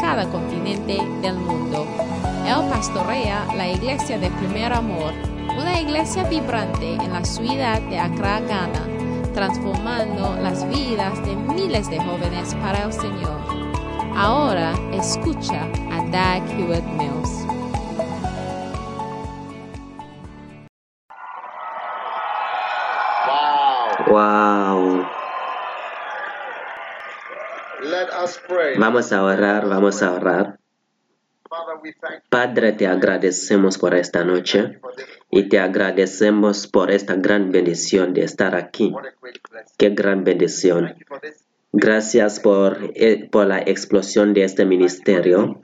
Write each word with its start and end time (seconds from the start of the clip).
cada 0.00 0.26
continente 0.30 0.98
del 1.20 1.34
mundo. 1.36 1.86
Él 2.46 2.68
pastorea 2.70 3.46
la 3.54 3.68
iglesia 3.68 4.18
de 4.18 4.30
Primer 4.30 4.72
Amor, 4.72 5.12
una 5.58 5.78
iglesia 5.78 6.24
vibrante 6.24 6.94
en 6.94 7.12
la 7.12 7.24
ciudad 7.24 7.80
de 7.82 7.98
Accra, 7.98 8.40
Ghana, 8.40 8.86
transformando 9.34 10.36
las 10.42 10.66
vidas 10.68 11.22
de 11.24 11.36
miles 11.36 11.90
de 11.90 11.98
jóvenes 11.98 12.54
para 12.56 12.84
el 12.84 12.92
Señor. 12.92 13.40
Ahora 14.16 14.72
escucha 14.92 15.68
a 15.92 16.02
Dag 16.10 16.42
Hewitt 16.58 16.84
Mills. 16.96 17.46
Wow. 23.26 24.06
Wow. 24.08 25.20
Let 27.82 27.92
us 27.92 27.98
pray. 27.98 27.99
Vamos 28.78 29.12
a 29.12 29.22
orar, 29.22 29.68
vamos 29.68 30.02
a 30.02 30.12
orar. 30.12 30.58
Padre, 32.28 32.72
te 32.72 32.86
agradecemos 32.86 33.76
por 33.78 33.94
esta 33.94 34.24
noche 34.24 34.80
y 35.30 35.48
te 35.48 35.58
agradecemos 35.58 36.68
por 36.68 36.90
esta 36.90 37.14
gran 37.14 37.50
bendición 37.50 38.14
de 38.14 38.22
estar 38.22 38.54
aquí. 38.54 38.94
Qué 39.76 39.90
gran 39.90 40.22
bendición. 40.22 40.94
Gracias 41.72 42.40
por, 42.40 42.92
eh, 42.94 43.28
por 43.30 43.46
la 43.46 43.58
explosión 43.58 44.32
de 44.32 44.44
este 44.44 44.64
ministerio 44.64 45.60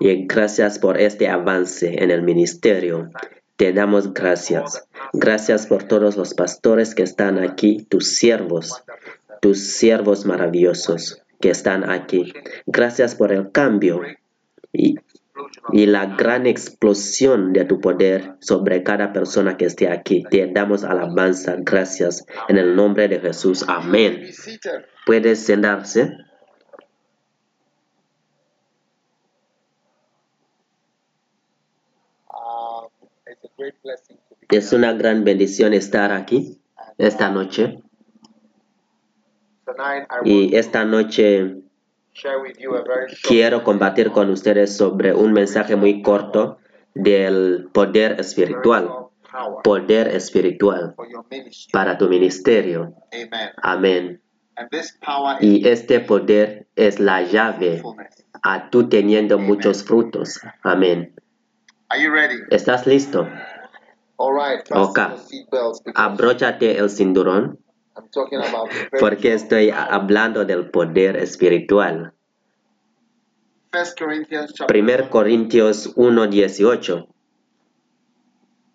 y 0.00 0.26
gracias 0.26 0.78
por 0.78 1.00
este 1.00 1.28
avance 1.28 2.02
en 2.02 2.10
el 2.10 2.22
ministerio. 2.22 3.10
Te 3.56 3.72
damos 3.72 4.12
gracias. 4.14 4.88
Gracias 5.12 5.66
por 5.66 5.84
todos 5.84 6.16
los 6.16 6.34
pastores 6.34 6.94
que 6.94 7.02
están 7.02 7.38
aquí, 7.38 7.84
tus 7.88 8.08
siervos, 8.08 8.84
tus 9.40 9.58
siervos 9.60 10.26
maravillosos 10.26 11.22
que 11.40 11.50
están 11.50 11.88
aquí. 11.88 12.32
Gracias 12.66 13.14
por 13.14 13.32
el 13.32 13.50
cambio 13.52 14.00
y, 14.72 14.96
y 15.72 15.86
la 15.86 16.16
gran 16.16 16.46
explosión 16.46 17.52
de 17.52 17.64
tu 17.64 17.80
poder 17.80 18.34
sobre 18.40 18.82
cada 18.82 19.12
persona 19.12 19.56
que 19.56 19.66
esté 19.66 19.88
aquí. 19.88 20.24
Te 20.30 20.50
damos 20.52 20.84
alabanza, 20.84 21.56
gracias 21.58 22.26
en 22.48 22.58
el 22.58 22.74
nombre 22.74 23.08
de 23.08 23.20
Jesús. 23.20 23.64
Amén. 23.68 24.26
Puedes 25.06 25.40
sentarse. 25.40 26.16
Es 34.50 34.72
una 34.72 34.92
gran 34.94 35.24
bendición 35.24 35.74
estar 35.74 36.12
aquí 36.12 36.60
esta 36.96 37.30
noche. 37.30 37.82
Y 40.24 40.56
esta 40.56 40.84
noche 40.84 41.56
quiero 43.22 43.64
compartir 43.64 44.10
con 44.10 44.30
ustedes 44.30 44.76
sobre 44.76 45.14
un 45.14 45.32
mensaje 45.32 45.76
muy 45.76 46.02
corto 46.02 46.58
del 46.94 47.68
poder 47.72 48.20
espiritual. 48.20 48.90
Poder 49.62 50.08
espiritual 50.08 50.94
para 51.72 51.98
tu 51.98 52.08
ministerio. 52.08 52.94
Amén. 53.62 54.22
Y 55.40 55.68
este 55.68 56.00
poder 56.00 56.66
es 56.74 56.98
la 56.98 57.22
llave 57.22 57.82
a 58.42 58.70
tú 58.70 58.88
teniendo 58.88 59.38
muchos 59.38 59.84
frutos. 59.84 60.40
Amén. 60.62 61.14
Are 61.88 62.02
you 62.02 62.10
ready? 62.10 62.36
¿Estás 62.50 62.86
listo? 62.86 63.28
Ok. 64.16 64.98
Abróchate 65.94 66.78
el 66.78 66.90
cinturón 66.90 67.58
Porque 69.00 69.34
estoy 69.34 69.70
hablando 69.70 70.44
del 70.44 70.70
poder 70.70 71.16
espiritual. 71.16 72.12
First 73.72 73.98
Corinthians 73.98 74.52
chapter. 74.54 74.66
Primer 74.66 75.08
Corintios 75.10 75.94
1:18. 75.96 77.06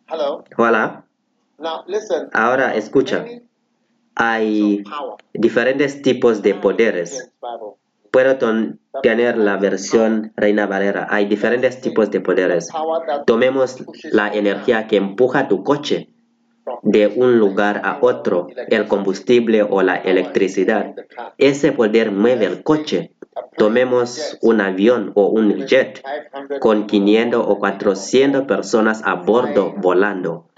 Hello. 0.08 0.44
Hola. 0.58 1.06
Now 1.58 1.84
listen. 1.88 2.30
Ahora 2.34 2.76
escucha. 2.76 3.26
Hay 4.16 4.84
diferentes 5.34 6.02
tipos 6.04 6.44
de 6.44 6.54
poderes. 6.54 7.12
Yes, 7.12 7.32
Bible. 7.42 7.78
Puedo 8.12 8.38
tener 9.02 9.40
la 9.40 9.58
versión 9.58 10.34
Reina 10.36 10.68
Valera. 10.68 11.08
Hay 11.10 11.26
diferentes 11.26 11.82
tipos 11.82 12.12
de 12.12 12.22
poderes. 12.22 12.70
Tomemos 13.26 13.84
la 14.04 14.32
energía 14.32 14.86
que 14.86 14.98
empuja 14.98 15.48
tu 15.48 15.64
coche 15.64 16.12
de 16.81 17.07
un 17.07 17.40
lugar 17.40 17.81
a 17.84 18.00
otro, 18.01 18.47
el 18.68 18.88
combustible 18.88 19.63
o 19.63 19.81
la 19.81 19.96
electricidad. 19.96 20.96
Ese 21.38 21.72
poder 21.72 22.12
mueve 22.12 22.46
el 22.46 22.63
coche. 22.63 23.12
Tomemos 23.57 24.38
un 24.41 24.62
avión 24.62 25.12
o 25.16 25.28
un 25.28 25.66
jet 25.66 26.01
500 26.03 26.59
con 26.59 26.88
500 26.88 27.46
o 27.47 27.59
400 27.59 28.44
personas 28.44 29.01
a 29.06 29.16
bordo 29.16 29.74
volando. 29.78 30.50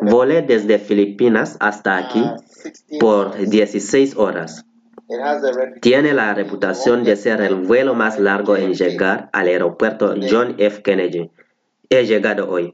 Volé 0.00 0.42
desde 0.42 0.78
Filipinas 0.78 1.56
hasta 1.60 1.96
aquí 1.96 2.22
16 2.22 3.00
por 3.00 3.26
hours. 3.26 3.50
16 3.50 4.16
horas. 4.16 4.64
Tiene 5.80 6.14
la 6.14 6.34
reputación 6.34 7.04
de 7.04 7.16
ser 7.16 7.40
el 7.40 7.56
vuelo 7.56 7.94
más 7.94 8.18
largo 8.18 8.56
en 8.56 8.74
llegar 8.74 9.28
al 9.32 9.48
aeropuerto 9.48 10.14
John 10.28 10.54
F. 10.58 10.82
Kennedy. 10.82 11.30
He 11.90 12.06
llegado 12.06 12.48
hoy. 12.48 12.72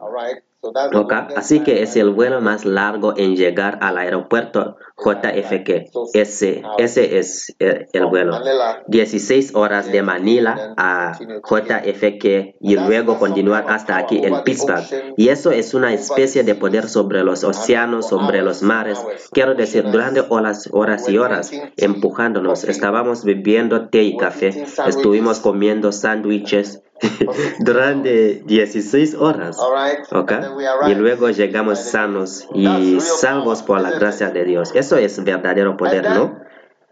Así 1.37 1.61
que 1.61 1.83
es 1.83 1.97
el 1.97 2.11
vuelo 2.11 2.41
más 2.41 2.65
largo 2.65 3.15
en 3.17 3.35
llegar 3.35 3.79
al 3.81 3.97
aeropuerto 3.97 4.77
JFK. 4.99 5.91
Ese, 6.13 6.63
ese 6.79 7.19
es 7.19 7.55
el, 7.59 7.87
el 7.93 8.07
vuelo. 8.07 8.33
Manila. 8.33 8.83
16 8.87 9.55
horas 9.55 9.91
de 9.91 10.03
Manila 10.03 10.75
a 10.77 11.19
JFK 11.19 12.57
y 12.61 12.77
luego 12.77 13.19
continuar 13.19 13.65
hasta 13.69 13.97
aquí 13.97 14.21
en 14.23 14.43
Pittsburgh. 14.45 15.15
Y 15.17 15.29
eso 15.29 15.51
es 15.51 15.73
una 15.73 15.95
especie 15.95 16.43
de 16.43 16.55
poder 16.55 16.89
sobre 16.89 17.25
los 17.25 17.43
océanos, 17.43 18.09
sobre 18.09 18.43
los 18.43 18.63
mares. 18.63 19.03
Quiero 19.33 19.55
decir, 19.55 19.91
durante 19.91 20.21
horas, 20.29 20.69
horas 20.73 21.09
y 21.09 21.17
horas 21.17 21.51
empujándonos. 21.79 22.65
Estábamos 22.65 23.25
bebiendo 23.25 23.89
té 23.89 24.03
y 24.03 24.17
café. 24.17 24.49
Estuvimos 24.87 25.41
comiendo 25.41 25.91
sándwiches 25.93 26.83
durante 27.61 28.43
16 28.45 29.15
horas. 29.15 29.59
All 29.59 29.73
right. 29.73 30.01
¿ok? 30.13 30.33
And 30.33 30.45
then 30.45 30.57
we 30.57 30.65
Y 30.91 30.95
luego 30.95 31.31
llegamos 31.31 31.79
sanos 31.79 32.49
y 32.55 33.01
salvos 33.01 33.63
por 33.63 33.81
la 33.81 33.91
gracia 33.91 34.31
de 34.31 34.45
Dios. 34.45 34.73
Eso 34.75 34.97
es 34.97 35.23
verdadero 35.25 35.77
poder, 35.77 36.11
¿no? 36.11 36.41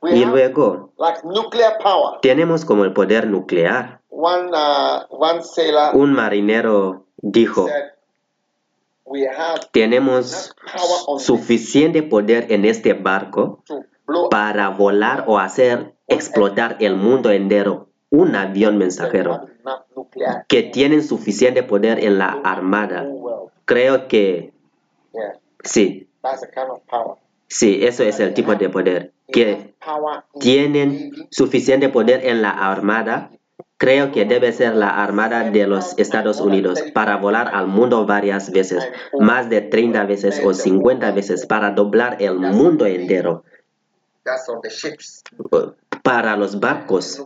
Y 0.02 0.24
luego 0.24 0.92
tenemos 2.22 2.64
como 2.64 2.84
el 2.84 2.92
poder 2.92 3.26
nuclear. 3.26 4.00
Uh, 4.10 4.26
Un 5.94 6.12
marinero 6.12 7.06
dijo, 7.16 7.66
said, 7.66 7.92
"We 9.04 9.28
have 9.28 9.60
tenemos 9.72 10.54
suficiente 11.18 12.02
poder 12.02 12.46
en 12.50 12.64
este 12.64 12.94
barco 12.94 13.62
para 14.30 14.70
volar 14.70 15.24
o 15.26 15.38
hacer 15.38 15.94
explotar 16.08 16.76
el 16.80 16.96
mundo 16.96 17.30
entero. 17.30 17.87
Un 18.10 18.34
avión 18.34 18.78
mensajero 18.78 19.46
que 20.48 20.62
tienen 20.62 21.02
suficiente 21.02 21.62
poder 21.62 22.02
en 22.02 22.18
la 22.18 22.40
armada. 22.44 23.02
whole 23.02 23.20
world." 23.20 23.50
Creo 23.64 24.08
que 24.08 24.52
sí, 25.62 26.08
sí, 27.48 27.80
eso 27.82 28.02
es 28.02 28.20
el 28.20 28.34
tipo 28.34 28.54
de 28.54 28.68
poder. 28.70 29.12
Que 29.30 29.74
tienen 30.40 31.12
suficiente 31.30 31.90
poder 31.90 32.24
en 32.26 32.40
la 32.40 32.50
armada, 32.50 33.30
creo 33.76 34.10
que 34.10 34.24
debe 34.24 34.52
ser 34.52 34.74
la 34.74 34.88
armada 35.02 35.50
de 35.50 35.66
los 35.66 35.98
Estados 35.98 36.40
Unidos 36.40 36.82
para 36.94 37.16
volar 37.16 37.50
al 37.54 37.66
mundo 37.68 38.06
varias 38.06 38.50
veces, 38.50 38.88
más 39.18 39.48
de 39.50 39.60
30 39.60 40.04
veces 40.06 40.40
o 40.44 40.54
50 40.54 41.12
veces 41.12 41.46
para 41.46 41.70
doblar 41.72 42.16
el 42.20 42.38
mundo 42.38 42.86
entero. 42.86 43.44
Para 46.08 46.36
los 46.36 46.58
barcos 46.58 47.22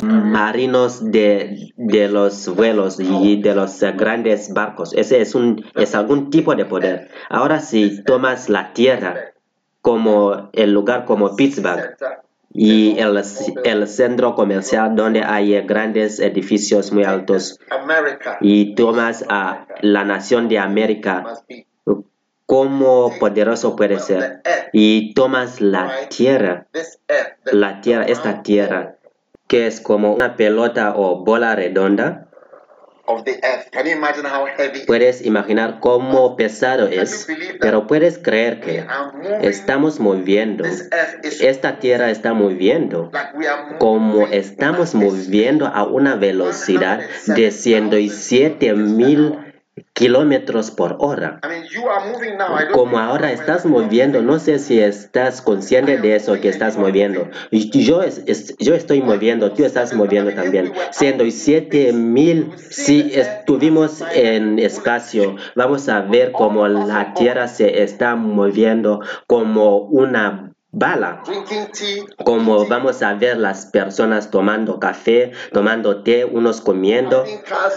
marinos 0.00 1.10
de, 1.10 1.72
de 1.76 2.08
los 2.08 2.54
vuelos 2.54 3.00
y 3.00 3.42
de 3.42 3.54
los 3.54 3.82
eh, 3.82 3.92
grandes 3.96 4.52
barcos. 4.54 4.92
Ese 4.94 5.20
es, 5.20 5.34
un, 5.34 5.64
es 5.74 5.96
algún 5.96 6.30
tipo 6.30 6.54
de 6.54 6.64
poder. 6.66 7.10
Ahora 7.28 7.58
si 7.58 8.04
tomas 8.04 8.48
la 8.48 8.72
tierra 8.72 9.32
como 9.80 10.50
el 10.52 10.72
lugar 10.72 11.04
como 11.04 11.34
Pittsburgh, 11.34 11.96
y 12.54 12.98
el, 12.98 13.20
el 13.64 13.88
centro 13.88 14.34
comercial 14.34 14.94
donde 14.94 15.22
hay 15.22 15.58
grandes 15.62 16.20
edificios 16.20 16.92
muy 16.92 17.04
altos 17.04 17.58
y 18.40 18.74
tomas 18.74 19.24
a 19.28 19.66
la 19.80 20.04
nación 20.04 20.48
de 20.48 20.58
América 20.58 21.24
como 22.52 23.18
poderoso 23.18 23.76
puede 23.76 23.98
ser 23.98 24.42
y 24.74 25.14
tomas 25.14 25.62
la 25.62 25.90
tierra 26.10 26.66
la 27.50 27.80
tierra 27.80 28.04
esta 28.04 28.42
tierra 28.42 28.96
que 29.46 29.66
es 29.66 29.80
como 29.80 30.12
una 30.12 30.36
pelota 30.36 30.94
o 30.94 31.24
bola 31.24 31.56
redonda. 31.56 32.28
Puedes 34.86 35.24
imaginar 35.24 35.80
cómo 35.80 36.36
pesado 36.36 36.88
es 36.88 37.26
pero 37.58 37.86
puedes 37.86 38.18
creer 38.18 38.60
que 38.60 38.84
estamos 39.40 39.98
moviendo. 39.98 40.64
esta 41.22 41.78
tierra 41.78 42.10
está 42.10 42.34
moviendo 42.34 43.10
como 43.78 44.26
estamos 44.26 44.94
moviendo 44.94 45.68
a 45.68 45.84
una 45.84 46.16
velocidad 46.16 47.00
de 47.26 47.50
107 47.50 48.74
mil 48.74 49.51
kilómetros 49.92 50.70
por 50.70 50.96
hora. 50.98 51.40
Como 52.72 52.98
ahora 52.98 53.32
estás 53.32 53.66
moviendo, 53.66 54.22
no 54.22 54.38
sé 54.38 54.58
si 54.58 54.80
estás 54.80 55.40
consciente 55.42 55.98
de 55.98 56.16
eso 56.16 56.40
que 56.40 56.48
estás 56.48 56.76
moviendo. 56.76 57.28
Yo, 57.50 58.02
es- 58.02 58.56
yo 58.58 58.74
estoy 58.74 59.02
moviendo, 59.02 59.52
tú 59.52 59.64
estás 59.64 59.92
moviendo 59.94 60.32
también. 60.32 60.72
107 60.92 61.92
mil, 61.92 62.52
si 62.70 63.12
estuvimos 63.14 64.02
en 64.14 64.58
espacio, 64.58 65.36
vamos 65.54 65.88
a 65.88 66.00
ver 66.00 66.32
cómo 66.32 66.66
la 66.68 67.14
Tierra 67.14 67.48
se 67.48 67.82
está 67.82 68.16
moviendo 68.16 69.00
como 69.26 69.78
una 69.78 70.51
bala 70.72 71.22
Drinking 71.26 71.66
tea, 71.70 72.04
como 72.24 72.66
vamos 72.66 73.02
a 73.02 73.14
ver 73.14 73.36
las 73.36 73.66
personas 73.66 74.30
tomando 74.30 74.80
café, 74.80 75.32
tomando 75.52 76.02
té, 76.02 76.24
unos 76.24 76.60
comiendo, 76.62 77.24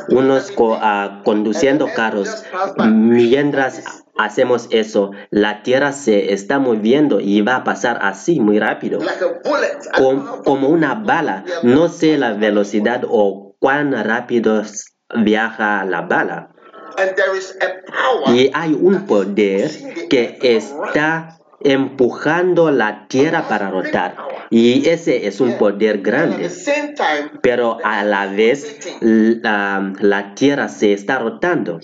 unos 0.09 0.51
co- 0.51 0.77
ah, 0.81 1.21
conduciendo 1.25 1.87
carros. 1.93 2.45
Mientras 2.89 4.03
hacemos 4.17 4.67
eso, 4.71 5.11
la 5.29 5.61
tierra 5.63 5.91
se 5.91 6.33
está 6.33 6.57
moviendo 6.59 7.19
y 7.19 7.41
va 7.41 7.57
a 7.57 7.63
pasar 7.65 7.99
así 8.01 8.39
muy 8.39 8.59
rápido, 8.59 8.99
like 8.99 9.23
a 9.23 9.27
bullet. 9.43 9.77
I 9.93 10.01
don't 10.01 10.17
com- 10.17 10.23
know 10.25 10.35
how 10.37 10.43
como 10.43 10.69
una 10.69 10.95
bala. 10.95 11.43
No 11.63 11.89
sé 11.89 12.17
la 12.17 12.31
velocidad 12.33 13.03
o 13.09 13.55
cuán 13.59 13.91
rápido 13.91 14.63
viaja 15.17 15.83
la 15.85 16.01
bala. 16.01 16.51
Y 18.27 18.49
hay 18.53 18.73
un 18.79 19.05
poder 19.05 19.69
que 20.09 20.37
está 20.41 21.37
empujando 21.65 22.69
la 22.69 23.07
tierra 23.07 23.47
para 23.47 23.71
rotar. 23.71 24.15
Y 24.51 24.87
ese 24.87 25.27
es 25.27 25.41
un 25.41 25.57
poder 25.57 26.01
grande. 26.01 26.49
Pero 27.41 27.79
a 27.83 28.03
la 28.03 28.27
vez 28.27 28.79
la, 29.01 30.33
tierra 30.35 30.69
se 30.69 30.93
está 30.93 31.19
rotando. 31.19 31.79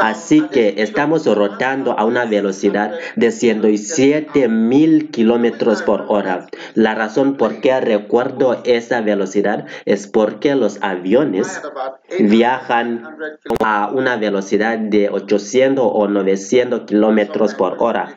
Así 0.00 0.40
que 0.48 0.74
estamos 0.78 1.26
rotando 1.26 1.98
a 1.98 2.04
una 2.04 2.24
velocidad 2.24 2.92
de 3.16 3.30
107 3.30 4.48
mil 4.48 5.10
kilómetros 5.10 5.82
por 5.82 6.06
hora. 6.08 6.46
La 6.74 6.94
razón 6.94 7.36
por 7.36 7.60
qué 7.60 7.78
recuerdo 7.80 8.62
esa 8.64 9.02
velocidad 9.02 9.66
es 9.84 10.06
porque 10.06 10.54
los 10.54 10.78
aviones 10.82 11.60
about 11.62 12.00
800 12.08 12.30
viajan 12.30 13.16
a 13.62 13.90
una 13.92 14.16
velocidad 14.16 14.78
de 14.78 15.10
800 15.10 15.84
o 15.92 16.08
900 16.08 16.82
kilómetros 16.82 17.54
por 17.54 17.76
hora. 17.78 18.16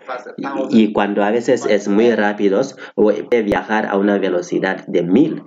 Y 0.69 0.93
cuando 0.93 1.23
a 1.23 1.31
veces 1.31 1.65
es 1.65 1.87
muy 1.87 2.13
rápidos, 2.15 2.75
puede 2.95 3.41
viajar 3.41 3.87
a 3.87 3.97
una 3.97 4.17
velocidad 4.17 4.85
de 4.87 5.03
1000. 5.03 5.43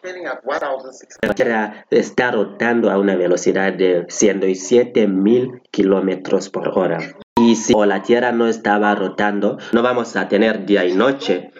spinning 0.00 0.26
at 0.26 0.42
1,600. 0.44 1.18
La 1.22 1.34
Tierra 1.34 1.86
está 1.90 2.30
rotando 2.30 2.90
a 2.90 2.98
una 2.98 3.16
velocidad 3.16 3.72
de 3.72 4.06
107 4.08 5.06
mil 5.06 5.62
kilómetros 5.70 6.48
por 6.48 6.68
hora. 6.76 6.98
Y 7.36 7.56
si 7.56 7.74
la 7.74 8.02
Tierra 8.02 8.32
no 8.32 8.46
estaba 8.48 8.94
rotando, 8.94 9.58
no 9.72 9.82
vamos 9.82 10.16
a 10.16 10.28
tener 10.28 10.66
día 10.66 10.84
y 10.84 10.94
noche. 10.94 11.50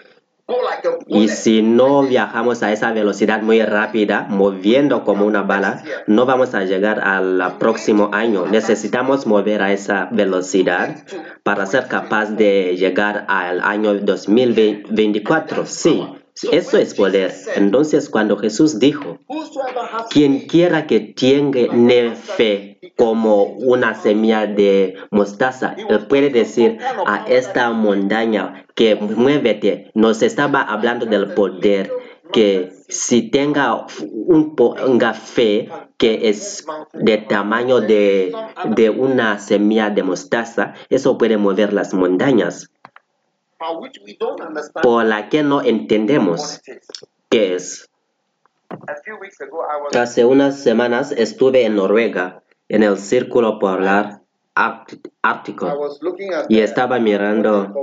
Y 1.07 1.27
si 1.27 1.61
no 1.61 2.03
viajamos 2.03 2.63
a 2.63 2.71
esa 2.71 2.91
velocidad 2.91 3.41
muy 3.41 3.61
rápida, 3.61 4.27
moviendo 4.29 5.03
como 5.03 5.25
una 5.25 5.43
bala, 5.43 5.83
no 6.07 6.25
vamos 6.25 6.53
a 6.53 6.63
llegar 6.63 6.99
al 6.99 7.57
próximo 7.59 8.09
año. 8.13 8.45
Necesitamos 8.47 9.27
mover 9.27 9.61
a 9.61 9.71
esa 9.73 10.07
velocidad 10.11 10.95
para 11.43 11.65
ser 11.65 11.87
capaz 11.87 12.31
de 12.31 12.75
llegar 12.77 13.25
al 13.27 13.61
año 13.61 13.93
2024. 13.95 15.65
Sí, 15.65 16.20
eso 16.51 16.77
es 16.77 16.93
poder. 16.93 17.33
Entonces 17.55 18.09
cuando 18.09 18.37
Jesús 18.37 18.79
dijo, 18.79 19.19
quien 20.09 20.47
quiera 20.47 20.87
que 20.87 20.99
tenga 20.99 22.15
fe 22.15 22.79
como 22.97 23.43
una 23.43 23.93
semilla 23.95 24.45
de 24.47 24.95
mostaza, 25.11 25.75
él 25.77 26.07
puede 26.07 26.29
decir 26.29 26.77
a 27.05 27.25
esta 27.27 27.69
montaña 27.71 28.65
que 28.75 28.95
muévete. 28.95 29.91
Nos 29.93 30.21
estaba 30.21 30.61
hablando 30.61 31.05
del 31.05 31.33
poder 31.33 31.91
que 32.33 32.71
si 32.87 33.29
tenga 33.29 33.85
un 34.11 34.55
po- 34.55 34.75
una 34.87 35.13
fe 35.13 35.69
que 35.97 36.29
es 36.29 36.65
de 36.93 37.17
tamaño 37.17 37.81
de, 37.81 38.33
de 38.75 38.89
una 38.89 39.37
semilla 39.37 39.89
de 39.89 40.03
mostaza, 40.03 40.73
eso 40.89 41.17
puede 41.17 41.37
mover 41.37 41.73
las 41.73 41.93
montañas, 41.93 42.71
for 43.50 43.50
which 43.50 43.50
we 43.50 43.50
don't 43.50 43.50
understand 43.50 43.50
por 44.81 45.05
la 45.05 45.29
que 45.29 45.43
no 45.43 45.61
entendemos 45.61 46.61
qué 47.29 47.55
es. 47.55 47.89
Hace 49.93 50.25
unas 50.25 50.59
semanas 50.59 51.11
estuve 51.11 51.65
en 51.65 51.75
Noruega, 51.75 52.43
en 52.69 52.83
el 52.83 52.97
Círculo 52.97 53.59
Polar 53.59 54.21
Ártico, 54.55 55.93
y 56.49 56.59
estaba 56.59 56.99
mirando 56.99 57.73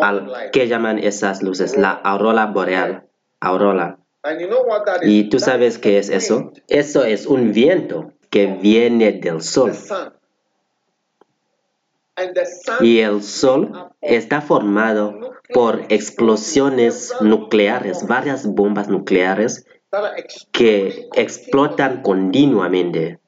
al 0.00 0.50
que 0.52 0.68
llaman 0.68 0.98
esas 0.98 1.42
luces, 1.42 1.76
la 1.76 1.90
aurora 1.90 2.46
boreal, 2.46 3.06
aurora. 3.40 3.98
¿Y 5.02 5.28
tú 5.28 5.38
sabes 5.38 5.78
qué 5.78 5.98
es 5.98 6.08
eso? 6.08 6.52
Eso 6.68 7.04
es 7.04 7.26
un 7.26 7.52
viento 7.52 8.12
que 8.30 8.46
viene 8.46 9.12
del 9.12 9.42
sol. 9.42 9.74
sun. 9.74 9.96
And 9.96 9.96
the 9.96 9.96
sun 9.96 10.12
Y 12.80 13.00
el 13.00 13.22
sol 13.22 13.90
está 14.00 14.40
formado 14.40 15.18
por 15.52 15.84
explosiones 15.88 17.14
nucleares, 17.20 18.06
varias 18.06 18.46
bombas 18.46 18.88
nucleares 18.88 19.66
que 20.52 21.08
explotan 21.14 22.02
continuamente. 22.02 23.20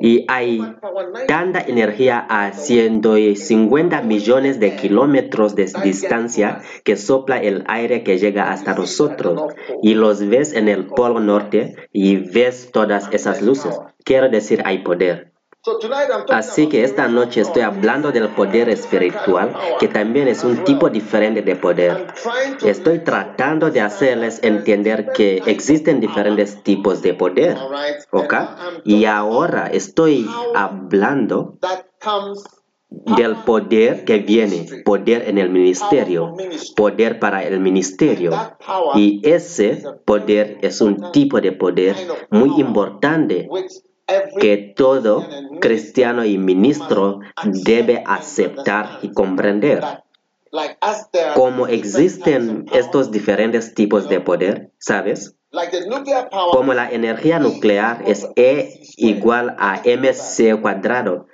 Y 0.00 0.24
hay 0.28 0.58
much 0.58 0.80
power, 0.80 1.06
90 1.06 1.26
tanta 1.26 1.60
energía 1.60 2.18
a 2.18 2.52
150 2.52 4.02
millones 4.02 4.58
de 4.58 4.74
kilómetros 4.74 5.54
de 5.54 5.70
distancia 5.84 6.62
que 6.82 6.96
sopla 6.96 7.40
el 7.40 7.62
aire 7.68 8.02
que 8.02 8.18
llega 8.18 8.50
hasta 8.50 8.74
nosotros. 8.74 9.54
Y 9.82 9.94
los 9.94 10.28
ves 10.28 10.52
en 10.52 10.68
el 10.68 10.86
polo 10.86 11.20
norte 11.20 11.76
y 11.92 12.16
ves 12.16 12.70
todas 12.72 13.08
esas 13.12 13.40
luces. 13.40 13.78
Quiero 14.04 14.28
decir, 14.28 14.62
hay 14.64 14.78
poder. 14.78 15.33
Así 16.28 16.68
que 16.68 16.84
esta 16.84 17.08
noche 17.08 17.40
estoy 17.40 17.62
hablando 17.62 18.12
del 18.12 18.28
poder 18.28 18.68
espiritual, 18.68 19.54
que 19.80 19.88
también 19.88 20.28
es 20.28 20.44
un 20.44 20.62
tipo 20.64 20.90
diferente 20.90 21.40
de 21.40 21.56
poder. 21.56 22.08
Estoy 22.64 22.98
tratando 22.98 23.70
de 23.70 23.80
hacerles 23.80 24.40
entender 24.42 25.12
que 25.12 25.42
existen 25.46 26.00
diferentes 26.00 26.62
tipos 26.62 27.00
de 27.00 27.14
poder. 27.14 27.56
¿Ok? 28.10 28.34
Y 28.84 29.06
ahora 29.06 29.68
estoy 29.68 30.28
hablando 30.54 31.58
del 32.90 33.36
poder 33.36 34.04
que 34.04 34.18
viene, 34.18 34.66
poder 34.84 35.28
en 35.28 35.38
el 35.38 35.48
ministerio, 35.48 36.34
poder 36.76 37.18
para 37.18 37.42
el 37.42 37.58
ministerio. 37.60 38.32
Y 38.94 39.22
ese 39.24 39.82
poder 40.04 40.58
es 40.60 40.82
un 40.82 41.10
tipo 41.10 41.40
de 41.40 41.52
poder 41.52 41.96
muy 42.30 42.60
importante 42.60 43.48
que 44.40 44.56
todo 44.76 45.26
cristiano 45.60 46.24
y 46.24 46.38
ministro 46.38 47.20
debe 47.44 48.02
aceptar 48.06 48.98
y 49.02 49.12
comprender. 49.12 49.82
Como 51.34 51.66
existen 51.66 52.66
estos 52.72 53.10
diferentes 53.10 53.74
tipos 53.74 54.08
de 54.08 54.20
poder, 54.20 54.70
¿sabes? 54.78 55.34
Como 56.52 56.74
la 56.74 56.90
energía 56.90 57.38
nuclear 57.38 58.02
es 58.06 58.28
E 58.36 58.80
igual 58.96 59.56
a 59.58 59.82
mc 59.84 60.60
cuadrado. 60.60 61.26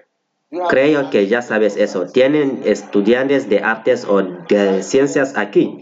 Creo 0.69 1.11
que 1.11 1.29
ya 1.29 1.43
sabes 1.43 1.77
eso. 1.77 2.07
Tienen 2.07 2.63
estudiantes 2.65 3.49
de 3.49 3.61
artes 3.61 4.05
o 4.05 4.23
de 4.23 4.83
ciencias 4.83 5.37
aquí. 5.37 5.79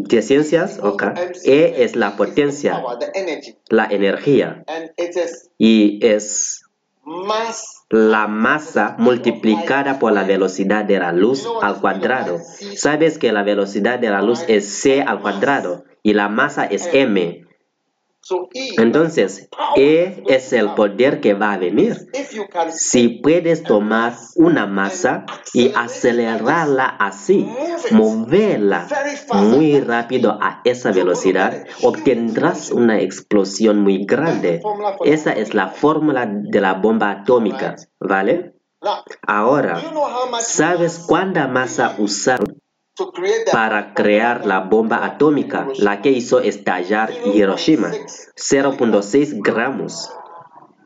Okay? 0.00 0.16
De 0.16 0.22
ciencias, 0.22 0.78
ok. 0.82 1.02
E 1.44 1.84
es 1.84 1.96
la 1.96 2.16
potencia, 2.16 2.82
la 3.68 3.86
energía. 3.86 4.64
Y 5.58 6.04
es 6.04 6.62
la 7.88 8.26
masa 8.26 8.96
multiplicada 8.98 9.98
por 9.98 10.12
la 10.12 10.24
velocidad 10.24 10.84
de 10.84 10.98
la 10.98 11.12
luz 11.12 11.46
al 11.62 11.80
cuadrado. 11.80 12.38
Sabes 12.74 13.18
que 13.18 13.32
la 13.32 13.44
velocidad 13.44 13.98
de 13.98 14.10
la 14.10 14.22
luz 14.22 14.44
es 14.48 14.66
c 14.66 15.02
al 15.02 15.20
cuadrado 15.20 15.84
y 16.02 16.14
la 16.14 16.28
masa 16.28 16.64
es 16.64 16.88
m. 16.92 17.45
Entonces, 18.78 19.48
E 19.76 20.22
es 20.28 20.52
el 20.52 20.70
poder 20.74 21.20
que 21.20 21.34
va 21.34 21.52
a 21.52 21.58
venir. 21.58 22.08
Si 22.70 23.08
puedes 23.08 23.62
tomar 23.62 24.14
una 24.36 24.66
masa 24.66 25.26
y 25.52 25.72
acelerarla 25.74 26.86
así, 26.86 27.48
moverla 27.90 28.86
muy 29.34 29.80
rápido 29.80 30.38
a 30.40 30.60
esa 30.64 30.92
velocidad, 30.92 31.66
obtendrás 31.82 32.70
una 32.70 33.00
explosión 33.00 33.80
muy 33.80 34.04
grande. 34.04 34.60
Esa 35.04 35.32
es 35.32 35.54
la 35.54 35.68
fórmula 35.68 36.26
de 36.26 36.60
la 36.60 36.74
bomba 36.74 37.10
atómica, 37.10 37.76
¿vale? 38.00 38.54
Ahora, 39.26 39.82
¿sabes 40.40 41.04
cuánta 41.08 41.48
masa 41.48 41.96
that 42.26 42.45
para 43.52 43.94
crear 43.94 44.46
la 44.46 44.60
bomba 44.60 45.04
atómica, 45.04 45.66
la 45.78 46.00
que 46.02 46.10
hizo 46.10 46.40
estallar 46.40 47.10
Hiroshima? 47.24 47.90
0.6 48.36 49.42
gramos. 49.42 50.12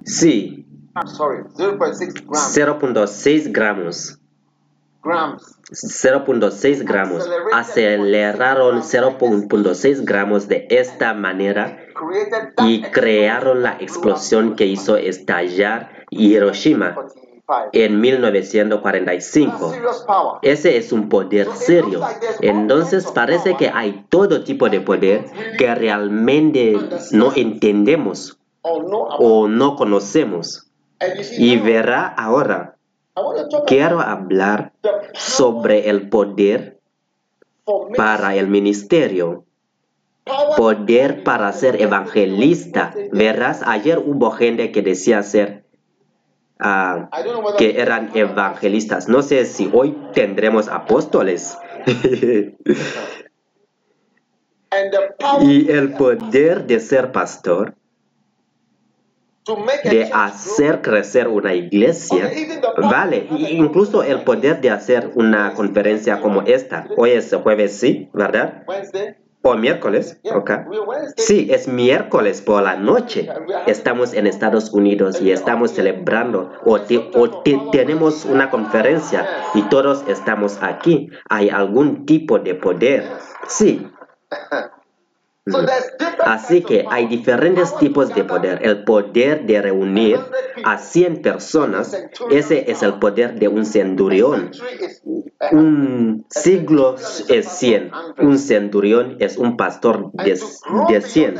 Sí, 0.04 0.66
sorry 1.06 1.44
0.6 1.56 2.22
grams 2.22 2.46
0.6 2.52 3.52
gramos. 3.52 4.18
grams 5.02 5.56
0.6 5.72 6.84
gramos. 6.84 7.30
Aceleraron 7.52 8.82
0.6 8.82 10.04
gramos 10.04 10.48
de 10.48 10.66
esta 10.70 11.14
manera 11.14 11.78
y 12.66 12.82
crearon 12.82 13.62
la 13.62 13.76
explosión 13.78 14.56
que 14.56 14.66
hizo 14.66 14.96
estallar 14.96 16.06
Hiroshima 16.10 16.94
45 16.94 17.29
en 17.72 18.00
1945. 18.00 19.70
serious 19.70 20.04
power 20.06 20.38
Ese 20.42 20.76
es 20.76 20.92
un 20.92 21.08
poder 21.08 21.48
serio. 21.54 22.00
Entonces 22.40 23.06
parece 23.12 23.56
que 23.56 23.68
hay 23.68 24.04
todo 24.08 24.44
tipo 24.44 24.68
de 24.68 24.80
poder 24.80 25.26
que 25.58 25.74
realmente 25.74 26.78
no 27.12 27.32
entendemos 27.34 28.38
o 28.62 29.48
no 29.48 29.76
conocemos. 29.76 30.66
Y 31.38 31.56
verá 31.56 32.06
ahora, 32.06 32.76
quiero 33.66 34.00
hablar 34.00 34.72
sobre 35.14 35.88
el 35.88 36.08
poder 36.08 36.78
para 37.96 38.34
el 38.34 38.48
ministerio. 38.48 39.44
Poder 40.56 41.24
para 41.24 41.52
ser 41.52 41.80
evangelista. 41.80 42.94
Verás, 43.10 43.62
ayer 43.66 43.98
hubo 43.98 44.30
gente 44.30 44.70
que 44.70 44.82
decía 44.82 45.22
ser 45.22 45.64
que 47.58 47.80
eran 47.80 48.10
evangelistas. 48.14 49.08
No 49.08 49.22
sé 49.22 49.44
si 49.44 49.70
hoy 49.72 49.96
tendremos 50.12 50.68
apóstoles. 50.68 51.56
y 55.40 55.70
el 55.70 55.94
poder 55.94 56.66
de 56.66 56.80
ser 56.80 57.12
pastor, 57.12 57.74
de 59.84 60.10
hacer 60.12 60.80
crecer 60.82 61.28
una 61.28 61.54
iglesia, 61.54 62.30
vale, 62.76 63.26
incluso 63.30 64.02
el 64.02 64.22
poder 64.22 64.60
de 64.60 64.70
hacer 64.70 65.10
una 65.14 65.54
conferencia 65.54 66.20
como 66.20 66.42
esta. 66.42 66.86
Hoy 66.96 67.10
es 67.10 67.34
jueves, 67.34 67.78
sí, 67.78 68.10
¿verdad? 68.12 68.64
O 69.42 69.54
miércoles, 69.54 70.20
ok. 70.34 70.50
Sí, 71.16 71.48
es 71.50 71.66
miércoles 71.66 72.42
por 72.42 72.62
la 72.62 72.76
noche. 72.76 73.26
Estamos 73.66 74.12
en 74.12 74.26
Estados 74.26 74.72
Unidos 74.72 75.20
y 75.22 75.30
estamos 75.32 75.70
celebrando 75.70 76.52
o, 76.64 76.80
te- 76.80 77.10
o 77.14 77.40
te- 77.42 77.58
tenemos 77.72 78.26
una 78.26 78.50
conferencia 78.50 79.26
y 79.54 79.62
todos 79.62 80.04
estamos 80.08 80.58
aquí. 80.62 81.08
Hay 81.30 81.48
algún 81.48 82.04
tipo 82.04 82.38
de 82.38 82.54
poder. 82.54 83.04
Sí. 83.48 83.86
Así 86.24 86.62
que 86.62 86.84
hay 86.90 87.06
diferentes 87.06 87.76
tipos 87.78 88.14
de 88.14 88.24
poder. 88.24 88.60
El 88.62 88.84
poder 88.84 89.46
de 89.46 89.62
reunir 89.62 90.18
a 90.64 90.78
100 90.78 91.22
personas, 91.22 91.96
ese 92.30 92.70
es 92.70 92.82
el 92.82 92.94
poder 92.94 93.38
de 93.38 93.48
un 93.48 93.64
centurión. 93.64 94.50
Is 94.52 95.02
Un 95.52 96.26
siglo 96.28 96.96
es 97.28 97.48
100. 97.48 97.90
Un 98.18 98.38
centurión 98.38 99.16
es 99.20 99.38
un 99.38 99.56
pastor 99.56 100.12
de, 100.12 100.38
de 100.88 101.00
100. 101.00 101.34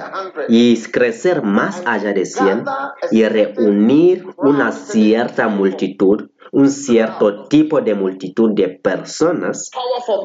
Y 0.48 0.80
crecer 0.84 1.42
más 1.42 1.82
allá 1.86 2.12
de 2.12 2.24
100 2.24 2.64
y 3.10 3.24
reunir 3.24 4.26
una 4.38 4.72
cierta 4.72 5.48
multitud, 5.48 6.30
un 6.52 6.70
cierto 6.70 7.44
tipo 7.44 7.80
de 7.80 7.94
multitud 7.94 8.52
de 8.54 8.68
personas, 8.68 9.70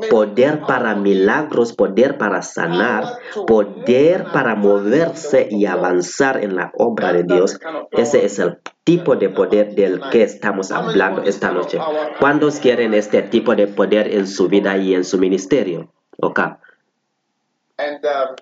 poder 0.10 0.62
para 0.62 0.96
milagros, 0.96 1.74
poder 1.74 2.18
para 2.18 2.42
sanar, 2.42 3.06
poder 3.46 4.26
para 4.34 4.56
moverse 4.56 5.48
y 5.50 5.66
avanzar 5.66 6.44
en 6.44 6.56
la 6.56 6.72
obra 6.78 7.14
de 7.14 7.24
Dios. 7.24 7.60
Ese 7.92 8.26
es 8.26 8.40
el 8.40 8.58
tipo 8.84 9.16
de 9.16 9.30
poder 9.30 9.76
del 9.76 10.02
que 10.12 10.24
estamos 10.24 10.72
hablando 10.72 11.24
esta 11.24 11.52
noche. 11.52 11.80
¿Cuántos 12.20 12.60
quieren 12.60 12.94
este 12.94 13.22
tipo 13.22 13.56
de 13.56 13.68
poder 13.68 14.14
en 14.14 14.28
su 14.28 14.48
vida 14.48 14.78
y 14.78 14.96
en 14.96 15.04
su 15.04 15.18
ministerio? 15.18 15.92
Ok. 16.20 16.40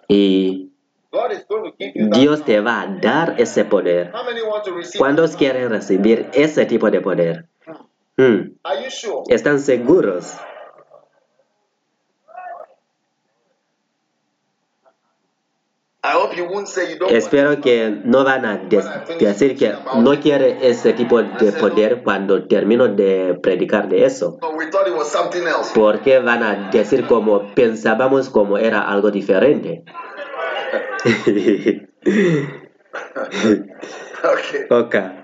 Y 0.08 0.72
Dios 2.12 2.44
te 2.46 2.60
va 2.60 2.82
a 2.82 2.88
dar 2.88 3.36
ese 3.38 3.66
poder. 3.66 4.12
¿Cuántos 4.98 5.36
quieren 5.36 5.70
recibir 5.70 6.30
ese 6.34 6.66
tipo 6.66 6.90
de 6.90 7.02
poder? 7.02 7.50
Hmm, 8.18 8.56
¿Están 9.30 9.60
seguros? 9.60 10.36
Espero 17.10 17.62
que 17.62 18.02
no 18.04 18.26
van 18.26 18.46
a 18.46 18.58
decir 19.20 19.58
que 19.58 19.74
no 19.96 20.20
quiere 20.20 20.68
ese 20.70 20.92
tipo 20.94 21.24
de 21.24 21.54
poder 21.54 22.04
cuando 22.04 22.46
termino 22.46 22.90
de 22.90 23.40
predicar 23.42 23.88
de 23.88 24.06
eso. 24.06 24.38
Porque 25.74 26.20
van 26.20 26.44
a 26.44 26.70
decir 26.70 27.08
como 27.08 27.54
pensábamos 27.56 28.30
como 28.30 28.58
era 28.58 28.82
algo 28.82 29.12
diferente. 29.12 29.84
Okay. 34.70 35.20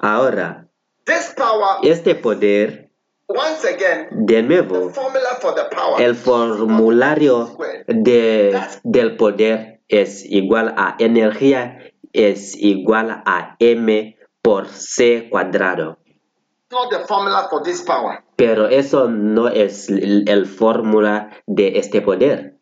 ahora, 0.00 0.68
this 1.04 1.34
power, 1.36 1.78
este 1.82 2.14
poder, 2.14 2.90
once 3.26 3.64
again, 3.64 4.08
de 4.26 4.36
the 4.36 4.42
nuevo, 4.42 4.90
formula 4.90 5.38
for 5.40 5.54
the 5.54 5.64
power. 5.74 6.00
el 6.02 6.14
formulario 6.14 7.56
de, 7.86 8.58
del 8.82 9.16
poder 9.16 9.80
es 9.88 10.24
igual 10.24 10.74
a 10.76 10.96
energía 10.98 11.78
es 12.12 12.56
igual 12.56 13.22
a 13.26 13.56
m 13.58 14.16
por 14.42 14.68
c 14.68 15.28
cuadrado. 15.30 15.98
not 16.70 16.90
the 16.90 17.00
formula 17.06 17.46
for 17.48 17.62
this 17.62 17.82
power. 17.82 18.24
Pero 18.36 18.68
eso 18.68 19.08
no 19.08 19.48
es 19.48 19.88
el, 19.88 20.28
el 20.28 20.46
fórmula 20.46 21.30
de 21.46 21.78
este 21.78 22.00
poder. 22.02 22.58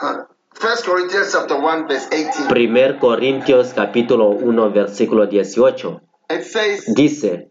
Huh. 0.00 0.26
First 0.52 0.86
Corinthians 0.86 1.32
chapter 1.32 1.56
1, 1.56 1.86
verse 1.88 2.08
18. 2.10 2.48
Primer 2.48 2.98
Corintios 2.98 3.72
capítulo 3.74 4.28
1 4.28 4.70
versículo 4.70 5.26
18 5.26 6.00
It 6.30 6.44
says, 6.44 6.84
dice, 6.94 7.48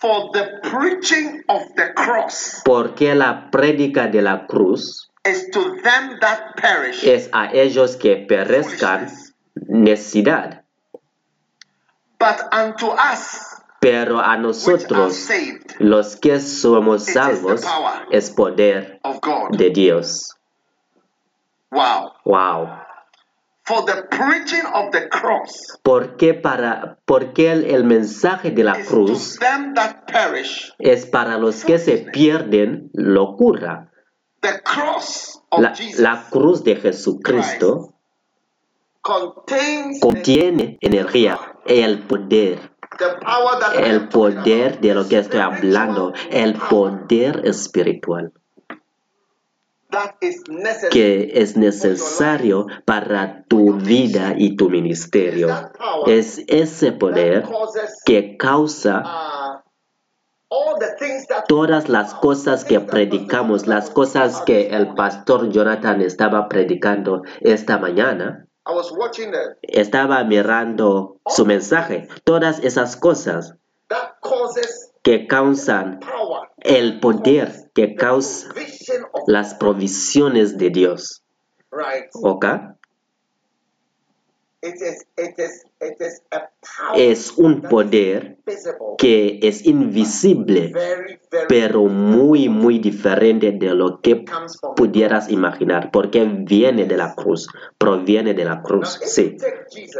For 0.00 0.30
the 0.32 0.60
preaching 0.62 1.42
of 1.48 1.62
the 1.76 1.92
cross 1.94 2.62
porque 2.64 3.14
la 3.14 3.50
prédica 3.50 4.10
de 4.10 4.22
la 4.22 4.46
cruz 4.46 5.08
is 5.24 5.48
to 5.52 5.80
them 5.82 6.18
that 6.20 6.56
perish, 6.56 7.04
es 7.04 7.28
a 7.32 7.50
ellos 7.52 7.96
que 7.96 8.26
perezcan 8.26 9.08
necesidad, 9.68 10.64
but 12.18 12.40
unto 12.52 12.88
us 12.88 13.54
pero 13.80 14.18
a 14.18 14.38
nosotros 14.38 15.14
saved 15.14 15.76
los 15.78 16.16
que 16.16 16.40
somos 16.40 17.04
salvos 17.04 17.62
es 18.10 18.30
poder 18.30 18.98
de 19.50 19.70
Dios. 19.70 20.34
Wow. 21.70 22.12
Wow. 22.24 22.83
For 23.66 23.82
the 23.86 24.02
preaching 24.10 24.64
of 24.74 24.90
the 24.92 25.08
cross 25.08 25.78
Porque 25.82 26.34
para 26.34 26.98
porque 27.06 27.50
el, 27.50 27.64
el 27.64 27.84
mensaje 27.84 28.50
de 28.50 28.62
la 28.62 28.84
cruz 28.84 29.38
perish. 30.06 30.74
es 30.78 31.06
para 31.06 31.38
los 31.38 31.64
que 31.64 31.78
se 31.78 31.98
pierden 32.12 32.90
locura. 32.92 33.90
The 34.40 34.60
cross 34.62 35.40
of 35.50 35.60
La, 35.60 35.74
Jesus 35.74 36.00
la 36.00 36.26
cruz 36.30 36.62
de 36.62 36.76
Jesucristo 36.76 37.94
contiene 40.00 40.78
energía, 40.80 41.38
el 41.66 42.00
poder, 42.06 42.58
the 42.98 43.16
power 43.20 43.58
that 43.60 43.74
I 43.74 43.90
el 43.90 44.08
poder 44.08 44.80
de 44.80 44.94
lo 44.94 45.08
que 45.08 45.18
estoy 45.18 45.40
hablando, 45.40 46.12
el 46.30 46.54
poder 46.54 47.42
espiritual. 47.44 48.32
Que 50.90 51.30
es 51.34 51.56
necesario 51.56 52.66
para 52.84 53.44
tu 53.44 53.74
vida 53.74 54.34
y 54.36 54.56
tu 54.56 54.70
ministerio. 54.70 55.48
Es 56.06 56.42
ese 56.48 56.92
poder 56.92 57.44
que 58.04 58.36
causa 58.36 59.02
uh, 59.04 59.62
todas 61.48 61.88
las 61.88 62.14
cosas 62.14 62.64
que 62.64 62.80
predicamos, 62.80 63.66
las 63.66 63.90
cosas 63.90 64.42
que 64.42 64.68
el 64.68 64.94
pastor 64.94 65.50
Jonathan 65.50 66.00
estaba 66.00 66.48
predicando 66.48 67.22
esta 67.40 67.78
mañana. 67.78 68.46
Estaba 69.62 70.24
mirando 70.24 71.20
su 71.26 71.44
mensaje. 71.44 72.08
Todas 72.24 72.60
esas 72.60 72.96
cosas 72.96 73.56
que 75.04 75.26
causan 75.26 76.00
el 76.56 76.98
poder, 76.98 77.70
que 77.74 77.94
causa 77.94 78.48
las 79.26 79.54
provisiones 79.54 80.56
de 80.56 80.70
Dios. 80.70 81.22
right. 81.70 82.06
¿Ok? 82.14 82.46
Power 85.84 87.00
Es 87.00 87.32
un 87.36 87.62
poder 87.62 88.38
que 88.98 89.40
es 89.42 89.66
invisible, 89.66 90.72
pero 91.48 91.84
muy, 91.84 92.48
muy 92.48 92.78
diferente 92.78 93.52
de 93.52 93.74
lo 93.74 94.00
que 94.00 94.24
pudieras 94.76 95.30
imaginar, 95.30 95.90
porque 95.90 96.24
viene 96.24 96.86
de 96.86 96.96
la 96.96 97.14
cruz, 97.14 97.48
proviene 97.78 98.34
de 98.34 98.44
la 98.44 98.62
cruz, 98.62 98.98
sí. 99.02 99.36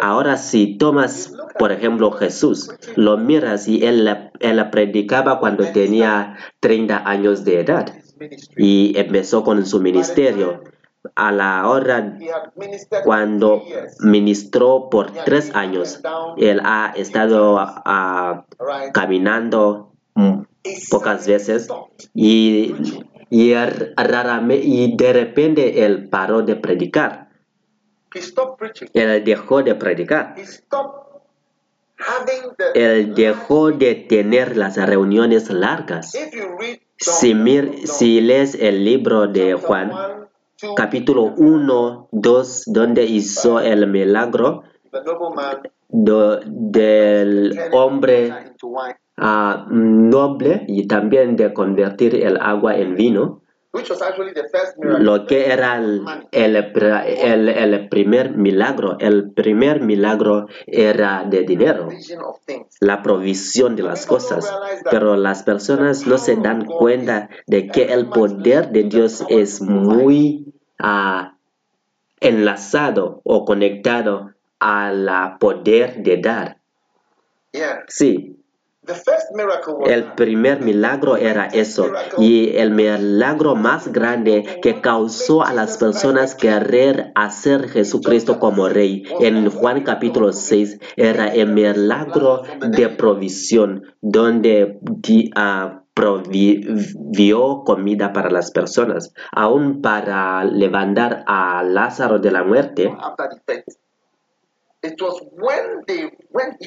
Ahora 0.00 0.36
si 0.36 0.78
tomas, 0.78 1.32
por 1.58 1.72
ejemplo, 1.72 2.10
Jesús, 2.12 2.70
lo 2.96 3.16
miras 3.16 3.68
y 3.68 3.84
él, 3.84 4.30
él 4.40 4.70
predicaba 4.70 5.38
cuando 5.38 5.64
tenía 5.72 6.36
30 6.60 7.08
años 7.08 7.44
de 7.44 7.60
edad 7.60 7.94
y 8.56 8.96
empezó 8.96 9.44
con 9.44 9.64
su 9.66 9.80
ministerio. 9.80 10.62
A 11.14 11.30
la 11.32 11.68
hora 11.68 12.18
cuando 13.04 13.62
ministró 14.00 14.88
por 14.90 15.12
tres 15.12 15.54
años, 15.54 16.00
él 16.38 16.60
ha 16.64 16.92
estado 16.96 17.56
ah, 17.58 18.46
caminando 18.92 19.92
mm, 20.14 20.40
pocas 20.90 21.26
veces 21.26 21.68
y, 22.14 22.74
y, 23.30 23.52
er- 23.52 23.94
rarame- 23.96 24.60
y 24.62 24.96
de 24.96 25.12
repente 25.12 25.84
él 25.84 26.08
paró 26.08 26.42
de 26.42 26.56
predicar. 26.56 27.28
Él 28.94 29.24
dejó 29.24 29.62
de 29.62 29.74
predicar. 29.74 30.34
Él 32.74 33.14
dejó 33.14 33.72
de 33.72 33.94
tener 33.94 34.56
las 34.56 34.76
reuniones 34.76 35.50
largas. 35.50 36.12
Si, 36.96 37.34
mir- 37.34 37.86
si 37.86 38.20
lees 38.20 38.54
el 38.54 38.84
libro 38.84 39.26
de 39.26 39.54
Juan, 39.54 39.92
capítulo 40.76 41.34
1, 41.36 42.08
2, 42.12 42.62
donde 42.66 43.04
hizo 43.04 43.60
el 43.60 43.86
milagro 43.86 44.62
del 45.88 47.58
hombre 47.72 48.54
ah, 49.16 49.66
noble 49.70 50.64
y 50.68 50.86
también 50.86 51.36
de 51.36 51.52
convertir 51.52 52.14
el 52.14 52.38
agua 52.40 52.76
en 52.76 52.94
vino, 52.94 53.42
lo 55.00 55.26
que 55.26 55.46
era 55.52 55.76
el, 55.78 56.02
el 56.32 56.56
el- 56.56 57.48
el 57.48 57.88
primer 57.88 58.30
milagro. 58.36 58.96
El 59.00 59.30
primer 59.32 59.80
milagro 59.80 60.46
era 60.66 61.24
de 61.24 61.42
dinero, 61.42 61.88
la 62.80 63.02
provisión 63.02 63.74
de 63.76 63.82
las 63.82 64.06
cosas. 64.06 64.44
Pero 64.90 65.16
las 65.16 65.42
personas 65.42 66.06
no 66.06 66.18
se 66.18 66.36
dan 66.36 66.64
cuenta 66.66 67.28
de 67.46 67.66
que 67.68 67.92
el 67.92 68.08
poder 68.08 68.70
de 68.70 68.84
Dios 68.84 69.24
es 69.28 69.60
muy 69.60 70.52
ah, 70.78 71.36
enlazado 72.20 73.20
o 73.24 73.44
conectado 73.44 74.32
al 74.60 75.36
poder 75.38 76.02
de 76.02 76.16
dar. 76.18 76.58
Sí, 77.88 78.33
El 79.86 80.12
primer 80.14 80.60
milagro 80.60 81.16
era 81.16 81.46
eso 81.46 81.90
y 82.18 82.56
el 82.56 82.70
milagro 82.70 83.54
más 83.54 83.90
grande 83.92 84.60
que 84.62 84.80
causó 84.80 85.42
a 85.42 85.52
las 85.54 85.78
personas 85.78 86.34
querer 86.34 87.12
hacer 87.14 87.68
Jesucristo 87.68 88.38
como 88.38 88.68
rey. 88.68 89.04
en 89.20 89.48
Juan 89.50 89.82
capítulo 89.84 90.32
6 90.32 90.80
era 90.96 91.28
el 91.28 91.52
milagro 91.52 92.42
de 92.60 92.88
provisión 92.90 93.84
donde 94.02 94.78
provió 95.94 97.62
comida 97.64 98.12
para 98.12 98.30
las 98.30 98.50
personas, 98.50 99.14
aún 99.32 99.80
para 99.80 100.44
levantar 100.44 101.24
a 101.26 101.62
Lázaro 101.62 102.18
de 102.18 102.30
la 102.32 102.42
muerte. 102.42 102.94
It 104.82 105.00
was 105.00 105.18
when 105.32 105.84
they 105.86 106.10
when 106.30 106.58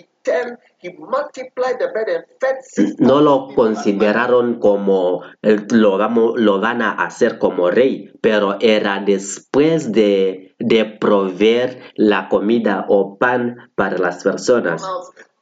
no 2.99 3.21
lo 3.21 3.47
consideraron 3.55 4.59
como 4.59 5.23
lo, 5.41 6.59
van 6.59 6.81
a 6.81 6.91
hacer 6.91 7.37
como 7.37 7.69
rey, 7.69 8.11
pero 8.21 8.57
era 8.59 9.01
después 9.05 9.91
de, 9.91 10.55
de 10.59 10.85
proveer 10.85 11.81
la 11.95 12.29
comida 12.29 12.85
o 12.89 13.17
pan 13.17 13.71
para 13.75 13.97
las 13.97 14.23
personas 14.23 14.83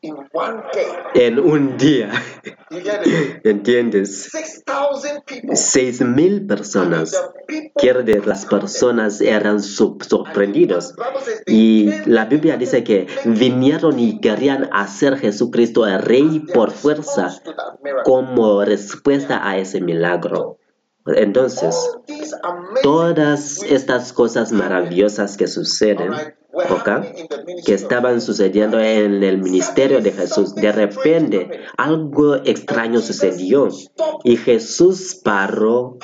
in 0.05 0.15
one 0.33 0.61
day. 0.73 0.87
en 1.27 1.39
un 1.39 1.77
día. 1.77 2.11
You 2.69 2.81
get 2.81 3.05
it? 3.05 3.41
¿Entiendes? 3.45 4.29
Six 4.31 4.63
thousand 4.65 5.23
people. 5.25 5.55
Seis 5.55 6.01
mil 6.01 6.37
And 6.39 6.47
personas. 6.47 7.11
Quiere 7.75 8.03
decir, 8.03 8.27
las 8.27 8.45
personas 8.45 9.21
eran 9.21 9.61
sor- 9.61 10.03
sorprendidos. 10.03 10.95
The 10.95 11.03
Bible 11.03 11.21
says 11.23 11.43
they 11.45 11.55
Y 11.55 11.91
la 12.05 12.25
Biblia 12.25 12.57
dice 12.57 12.83
que 12.83 13.07
vinieron 13.25 13.99
y 13.99 14.19
querían 14.19 14.69
hacer 14.71 15.17
Jesucristo 15.17 15.85
el 15.85 15.99
rey 15.99 16.39
por 16.53 16.71
fuerza 16.71 17.41
como 18.03 18.63
respuesta 18.63 19.47
a 19.47 19.57
ese 19.57 19.81
milagro. 19.81 20.57
Entonces, 21.07 21.75
todas 22.81 23.61
estas 23.61 24.11
cosas 24.11 24.51
maravillosas 24.51 25.37
que 25.37 25.47
suceden, 25.47 26.11
ministry 26.55 27.63
que 27.65 27.73
estaban 27.73 28.21
sucediendo 28.21 28.79
en 28.79 29.23
el 29.23 29.37
ministerio 29.39 30.01
de 30.01 30.11
Jesús, 30.11 30.55
de 30.55 30.71
repente 30.71 31.61
algo 31.77 32.35
extraño 32.35 32.99
sucedió 32.99 33.69
y 34.23 34.37
Jesús 34.37 35.19
paró 35.23 35.97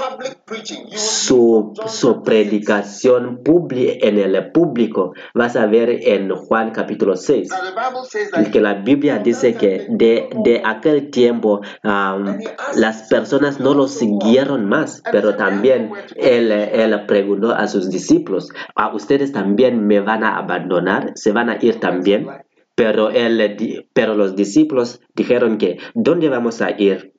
su, 0.96 1.74
su 1.88 2.24
predicación 2.24 3.42
en 3.46 4.18
el 4.18 4.52
público. 4.52 5.14
Vas 5.34 5.56
a 5.56 5.66
ver 5.66 5.90
en 5.90 6.34
Juan 6.36 6.72
capítulo 6.72 7.16
6 7.16 7.50
Now 7.50 7.62
the 7.62 7.72
Bible 7.72 8.06
says 8.06 8.32
that 8.32 8.52
que 8.52 8.62
la 8.62 8.76
Biblia 8.76 9.20
dice 9.20 9.56
que 9.56 9.88
de, 9.90 10.30
de 10.44 10.62
aquel 10.64 11.10
tiempo 11.12 11.62
um, 11.84 12.40
las 12.76 13.08
personas 13.10 13.60
no 13.60 13.74
lo 13.74 13.88
siguieron 13.88 14.68
más, 14.68 15.02
pero 15.12 15.36
también 15.36 15.92
él, 16.16 16.52
él 16.52 17.06
preguntó 17.08 17.52
a 17.52 17.68
sus 17.68 17.90
discípulos, 17.90 18.50
¿a 18.76 18.94
ustedes 18.94 19.32
también 19.32 19.88
me 19.88 20.00
van 20.00 20.24
a 20.24 20.41
abandonar? 20.42 21.14
¿Se 21.16 21.32
van 21.32 21.50
a 21.50 21.58
ir 21.62 21.80
también? 21.80 22.28
Pero, 22.76 23.10
él, 23.10 23.88
pero 23.94 24.16
los 24.16 24.36
discípulos 24.36 25.02
dijeron 25.16 25.58
que, 25.58 25.78
¿dónde 25.94 26.30
vamos 26.30 26.62
a 26.62 26.72
ir? 26.72 27.14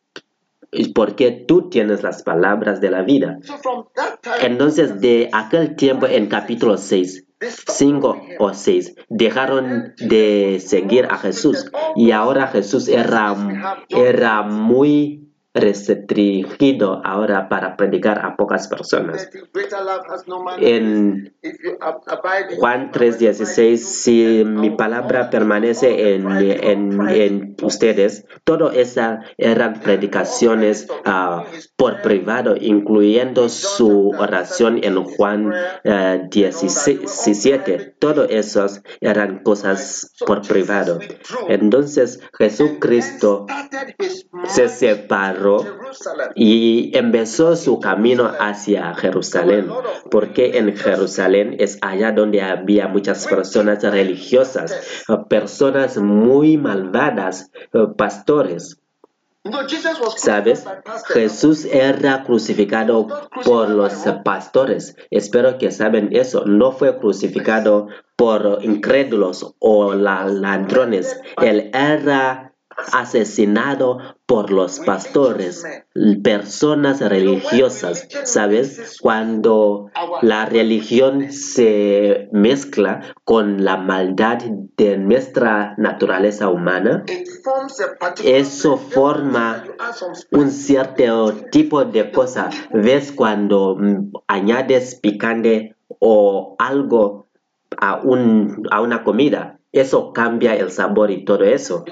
Porque 0.94 1.30
tú 1.30 1.68
tienes 1.68 2.02
las 2.02 2.22
palabras 2.22 2.80
de 2.80 2.90
la 2.90 3.02
vida. 3.02 3.38
Entonces, 4.42 5.00
de 5.00 5.28
aquel 5.32 5.76
tiempo 5.76 6.06
en 6.06 6.28
capítulo 6.28 6.78
6, 6.78 7.26
they 7.38 7.50
stopped 7.50 7.76
5 7.76 8.00
following 8.00 8.30
him. 8.30 8.36
o 8.38 8.54
6 8.54 8.94
dejaron 9.10 9.94
de 9.98 10.62
seguir 10.64 11.06
a 11.10 11.18
Jesús 11.18 11.70
y 11.96 12.12
ahora 12.12 12.46
Jesús 12.46 12.88
era, 12.88 13.34
era 13.90 14.42
muy 14.42 15.21
restringido 15.54 17.02
ahora 17.04 17.48
para 17.48 17.76
predicar 17.76 18.24
a 18.24 18.36
pocas 18.36 18.68
personas. 18.68 19.28
En 20.58 21.34
Juan 22.58 22.90
3:16, 22.90 23.76
si 23.76 24.44
mi 24.46 24.70
palabra 24.70 25.28
permanece 25.28 26.14
en, 26.14 26.30
en, 26.30 27.08
en 27.08 27.56
ustedes, 27.62 28.24
todas 28.44 28.76
esas 28.76 29.26
eran 29.36 29.80
predicaciones 29.80 30.88
ah, 31.04 31.44
por 31.76 32.00
privado, 32.00 32.54
incluyendo 32.58 33.48
su 33.48 34.10
oración 34.18 34.80
en 34.82 35.02
Juan 35.04 35.52
eh, 35.84 36.22
17. 36.30 37.96
Todas 37.98 38.30
esas 38.30 38.82
eran 39.00 39.42
cosas 39.42 40.14
por 40.26 40.46
privado. 40.46 40.98
Entonces 41.48 42.20
Jesucristo 42.38 43.46
se 44.46 44.68
separó 44.68 45.41
y 46.34 46.96
empezó 46.96 47.56
su 47.56 47.80
camino 47.80 48.30
hacia 48.38 48.94
Jerusalén, 48.94 49.68
porque 50.10 50.58
en 50.58 50.76
Jerusalén 50.76 51.56
es 51.58 51.78
allá 51.80 52.12
donde 52.12 52.42
había 52.42 52.88
muchas 52.88 53.26
personas 53.26 53.82
religiosas, 53.82 55.04
personas 55.28 55.98
muy 55.98 56.56
malvadas, 56.56 57.50
pastores. 57.96 58.78
¿Sabes? 60.16 60.64
Jesús 61.08 61.64
era 61.64 62.22
crucificado 62.22 63.08
por 63.44 63.70
los 63.70 63.92
pastores. 64.24 64.94
Espero 65.10 65.58
que 65.58 65.72
saben 65.72 66.10
eso. 66.12 66.44
No 66.46 66.70
fue 66.70 66.96
crucificado 66.98 67.88
por 68.14 68.60
incrédulos 68.62 69.54
o 69.58 69.94
ladrones. 69.94 71.20
Él 71.38 71.72
era 71.74 72.51
asesinado 72.92 73.98
por 74.26 74.50
los 74.50 74.80
pastores, 74.80 75.64
personas 76.22 77.00
religiosas. 77.00 78.08
¿Sabes? 78.24 78.96
Cuando 79.00 79.90
la 80.22 80.46
religión 80.46 81.30
se 81.32 82.28
mezcla 82.32 83.14
con 83.24 83.64
la 83.64 83.76
maldad 83.76 84.38
de 84.76 84.96
nuestra 84.96 85.74
naturaleza 85.76 86.48
humana, 86.48 87.04
eso 88.24 88.76
forma 88.78 89.64
un 90.30 90.50
cierto 90.50 91.34
tipo 91.50 91.84
de 91.84 92.10
cosa. 92.10 92.48
¿Ves 92.72 93.12
cuando 93.12 93.76
añades 94.28 94.94
picante 94.94 95.76
o 95.98 96.56
algo 96.58 97.26
a, 97.76 98.00
un, 98.02 98.66
a 98.70 98.80
una 98.80 99.04
comida? 99.04 99.58
Eso 99.72 100.12
cambia 100.12 100.54
el 100.54 100.70
sabor 100.70 101.10
y 101.10 101.24
todo 101.24 101.44
eso 101.44 101.84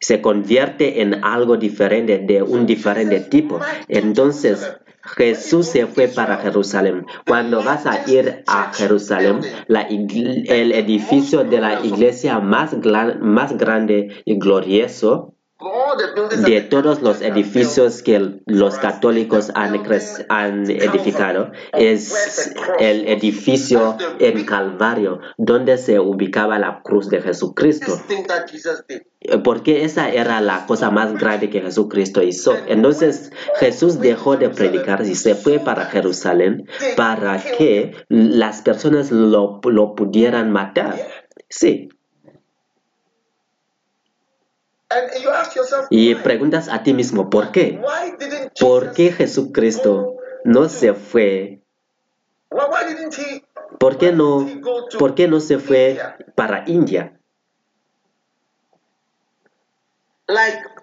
se 0.00 0.20
convierte 0.20 1.00
en 1.00 1.24
algo 1.24 1.56
diferente, 1.56 2.18
de 2.18 2.42
un 2.42 2.66
diferente 2.66 3.20
tipo. 3.20 3.60
Entonces, 3.88 4.76
Jesús 5.02 5.66
se 5.66 5.86
fue 5.86 6.08
para 6.08 6.38
Jerusalén. 6.38 7.06
Cuando 7.26 7.62
vas 7.62 7.86
a 7.86 8.08
ir 8.10 8.42
a 8.46 8.72
Jerusalén, 8.72 9.40
el 9.68 10.72
edificio 10.72 11.44
de 11.44 11.60
la 11.60 11.84
iglesia 11.84 12.40
más, 12.40 12.76
más 13.20 13.56
grande 13.56 14.22
y 14.24 14.38
glorioso 14.38 15.34
de 16.46 16.60
todos 16.62 17.02
los 17.02 17.20
edificios 17.20 18.02
que 18.02 18.40
los 18.46 18.78
católicos 18.78 19.50
han, 19.54 19.80
han, 20.28 20.70
edificado 20.70 21.52
es 21.72 22.54
el 22.78 23.08
edificio 23.08 23.96
en 24.18 24.44
Calvario, 24.44 25.20
donde 25.36 25.78
se 25.78 26.00
ubicaba 26.00 26.58
la 26.58 26.82
cruz 26.82 27.08
de 27.08 27.20
Jesucristo. 27.20 28.00
Porque 29.44 29.84
esa 29.84 30.10
era 30.10 30.40
la 30.40 30.66
cosa 30.66 30.90
más 30.90 31.14
grande 31.14 31.50
que 31.50 31.60
Jesucristo 31.60 32.22
hizo. 32.22 32.54
Entonces 32.66 33.32
Jesús 33.60 34.00
dejó 34.00 34.36
de 34.36 34.48
predicar 34.50 35.02
y 35.02 35.14
se 35.14 35.34
fue 35.34 35.58
para 35.58 35.86
Jerusalén 35.86 36.66
para 36.96 37.38
que 37.38 37.92
las 38.08 38.62
personas 38.62 39.10
lo, 39.12 39.60
lo 39.64 39.94
pudieran 39.94 40.50
matar. 40.50 40.96
Sí, 41.48 41.88
y 45.90 46.14
preguntas 46.16 46.68
a 46.68 46.82
ti 46.82 46.94
mismo, 46.94 47.30
¿por 47.30 47.52
qué? 47.52 47.80
¿Por 48.58 48.92
qué 48.92 49.12
Jesucristo 49.12 50.16
no 50.44 50.68
se 50.68 50.94
fue? 50.94 51.62
¿Por 53.78 53.98
qué 53.98 54.12
no, 54.12 54.46
por 54.98 55.14
qué 55.14 55.28
no 55.28 55.40
se 55.40 55.58
fue 55.58 55.98
para 56.34 56.64
India? 56.66 57.18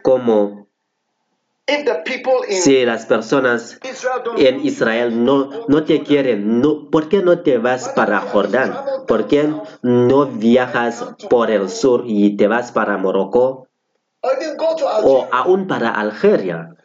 Como 0.03 0.67
si 2.49 2.85
las 2.85 3.05
personas 3.05 3.79
en 4.37 4.65
Israel 4.65 5.23
no, 5.23 5.49
no 5.67 5.83
te 5.83 6.01
quieren, 6.03 6.61
no, 6.61 6.89
¿por 6.89 7.09
qué 7.09 7.21
no 7.21 7.41
te 7.41 7.57
vas 7.57 7.89
para 7.89 8.19
Jordán? 8.21 8.75
¿Por 9.07 9.27
qué 9.27 9.53
no 9.83 10.25
viajas 10.25 11.15
por 11.29 11.51
el 11.51 11.69
sur 11.69 12.03
y 12.07 12.37
te 12.37 12.47
vas 12.47 12.71
para 12.71 12.97
Morocco? 12.97 13.68
O 15.03 15.27
aún 15.31 15.67
para 15.67 15.89
Algeria? 15.89 16.75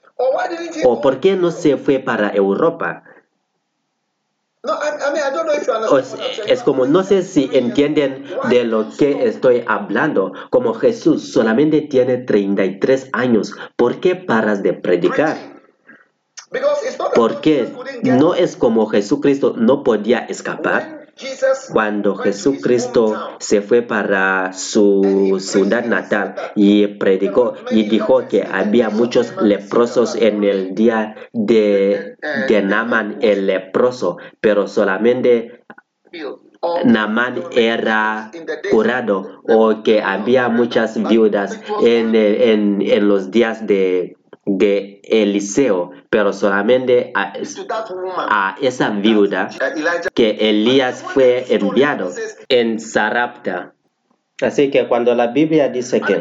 ¿O 0.84 1.00
por 1.00 1.20
qué 1.20 1.36
no 1.36 1.50
se 1.50 1.76
fue 1.76 1.98
para 1.98 2.30
Europa? 2.30 3.02
es 6.46 6.62
como 6.62 6.86
no 6.86 7.02
sé 7.02 7.22
si 7.22 7.50
entienden 7.52 8.24
de 8.48 8.64
lo 8.64 8.88
que 8.96 9.26
estoy 9.26 9.64
hablando. 9.66 10.32
Como 10.50 10.72
Jesús 10.74 11.32
solamente 11.32 11.82
tiene 11.82 12.18
33 12.18 13.10
años, 13.12 13.54
¿por 13.76 14.00
qué 14.00 14.16
paras 14.16 14.62
de 14.62 14.72
predicar? 14.72 15.36
Porque 17.14 17.68
no 18.04 18.34
es 18.34 18.56
como 18.56 18.86
Jesucristo 18.86 19.54
no 19.56 19.82
podía 19.82 20.20
escapar. 20.20 21.03
Cuando 21.72 22.16
Jesucristo 22.16 23.36
se 23.38 23.62
fue 23.62 23.82
para 23.82 24.52
su 24.52 25.38
ciudad 25.40 25.84
natal 25.84 26.34
y 26.56 26.86
predicó 26.86 27.54
y 27.70 27.84
dijo 27.84 28.26
que 28.28 28.42
había 28.42 28.90
muchos 28.90 29.34
leprosos 29.40 30.16
en 30.16 30.42
el 30.42 30.74
día 30.74 31.14
de, 31.32 32.16
de 32.48 32.62
Naman 32.62 33.18
el 33.20 33.46
leproso, 33.46 34.18
pero 34.40 34.66
solamente 34.66 35.64
Naman 36.84 37.44
era 37.52 38.32
curado 38.70 39.42
o 39.48 39.82
que 39.82 40.02
había 40.02 40.48
muchas 40.48 41.00
viudas 41.08 41.60
en, 41.82 42.14
en, 42.14 42.82
en 42.82 43.08
los 43.08 43.30
días 43.30 43.66
de 43.66 44.16
de 44.46 45.00
Eliseo, 45.04 45.90
pero 46.10 46.32
solamente 46.32 47.12
a, 47.14 47.32
esa 48.60 48.90
viuda 48.90 49.48
que 50.14 50.50
Elías 50.50 51.02
fue 51.02 51.46
enviado 51.48 52.10
en 52.48 52.80
Sarapta. 52.80 53.72
Así 54.42 54.70
que 54.70 54.88
cuando 54.88 55.14
la 55.14 55.28
Biblia 55.28 55.68
dice 55.68 56.00
que 56.00 56.20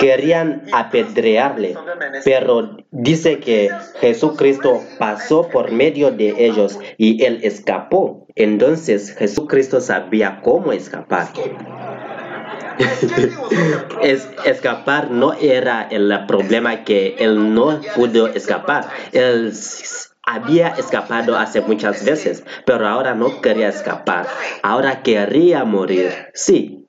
querían 0.00 0.64
apedrearle, 0.72 1.76
pero 2.24 2.76
dice 2.90 3.38
que 3.38 3.70
Jesucristo 4.00 4.82
pasó 4.98 5.48
por 5.48 5.70
medio 5.70 6.10
de 6.10 6.34
ellos 6.46 6.78
y 6.98 7.24
él 7.24 7.40
escapó, 7.44 8.26
entonces 8.34 9.14
Jesucristo 9.16 9.80
sabía 9.80 10.40
cómo 10.42 10.72
escapar 10.72 11.28
es, 14.02 14.28
escapar 14.44 15.10
no 15.10 15.32
era 15.34 15.82
el 15.90 16.12
problema 16.26 16.84
que 16.84 17.16
él 17.18 17.54
no 17.54 17.80
pudo 17.94 18.28
escapar. 18.28 18.88
Él 19.12 19.52
había 20.22 20.68
escapado 20.68 21.38
hace 21.38 21.60
muchas 21.60 22.04
veces, 22.04 22.44
pero 22.64 22.86
ahora 22.86 23.14
no 23.14 23.40
quería 23.40 23.68
escapar. 23.68 24.26
Ahora 24.62 25.02
quería 25.02 25.64
morir. 25.64 26.12
Sí, 26.34 26.85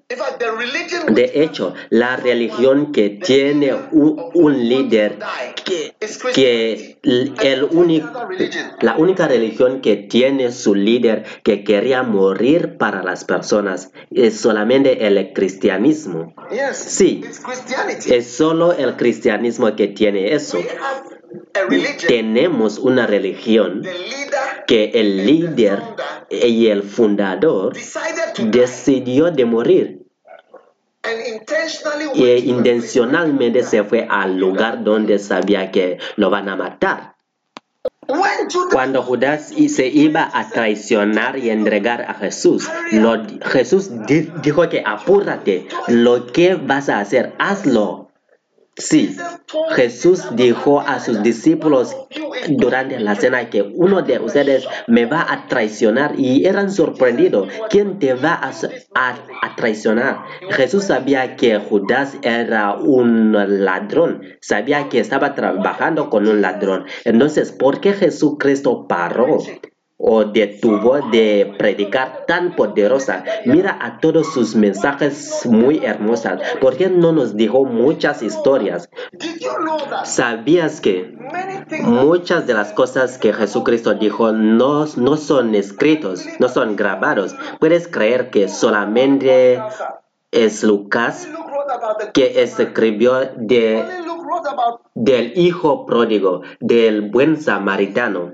de 1.09 1.31
hecho, 1.43 1.73
la 1.89 2.15
religión 2.15 2.93
que 2.93 3.09
tiene 3.09 3.73
un, 3.91 4.69
líder 4.69 5.19
que, 5.65 5.93
que 6.33 6.97
el 7.03 7.65
único, 7.65 8.07
la 8.79 8.95
única 8.95 9.27
religión 9.27 9.81
que 9.81 9.97
tiene 9.97 10.53
su 10.53 10.75
líder 10.75 11.25
que 11.43 11.65
quería 11.65 12.03
morir 12.03 12.77
para 12.77 13.03
las 13.03 13.25
personas 13.25 13.91
es 14.09 14.39
solamente 14.39 15.05
el 15.07 15.33
cristianismo. 15.33 16.33
Sí, 16.71 17.25
es 18.05 18.27
solo 18.27 18.71
el 18.71 18.95
cristianismo 18.95 19.75
que 19.75 19.87
tiene 19.87 20.33
eso. 20.33 20.57
Tenemos 22.07 22.77
una 22.77 23.07
religión 23.07 23.83
que 24.67 24.91
el 24.93 25.25
líder 25.25 25.81
y 26.29 26.67
el 26.67 26.83
fundador 26.83 27.75
decidió 28.37 29.31
de 29.31 29.45
morir 29.45 30.07
y 32.13 32.25
intencionalmente 32.49 33.63
se 33.63 33.83
fue 33.83 34.07
al 34.09 34.37
lugar 34.37 34.83
donde 34.83 35.19
sabía 35.19 35.71
que 35.71 35.99
lo 36.15 36.29
van 36.29 36.49
a 36.49 36.55
matar. 36.55 37.15
Cuando 38.71 39.03
Judas 39.03 39.53
se 39.69 39.87
iba 39.87 40.29
a 40.33 40.49
traicionar 40.49 41.37
y 41.37 41.49
entregar 41.49 42.03
a 42.03 42.13
Jesús, 42.13 42.69
Jesús 43.45 43.89
dijo 44.07 44.69
que 44.69 44.83
apúrate, 44.85 45.67
lo 45.87 46.27
que 46.27 46.55
vas 46.55 46.89
a 46.89 46.99
hacer, 46.99 47.33
hazlo. 47.37 48.06
Sí, 48.77 49.17
Jesús 49.75 50.23
dijo 50.35 50.81
a 50.81 50.99
sus 50.99 51.23
discípulos 51.23 51.97
durante 52.47 52.99
la 52.99 53.15
cena 53.15 53.49
que 53.49 53.63
uno 53.63 54.03
de 54.03 54.19
ustedes 54.19 54.67
me 54.85 55.07
va 55.07 55.25
a 55.27 55.47
traicionar 55.47 56.13
y 56.19 56.45
eran 56.45 56.71
sorprendidos. 56.71 57.49
¿Quién 57.71 57.97
te 57.97 58.13
va 58.13 58.33
a, 58.33 58.51
a, 58.93 59.55
traicionar? 59.55 60.25
Jesús 60.51 60.83
sabía 60.83 61.35
que 61.35 61.57
Judas 61.57 62.17
era 62.21 62.75
un 62.75 63.31
ladrón, 63.65 64.21
sabía 64.41 64.89
que 64.89 64.99
estaba 64.99 65.33
trabajando 65.33 66.11
con 66.11 66.27
un 66.27 66.41
ladrón. 66.43 66.85
Entonces, 67.03 67.51
¿por 67.51 67.81
qué 67.81 67.93
Jesucristo 67.93 68.87
paró? 68.87 69.39
O 69.97 70.25
detuvo 70.25 70.99
de 71.12 71.55
predicar 71.57 72.25
tan 72.27 72.55
poderosa. 72.55 73.23
Mira 73.45 73.77
a 73.81 73.99
todos 73.99 74.31
sus 74.31 74.55
mensajes 74.55 75.41
muy 75.45 75.83
hermosas. 75.83 76.39
¿Por 76.62 76.77
qué 76.77 76.89
no 76.89 77.12
nos 77.12 77.36
dijo 77.36 77.65
muchas 77.65 78.21
historias? 78.21 78.89
¿Sabías 80.03 80.81
que 80.81 81.17
muchas 81.81 82.45
de 82.45 82.53
las 82.53 82.73
cosas 82.73 83.17
que 83.17 83.33
Jesucristo 83.33 83.95
dijo 83.95 84.31
no, 84.31 84.86
no 84.97 85.17
son 85.17 85.55
escritos, 85.55 86.25
no 86.39 86.47
son 86.47 86.75
grabados? 86.75 87.36
¿Puedes 87.60 87.88
creer 87.88 88.29
que 88.29 88.47
solamente 88.47 89.60
es 90.31 90.63
Lucas 90.63 91.27
que 92.13 92.41
escribió 92.41 93.19
de, 93.36 93.84
del 94.95 95.34
hijo 95.38 95.86
pródigo, 95.86 96.41
del 96.60 97.10
buen 97.10 97.41
samaritano. 97.41 98.34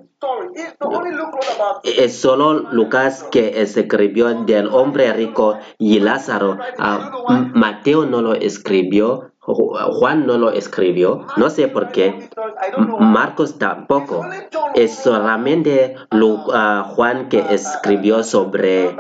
Es 1.84 2.16
solo 2.16 2.54
Lucas 2.72 3.24
que 3.32 3.62
escribió 3.62 4.34
del 4.46 4.68
hombre 4.68 5.12
rico 5.14 5.58
y 5.78 6.00
Lázaro. 6.00 6.58
Ah, 6.78 7.12
Mateo 7.54 8.06
no 8.06 8.22
lo 8.22 8.34
escribió 8.34 9.34
Juan 9.46 10.26
no 10.26 10.38
lo 10.38 10.52
escribió, 10.52 11.26
no 11.36 11.50
sé 11.50 11.68
por 11.68 11.90
qué. 11.90 12.30
Marcos 13.00 13.60
tampoco. 13.60 14.26
Es 14.74 14.96
solamente 14.96 15.96
ah, 16.54 16.92
Juan 16.96 17.28
que 17.28 17.44
escribió 17.50 18.24
sobre 18.24 18.96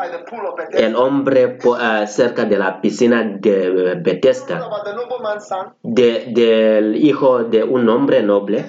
el 0.74 0.96
hombre 0.98 1.58
ah, 1.80 2.06
cerca 2.08 2.44
de 2.44 2.58
la 2.58 2.82
piscina 2.82 3.24
de 3.24 4.02
Bethesda, 4.24 5.76
del 5.84 6.96
hijo 6.96 7.44
de 7.44 7.64
un 7.64 7.90
hombre 7.90 8.24
noble. 8.24 8.66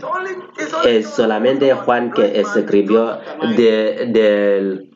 Es 0.84 1.08
solamente 1.08 1.72
Juan 1.74 2.12
que 2.12 2.40
escribió 2.40 3.20
del 3.56 4.90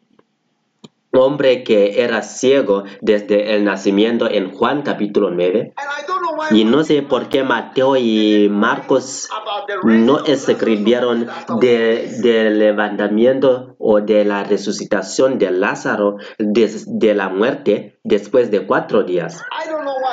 hombre 1.12 1.64
que 1.64 2.02
era 2.02 2.22
ciego 2.22 2.84
desde 3.00 3.54
el 3.54 3.64
nacimiento 3.64 4.28
en 4.30 4.50
Juan 4.50 4.82
capítulo 4.82 5.30
9. 5.30 5.74
Y 6.50 6.64
no 6.64 6.84
sé 6.84 7.02
por 7.02 7.28
qué 7.28 7.42
Mateo 7.42 7.96
y 7.96 8.48
Marcos 8.50 9.28
no 9.84 10.24
escribieron 10.24 11.28
del 11.60 12.58
levantamiento 12.58 13.76
o 13.78 14.00
de 14.00 14.24
la 14.24 14.44
resucitación 14.44 15.38
de 15.38 15.50
Lázaro 15.50 16.16
de 16.38 17.14
la 17.14 17.28
muerte 17.28 17.98
después 18.04 18.50
de 18.50 18.66
cuatro 18.66 19.02
días. 19.02 19.42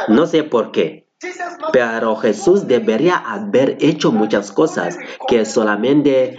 No 0.07 0.25
sé 0.27 0.43
por 0.43 0.71
qué. 0.71 1.04
Pero 1.71 2.15
Jesús 2.17 2.67
debería 2.67 3.15
haber 3.15 3.77
hecho 3.79 4.11
muchas 4.11 4.51
cosas 4.51 4.97
que 5.27 5.45
solamente 5.45 6.37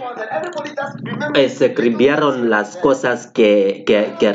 escribieron 1.33 2.49
las 2.49 2.77
cosas 2.77 3.27
que, 3.27 3.83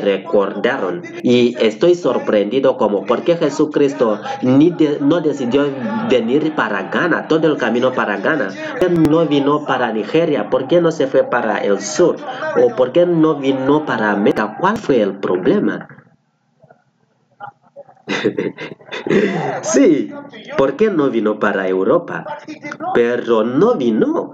recordaron. 0.03 1.01
Y 1.23 1.55
estoy 1.59 1.95
sorprendido 1.95 2.77
como 2.77 3.05
porque 3.05 3.37
Jesucristo 3.37 4.19
ni 4.41 4.75
no 4.99 5.21
decidió 5.21 5.65
venir 6.09 6.53
para 6.55 6.89
Ghana, 6.89 7.27
todo 7.27 7.47
el 7.47 7.57
camino 7.57 7.93
para 7.93 8.17
Ghana. 8.17 8.49
¿Por 8.79 8.79
qué 8.79 8.89
no 8.89 9.25
vino 9.25 9.65
para 9.65 9.91
Nigeria? 9.93 10.49
¿Por 10.49 10.67
qué 10.67 10.81
no 10.81 10.91
se 10.91 11.07
fue 11.07 11.23
para 11.23 11.57
el 11.59 11.79
sur? 11.81 12.17
¿O 12.61 12.75
por 12.75 12.91
qué 12.91 13.05
no 13.05 13.35
vino 13.35 13.85
para 13.85 14.11
América? 14.11 14.57
¿Cuál 14.59 14.77
fue 14.77 15.01
el 15.01 15.17
problema? 15.19 15.87
sí, 19.61 20.11
¿por 20.57 20.75
qué 20.75 20.89
no 20.89 21.09
vino 21.09 21.39
para 21.39 21.67
Europa? 21.67 22.25
Pero 22.93 23.43
no 23.43 23.75
vino. 23.75 24.33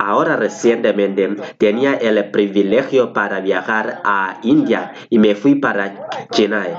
Ahora 0.00 0.36
recientemente 0.36 1.36
tenía 1.58 1.94
el 1.94 2.30
privilegio 2.30 3.12
para 3.12 3.40
viajar 3.40 4.00
a 4.04 4.38
India 4.42 4.92
y 5.10 5.18
me 5.18 5.34
fui 5.34 5.56
para 5.56 6.08
Chennai. 6.30 6.74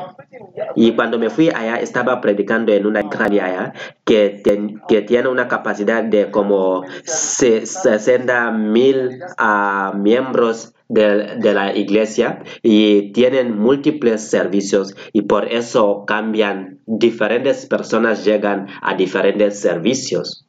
Y 0.76 0.94
cuando 0.94 1.20
me 1.20 1.30
fui 1.30 1.50
allá 1.50 1.78
estaba 1.78 2.22
predicando 2.22 2.72
en 2.72 2.86
una 2.86 3.10
cránea 3.10 3.74
que, 4.06 4.42
que 4.88 5.02
tiene 5.02 5.28
una 5.28 5.48
capacidad 5.48 6.04
de 6.04 6.32
como 6.32 6.84
60 7.04 8.52
mil 8.52 9.22
uh, 9.40 9.98
miembros 9.98 10.74
de, 10.90 11.54
la 11.54 11.76
iglesia 11.76 12.44
y 12.62 13.12
tienen 13.14 13.58
múltiples 13.58 14.30
servicios 14.30 14.96
y 15.14 15.22
por 15.22 15.48
eso 15.48 16.04
cambian. 16.06 16.80
Diferentes 16.86 17.66
personas 17.68 18.26
llegan 18.26 18.68
a 18.82 18.96
diferentes 18.96 19.60
servicios. 19.60 20.46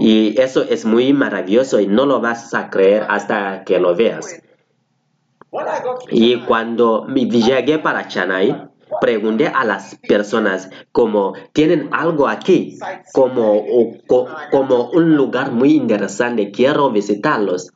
Y 0.00 0.40
eso 0.40 0.62
es 0.62 0.84
muy 0.86 1.12
maravilloso 1.12 1.80
y 1.80 1.86
no 1.86 2.06
lo 2.06 2.20
vas 2.20 2.54
a 2.54 2.70
creer 2.70 3.04
hasta 3.08 3.64
que 3.64 3.78
lo 3.78 3.94
veas. 3.94 4.40
Y 6.10 6.40
cuando 6.40 7.06
llegué 7.06 7.78
para 7.78 8.08
Chennai, 8.08 8.68
pregunté 9.00 9.48
a 9.48 9.64
las 9.64 9.96
personas 9.96 10.70
como 10.92 11.34
tienen 11.52 11.90
algo 11.92 12.28
aquí, 12.28 12.78
como, 13.12 13.64
como 14.50 14.90
un 14.90 15.16
lugar 15.16 15.52
muy 15.52 15.74
interesante, 15.74 16.50
quiero 16.50 16.90
visitarlos. 16.90 17.72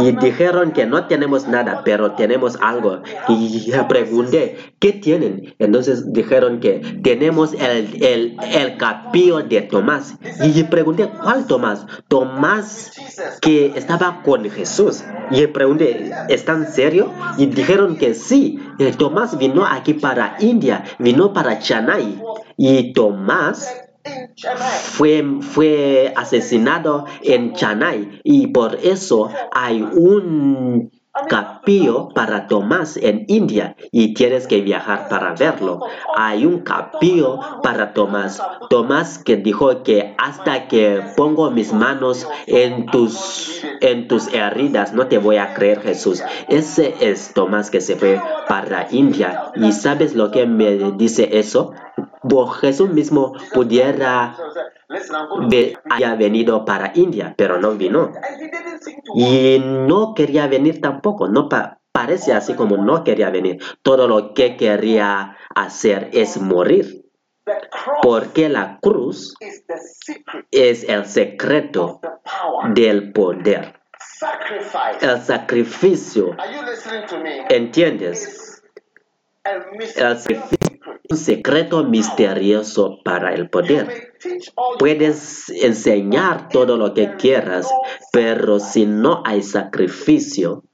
Y 0.00 0.12
dijeron 0.12 0.72
que 0.72 0.86
no 0.86 1.06
tenemos 1.06 1.48
nada, 1.48 1.82
pero 1.84 2.12
tenemos 2.12 2.58
algo. 2.60 3.02
Y 3.28 3.72
pregunté, 3.88 4.56
¿qué 4.78 4.92
tienen? 4.92 5.54
Entonces 5.58 6.12
dijeron 6.12 6.60
que 6.60 6.80
tenemos 7.02 7.52
el, 7.54 8.02
el, 8.02 8.36
el 8.52 8.76
capillo 8.76 9.40
de 9.40 9.62
Tomás. 9.62 10.16
Y 10.42 10.62
pregunté, 10.64 11.08
¿cuál 11.22 11.46
Tomás? 11.46 11.86
Tomás 12.08 12.92
que 13.40 13.72
estaba 13.76 14.22
con 14.22 14.48
Jesús. 14.50 15.04
Y 15.30 15.46
pregunté, 15.48 16.10
¿están 16.28 16.70
serio? 16.70 17.12
Y 17.36 17.46
dijeron 17.46 17.96
que 17.96 18.14
sí. 18.14 18.58
Tomás 18.96 19.36
vino 19.38 19.64
aquí 19.66 19.94
para 19.94 20.36
India, 20.40 20.84
vino 20.98 21.32
para 21.32 21.58
Chennai. 21.58 22.22
Y 22.56 22.92
Tomás 22.92 23.87
fue, 24.82 25.24
fue 25.40 26.12
asesinado 26.16 27.06
en 27.22 27.54
Chennai 27.54 28.20
y 28.24 28.48
por 28.48 28.76
eso 28.76 29.30
hay 29.52 29.82
un 29.82 30.90
capillo 31.28 32.08
para 32.10 32.46
Tomás 32.46 32.96
en 32.96 33.24
India 33.28 33.76
y 33.90 34.14
tienes 34.14 34.46
que 34.46 34.60
viajar 34.60 35.08
para 35.08 35.34
verlo. 35.34 35.80
Hay 36.16 36.46
un 36.46 36.60
capillo 36.60 37.40
para 37.62 37.92
Tomás. 37.92 38.40
Tomás 38.70 39.18
que 39.18 39.36
dijo 39.36 39.82
que 39.82 40.14
hasta 40.18 40.68
que 40.68 41.02
pongo 41.16 41.50
mis 41.50 41.72
manos 41.72 42.26
en 42.46 42.86
tus, 42.86 43.62
en 43.80 44.08
tus 44.08 44.32
heridas 44.32 44.92
no 44.92 45.06
te 45.06 45.18
voy 45.18 45.36
a 45.36 45.54
creer 45.54 45.80
Jesús. 45.80 46.22
Ese 46.48 46.94
es 47.00 47.32
Tomás 47.34 47.70
que 47.70 47.80
se 47.80 47.96
fue 47.96 48.20
para 48.48 48.88
India. 48.90 49.52
¿Y 49.56 49.72
sabes 49.72 50.14
lo 50.14 50.30
que 50.30 50.46
me 50.46 50.92
dice 50.92 51.38
eso? 51.38 51.72
Jesús 52.60 52.90
mismo 52.90 53.32
pudiera 53.52 54.36
haya 55.90 56.14
venido 56.14 56.64
para 56.64 56.92
India, 56.94 57.34
pero 57.36 57.60
no 57.60 57.72
vino. 57.72 58.12
Y 59.14 59.58
no 59.60 60.14
quería 60.14 60.46
venir 60.46 60.80
tampoco, 60.80 61.28
no 61.28 61.48
parece 61.92 62.32
así 62.32 62.54
como 62.54 62.76
no 62.76 63.04
quería 63.04 63.30
venir. 63.30 63.62
Todo 63.82 64.08
lo 64.08 64.34
que 64.34 64.56
quería 64.56 65.36
hacer 65.54 66.10
es 66.12 66.40
morir. 66.40 67.04
Porque 68.02 68.48
la 68.48 68.78
cruz 68.80 69.34
es 70.50 70.84
el 70.84 71.06
secreto 71.06 72.00
del 72.74 73.12
poder. 73.12 73.80
El 75.00 75.22
sacrificio. 75.22 76.36
¿Entiendes? 77.48 78.62
El 79.44 80.18
sacrificio 80.18 80.57
un 81.10 81.16
secreto 81.16 81.84
misterioso 81.84 82.98
para 83.04 83.34
el 83.34 83.48
poder. 83.48 84.12
Puedes 84.78 85.48
enseñar 85.48 86.48
todo 86.48 86.76
lo 86.76 86.94
que 86.94 87.16
quieras, 87.16 87.68
pero 88.12 88.58
si 88.60 88.86
no 88.86 89.22
hay 89.24 89.42
sacrificio, 89.42 90.64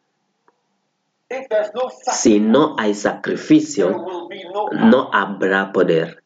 si 2.13 2.41
no 2.41 2.77
hay 2.79 2.95
sacrificio, 2.95 4.05
no 4.73 5.11
habrá 5.13 5.73
poder. 5.73 6.23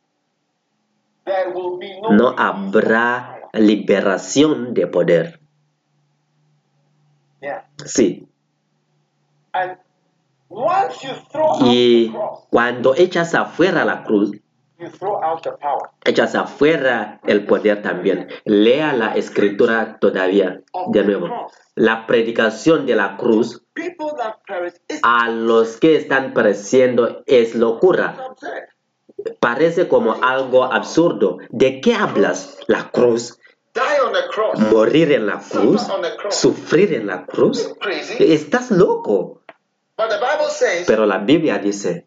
No 2.10 2.34
habrá 2.36 3.40
liberación 3.52 4.74
de 4.74 4.86
poder. 4.86 5.40
Sí. 7.84 8.28
Y 11.64 12.12
cuando 12.50 12.94
echas 12.96 13.34
afuera 13.34 13.84
la 13.84 14.04
cruz, 14.04 14.32
echas 16.04 16.34
afuera 16.34 17.20
el 17.26 17.46
poder 17.46 17.82
también. 17.82 18.28
Lea 18.44 18.92
la 18.92 19.14
escritura 19.14 19.98
todavía 20.00 20.62
de 20.88 21.04
nuevo. 21.04 21.28
La 21.74 22.06
predicación 22.06 22.86
de 22.86 22.96
la 22.96 23.16
cruz 23.16 23.64
a 25.02 25.28
los 25.28 25.76
que 25.78 25.96
están 25.96 26.32
pereciendo 26.32 27.22
es 27.26 27.54
locura. 27.54 28.16
Parece 29.40 29.88
como 29.88 30.14
algo 30.22 30.64
absurdo. 30.64 31.38
¿De 31.50 31.80
qué 31.80 31.94
hablas? 31.94 32.58
La 32.66 32.90
cruz. 32.90 33.38
Morir 34.72 35.12
en 35.12 35.26
la 35.26 35.38
cruz, 35.38 35.86
sufrir 36.30 36.94
en 36.94 37.06
la 37.06 37.26
cruz. 37.26 37.74
Estás 38.18 38.70
loco. 38.70 39.37
Pero 40.86 41.06
la 41.06 41.18
Biblia 41.18 41.58
dice, 41.58 42.06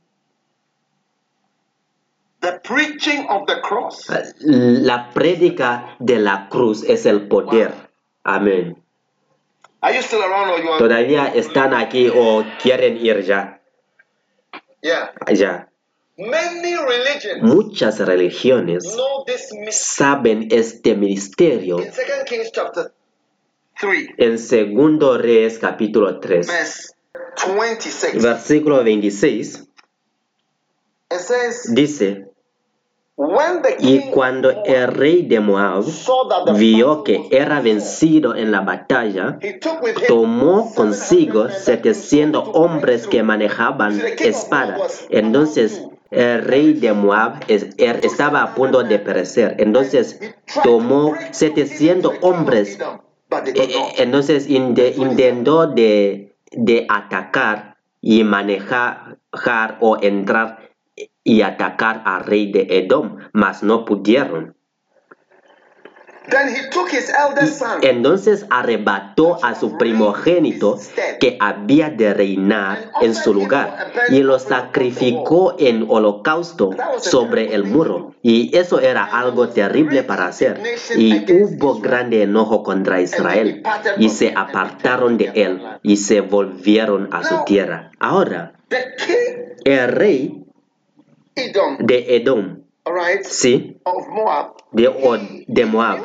la 4.40 5.10
prédica 5.10 5.96
de 6.00 6.20
la 6.20 6.48
cruz 6.50 6.84
es 6.84 7.06
el 7.06 7.28
poder. 7.28 7.74
Amén. 8.24 8.82
¿Todavía 10.78 11.28
están 11.28 11.74
aquí 11.74 12.10
o 12.14 12.46
quieren 12.62 12.98
ir 12.98 13.24
ya? 13.24 13.62
Ya. 15.34 15.68
Muchas 17.42 18.00
religiones 18.00 18.98
saben 19.72 20.48
este 20.52 20.96
misterio. 20.96 21.78
En 24.18 24.38
Segundo 24.38 25.18
Reyes 25.18 25.58
capítulo 25.60 26.20
3, 26.20 26.96
versículo 28.22 28.84
26, 28.84 29.68
dice, 31.70 32.32
y 33.80 34.10
cuando 34.10 34.64
el 34.64 34.88
rey 34.88 35.24
de 35.24 35.40
Moab 35.40 35.84
vio 36.56 37.04
que 37.04 37.28
era 37.32 37.62
vencido 37.62 38.36
en 38.36 38.52
la 38.52 38.62
batalla, 38.62 39.38
tomó 40.08 40.74
consigo 40.74 41.50
700 41.50 42.50
hombres 42.54 43.08
que 43.08 43.22
manejaban 43.22 44.02
espada. 44.20 44.78
Entonces 45.10 45.82
el 46.10 46.44
rey 46.44 46.74
de 46.74 46.94
Moab 46.94 47.44
er, 47.48 48.00
estaba 48.04 48.42
a 48.42 48.56
punto 48.56 48.84
de 48.84 49.00
perecer. 49.00 49.56
Entonces 49.60 50.20
tomó 50.64 51.14
700 51.32 52.16
hombres. 52.22 52.80
Eh, 52.80 53.54
eh, 53.56 53.94
entonces 53.98 54.50
intentó 54.50 55.68
de, 55.68 56.31
de 56.52 56.86
atacar 56.90 57.78
y 58.02 58.24
manejar 58.24 59.18
o 59.80 59.98
entrar 60.02 60.70
y 61.24 61.42
atacar 61.42 62.02
al 62.06 62.26
rey 62.26 62.52
de 62.52 62.68
Edom, 62.70 63.18
mas 63.34 63.64
no 63.64 63.86
pudieron. 63.86 64.56
Entonces 67.82 68.46
arrebató 68.50 69.44
a 69.44 69.56
su 69.56 69.78
primogénito 69.78 70.78
que 71.20 71.38
había 71.40 71.90
de 71.90 72.14
reinar 72.14 72.92
en 73.02 73.16
su 73.16 73.34
lugar 73.34 73.92
y 74.10 74.20
lo 74.20 74.38
sacrificó 74.38 75.56
en 75.58 75.86
holocausto 75.90 76.72
sobre 77.00 77.56
el 77.56 77.64
muro. 77.64 78.14
Y 78.22 78.56
eso 78.56 78.80
era 78.80 79.04
algo 79.04 79.50
terrible 79.50 80.04
para 80.04 80.28
hacer. 80.28 80.62
Y 80.96 81.26
hubo 81.34 81.80
grande 81.80 82.22
enojo 82.22 82.62
contra 82.62 83.02
Israel 83.02 83.64
y 83.98 84.10
se 84.10 84.34
apartaron 84.36 85.18
de 85.18 85.32
él 85.34 85.62
y 85.82 85.98
se 85.98 86.22
volvieron 86.22 87.10
a 87.12 87.24
su 87.24 87.44
tierra. 87.46 87.92
Ahora, 88.00 88.54
el 89.64 89.92
rey 89.92 90.46
de 91.80 92.16
Edom, 92.16 92.61
sí, 93.24 93.78
de, 94.72 95.46
de 95.48 95.66
Moab. 95.66 96.00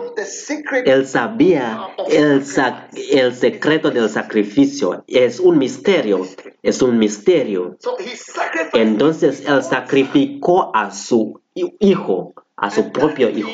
Él 0.85 1.07
sabía 1.07 1.89
el, 2.09 2.43
el 3.11 3.35
secreto 3.35 3.91
del 3.91 4.09
sacrificio. 4.11 5.05
Es 5.07 5.41
un 5.41 5.59
misterio, 5.59 6.27
es 6.63 6.83
un 6.83 6.99
misterio. 6.99 7.77
Entonces 8.75 9.45
él 9.47 9.63
sacrificó 9.63 10.71
a 10.75 10.91
su 10.91 11.41
hijo, 11.55 12.35
a 12.57 12.71
su 12.71 12.93
propio 12.93 13.31
hijo. 13.31 13.49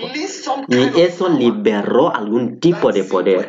Y 0.69 1.01
eso 1.01 1.29
liberó 1.29 2.15
algún 2.15 2.59
tipo 2.59 2.93
de 2.93 3.05
poder 3.05 3.49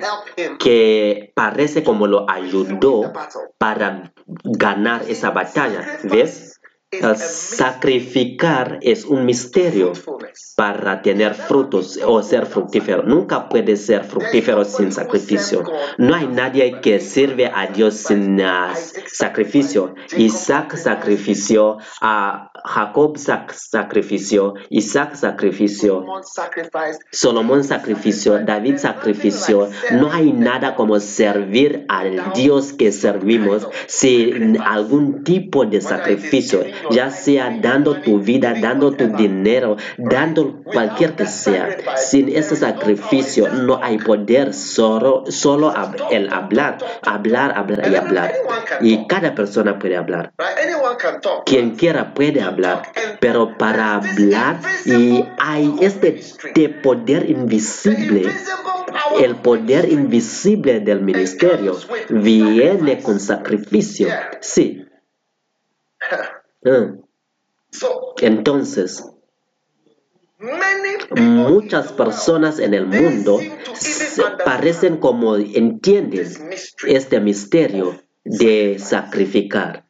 que 0.59 1.31
parece 1.35 1.83
como 1.83 2.07
lo 2.07 2.29
ayudó 2.29 3.11
para 3.57 4.13
ganar 4.43 5.03
esa 5.07 5.31
batalla. 5.31 5.99
¿Ves? 6.03 6.52
El 7.01 7.17
sacrificar 7.17 8.79
es 8.81 9.05
un 9.05 9.25
misterio 9.25 9.93
para 10.55 11.01
tener 11.01 11.33
frutos 11.33 11.99
o 12.05 12.21
ser 12.21 12.45
fructífero. 12.45 13.03
Nunca 13.03 13.49
puede 13.49 13.75
ser 13.75 14.03
fructífero 14.03 14.63
sin 14.63 14.91
sacrificio. 14.91 15.63
No 15.97 16.13
hay 16.13 16.27
nadie 16.27 16.79
que 16.81 16.99
sirve 16.99 17.47
a 17.47 17.67
Dios 17.67 17.95
sin 17.95 18.39
uh, 18.39 18.73
sacrificio. 19.07 19.95
Isaac 20.17 20.75
sacrifició, 20.75 21.77
a 22.01 22.51
Jacob 22.63 23.17
sacrifició, 23.17 24.53
Isaac 24.69 25.15
sacrifició, 25.15 26.05
Solomón 27.11 27.63
sacrifició, 27.63 28.39
David 28.45 28.77
sacrifició. 28.77 29.69
No 29.91 30.11
hay 30.11 30.31
nada 30.31 30.75
como 30.75 30.99
servir 30.99 31.85
al 31.89 32.33
Dios 32.33 32.73
que 32.73 32.91
servimos 32.91 33.67
sin 33.87 34.61
algún 34.61 35.23
tipo 35.23 35.65
de 35.65 35.81
sacrificio 35.81 36.63
ya 36.91 37.09
sea 37.11 37.57
dando 37.61 38.01
tu 38.01 38.19
vida, 38.19 38.53
dando 38.59 38.91
tu 38.91 39.07
dinero, 39.07 39.77
dando 39.97 40.61
cualquier 40.63 41.15
que 41.15 41.25
sea. 41.25 41.69
Sin 41.97 42.29
ese 42.29 42.55
sacrificio 42.55 43.49
no 43.49 43.79
hay 43.81 43.97
poder, 43.97 44.53
solo, 44.53 45.23
solo 45.27 45.73
el 46.11 46.31
hablar, 46.31 46.77
hablar, 47.01 47.53
hablar 47.57 47.91
y 47.91 47.95
hablar. 47.95 48.33
Y 48.81 49.07
cada 49.07 49.35
persona 49.35 49.79
puede 49.79 49.97
hablar. 49.97 50.33
Quien 51.45 51.75
quiera 51.75 52.13
puede 52.13 52.41
hablar, 52.41 52.83
pero 53.19 53.57
para 53.57 53.95
hablar 53.95 54.59
y 54.85 55.23
hay 55.39 55.75
este 55.79 56.69
poder 56.69 57.29
invisible 57.29 58.31
el 59.19 59.35
poder 59.37 59.91
invisible 59.91 60.79
del 60.79 61.01
ministerio 61.01 61.77
viene 62.09 63.01
con 63.01 63.19
sacrificio. 63.19 64.07
Sí. 64.39 64.85
Mm. 66.63 67.03
Entonces, 68.21 69.03
muchas 71.15 71.91
personas 71.93 72.59
en 72.59 72.73
el 72.73 72.85
mundo 72.85 73.39
parecen 74.45 74.97
como 74.97 75.35
entienden 75.35 76.27
este 76.87 77.19
misterio 77.19 78.01
de 78.23 78.77
sacrificar. 78.79 79.82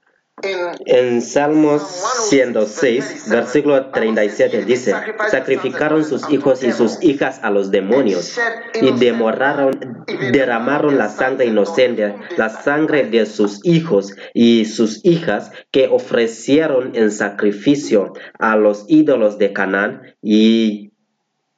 En 0.86 1.22
Salmos 1.22 1.82
106, 2.30 3.30
versículo 3.30 3.92
37 3.92 4.66
dice, 4.66 4.94
sacrificaron 5.30 6.04
sus 6.04 6.30
hijos 6.30 6.64
y 6.64 6.74
sus 6.74 7.02
hijas 7.02 7.40
a 7.44 7.50
los 7.50 7.72
demonios 7.72 8.38
y 8.82 8.92
demoraron, 8.92 10.04
derramaron 10.34 10.98
la 10.98 11.08
sangre 11.08 11.46
inocente, 11.46 12.16
la 12.36 12.50
sangre 12.50 13.06
de 13.06 13.26
sus 13.26 13.66
hijos 13.66 14.16
y 14.34 14.66
sus 14.66 15.06
hijas 15.06 15.52
que 15.72 15.88
ofrecieron 15.88 16.96
en 16.96 17.12
sacrificio 17.12 18.14
a 18.38 18.58
los 18.58 18.86
ídolos 18.90 19.38
de 19.38 19.54
Canaán 19.54 20.16
y 20.22 20.92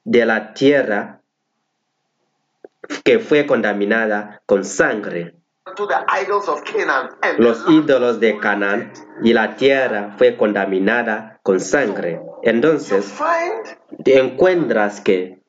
de 0.04 0.26
la 0.26 0.54
tierra 0.54 1.22
que 3.02 3.18
fue 3.18 3.46
contaminada 3.46 4.42
con 4.46 4.64
sangre. 4.64 5.34
Los 7.38 7.68
ídolos 7.68 8.20
de 8.20 8.38
Canaán 8.38 8.92
y 9.22 9.32
la 9.32 9.56
tierra 9.56 10.14
fue 10.16 10.36
contaminada 10.36 11.40
con 11.42 11.58
sangre. 11.58 12.20
Entonces, 12.42 13.12
te 14.04 14.18
encuentras 14.18 15.00
que 15.00 15.42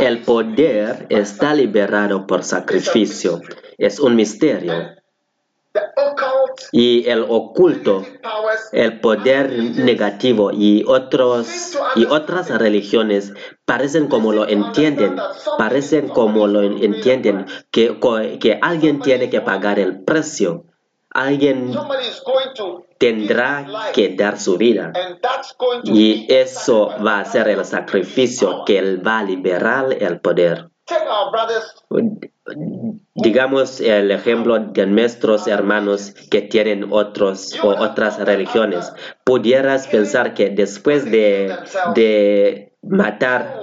el 0.00 0.22
poder 0.22 1.06
está 1.10 1.54
liberado 1.54 2.26
por 2.26 2.42
sacrificio. 2.42 3.40
Es 3.78 4.00
un 4.00 4.16
misterio 4.16 4.74
y 6.72 7.08
el 7.08 7.24
oculto, 7.28 8.04
el 8.72 9.00
poder 9.00 9.50
negativo 9.52 10.50
y, 10.52 10.84
otros, 10.86 11.76
y 11.94 12.06
otras 12.06 12.50
religiones 12.50 13.32
parecen 13.64 14.08
como 14.08 14.32
lo 14.32 14.48
entienden, 14.48 15.16
parecen 15.58 16.08
como 16.08 16.46
lo 16.46 16.62
entienden, 16.62 17.46
que, 17.70 17.98
que 18.40 18.58
alguien 18.62 19.00
tiene 19.00 19.30
que 19.30 19.40
pagar 19.40 19.78
el 19.78 20.02
precio. 20.04 20.64
Alguien 21.10 21.74
tendrá 22.98 23.66
que 23.94 24.14
dar 24.14 24.38
su 24.38 24.58
vida. 24.58 24.92
Y 25.84 26.26
eso 26.30 26.90
va 27.04 27.20
a 27.20 27.24
ser 27.24 27.48
el 27.48 27.64
sacrificio 27.64 28.64
que 28.66 28.96
va 28.96 29.20
a 29.20 29.24
liberar 29.24 29.96
el 29.98 30.20
poder 30.20 30.68
digamos 33.14 33.80
el 33.80 34.10
ejemplo 34.10 34.58
de 34.58 34.86
nuestros 34.86 35.46
hermanos 35.46 36.14
que 36.30 36.42
tienen 36.42 36.86
otros 36.90 37.58
o 37.62 37.68
otras 37.68 38.18
religiones. 38.18 38.92
Pudieras 39.24 39.88
pensar 39.88 40.34
que 40.34 40.50
después 40.50 41.04
de, 41.04 41.54
de 41.94 42.72
matar 42.82 43.58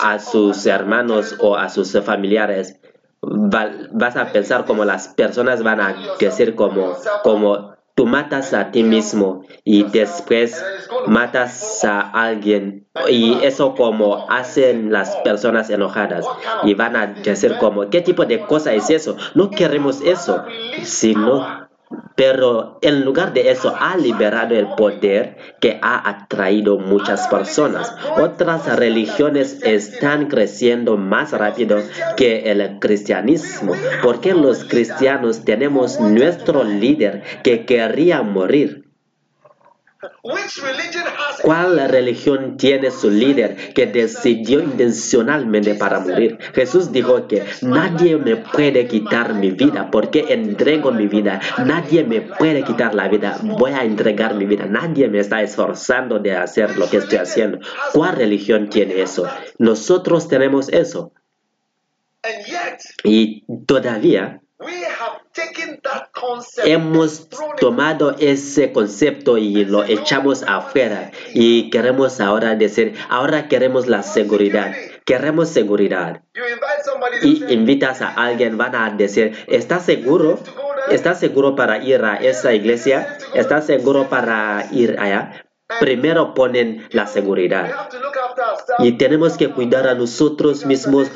a 0.00 0.18
sus 0.18 0.66
hermanos 0.66 1.36
o 1.40 1.56
a 1.56 1.68
sus 1.68 1.92
familiares, 2.00 2.80
vas 3.22 4.16
a 4.16 4.32
pensar 4.32 4.64
como 4.64 4.84
las 4.84 5.08
personas 5.08 5.62
van 5.62 5.80
a 5.80 5.96
decir 6.18 6.54
como, 6.54 6.94
como 7.22 7.74
tú 8.00 8.06
matas 8.06 8.54
a 8.54 8.70
ti 8.70 8.82
mismo 8.82 9.42
y 9.62 9.82
después 9.82 10.64
matas 11.06 11.84
a 11.84 12.00
alguien 12.00 12.86
y 13.10 13.34
eso 13.42 13.74
como 13.74 14.24
hacen 14.30 14.90
las 14.90 15.16
personas 15.16 15.68
enojadas 15.68 16.24
y 16.62 16.72
van 16.72 16.96
a 16.96 17.08
decir 17.08 17.58
como 17.60 17.90
qué 17.90 18.00
tipo 18.00 18.24
de 18.24 18.40
cosa 18.46 18.72
es 18.72 18.88
eso 18.88 19.18
no 19.34 19.50
queremos 19.50 20.00
eso 20.00 20.42
sino 20.82 21.68
pero 22.14 22.78
en 22.82 23.04
lugar 23.04 23.32
de 23.32 23.50
eso 23.50 23.74
ha 23.78 23.96
liberado 23.96 24.54
el 24.54 24.66
poder 24.76 25.38
que 25.58 25.78
ha 25.80 26.08
atraído 26.08 26.78
muchas 26.78 27.26
personas. 27.28 27.94
Otras 28.18 28.76
religiones 28.76 29.62
están 29.62 30.26
creciendo 30.26 30.96
más 30.98 31.32
rápido 31.32 31.78
que 32.16 32.50
el 32.50 32.78
cristianismo, 32.78 33.72
porque 34.02 34.34
los 34.34 34.64
cristianos 34.64 35.44
tenemos 35.44 35.98
nuestro 35.98 36.62
líder 36.62 37.22
que 37.42 37.64
quería 37.64 38.22
morir. 38.22 38.89
¿Cuál 41.42 41.88
religión 41.90 42.56
tiene 42.56 42.90
su 42.90 43.10
líder 43.10 43.74
que 43.74 43.86
decidió 43.86 44.60
intencionalmente 44.60 45.74
para 45.74 46.00
morir? 46.00 46.38
Jesús 46.54 46.90
dijo 46.90 47.28
que 47.28 47.44
nadie 47.60 48.16
me 48.16 48.36
puede 48.36 48.86
quitar 48.86 49.34
mi 49.34 49.50
vida 49.50 49.90
porque 49.90 50.26
entrego 50.30 50.90
mi 50.90 51.06
vida. 51.06 51.40
Nadie 51.66 52.04
me 52.04 52.22
puede 52.22 52.64
quitar 52.64 52.94
la 52.94 53.08
vida. 53.08 53.38
Voy 53.42 53.72
a 53.72 53.84
entregar 53.84 54.34
mi 54.34 54.46
vida. 54.46 54.64
Nadie 54.64 55.08
me 55.08 55.18
está 55.18 55.42
esforzando 55.42 56.18
de 56.18 56.34
hacer 56.34 56.78
lo 56.78 56.88
que 56.88 56.98
estoy 56.98 57.18
haciendo. 57.18 57.58
¿Cuál 57.92 58.16
religión 58.16 58.70
tiene 58.70 59.02
eso? 59.02 59.28
Nosotros 59.58 60.28
tenemos 60.28 60.70
eso. 60.70 61.12
Y 63.04 63.44
todavía 63.66 64.40
hemos 66.64 67.28
tomado 67.58 68.16
ese 68.18 68.72
concepto 68.72 69.38
y 69.38 69.64
lo 69.64 69.84
echamos 69.84 70.42
afuera 70.42 71.10
y 71.34 71.70
queremos 71.70 72.20
ahora 72.20 72.54
decir, 72.54 72.94
ahora 73.08 73.48
queremos 73.48 73.86
la 73.86 74.02
seguridad, 74.02 74.72
queremos 75.04 75.48
seguridad. 75.48 76.22
Y 77.22 77.52
invitas 77.52 78.02
a 78.02 78.08
alguien, 78.08 78.56
van 78.56 78.74
a 78.74 78.90
decir, 78.90 79.36
¿estás 79.46 79.84
seguro? 79.84 80.38
¿Estás 80.90 81.20
seguro 81.20 81.54
para 81.54 81.82
ir 81.82 82.04
a 82.04 82.16
esa 82.16 82.52
iglesia? 82.54 83.18
¿Estás 83.34 83.66
seguro 83.66 84.08
para 84.08 84.66
ir 84.72 84.96
allá? 84.98 85.44
Primero 85.78 86.34
ponen 86.34 86.86
la 86.90 87.06
seguridad. 87.06 87.70
Y 88.78 88.92
tenemos 88.92 89.36
que 89.36 89.50
cuidar 89.50 89.86
a 89.86 89.94
nosotros 89.94 90.66
mismos, 90.66 91.10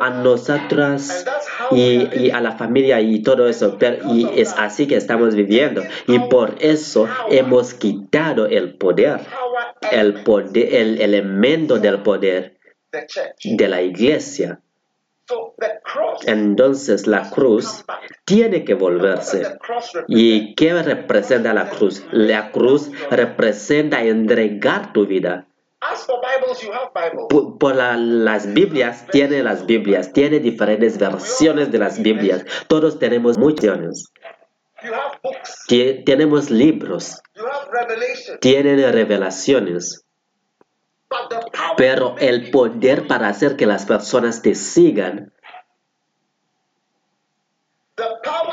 a 0.00 0.10
nosotras 0.10 1.24
y, 1.70 2.30
a 2.30 2.40
la 2.40 2.52
familia 2.52 3.00
y 3.00 3.22
todo 3.22 3.48
eso. 3.48 3.78
y 4.10 4.28
es 4.40 4.54
así 4.58 4.86
que 4.86 4.96
estamos 4.96 5.34
viviendo. 5.34 5.82
Y 6.06 6.18
por 6.18 6.56
eso 6.60 7.08
hemos 7.30 7.74
quitado 7.74 8.46
el 8.46 8.74
poder, 8.74 9.20
el 9.92 10.22
poder, 10.24 10.74
el 10.74 11.00
elemento 11.00 11.78
del 11.78 12.02
poder 12.02 12.58
de 13.44 13.68
la 13.68 13.82
iglesia. 13.82 14.60
Entonces 16.26 17.06
la 17.06 17.30
cruz 17.30 17.84
tiene 18.24 18.64
que 18.64 18.74
volverse. 18.74 19.58
¿Y 20.08 20.54
qué 20.54 20.82
representa 20.82 21.54
la 21.54 21.70
cruz? 21.70 22.04
La 22.10 22.50
cruz 22.50 22.90
representa 23.10 24.02
entregar 24.02 24.92
tu 24.92 25.06
vida. 25.06 25.46
Por, 27.58 27.74
las 27.74 28.52
Biblias, 28.52 29.06
tiene 29.10 29.42
las 29.42 29.64
Biblias, 29.64 30.12
tiene 30.12 30.38
diferentes 30.38 30.98
versiones 30.98 31.72
de 31.72 31.78
las 31.78 32.02
Biblias. 32.02 32.44
Todos 32.68 32.98
tenemos 32.98 33.38
muchas. 33.38 34.12
Tenemos 36.04 36.50
libros, 36.50 37.22
tienen 38.40 38.92
revelaciones. 38.92 40.04
Pero 41.76 42.16
el 42.18 42.50
poder 42.50 43.06
para 43.06 43.28
hacer 43.28 43.56
que 43.56 43.66
las 43.66 43.84
personas 43.86 44.42
te 44.42 44.54
sigan, 44.54 45.32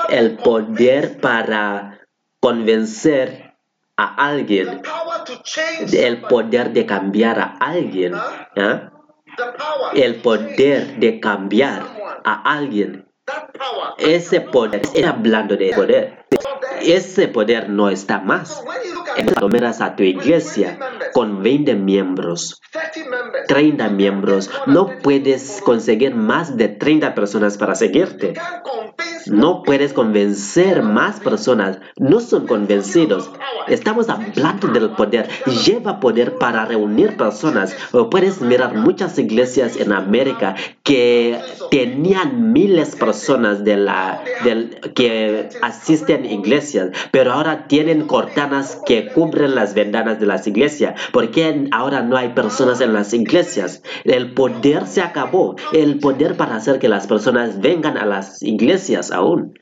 el 0.09 0.37
poder 0.37 1.19
para 1.19 1.99
convencer 2.39 3.55
a 3.95 4.27
alguien, 4.27 4.81
el 5.91 6.21
poder 6.21 6.73
de 6.73 6.85
cambiar 6.85 7.39
a 7.39 7.57
alguien, 7.59 8.15
¿eh? 8.55 8.89
el 9.93 10.21
poder 10.21 10.97
de 10.99 11.19
cambiar 11.19 11.83
a 12.23 12.53
alguien. 12.53 13.06
Ese 13.97 14.41
poder, 14.41 14.81
está 14.81 15.09
hablando 15.09 15.57
de 15.57 15.73
poder, 15.73 16.25
ese 16.81 17.27
poder 17.27 17.69
no 17.69 17.89
está 17.89 18.19
más. 18.19 18.63
Tomeras 19.39 19.81
a 19.81 19.95
tu 19.95 20.03
iglesia 20.03 20.77
con 21.13 21.41
20 21.41 21.75
miembros, 21.75 22.61
30 23.47 23.89
miembros, 23.89 24.49
no 24.67 24.99
puedes 24.99 25.61
conseguir 25.63 26.15
más 26.15 26.55
de 26.55 26.69
30 26.69 27.15
personas 27.15 27.57
para 27.57 27.75
seguirte. 27.75 28.33
No 29.29 29.63
puedes 29.63 29.93
convencer 29.93 30.83
más 30.83 31.19
personas, 31.19 31.79
no 31.97 32.19
son 32.19 32.47
convencidos. 32.47 33.29
Estamos 33.67 34.09
hablando 34.09 34.67
del 34.67 34.91
poder. 34.91 35.27
Lleva 35.65 35.99
poder 35.99 36.35
para 36.37 36.65
reunir 36.65 37.17
personas. 37.17 37.75
puedes 38.11 38.41
mirar 38.41 38.75
muchas 38.75 39.17
iglesias 39.17 39.77
en 39.77 39.91
América 39.91 40.55
que 40.83 41.39
tenían 41.69 42.53
miles 42.53 42.91
de 42.91 42.97
personas 42.97 43.63
de 43.63 43.77
la, 43.77 44.23
que 44.93 45.49
asisten 45.61 46.23
a 46.23 46.31
iglesias, 46.31 46.91
pero 47.11 47.33
ahora 47.33 47.67
tienen 47.67 48.07
cortanas 48.07 48.81
que 48.85 49.07
cubren 49.07 49.55
las 49.55 49.73
ventanas 49.73 50.19
de 50.19 50.25
las 50.25 50.47
iglesias. 50.47 50.99
porque 51.11 51.67
ahora 51.71 52.01
no 52.01 52.17
hay 52.17 52.29
personas 52.29 52.81
en 52.81 52.93
las 52.93 53.13
iglesias? 53.13 53.81
El 54.03 54.33
poder 54.33 54.87
se 54.87 55.01
acabó. 55.01 55.55
El 55.73 55.99
poder 55.99 56.37
para 56.37 56.55
hacer 56.55 56.79
que 56.79 56.89
las 56.89 57.07
personas 57.07 57.59
vengan 57.59 57.97
a 57.97 58.05
las 58.05 58.41
iglesias 58.41 59.11
aún. 59.17 59.59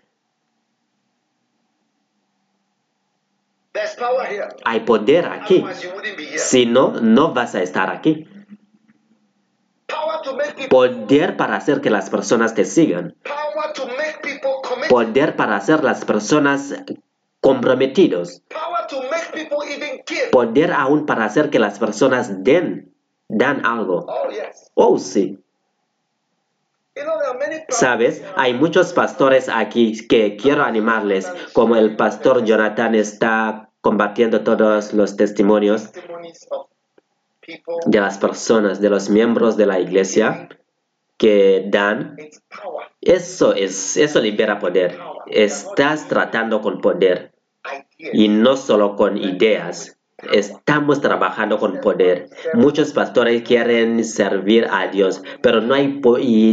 Hay 4.63 4.81
poder 4.81 5.25
aquí. 5.25 5.65
Si 6.37 6.65
no, 6.65 6.93
no 7.01 7.33
vas 7.33 7.55
a 7.55 7.61
estar 7.61 7.89
aquí. 7.89 8.27
Poder 10.69 11.37
para 11.37 11.55
hacer 11.55 11.81
que 11.81 11.89
las 11.89 12.09
personas 12.09 12.55
te 12.55 12.65
sigan. 12.65 13.15
Poder 14.89 15.35
para 15.35 15.55
hacer 15.57 15.83
las 15.83 16.05
personas 16.05 16.73
comprometidos. 17.39 18.41
Poder 20.31 20.73
aún 20.73 21.05
para 21.05 21.25
hacer 21.25 21.49
que 21.49 21.59
las 21.59 21.79
personas 21.79 22.43
den, 22.43 22.93
dan 23.27 23.65
algo. 23.65 24.05
Oh, 24.73 24.97
sí. 24.97 25.44
Sabes, 27.69 28.23
hay 28.35 28.53
muchos 28.53 28.93
pastores 28.93 29.49
aquí 29.49 30.07
que 30.07 30.37
quiero 30.37 30.63
animarles, 30.63 31.27
como 31.53 31.75
el 31.75 31.95
pastor 31.95 32.45
Jonathan 32.45 32.95
está 32.95 33.69
combatiendo 33.81 34.43
todos 34.43 34.93
los 34.93 35.17
testimonios 35.17 35.91
de 37.85 37.99
las 37.99 38.17
personas, 38.17 38.79
de 38.79 38.89
los 38.89 39.09
miembros 39.09 39.57
de 39.57 39.65
la 39.65 39.79
iglesia 39.79 40.49
que 41.17 41.65
dan. 41.67 42.15
Eso 43.01 43.53
es, 43.53 43.97
eso 43.97 44.21
libera 44.21 44.59
poder. 44.59 44.97
Estás 45.27 46.07
tratando 46.07 46.61
con 46.61 46.81
poder 46.81 47.33
y 47.97 48.27
no 48.29 48.57
solo 48.57 48.95
con 48.95 49.17
ideas. 49.17 49.97
Estamos 50.31 51.01
trabajando 51.01 51.59
con 51.59 51.79
poder. 51.81 52.29
Muchos 52.53 52.93
pastores 52.93 53.43
quieren 53.43 54.03
servir 54.03 54.67
a 54.71 54.87
Dios, 54.87 55.21
pero 55.41 55.61
no 55.61 55.73
hay 55.73 55.99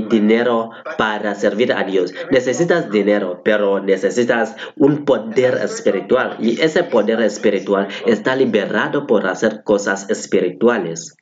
dinero 0.08 0.70
para 0.98 1.34
servir 1.34 1.72
a 1.72 1.84
Dios. 1.84 2.12
Necesitas 2.30 2.90
dinero, 2.90 3.40
pero 3.44 3.80
necesitas 3.80 4.56
un 4.76 5.04
poder 5.04 5.54
espiritual. 5.54 6.36
Y 6.38 6.60
ese 6.60 6.84
poder 6.84 7.20
espiritual 7.22 7.88
está 8.06 8.36
liberado 8.36 9.06
por 9.06 9.26
hacer 9.26 9.62
cosas 9.64 10.08
espirituales. 10.10 11.16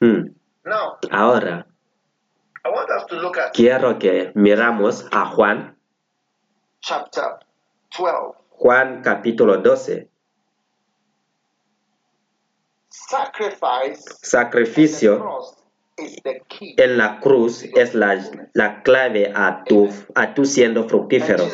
Hmm. 0.00 0.30
Ahora, 1.10 1.66
quiero 3.52 3.98
que 3.98 4.32
miramos 4.34 5.06
a 5.12 5.26
Juan, 5.26 5.76
Juan 8.50 9.02
capítulo 9.02 9.58
12. 9.58 10.10
Sacrificio 14.22 15.40
en 16.76 16.98
la 16.98 17.20
cruz 17.20 17.64
es 17.74 17.94
la, 17.94 18.22
la 18.52 18.82
clave 18.82 19.32
a 19.34 19.64
tu, 19.64 19.88
a 20.14 20.34
tu 20.34 20.44
siendo 20.44 20.88
fructífero. 20.88 21.44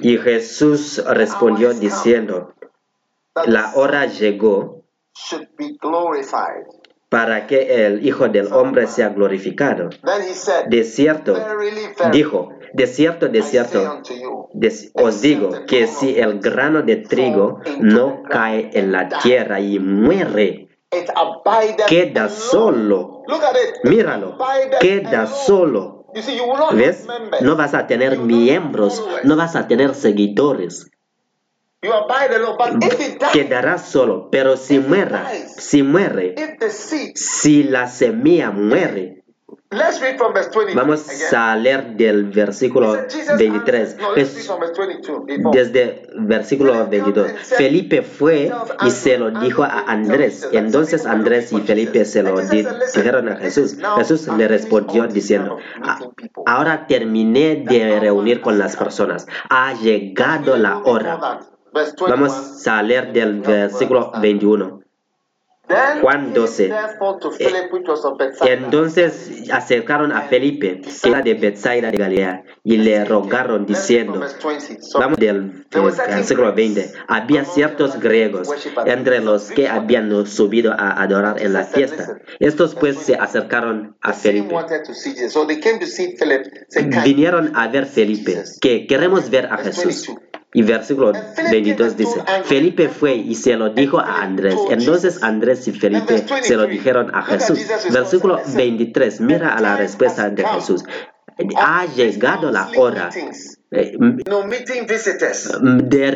Y 0.00 0.18
Jesús 0.18 1.04
respondió 1.04 1.74
diciendo, 1.74 2.54
la 3.44 3.72
hora 3.74 4.06
llegó 4.06 4.84
para 7.08 7.46
que 7.46 7.86
el 7.86 8.06
Hijo 8.06 8.28
del 8.28 8.52
Hombre 8.52 8.86
sea 8.86 9.10
glorificado. 9.10 9.90
De 10.68 10.84
cierto, 10.84 11.36
dijo, 12.12 12.50
de 12.72 12.86
cierto, 12.86 13.28
de 13.28 13.42
cierto, 13.42 14.02
os 14.94 15.20
digo 15.20 15.50
que 15.66 15.86
si 15.86 16.18
el 16.18 16.40
grano 16.40 16.82
de 16.82 16.96
trigo 16.96 17.60
no 17.78 18.22
cae 18.28 18.70
en 18.74 18.92
la 18.92 19.08
tierra 19.08 19.60
y 19.60 19.78
muere, 19.78 20.68
queda 21.86 22.28
solo. 22.28 23.22
Míralo, 23.84 24.36
queda 24.80 25.26
solo. 25.26 26.06
¿Ves? 26.72 27.06
No 27.40 27.56
vas 27.56 27.74
a 27.74 27.86
tener 27.86 28.18
miembros, 28.18 29.04
no 29.22 29.36
vas 29.36 29.54
a 29.54 29.68
tener 29.68 29.94
seguidores. 29.94 30.90
Quedará 33.32 33.78
solo, 33.78 34.28
pero 34.30 34.56
si 34.56 34.78
muere, 34.78 35.18
si 35.46 35.82
muere, 35.82 36.34
si 37.14 37.64
la 37.64 37.86
semilla 37.86 38.50
muere, 38.50 39.16
Vamos 40.74 41.32
a 41.32 41.56
leer 41.56 41.96
del 41.96 42.26
versículo 42.26 42.96
23. 43.36 43.96
Desde 45.52 46.08
versículo 46.20 46.86
22. 46.86 47.32
Felipe 47.56 48.02
fue 48.02 48.52
y 48.86 48.90
se 48.90 49.18
lo 49.18 49.32
dijo 49.32 49.64
a 49.64 49.80
Andrés. 49.88 50.48
Entonces 50.52 51.04
Andrés 51.04 51.52
y 51.52 51.60
Felipe 51.62 52.04
se 52.04 52.22
lo 52.22 52.40
dijeron 52.40 53.28
a 53.28 53.36
Jesús. 53.36 53.76
Jesús 53.96 54.28
le 54.28 54.46
respondió 54.46 55.08
diciendo, 55.08 55.58
ahora 56.46 56.86
terminé 56.86 57.64
de 57.68 57.98
reunir 57.98 58.40
con 58.40 58.58
las 58.58 58.76
personas. 58.76 59.26
Ha 59.50 59.74
llegado 59.74 60.56
la 60.56 60.78
hora. 60.78 61.40
Vamos 62.08 62.66
a 62.66 62.82
leer 62.82 63.12
del 63.12 63.40
versículo 63.40 64.12
21. 64.20 64.86
Juan 66.00 66.32
12. 66.32 66.72
Entonces 68.42 69.50
acercaron 69.50 70.12
a 70.12 70.22
Felipe, 70.22 70.80
que 70.80 71.08
era 71.08 71.22
de 71.22 71.34
Bethsaida 71.34 71.90
de 71.90 71.98
Galilea, 71.98 72.44
y 72.62 72.76
le 72.76 73.04
rogaron 73.04 73.66
diciendo, 73.66 74.24
vamos 74.94 75.18
del, 75.18 75.66
versículo 75.70 76.54
20, 76.54 76.92
había 77.08 77.44
ciertos 77.44 77.98
griegos 77.98 78.48
entre 78.86 79.20
los 79.20 79.50
que 79.50 79.68
habían 79.68 80.26
subido 80.26 80.72
a 80.72 81.02
adorar 81.02 81.42
en 81.42 81.52
la 81.52 81.64
fiesta. 81.64 82.18
Estos 82.38 82.76
pues 82.76 82.98
se 82.98 83.16
acercaron 83.16 83.96
a 84.00 84.12
Felipe. 84.12 84.54
Vinieron 87.04 87.56
a 87.56 87.68
ver 87.68 87.86
Felipe, 87.86 88.44
que 88.60 88.86
queremos 88.86 89.30
ver 89.30 89.46
a 89.46 89.58
Jesús. 89.58 90.08
Y 90.56 90.62
versículo 90.62 91.12
22 91.50 91.98
dice, 91.98 92.24
Felipe 92.44 92.88
fue 92.88 93.14
y 93.14 93.34
se 93.34 93.58
lo 93.58 93.68
dijo 93.68 94.00
a 94.00 94.22
Andrés. 94.22 94.56
Entonces 94.70 95.22
Andrés 95.22 95.68
y 95.68 95.72
Felipe 95.72 96.24
se 96.40 96.56
lo 96.56 96.64
dijeron 96.64 97.14
a 97.14 97.24
Jesús. 97.24 97.58
Versículo 97.92 98.40
23, 98.54 99.20
mira 99.20 99.54
a 99.54 99.60
la 99.60 99.76
respuesta 99.76 100.30
de 100.30 100.46
Jesús. 100.46 100.82
Ha 101.58 101.84
llegado 101.94 102.50
la 102.50 102.70
hora 102.74 103.10
eh, 103.70 103.98
de 105.60 106.10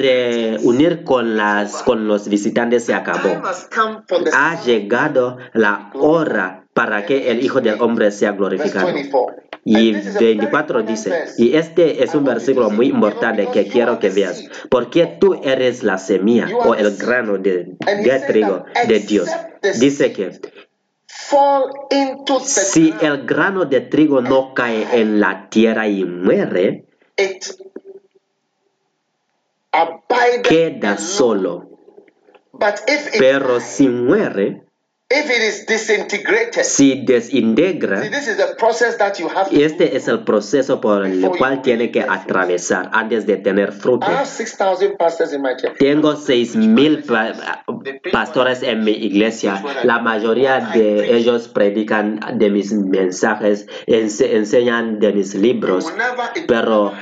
reunir 0.57 1.05
con, 1.05 1.36
las, 1.36 1.82
con 1.82 2.09
los 2.09 2.26
visitantes 2.26 2.84
se 2.84 2.95
acabó. 2.95 3.43
Ha 4.32 4.62
llegado 4.62 5.36
la 5.53 5.91
hora 5.93 6.64
para 6.72 7.05
que 7.05 7.30
el 7.30 7.45
Hijo 7.45 7.61
del 7.61 7.78
Hombre 7.82 8.11
sea 8.11 8.32
glorificado. 8.32 8.88
Y 9.64 9.92
24 9.92 10.82
dice, 10.82 11.12
y 11.36 11.54
este 11.56 12.02
es 12.02 12.14
un 12.14 12.24
versículo 12.24 12.70
muy 12.70 12.86
importante 12.88 13.48
que 13.52 13.66
quiero 13.66 13.98
que 13.98 14.08
veas, 14.08 14.44
porque 14.70 15.06
tú 15.20 15.40
eres 15.44 15.82
la 15.82 15.98
semilla 15.98 16.48
o 16.64 16.74
el 16.74 16.96
grano 16.96 17.36
de, 17.38 17.76
trigo 18.26 18.64
de 18.88 18.98
Dios. 19.00 19.28
Dice 19.78 20.12
que 20.12 20.40
si 22.42 22.94
el 23.00 23.26
grano 23.26 23.64
de 23.66 23.80
trigo 23.82 24.20
no 24.20 24.54
cae 24.54 25.00
en 25.00 25.20
la 25.20 25.48
tierra 25.50 25.88
y 25.88 26.04
muere, 26.04 26.86
queda 30.42 30.98
solo. 30.98 31.68
Pero 33.18 33.61
si 33.61 33.88
muere, 33.88 34.64
si 36.62 37.04
desintegra, 37.04 38.00
este 39.50 39.96
es 39.96 40.06
el 40.06 40.22
proceso 40.22 40.80
por 40.80 41.04
el 41.04 41.28
cual 41.36 41.62
tiene 41.62 41.90
que 41.90 42.02
atravesar 42.02 42.90
antes 42.92 43.26
de 43.26 43.36
tener 43.38 43.72
fruto. 43.72 44.06
Tengo 45.80 46.14
seis 46.14 46.54
mil 46.54 47.04
pastores 48.12 48.62
en 48.62 48.84
mi 48.84 48.92
iglesia. 48.92 49.64
La 49.82 49.98
mayoría 49.98 50.61
de 50.72 51.16
ellos 51.16 51.48
predican 51.48 52.20
de 52.38 52.50
mis 52.50 52.72
mensajes, 52.72 53.66
enseñan 53.88 55.00
de 55.00 55.12
mis 55.12 55.34
libros, 55.34 55.92
pero 56.46 56.92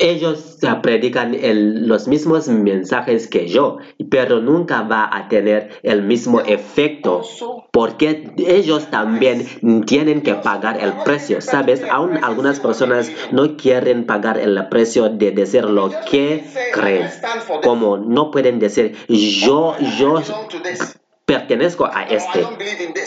ellos 0.00 0.58
predican 0.82 1.36
los 1.86 2.08
mismos 2.08 2.48
mensajes 2.48 3.28
que 3.28 3.46
yo, 3.48 3.78
pero 4.10 4.40
nunca 4.40 4.82
va 4.82 5.08
a 5.12 5.28
tener 5.28 5.70
el 5.82 6.02
mismo 6.02 6.40
efecto 6.40 7.22
porque 7.70 8.32
ellos 8.38 8.90
también 8.90 9.46
tienen 9.86 10.22
que 10.22 10.34
pagar 10.34 10.80
el 10.80 10.92
precio, 11.04 11.40
¿sabes? 11.40 11.82
Aún 11.88 12.18
algunas 12.24 12.60
personas 12.60 13.12
no 13.30 13.56
quieren 13.56 14.06
pagar 14.06 14.38
el 14.38 14.68
precio 14.68 15.08
de 15.10 15.30
decir 15.32 15.64
lo 15.64 15.90
que 16.10 16.44
creen, 16.72 17.08
como 17.62 17.98
no 17.98 18.30
pueden 18.30 18.58
decir 18.58 18.96
yo, 19.08 19.76
yo 19.98 20.22
pertenezco 21.30 21.86
a 21.86 22.02
este. 22.02 22.44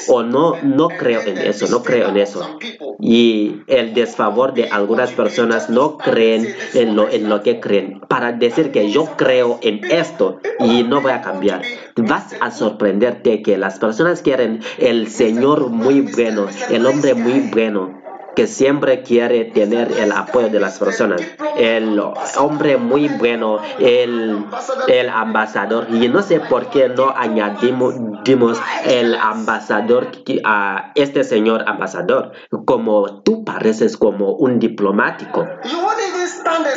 O 0.08 0.24
no, 0.24 0.56
no 0.64 0.88
creo 0.88 1.22
en 1.22 1.38
eso, 1.40 1.68
no 1.68 1.84
creo 1.84 2.08
en 2.08 2.18
eso. 2.18 2.58
Y 3.02 3.64
el 3.68 3.94
desfavor 3.94 4.54
de 4.54 4.70
algunas 4.70 5.12
personas 5.12 5.70
no 5.70 5.98
creen 5.98 6.56
en 6.74 6.96
lo, 6.96 7.10
en 7.10 7.28
lo 7.28 7.44
que 7.44 7.60
creen. 7.60 8.00
Para 8.08 8.32
decir 8.32 8.72
que 8.72 8.90
yo 8.90 9.06
creo 9.18 9.60
en 9.62 9.84
esto 9.92 10.40
y 10.60 10.84
no 10.84 11.02
voy 11.02 11.12
a 11.12 11.22
cambiar, 11.22 11.64
vas 11.98 12.34
a 12.40 12.52
sorprenderte 12.52 13.42
que 13.42 13.58
las 13.58 13.78
personas 13.78 14.22
quieren 14.22 14.62
el 14.78 15.10
Señor 15.10 15.70
muy 15.70 16.00
bueno, 16.00 16.48
el 16.70 16.86
hombre 16.86 17.16
muy 17.16 17.50
bueno 17.52 18.03
que 18.36 18.48
siempre 18.48 19.04
quiere 19.04 19.46
tener 19.46 19.92
el 19.92 20.12
apoyo 20.12 20.50
de 20.50 20.60
las 20.60 20.80
personas. 20.80 21.22
El 21.58 22.02
hombre 22.38 22.78
muy 22.78 23.08
bueno, 23.08 23.60
el, 23.80 24.46
el 24.88 25.10
ambasador. 25.10 25.88
Y 25.92 26.08
no 26.08 26.22
sé 26.22 26.40
por 26.40 26.70
qué 26.70 26.90
no 26.90 27.14
añadimos 27.16 27.96
el 28.86 29.16
ambasador 29.16 30.08
a 30.44 30.92
este 30.96 31.24
señor 31.24 31.64
ambasador. 31.68 32.32
Como 32.66 33.22
tú 33.22 33.44
pareces 33.44 33.98
como 33.98 34.34
un 34.34 34.60
diplomático. 34.60 35.48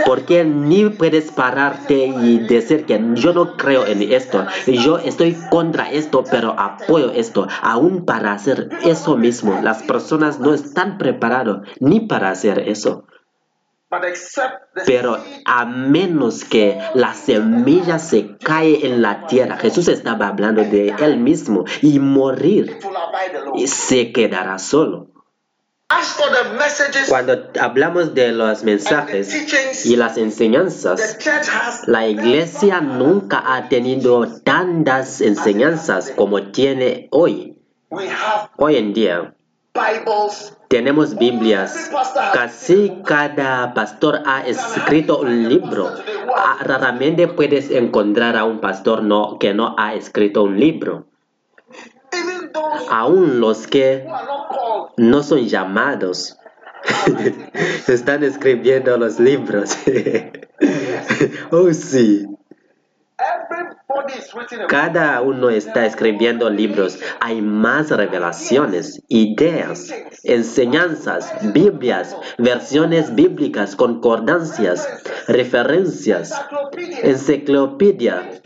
Porque 0.04 0.44
ni 0.44 0.88
puedes 0.90 1.30
pararte 1.30 2.06
y 2.06 2.38
decir 2.38 2.86
que 2.86 3.00
yo 3.14 3.32
no 3.32 3.56
creo 3.56 3.86
en 3.86 4.02
esto. 4.02 4.46
Yo 4.66 4.98
estoy 4.98 5.36
contra 5.50 5.90
esto, 5.90 6.24
pero 6.30 6.54
apoyo 6.58 7.10
esto. 7.12 7.46
Aún 7.62 8.04
para 8.04 8.32
hacer 8.32 8.68
eso 8.84 9.16
mismo, 9.16 9.60
las 9.62 9.82
personas 9.82 10.38
no 10.40 10.54
están 10.54 10.98
preparadas 10.98 11.62
ni 11.80 12.00
para 12.00 12.30
hacer 12.30 12.60
eso. 12.60 13.04
Pero 14.84 15.18
a 15.44 15.64
menos 15.64 16.44
que 16.44 16.78
la 16.94 17.14
semilla 17.14 17.98
se 17.98 18.36
cae 18.36 18.86
en 18.86 19.00
la 19.00 19.26
tierra, 19.26 19.56
Jesús 19.56 19.88
estaba 19.88 20.28
hablando 20.28 20.62
de 20.62 20.94
él 20.98 21.18
mismo 21.18 21.64
y 21.82 21.98
morir 22.00 22.78
y 23.54 23.68
se 23.68 24.12
quedará 24.12 24.58
solo. 24.58 25.15
Cuando 27.08 27.50
hablamos 27.60 28.12
de 28.14 28.32
los 28.32 28.64
mensajes 28.64 29.86
y 29.86 29.96
las 29.96 30.16
enseñanzas, 30.16 31.18
la 31.86 32.08
iglesia 32.08 32.80
nunca 32.80 33.42
ha 33.54 33.68
tenido 33.68 34.26
tantas 34.42 35.20
enseñanzas 35.20 36.12
como 36.16 36.50
tiene 36.50 37.08
hoy. 37.12 37.56
Hoy 38.56 38.76
en 38.76 38.94
día 38.94 39.34
tenemos 40.68 41.16
Biblias. 41.16 41.90
Casi 42.32 43.02
cada 43.04 43.72
pastor 43.72 44.22
ha 44.26 44.44
escrito 44.44 45.20
un 45.20 45.48
libro. 45.48 45.92
Ah, 46.36 46.58
raramente 46.62 47.28
puedes 47.28 47.70
encontrar 47.70 48.36
a 48.36 48.44
un 48.44 48.60
pastor 48.60 49.02
no, 49.02 49.38
que 49.38 49.54
no 49.54 49.76
ha 49.78 49.94
escrito 49.94 50.42
un 50.42 50.58
libro. 50.58 51.06
Aún 52.90 53.40
los 53.40 53.66
que 53.66 54.06
no 54.96 55.22
son 55.22 55.46
llamados 55.46 56.36
están 57.88 58.24
escribiendo 58.24 58.96
los 58.96 59.18
libros. 59.18 59.76
oh, 61.50 61.72
sí. 61.72 62.26
Cada 64.68 65.20
uno 65.20 65.50
está 65.50 65.86
escribiendo 65.86 66.50
libros. 66.50 66.98
Hay 67.20 67.42
más 67.42 67.90
revelaciones, 67.90 69.02
ideas, 69.08 69.92
enseñanzas, 70.24 71.32
Biblias, 71.52 72.16
versiones 72.38 73.14
bíblicas, 73.14 73.76
concordancias, 73.76 74.88
referencias, 75.28 76.32
enciclopedia, 77.02 78.40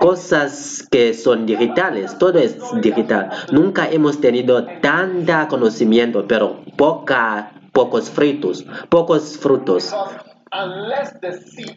cosas 0.00 0.86
que 0.90 1.14
son 1.14 1.46
digitales. 1.46 2.16
Todo 2.18 2.38
es 2.38 2.56
digital. 2.80 3.30
Nunca 3.52 3.88
hemos 3.88 4.20
tenido 4.20 4.64
tanta 4.80 5.48
conocimiento, 5.48 6.26
pero 6.26 6.60
poca, 6.76 7.52
pocos 7.72 8.10
frutos, 8.10 8.64
pocos 8.88 9.38
frutos. 9.38 9.94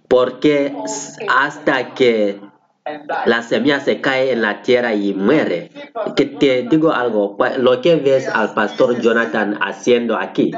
Porque 0.08 0.76
hasta 1.28 1.94
que 1.94 2.40
la 3.26 3.42
semilla 3.42 3.80
se 3.80 4.02
cae 4.02 4.32
en 4.32 4.42
la 4.42 4.62
tierra 4.62 4.94
y 4.94 5.14
muere. 5.14 5.72
Que 6.16 6.26
te 6.26 6.64
digo 6.64 6.92
algo, 6.92 7.38
pues, 7.38 7.58
lo 7.58 7.82
que 7.82 7.96
ves 7.96 8.28
al 8.28 8.54
pastor 8.54 9.00
Jonathan 9.02 9.58
haciendo 9.62 10.18
aquí, 10.18 10.52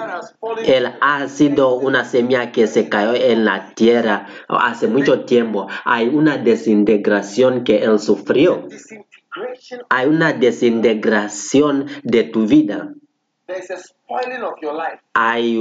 él 0.66 0.88
ha 1.02 1.28
sido 1.28 1.76
una 1.76 2.06
semilla 2.06 2.52
que 2.52 2.68
se 2.68 2.90
cayó 2.90 3.14
en 3.14 3.46
la 3.46 3.74
tierra 3.76 4.28
hace 4.48 4.88
mucho 4.88 5.22
tiempo. 5.22 5.68
Hay 5.86 6.08
una 6.08 6.38
desintegración 6.38 7.64
que 7.64 7.84
él 7.84 8.00
sufrió. 8.00 8.68
Hay 9.90 10.08
una 10.08 10.34
desintegración 10.34 11.88
de 12.04 12.24
tu 12.24 12.46
vida. 12.48 12.94
Hay, 15.14 15.60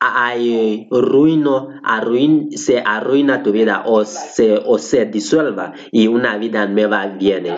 hay 0.00 0.88
ruino, 0.90 1.68
arruin, 1.82 2.56
se 2.56 2.78
arruina 2.84 3.42
tu 3.42 3.52
vida 3.52 3.82
o 3.86 4.04
se, 4.04 4.60
o 4.64 4.78
se 4.78 5.06
disuelva 5.06 5.72
y 5.92 6.06
una 6.08 6.36
vida 6.36 6.66
nueva 6.66 7.06
viene. 7.06 7.56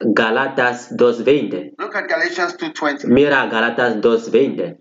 Galatas 0.00 0.92
2.20. 0.96 1.74
Look 1.78 1.96
at 1.96 2.08
Galatians 2.08 2.56
2:20. 2.58 3.06
Mira 3.06 3.46
Galatas 3.46 3.96
2.20. 4.00 4.76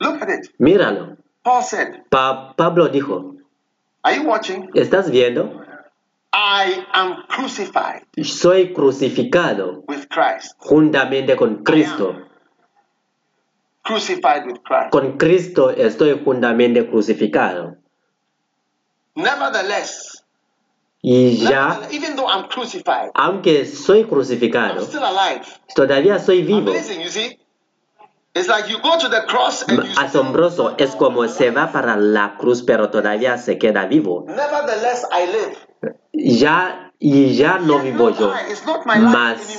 Look 0.00 0.22
at 0.22 0.28
it. 0.28 0.50
Míralo. 0.58 1.16
Paul 1.42 1.62
said, 1.62 2.04
Pa- 2.10 2.54
Pablo 2.56 2.88
dijo, 2.88 3.36
Are 4.02 4.16
you 4.16 4.24
watching? 4.28 4.68
¿estás 4.74 5.10
viendo? 5.10 5.62
I 6.32 6.84
am 6.92 7.24
crucified 7.28 8.02
Soy 8.22 8.72
crucificado 8.72 9.82
with 9.88 10.06
Christ. 10.08 10.54
juntamente 10.58 11.36
con 11.36 11.62
Cristo. 11.64 12.14
Crucified 13.82 14.46
with 14.46 14.62
Christ. 14.64 14.90
Con 14.90 15.16
Cristo 15.16 15.70
estoy 15.70 16.20
juntamente 16.24 16.88
crucificado. 16.88 17.76
Nevertheless, 19.14 20.22
Y 21.02 21.36
ya, 21.36 21.80
even 21.92 22.16
though 22.16 22.26
I'm 22.28 22.48
crucified, 22.48 23.10
aunque 23.14 23.64
soy 23.64 24.00
I'm 24.00 24.08
crucificado, 24.08 24.82
still 24.82 25.04
alive. 25.04 25.42
todavía 25.74 26.18
soy 26.18 26.42
vivo. 26.42 26.70
Amazing, 26.72 27.00
you 27.00 27.08
see? 27.08 27.38
It's 28.34 28.48
like 28.48 28.68
you 28.68 28.78
go 28.82 28.98
to 28.98 29.08
the 29.08 29.22
cross 29.26 29.62
and 29.68 29.84
you 29.84 29.94
Asombroso 29.98 30.74
es 30.78 30.94
como 30.96 31.26
se 31.28 31.50
va 31.52 31.72
para 31.72 31.96
la 31.96 32.36
cruz 32.36 32.62
pero 32.62 32.90
todavía 32.90 33.38
se 33.38 33.56
queda 33.56 33.86
vivo. 33.86 34.24
Nevertheless, 34.26 35.06
I 35.12 35.26
live. 35.26 35.56
Ya 36.12 36.92
y 36.98 37.34
ya 37.34 37.58
no 37.58 37.78
vivo 37.80 38.10
yo, 38.10 38.32
mas 39.12 39.58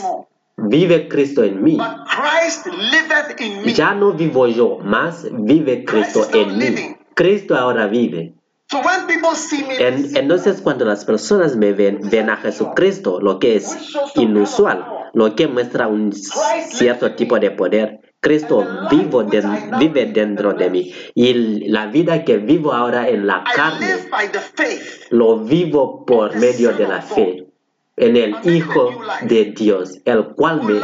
vive 0.58 1.08
Cristo 1.08 1.44
en 1.44 1.64
mí. 1.64 1.78
Ya 3.74 3.94
no 3.94 4.14
vivo 4.14 4.48
yo, 4.48 4.80
mas 4.84 5.28
vive 5.32 5.86
Cristo 5.86 6.28
en 6.34 6.58
mí. 6.58 6.66
Cristo 7.14 7.56
ahora 7.56 7.88
vive. 7.88 8.34
En- 9.80 10.18
entonces 10.18 10.62
cuando 10.62 10.84
las 10.84 11.06
personas 11.06 11.56
me 11.56 11.72
ven, 11.74 12.00
ven 12.10 12.30
a 12.30 12.38
Jesucristo, 12.38 13.20
lo 13.22 13.40
que 13.40 13.56
es 13.56 13.78
inusual, 14.16 14.86
lo 15.14 15.36
que 15.36 15.48
muestra 15.48 15.88
un 15.88 16.12
cierto 16.12 17.16
tipo 17.16 17.40
de 17.40 17.52
poder. 17.52 18.00
Cristo 18.20 18.66
vivo 18.90 19.24
den- 19.24 19.72
vive 19.80 20.06
dentro 20.08 20.54
de 20.54 20.70
mí. 20.70 20.94
Y 21.16 21.70
la 21.70 21.88
vida 21.88 22.24
que 22.26 22.38
vivo 22.38 22.74
ahora 22.74 23.08
en 23.08 23.28
la 23.28 23.44
carne 23.56 23.88
lo 25.12 25.40
vivo 25.40 26.06
por 26.06 26.36
medio 26.36 26.74
de 26.74 26.88
la 26.88 27.02
fe 27.02 27.48
en 27.96 28.16
el 28.16 28.36
Hijo 28.44 28.92
de 29.22 29.46
Dios, 29.58 30.00
el 30.06 30.26
cual 30.36 30.62
me, 30.64 30.80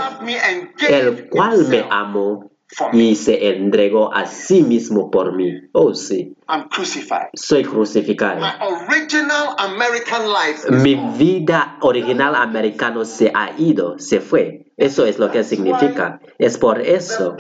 el 0.90 1.30
cual 1.30 1.68
me 1.68 1.86
amó. 1.90 2.52
Y 2.92 3.16
se 3.16 3.50
entregó 3.50 4.14
a 4.14 4.26
sí 4.26 4.64
mismo 4.64 5.12
por 5.12 5.34
mí. 5.34 5.52
Oh 5.74 5.94
sí, 5.94 6.36
I'm 6.48 6.68
crucified. 6.70 7.30
soy 7.34 7.64
crucificado. 7.64 8.40
My 8.40 8.54
original 8.62 9.56
American 9.58 10.24
life 10.28 10.70
Mi 10.70 10.96
vida 11.18 11.78
original 11.82 12.36
americano 12.36 13.06
se 13.06 13.32
ha 13.34 13.52
ido, 13.58 13.98
se 14.00 14.20
fue. 14.20 14.72
Eso 14.78 15.06
es 15.06 15.20
lo 15.20 15.32
que 15.32 15.44
significa. 15.44 16.20
Es 16.38 16.58
por 16.58 16.82
eso 16.82 17.38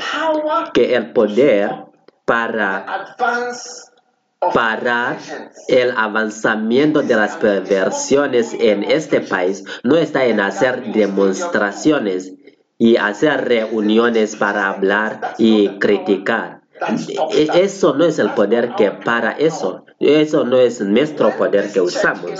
que 0.73 0.95
el 0.95 1.13
poder 1.13 1.86
para 2.25 3.15
parar 4.53 5.17
el 5.67 5.91
avanzamiento 5.97 7.01
de 7.01 7.15
las 7.15 7.38
perversiones 7.38 8.53
en 8.59 8.84
este 8.84 9.21
país 9.21 9.63
no 9.84 9.95
está 9.95 10.25
en 10.25 10.39
hacer 10.39 10.91
demostraciones 10.91 12.34
y 12.84 12.97
hacer 12.97 13.45
reuniones 13.47 14.36
para 14.36 14.67
hablar 14.67 15.36
y 15.38 15.69
criticar. 15.79 16.62
E- 17.31 17.49
Eso 17.63 17.93
no 17.93 18.05
es 18.05 18.19
el 18.19 18.31
poder 18.31 18.75
que 18.75 18.91
para 18.91 19.31
eso. 19.31 19.86
Eso 19.99 20.43
no 20.43 20.57
es 20.57 20.81
nuestro 20.81 21.31
poder 21.38 21.71
que 21.71 21.79
usamos. 21.79 22.31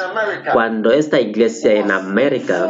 Cuando 0.51 0.91
esta 0.91 1.19
iglesia 1.21 1.73
en 1.73 1.91
América 1.91 2.67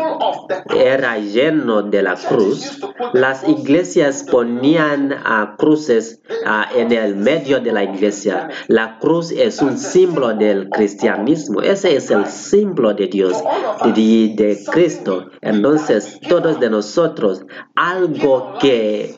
era 0.76 1.18
lleno 1.18 1.82
de 1.82 2.04
la 2.04 2.16
cruz, 2.16 2.80
las 3.14 3.48
iglesias 3.48 4.24
ponían 4.30 5.12
a 5.14 5.56
cruces 5.58 6.22
ah, 6.46 6.68
en 6.76 6.92
el 6.92 7.16
medio 7.16 7.60
de 7.60 7.72
la 7.72 7.84
iglesia. 7.84 8.50
La 8.68 9.00
cruz 9.00 9.32
es 9.32 9.62
un 9.62 9.78
símbolo 9.78 10.34
del 10.34 10.70
cristianismo. 10.70 11.62
Ese 11.62 11.96
es 11.96 12.12
el 12.12 12.28
símbolo 12.28 12.94
de 12.94 13.08
Dios, 13.08 13.42
de, 13.84 14.34
de 14.36 14.64
Cristo. 14.72 15.28
Entonces, 15.42 16.20
todos 16.30 16.60
de 16.60 16.70
nosotros, 16.70 17.46
algo 17.76 18.54
que 18.60 19.16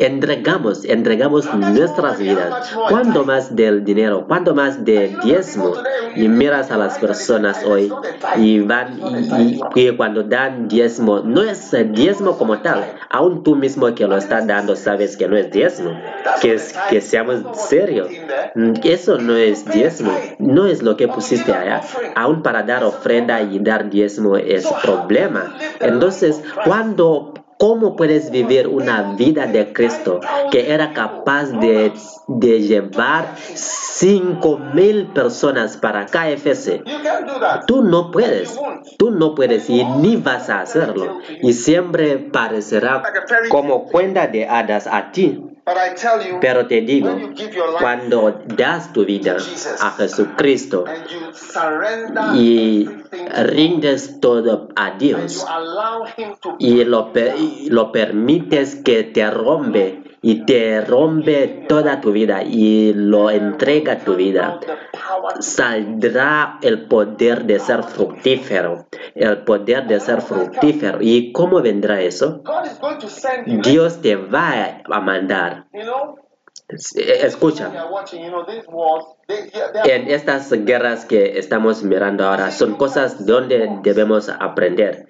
entregamos, 0.00 0.84
entregamos 0.84 1.52
nuestras 1.54 2.18
vidas. 2.18 2.74
¿Cuánto 2.88 3.24
más 3.24 3.54
del 3.54 3.84
dinero? 3.84 4.24
¿Cuánto 4.26 4.54
más 4.54 4.84
de 4.84 5.16
diezmo? 5.22 5.74
Y 6.16 6.26
miras 6.26 6.70
a 6.70 6.78
las 6.78 6.98
personas 6.98 7.62
hoy 7.64 7.92
y 8.36 8.60
van 8.60 8.98
y, 9.74 9.90
cuando 9.92 10.22
dan 10.22 10.68
diezmo, 10.68 11.20
no 11.20 11.42
es 11.42 11.70
diezmo 11.92 12.38
como 12.38 12.60
tal. 12.60 12.84
Aún 13.10 13.44
tú 13.44 13.54
mismo 13.54 13.94
que 13.94 14.06
lo 14.06 14.16
estás 14.16 14.46
dando 14.46 14.74
sabes 14.74 15.16
que 15.16 15.28
no 15.28 15.36
es 15.36 15.50
diezmo. 15.50 15.92
Que, 16.40 16.58
que 16.88 17.00
seamos 17.02 17.42
serios. 17.68 18.08
Eso 18.82 19.18
no 19.18 19.36
es 19.36 19.66
diezmo. 19.66 20.12
No 20.38 20.66
es 20.66 20.82
lo 20.82 20.96
que 20.96 21.08
pusiste 21.08 21.52
allá. 21.52 21.82
Aún 22.16 22.42
para 22.42 22.62
dar 22.62 22.84
ofrenda 22.84 23.42
y 23.42 23.58
dar 23.58 23.90
diezmo 23.90 24.38
es 24.38 24.66
problema. 24.82 25.54
Entonces, 25.80 26.42
cuando 26.64 27.34
¿Cómo 27.60 27.94
puedes 27.94 28.30
vivir 28.30 28.68
una 28.68 29.12
vida 29.18 29.46
de 29.46 29.74
Cristo 29.74 30.20
que 30.50 30.72
era 30.72 30.94
capaz 30.94 31.50
de, 31.60 31.92
de 32.26 32.60
llevar 32.62 33.34
5 33.36 34.58
mil 34.72 35.08
personas 35.08 35.76
para 35.76 36.06
KFC? 36.06 36.82
Tú 37.66 37.82
no 37.82 38.10
puedes, 38.12 38.58
tú 38.96 39.10
no 39.10 39.34
puedes 39.34 39.68
y 39.68 39.84
ni 39.84 40.16
vas 40.16 40.48
a 40.48 40.62
hacerlo. 40.62 41.18
Y 41.42 41.52
siempre 41.52 42.16
parecerá 42.16 43.02
como 43.50 43.84
cuenta 43.84 44.26
de 44.26 44.48
hadas 44.48 44.86
a 44.86 45.12
ti. 45.12 45.49
Pero 46.40 46.66
te 46.66 46.80
digo, 46.80 47.18
cuando 47.80 48.42
das 48.46 48.92
tu 48.92 49.04
vida 49.04 49.36
a 49.80 49.90
Jesucristo 49.92 50.84
y 52.34 52.88
rindes 53.36 54.20
todo 54.20 54.68
a 54.74 54.92
Dios, 54.92 55.46
y 56.58 56.84
lo, 56.84 57.12
y 57.36 57.70
lo 57.70 57.92
permites 57.92 58.76
que 58.76 59.04
te 59.04 59.30
rompe 59.30 60.09
y 60.22 60.44
te 60.44 60.80
rompe 60.82 61.64
toda 61.68 62.00
tu 62.00 62.12
vida 62.12 62.42
y 62.42 62.92
lo 62.92 63.30
entrega 63.30 63.98
tu 63.98 64.14
vida, 64.14 64.60
saldrá 65.40 66.58
el 66.62 66.86
poder 66.86 67.44
de 67.44 67.58
ser 67.58 67.82
fructífero, 67.82 68.86
el 69.14 69.44
poder 69.44 69.86
de 69.86 70.00
ser 70.00 70.20
fructífero. 70.20 70.98
¿Y 71.00 71.32
cómo 71.32 71.62
vendrá 71.62 72.00
eso? 72.00 72.42
Dios 73.46 74.02
te 74.02 74.16
va 74.16 74.82
a 74.84 75.00
mandar. 75.00 75.66
Escucha. 76.68 77.70
En 79.84 80.08
estas 80.08 80.52
guerras 80.64 81.04
que 81.04 81.38
estamos 81.38 81.82
mirando 81.82 82.24
ahora 82.26 82.50
son 82.50 82.74
cosas 82.74 83.26
donde 83.26 83.68
debemos 83.82 84.28
aprender. 84.28 85.06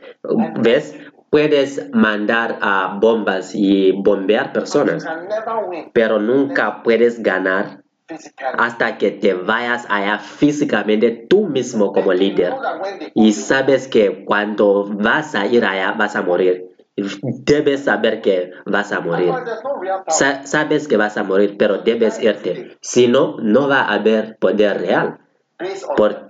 ¿Ves? 0.60 0.94
Puedes 1.30 1.90
mandar 1.92 2.58
a 2.60 2.98
bombas 3.00 3.54
y 3.54 3.92
bombear 3.92 4.52
personas, 4.52 5.06
pero 5.92 6.18
nunca 6.18 6.82
puedes 6.82 7.22
ganar 7.22 7.82
hasta 8.58 8.98
que 8.98 9.12
te 9.12 9.34
vayas 9.34 9.86
allá 9.88 10.18
físicamente 10.18 11.10
tú 11.28 11.46
mismo 11.46 11.92
como 11.92 12.12
líder. 12.12 12.52
Y 13.14 13.32
sabes 13.32 13.86
que 13.86 14.24
cuando 14.24 14.84
vas 14.86 15.34
a 15.36 15.46
ir 15.46 15.64
allá 15.64 15.92
vas 15.92 16.16
a 16.16 16.22
morir. 16.22 16.66
Debes 17.22 17.84
saber 17.84 18.20
que 18.20 18.50
vas 18.66 18.90
a 18.92 19.00
morir. 19.00 19.32
Sa- 20.08 20.44
sabes 20.44 20.88
que 20.88 20.96
vas 20.96 21.16
a 21.16 21.22
morir, 21.22 21.56
pero 21.56 21.78
debes 21.78 22.20
irte. 22.20 22.76
Si 22.80 23.06
no, 23.06 23.36
no 23.40 23.68
va 23.68 23.82
a 23.82 23.94
haber 23.94 24.36
poder 24.38 24.80
real. 24.80 25.18
Por- 25.96 26.29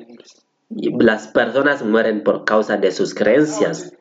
Las 0.70 1.28
personas 1.28 1.84
mueren 1.84 2.22
por 2.22 2.44
causa 2.44 2.76
de 2.76 2.92
sus 2.92 3.14
creencias. 3.14 3.92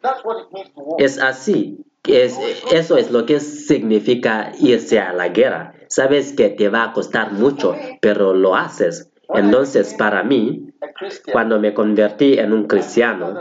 Es 1.00 1.20
así. 1.20 1.84
Es, 2.08 2.40
eso 2.72 2.98
es 2.98 3.12
lo 3.12 3.26
que 3.26 3.40
significa 3.40 4.52
irse 4.60 5.00
a 5.00 5.14
la 5.14 5.30
guerra. 5.30 5.74
Sabes 5.88 6.34
que 6.34 6.50
te 6.50 6.70
va 6.70 6.84
a 6.84 6.94
costar 6.94 7.34
mucho, 7.34 7.76
pero 8.02 8.34
lo 8.34 8.56
haces. 8.56 9.10
Entonces, 9.34 9.94
para 9.96 10.24
mí, 10.24 10.72
cuando 11.32 11.60
me 11.60 11.74
convertí 11.74 12.40
en 12.40 12.52
un 12.52 12.66
cristiano, 12.66 13.34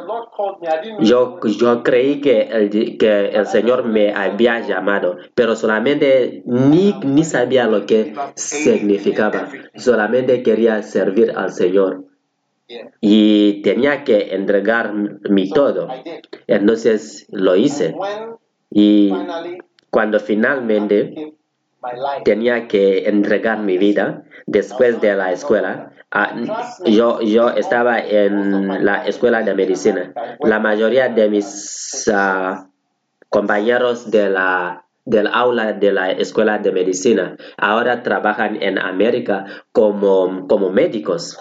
yo, 1.01 1.39
yo 1.45 1.83
creí 1.83 2.21
que 2.21 2.43
el, 2.43 2.99
que 2.99 3.29
el 3.29 3.47
Señor 3.47 3.85
me 3.85 4.13
había 4.13 4.61
llamado, 4.61 5.17
pero 5.35 5.57
solamente 5.57 6.43
ni, 6.45 6.93
ni 7.05 7.25
sabía 7.25 7.67
lo 7.67 7.87
que 7.87 8.15
significaba. 8.35 9.49
Solamente 9.77 10.43
quería 10.43 10.83
servir 10.83 11.33
al 11.35 11.53
Señor. 11.53 12.08
Y 13.01 13.63
tenía 13.63 14.05
que 14.05 14.35
entregar 14.35 14.93
mi 14.95 15.51
todo. 15.51 15.89
Entonces 16.47 17.27
lo 17.31 17.57
hice. 17.57 17.95
Y 18.71 19.13
cuando 19.91 20.21
finalmente 20.21 21.35
tenía 22.25 22.69
que 22.69 23.09
entregar 23.09 23.61
mi 23.61 23.79
vida 23.79 24.25
después 24.47 25.01
de 25.01 25.15
la 25.15 25.33
escuela, 25.33 25.93
ah, 26.11 26.35
yo, 26.85 27.21
yo 27.21 27.51
estaba 27.51 28.01
en 28.01 28.85
la 28.85 29.07
escuela 29.07 29.43
de 29.43 29.55
medicina. 29.55 30.13
La 30.41 30.59
mayoría 30.59 31.09
de 31.09 31.29
mis 31.31 32.11
ah, 32.13 32.69
compañeros 33.31 34.11
de 34.11 34.31
la 34.31 34.85
del 35.09 35.27
aula 35.27 35.73
de 35.73 35.91
la 35.91 36.11
escuela 36.11 36.59
de 36.59 36.71
medicina 36.71 37.35
ahora 37.57 38.03
trabajan 38.03 38.63
en 38.63 38.79
América 38.79 39.47
como, 39.73 40.47
como 40.47 40.69
médicos. 40.69 41.39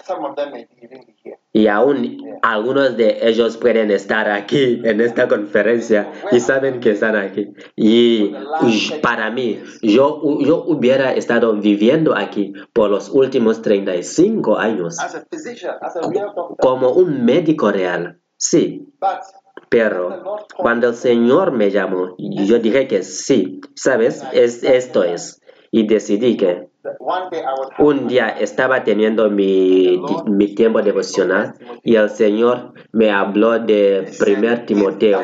Y 1.58 1.66
aún 1.66 2.38
algunos 2.42 2.96
de 2.96 3.18
ellos 3.20 3.56
pueden 3.56 3.90
estar 3.90 4.30
aquí 4.30 4.80
en 4.84 5.00
esta 5.00 5.26
conferencia 5.26 6.12
y 6.30 6.38
saben 6.38 6.78
que 6.78 6.92
están 6.92 7.16
aquí. 7.16 7.52
Y 7.74 8.32
para 9.02 9.32
mí, 9.32 9.60
yo, 9.82 10.22
yo 10.38 10.62
hubiera 10.68 11.14
estado 11.14 11.52
viviendo 11.54 12.16
aquí 12.16 12.52
por 12.72 12.90
los 12.90 13.08
últimos 13.08 13.60
35 13.60 14.56
años 14.56 14.98
como 16.60 16.92
un 16.92 17.24
médico 17.24 17.72
real. 17.72 18.20
Sí. 18.36 18.86
Pero 19.68 20.36
cuando 20.56 20.90
el 20.90 20.94
Señor 20.94 21.50
me 21.50 21.72
llamó, 21.72 22.14
yo 22.18 22.60
dije 22.60 22.86
que 22.86 23.02
sí, 23.02 23.60
¿sabes? 23.74 24.22
Es, 24.32 24.62
esto 24.62 25.02
es. 25.02 25.42
Y 25.72 25.88
decidí 25.88 26.36
que 26.36 26.68
un 27.78 28.08
día 28.08 28.28
estaba 28.28 28.84
teniendo 28.84 29.30
mi, 29.30 29.98
mi 30.26 30.54
tiempo 30.54 30.82
devocional 30.82 31.54
y 31.82 31.96
el 31.96 32.10
Señor 32.10 32.74
me 32.92 33.10
habló 33.10 33.58
de 33.58 34.12
1 34.20 34.66
Timoteo 34.66 35.22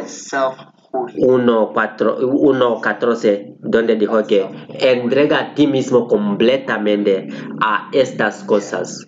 1.14, 0.94 3.56
donde 3.60 3.96
dijo 3.96 4.24
que 4.26 4.48
entrega 4.78 5.40
a 5.40 5.54
ti 5.54 5.66
mismo 5.66 6.06
completamente 6.06 7.28
a 7.60 7.88
estas 7.92 8.44
cosas. 8.44 9.06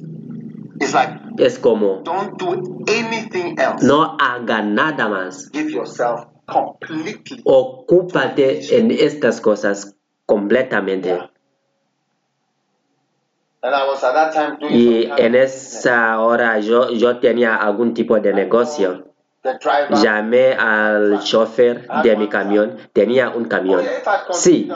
Es 1.38 1.58
como 1.58 2.02
no 3.82 4.16
haga 4.20 4.60
nada 4.62 5.08
más. 5.08 5.50
Ocúpate 7.44 8.78
en 8.78 8.90
estas 8.90 9.40
cosas 9.40 9.96
completamente. 10.26 11.18
Y 14.70 15.10
en 15.16 15.34
esa 15.34 16.20
hora 16.20 16.58
yo, 16.60 16.90
yo 16.90 17.18
tenía 17.18 17.56
algún 17.56 17.94
tipo 17.94 18.18
de 18.20 18.32
negocio. 18.32 19.04
Llamé 20.02 20.54
al 20.54 21.20
chofer 21.22 21.86
de 22.02 22.16
mi 22.16 22.28
camión, 22.28 22.76
tenía 22.92 23.30
un 23.30 23.44
camión. 23.44 23.80
Sí, 24.32 24.68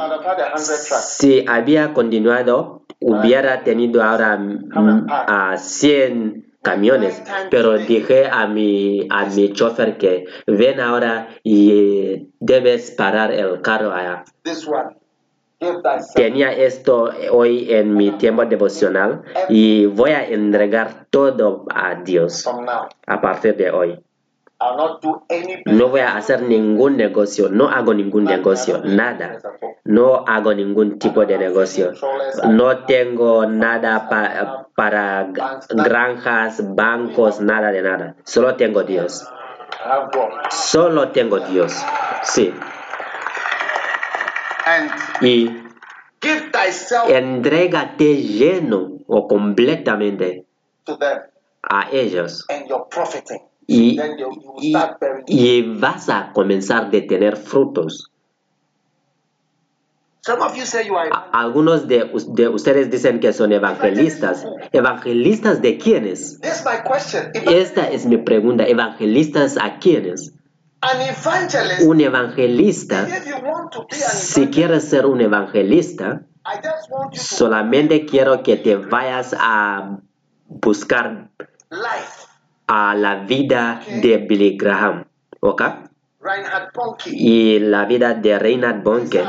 si 1.01 1.45
había 1.49 1.93
continuado, 1.93 2.85
hubiera 3.01 3.65
tenido 3.65 4.03
ahora 4.03 4.37
mm, 4.37 4.69
a 5.09 5.57
100 5.57 6.57
camiones, 6.63 7.23
pero 7.51 7.79
dije 7.79 8.29
a 8.31 8.47
mi, 8.47 9.07
a 9.11 9.25
mi 9.27 9.53
chofer 9.53 9.97
que 9.99 10.27
ven 10.47 10.79
ahora 10.79 11.29
y 11.43 12.29
debes 12.39 12.93
parar 12.93 13.33
el 13.33 13.61
carro 13.63 13.93
allá. 13.93 14.25
Tenía 16.15 16.53
esto 16.53 17.11
hoy 17.33 17.71
en 17.71 17.95
mi 17.95 18.13
tiempo 18.13 18.47
devocional 18.47 19.23
y 19.51 19.85
voy 19.87 20.13
a 20.13 20.25
entregar 20.25 21.07
todo 21.11 21.67
a 21.75 21.97
Dios 21.97 22.49
a 23.07 23.21
partir 23.21 23.57
de 23.57 23.71
hoy. 23.71 24.03
No 25.67 25.89
voy 25.89 26.01
a 26.01 26.17
hacer 26.17 26.43
ningún 26.43 26.97
negocio, 26.97 27.49
no 27.51 27.69
hago 27.69 27.93
ningún 27.93 28.25
negocio, 28.25 28.81
nada. 28.85 29.39
No 29.85 30.25
hago 30.27 30.55
ningún 30.55 30.99
tipo 30.99 31.27
de 31.27 31.37
negocio. 31.37 31.93
No 32.49 32.85
tengo 32.85 33.45
nada 33.47 34.09
para 34.75 35.29
granjas, 35.69 36.75
bancos, 36.75 37.41
nada 37.41 37.71
de 37.71 37.83
nada. 37.83 38.17
Solo 38.25 38.55
tengo 38.57 38.83
Dios. 38.83 39.27
Solo 40.51 41.09
tengo 41.11 41.39
Dios. 41.41 41.85
Sí. 42.23 42.55
Y 45.21 45.51
entrégate 47.09 48.17
lleno 48.17 48.99
o 49.07 49.27
completamente 49.27 50.45
a 51.63 51.89
ellos 51.91 52.47
y, 53.67 54.01
y, 55.27 55.63
vas 55.79 56.09
a 56.09 56.33
comenzar 56.33 56.87
a 56.87 56.91
tener 56.91 57.37
frutos. 57.37 58.11
Algunos 61.33 61.87
de, 61.89 62.11
de, 62.29 62.49
ustedes 62.49 62.91
dicen 62.91 63.21
que 63.21 63.33
son 63.33 63.53
evangelistas. 63.53 64.45
¿Evangelistas 64.73 65.63
de 65.63 65.79
quiénes? 65.79 66.41
Esta 67.47 67.89
es 67.91 68.07
mi 68.07 68.19
pregunta. 68.19 68.65
¿Evangelistas 68.65 69.57
a 69.57 69.79
quiénes? 69.79 70.35
Un 71.83 72.01
evangelista, 72.01 73.07
si 73.91 74.49
quieres 74.49 74.89
ser 74.89 75.07
un 75.07 75.21
evangelista, 75.21 76.23
solamente 77.13 78.07
quiero 78.07 78.43
que 78.43 78.57
te 78.57 78.77
vayas 78.77 79.37
a 79.39 79.99
buscar 80.47 81.31
a 82.67 82.95
la 82.95 83.17
vida 83.25 83.83
de 84.03 84.19
Billy 84.19 84.57
Graham, 84.57 85.05
¿ok? 85.41 85.63
Y 87.07 87.59
la 87.61 87.87
vida 87.87 88.15
de 88.15 88.39
Reinhard 88.39 88.83
Bonke. 88.83 89.25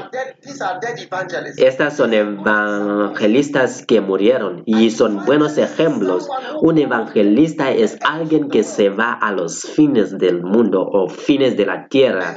Estas 1.57 1.95
son 1.95 2.13
evangelistas 2.13 3.85
que 3.85 4.01
murieron 4.01 4.63
y 4.65 4.89
son 4.91 5.25
buenos 5.25 5.57
ejemplos. 5.57 6.27
Un 6.61 6.77
evangelista 6.77 7.71
es 7.71 7.97
alguien 8.01 8.49
que 8.49 8.63
se 8.63 8.89
va 8.89 9.13
a 9.13 9.31
los 9.31 9.61
fines 9.61 10.17
del 10.17 10.41
mundo 10.43 10.81
o 10.81 11.07
fines 11.07 11.55
de 11.55 11.65
la 11.65 11.87
tierra 11.87 12.35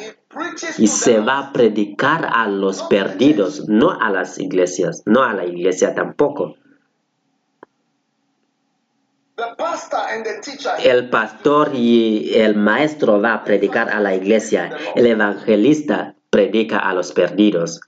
y 0.79 0.87
se 0.87 1.21
va 1.21 1.39
a 1.39 1.53
predicar 1.53 2.29
a 2.33 2.47
los 2.49 2.83
perdidos, 2.85 3.69
no 3.69 3.91
a 3.91 4.11
las 4.11 4.39
iglesias, 4.39 5.03
no 5.07 5.23
a 5.25 5.33
la 5.33 5.47
iglesia 5.47 5.95
tampoco. 5.95 6.55
El 10.82 11.11
pastor 11.11 11.72
y 11.74 12.35
el 12.35 12.55
maestro 12.55 13.20
va 13.20 13.35
a 13.35 13.45
predicar 13.45 13.91
a 13.91 14.01
la 14.01 14.14
iglesia. 14.14 14.70
El 14.95 15.07
evangelista 15.07 16.14
predica 16.30 16.78
a 16.78 16.95
los 16.95 17.12
perdidos. 17.12 17.80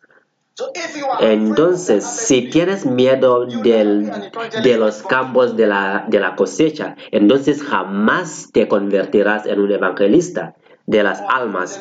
Entonces, 1.21 2.05
si 2.05 2.49
tienes 2.49 2.87
miedo 2.87 3.47
de 3.47 4.77
los 4.79 5.03
campos 5.03 5.57
de 5.57 5.67
la, 5.67 6.07
de 6.09 6.19
la 6.19 6.35
cosecha, 6.35 6.97
entonces 7.11 7.63
jamás 7.63 8.49
te 8.53 8.67
convertirás 8.67 9.47
en 9.47 9.61
un 9.61 9.71
evangelista 9.71 10.55
de 10.87 11.03
las 11.03 11.21
almas. 11.29 11.81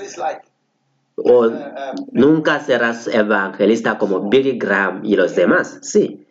O 1.15 1.49
nunca 2.11 2.59
serás 2.59 3.07
evangelista 3.07 3.97
como 3.97 4.29
Billy 4.29 4.57
Graham 4.57 5.01
y 5.05 5.15
los 5.15 5.35
demás. 5.35 5.79
Sí. 5.81 6.24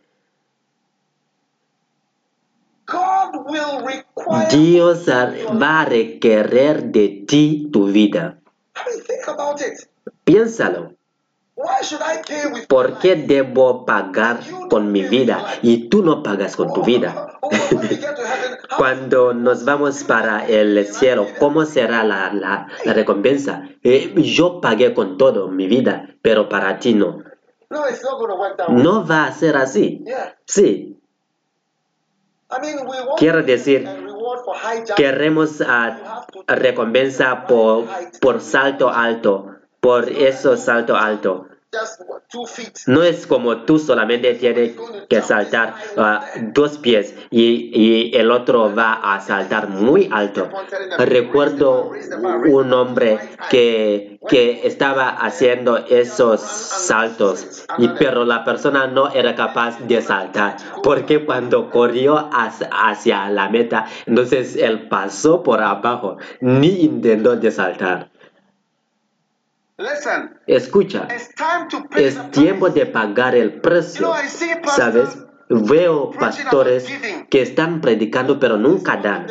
Dios 4.50 5.06
va 5.08 5.80
a 5.80 5.84
requerir 5.84 6.84
de 6.84 7.24
ti 7.26 7.68
tu 7.72 7.86
vida. 7.86 8.38
Piénsalo. 10.24 10.92
¿Por 12.68 12.98
qué 12.98 13.14
debo 13.14 13.84
pagar 13.84 14.40
con 14.68 14.90
mi 14.90 15.02
vida 15.02 15.46
y 15.62 15.88
tú 15.88 16.02
no 16.02 16.22
pagas 16.22 16.56
con 16.56 16.72
tu 16.72 16.82
vida? 16.82 17.38
Cuando 18.76 19.32
nos 19.34 19.64
vamos 19.64 20.02
para 20.02 20.46
el 20.46 20.84
cielo, 20.86 21.28
¿cómo 21.38 21.64
será 21.64 22.02
la, 22.02 22.32
la, 22.32 22.66
recompensa? 22.92 23.68
Eh, 23.84 24.14
yo 24.16 24.60
pagué 24.60 24.94
con 24.94 25.16
todo 25.16 25.48
mi 25.48 25.68
vida, 25.68 26.08
pero 26.22 26.48
para 26.48 26.78
ti 26.80 26.94
no. 26.94 27.22
No 28.68 29.06
va 29.06 29.26
a 29.26 29.32
ser 29.32 29.56
así. 29.56 30.04
Sí, 30.44 30.94
Quiero 33.16 33.42
decir, 33.42 33.88
queremos 34.96 35.60
a, 35.60 36.26
recompensa 36.46 37.46
por, 37.46 37.86
por 38.20 38.40
salto 38.40 38.88
alto, 38.88 39.56
por 39.80 40.08
eso 40.08 40.56
salto 40.56 40.96
alto. 40.96 41.48
No 42.86 43.02
es 43.02 43.26
como 43.26 43.62
tú 43.62 43.78
solamente 43.78 44.34
tienes 44.34 44.72
que 45.08 45.22
saltar 45.22 45.74
uh, 45.96 46.50
dos 46.52 46.78
pies 46.78 47.14
y, 47.30 47.70
y, 47.72 48.16
el 48.16 48.30
otro 48.30 48.74
va 48.74 49.14
a 49.14 49.20
saltar 49.20 49.68
muy 49.68 50.08
alto. 50.12 50.48
Recuerdo 50.98 51.92
un 52.46 52.72
hombre 52.72 53.18
que, 53.50 54.18
que 54.28 54.66
estaba 54.66 55.08
haciendo 55.08 55.78
esos 55.78 56.40
saltos, 56.40 57.66
y, 57.78 57.88
pero 57.88 58.24
la 58.24 58.44
persona 58.44 58.86
no 58.86 59.10
era 59.10 59.34
capaz 59.34 59.78
de 59.80 60.02
saltar 60.02 60.56
porque 60.82 61.24
cuando 61.24 61.70
corrió 61.70 62.30
hacia, 62.32 62.68
hacia 62.68 63.30
la 63.30 63.48
meta, 63.48 63.86
entonces 64.06 64.56
él 64.56 64.88
pasó 64.88 65.42
por 65.42 65.60
abajo, 65.60 66.18
ni 66.40 66.82
intentó 66.82 67.36
de 67.36 67.50
saltar. 67.50 68.10
Escucha, 70.46 71.08
es 71.96 72.30
tiempo 72.30 72.70
de 72.70 72.86
pagar 72.86 73.34
el 73.34 73.60
precio. 73.60 74.12
¿Sabes? 74.64 75.18
Veo 75.48 76.10
pastores 76.12 76.86
que 77.28 77.42
están 77.42 77.80
predicando 77.80 78.38
pero 78.38 78.56
nunca 78.56 78.96
dan. 78.96 79.26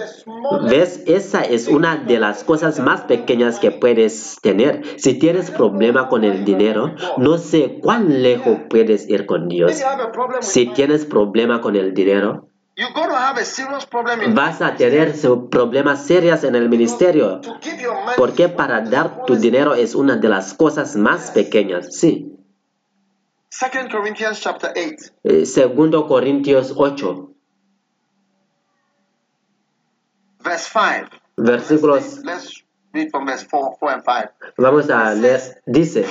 ¿Ves? 0.69 1.03
Esa 1.07 1.41
es 1.41 1.69
una 1.69 1.95
de 1.95 2.19
las 2.19 2.43
cosas 2.43 2.79
más 2.81 3.01
pequeñas 3.01 3.59
que 3.59 3.71
puedes 3.71 4.37
tener. 4.41 4.83
Si 4.97 5.17
tienes 5.17 5.49
problema 5.49 6.09
con 6.09 6.25
el 6.25 6.43
dinero, 6.43 6.93
no 7.17 7.37
sé 7.37 7.79
cuán 7.81 8.21
lejos 8.21 8.59
puedes 8.69 9.09
ir 9.09 9.25
con 9.25 9.47
Dios. 9.47 9.81
Si 10.41 10.67
tienes 10.67 11.05
problema 11.05 11.61
con 11.61 11.77
el 11.77 11.93
dinero, 11.93 12.49
vas 14.34 14.61
a 14.61 14.76
tener 14.76 15.13
problemas 15.49 16.05
serios 16.05 16.43
en 16.43 16.55
el 16.55 16.69
ministerio. 16.69 17.41
Porque 18.17 18.49
para 18.49 18.82
dar 18.82 19.26
tu 19.26 19.36
dinero 19.36 19.76
es 19.76 19.95
una 19.95 20.15
de 20.15 20.30
las 20.30 20.53
cosas 20.53 20.95
más 20.95 21.32
pequeñas. 21.32 21.95
Sí. 21.95 22.36
Second 23.49 23.91
Corinthians 23.91 24.41
chapter 24.41 24.71
8. 24.71 25.13
Eh, 25.24 25.45
segundo 25.45 26.07
Corintios 26.07 26.74
8. 26.76 27.30
Verse 30.43 30.69
5. 30.71 31.09
Versículos. 31.38 32.21
Let's 32.93 33.05
read 33.05 33.11
from 33.11 33.25
verse 33.25 33.43
4, 33.49 33.77
4 33.79 33.91
and 33.91 34.03
5. 34.03 34.29
Vamos 34.57 34.89
a 34.91 35.15
leer. 35.15 35.63
Dice, 35.65 36.05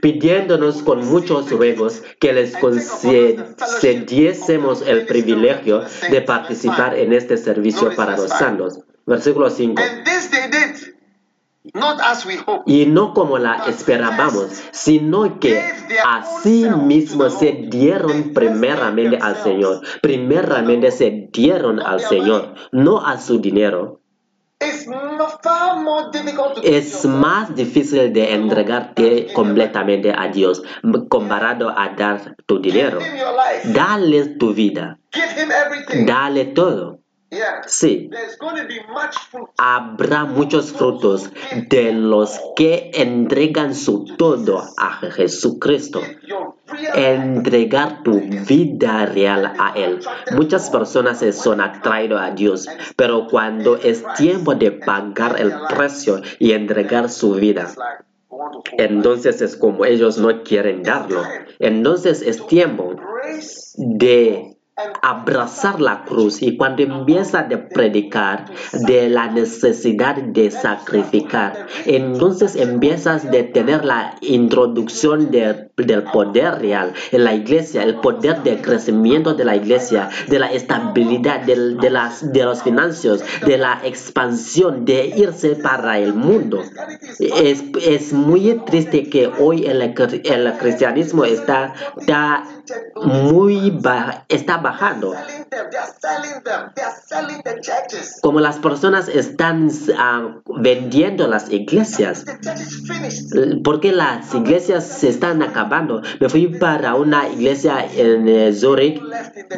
pidiéndonos 0.00 0.82
con 0.82 1.04
muchos 1.06 1.50
ruegos 1.50 2.02
que 2.20 2.32
les 2.32 2.56
concediésemos 2.56 4.82
el 4.82 5.06
privilegio 5.06 5.82
de 6.10 6.22
participar 6.22 6.96
en 6.96 7.12
este 7.12 7.36
servicio 7.36 7.96
para 7.96 8.16
los 8.16 8.30
santos. 8.30 8.78
Versículo 9.04 9.50
5. 9.50 9.82
And 9.82 10.06
this 10.06 10.30
they 10.30 10.48
did 10.48 10.94
y 12.66 12.86
no 12.86 13.14
como 13.14 13.38
la 13.38 13.64
esperábamos, 13.66 14.62
sino 14.70 15.40
que 15.40 15.62
así 16.06 16.68
mismo 16.68 17.30
se 17.30 17.52
dieron 17.70 18.34
primeramente 18.34 19.16
al 19.16 19.42
Señor. 19.42 19.80
Primeramente 20.02 20.90
se 20.90 21.30
dieron 21.32 21.80
al 21.80 22.00
Señor, 22.00 22.54
no 22.70 23.04
a 23.04 23.18
su 23.18 23.38
dinero. 23.38 24.03
Es 26.62 27.04
más 27.04 27.54
difícil 27.54 28.12
de 28.12 28.34
entregarte 28.34 29.32
completamente 29.32 30.12
a 30.16 30.28
Dios 30.28 30.62
comparado 31.08 31.70
a 31.70 31.90
dar 31.90 32.36
tu 32.46 32.60
dinero. 32.60 32.98
Dale 33.64 34.26
tu 34.36 34.54
vida. 34.54 34.98
Dale 36.06 36.46
todo. 36.46 37.00
Sí, 37.66 38.10
habrá 39.58 40.24
muchos 40.24 40.72
frutos 40.72 41.30
de 41.68 41.92
los 41.92 42.40
que 42.54 42.90
entregan 42.94 43.74
su 43.74 44.04
todo 44.16 44.62
a 44.76 45.00
Jesucristo. 45.10 46.00
Entregar 46.94 48.02
tu 48.02 48.20
vida 48.20 49.06
real 49.06 49.52
a 49.58 49.72
Él. 49.76 50.00
Muchas 50.32 50.70
personas 50.70 51.24
son 51.36 51.60
atraídas 51.60 52.30
a 52.30 52.34
Dios, 52.34 52.68
pero 52.96 53.26
cuando 53.28 53.76
es 53.76 54.04
tiempo 54.16 54.54
de 54.54 54.72
pagar 54.72 55.40
el 55.40 55.52
precio 55.68 56.20
y 56.38 56.52
entregar 56.52 57.08
su 57.08 57.34
vida, 57.34 57.72
entonces 58.78 59.40
es 59.40 59.56
como 59.56 59.84
ellos 59.84 60.18
no 60.18 60.42
quieren 60.42 60.82
darlo. 60.82 61.22
Entonces 61.58 62.22
es 62.22 62.46
tiempo 62.46 62.96
de 63.76 64.53
abrazar 65.02 65.80
la 65.80 66.04
cruz 66.04 66.42
y 66.42 66.56
cuando 66.56 66.82
empieza 66.82 67.40
a 67.40 67.48
predicar 67.48 68.46
de 68.72 69.08
la 69.08 69.30
necesidad 69.30 70.16
de 70.16 70.50
sacrificar, 70.50 71.66
entonces 71.86 72.56
empiezas 72.56 73.24
a 73.24 73.30
tener 73.30 73.84
la 73.84 74.16
introducción 74.20 75.30
del 75.30 76.02
poder 76.12 76.58
real 76.60 76.92
en 77.12 77.24
la 77.24 77.34
iglesia, 77.34 77.84
el 77.84 78.00
poder 78.00 78.42
de 78.42 78.60
crecimiento 78.60 79.34
de 79.34 79.44
la 79.44 79.54
iglesia, 79.54 80.08
de 80.28 80.40
la 80.40 80.50
estabilidad 80.50 81.42
de, 81.42 81.90
las, 81.90 82.32
de 82.32 82.44
los 82.44 82.62
financios, 82.62 83.22
de 83.46 83.58
la 83.58 83.80
expansión, 83.84 84.84
de 84.84 85.06
irse 85.16 85.54
para 85.54 85.98
el 86.00 86.14
mundo. 86.14 86.62
Es, 87.20 87.62
es 87.80 88.12
muy 88.12 88.60
triste 88.66 89.08
que 89.08 89.30
hoy 89.38 89.66
el, 89.66 89.82
el 89.82 90.52
cristianismo 90.58 91.24
está, 91.24 91.74
está 91.96 92.44
muy 93.04 93.70
bajo, 93.70 94.24
está 94.28 94.63
bajando. 94.64 95.43
Como 98.22 98.40
las 98.40 98.58
personas 98.58 99.08
están 99.08 99.68
uh, 99.68 100.60
vendiendo 100.60 101.26
las 101.26 101.50
iglesias. 101.50 102.24
Porque 103.62 103.92
las 103.92 104.34
iglesias 104.34 104.86
se 104.86 105.08
están 105.08 105.42
acabando. 105.42 106.02
Me 106.20 106.28
fui 106.28 106.46
para 106.48 106.94
una 106.94 107.28
iglesia 107.28 107.86
en 107.94 108.28
uh, 108.28 108.52
Zurich 108.52 109.00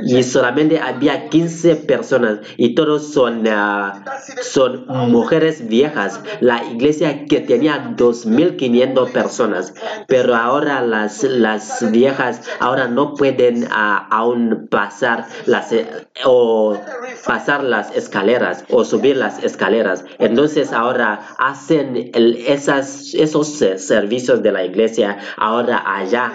y 0.05 0.22
solamente 0.22 0.78
había 0.78 1.28
15 1.28 1.76
personas 1.76 2.40
y 2.57 2.74
todos 2.74 3.12
son, 3.12 3.47
uh, 3.47 3.92
son 4.42 4.86
mujeres 5.11 5.68
viejas. 5.68 6.20
La 6.40 6.64
iglesia 6.64 7.26
que 7.26 7.40
tenía 7.40 7.94
2.500 7.97 9.12
personas. 9.12 9.74
Pero 10.07 10.34
ahora 10.34 10.82
las, 10.82 11.22
las 11.22 11.90
viejas 11.90 12.42
ahora 12.61 12.88
no 12.88 13.14
pueden 13.14 13.66
aún 13.70 14.68
pasar 14.70 15.26
las 15.47 15.72
o 16.24 16.78
pasar 17.26 17.64
las 17.64 17.95
escaleras 17.95 18.64
o 18.70 18.84
subir 18.84 19.16
las 19.16 19.43
escaleras. 19.43 20.05
Entonces 20.18 20.72
ahora 20.72 21.20
hacen 21.39 22.11
esas, 22.14 23.14
esos 23.14 23.49
servicios 23.49 24.43
de 24.43 24.53
la 24.53 24.64
iglesia 24.64 25.18
ahora 25.37 25.82
allá 25.87 26.32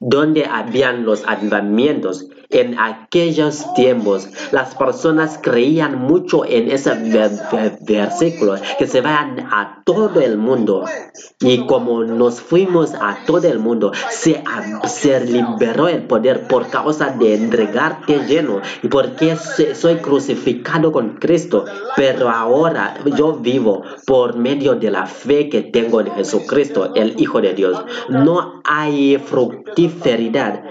donde 0.00 0.46
habían 0.46 1.04
los 1.04 1.24
avivamientos 1.26 2.26
en 2.50 2.78
aquellos 2.78 3.72
tiempos, 3.74 4.28
las 4.50 4.74
personas 4.74 5.38
creían 5.40 5.98
mucho 5.98 6.44
en 6.44 6.70
ese 6.70 6.92
versículo, 7.80 8.56
que 8.78 8.86
se 8.86 9.00
vayan 9.00 9.40
a 9.50 9.82
todo 9.84 10.20
el 10.20 10.36
mundo. 10.36 10.84
Y 11.40 11.66
como 11.66 12.04
nos 12.04 12.40
fuimos 12.40 12.94
a 12.94 13.18
todo 13.26 13.48
el 13.48 13.58
mundo, 13.58 13.92
se, 14.10 14.42
se 14.86 15.20
liberó 15.24 15.88
el 15.88 16.02
poder 16.06 16.46
por 16.48 16.68
causa 16.68 17.10
de 17.10 17.34
entregarte 17.34 18.26
lleno 18.26 18.60
y 18.82 18.88
porque 18.88 19.36
soy 19.36 19.96
crucificado 19.96 20.92
con 20.92 21.16
Cristo. 21.16 21.64
Pero 21.96 22.28
ahora 22.28 22.96
yo 23.16 23.34
vivo 23.34 23.82
por 24.06 24.36
medio 24.36 24.74
de 24.74 24.90
la 24.90 25.06
fe 25.06 25.48
que 25.48 25.62
tengo 25.62 26.00
en 26.00 26.10
Jesucristo, 26.12 26.92
el 26.94 27.20
Hijo 27.20 27.40
de 27.40 27.54
Dios. 27.54 27.84
No 28.08 28.60
hay 28.64 29.18
fructiferidad, 29.18 30.64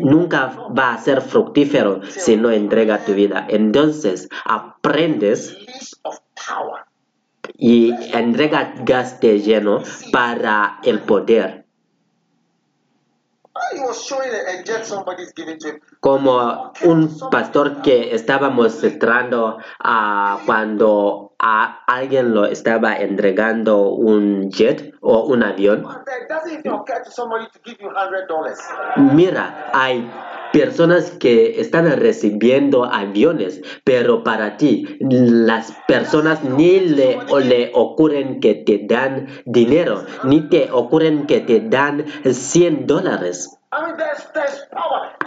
nunca 0.00 0.52
va 0.76 0.94
a 0.94 0.98
ser 0.98 1.20
fructífero 1.26 2.00
si 2.08 2.36
no 2.36 2.50
entrega 2.50 3.04
tu 3.04 3.14
vida. 3.14 3.46
Entonces 3.48 4.28
aprendes 4.44 5.56
y 7.58 7.92
entrega 8.12 8.74
gaste 8.84 9.40
lleno 9.40 9.82
para 10.12 10.78
el 10.82 11.00
poder. 11.00 11.66
Como 16.00 16.72
un 16.84 17.18
pastor 17.30 17.82
que 17.82 18.14
estábamos 18.14 18.82
mostrando 18.82 19.58
a 19.78 20.40
cuando 20.44 21.25
a 21.38 21.84
alguien 21.86 22.34
lo 22.34 22.46
estaba 22.46 22.96
entregando 22.96 23.90
un 23.90 24.50
jet 24.50 24.94
o 25.00 25.24
un 25.24 25.42
avión. 25.42 25.86
Mira, 28.96 29.70
hay 29.72 30.10
personas 30.52 31.10
que 31.10 31.60
están 31.60 31.84
recibiendo 32.00 32.84
aviones, 32.84 33.60
pero 33.84 34.24
para 34.24 34.56
ti 34.56 34.96
las 35.00 35.72
personas 35.86 36.42
ni 36.42 36.80
le, 36.80 37.18
le 37.44 37.70
ocurren 37.74 38.40
que 38.40 38.54
te 38.54 38.86
dan 38.86 39.28
dinero, 39.44 40.04
ni 40.24 40.48
te 40.48 40.70
ocurren 40.70 41.26
que 41.26 41.40
te 41.40 41.60
dan 41.60 42.06
100 42.24 42.86
dólares. 42.86 43.58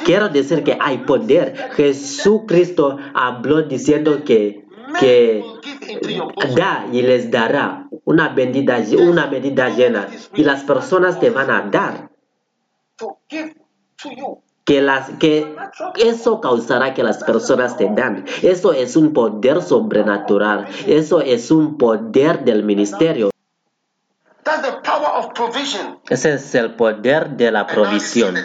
Quiero 0.06 0.30
decir 0.30 0.64
que 0.64 0.78
hay 0.80 1.00
poder. 1.00 1.56
Jesucristo 1.76 2.98
habló 3.14 3.64
diciendo 3.64 4.24
que, 4.26 4.66
que 5.00 5.44
da 6.56 6.88
y 6.92 7.02
les 7.02 7.30
dará 7.30 7.88
una 8.06 8.30
bendita, 8.30 8.80
una 8.98 9.28
medida 9.28 9.70
llena 9.70 10.08
y 10.34 10.44
las 10.44 10.64
personas 10.64 11.20
te 11.20 11.30
van 11.30 11.52
a 11.52 11.62
dar 11.70 12.10
que, 14.66 14.82
las, 14.82 15.10
que 15.20 15.56
eso 15.98 16.42
causará 16.42 16.94
que 16.94 17.04
las 17.04 17.24
personas 17.24 17.78
te 17.78 17.90
dan. 17.90 18.26
Eso 18.44 18.74
es 18.74 18.96
un 18.96 19.14
poder 19.14 19.62
sobrenatural. 19.62 20.68
Eso 20.86 21.22
es 21.22 21.52
un 21.52 21.78
poder 21.78 22.44
del 22.44 22.64
ministerio. 22.64 23.32
Ese 26.10 26.34
es 26.34 26.56
el 26.56 26.76
poder 26.76 27.32
de 27.32 27.52
la 27.52 27.68
provisión. 27.68 28.36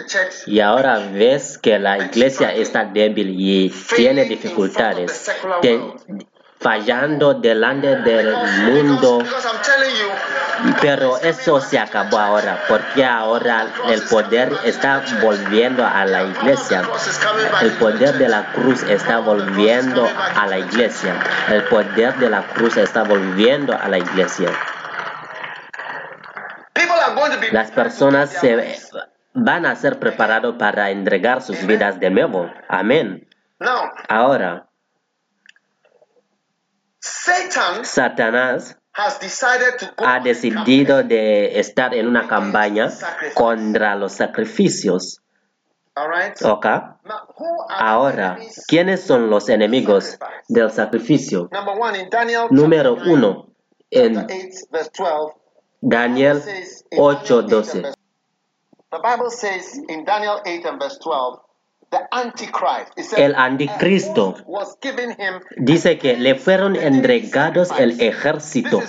Y 0.45 0.59
ahora 0.59 0.97
ves 0.97 1.57
que 1.57 1.79
la 1.79 1.97
iglesia 1.97 2.53
está 2.53 2.85
débil 2.85 3.35
y 3.37 3.73
tiene 3.95 4.25
dificultades 4.25 5.31
fallando 6.65 7.35
delante 7.35 7.95
del 7.97 8.35
mundo. 8.63 9.19
Pero 10.81 11.19
eso 11.19 11.61
se 11.61 11.77
acabó 11.77 12.17
ahora, 12.17 12.63
porque 12.67 13.05
ahora 13.05 13.67
el 13.87 14.01
poder 14.01 14.51
está 14.63 15.03
volviendo 15.21 15.85
a 15.85 16.05
la 16.05 16.23
iglesia. 16.23 16.81
El 17.61 17.71
poder 17.73 18.17
de 18.17 18.29
la 18.29 18.51
cruz 18.53 18.81
está 18.81 19.19
volviendo 19.19 20.09
a 20.35 20.47
la 20.47 20.57
iglesia. 20.57 21.13
El 21.49 21.65
poder 21.65 22.15
de 22.15 22.31
la 22.31 22.41
cruz 22.41 22.77
está 22.77 23.03
volviendo 23.03 23.77
a 23.79 23.87
la 23.87 23.99
iglesia. 23.99 24.49
Las 27.51 27.69
personas 27.69 28.31
se 28.31 28.79
van 29.35 29.67
a 29.67 29.75
ser 29.75 29.99
preparados 29.99 30.55
para 30.57 30.89
entregar 30.89 31.43
sus 31.43 31.63
vidas 31.67 31.99
de 31.99 32.09
nuevo. 32.09 32.51
Amén. 32.67 33.27
Ahora, 34.09 34.64
Satanás 37.83 38.77
ha 38.93 40.19
decidido 40.19 41.03
de 41.03 41.59
estar 41.59 41.93
en 41.93 42.07
una 42.07 42.27
campaña 42.27 42.89
contra 43.35 43.95
los 43.95 44.13
sacrificios. 44.13 45.21
Ok. 46.43 46.65
Ahora, 47.69 48.37
¿quiénes 48.67 49.01
son 49.03 49.29
los 49.29 49.49
enemigos 49.49 50.17
del 50.47 50.71
sacrificio? 50.71 51.49
Número 52.49 52.95
uno, 53.05 53.47
en 53.91 54.27
Daniel 55.81 56.41
8:12. 56.91 57.93
El 63.17 63.35
anticristo 63.35 64.35
dice 65.57 65.97
que 65.97 66.17
le 66.17 66.35
fueron 66.35 66.75
entregados 66.75 67.71
el 67.77 67.99
ejército 68.01 68.81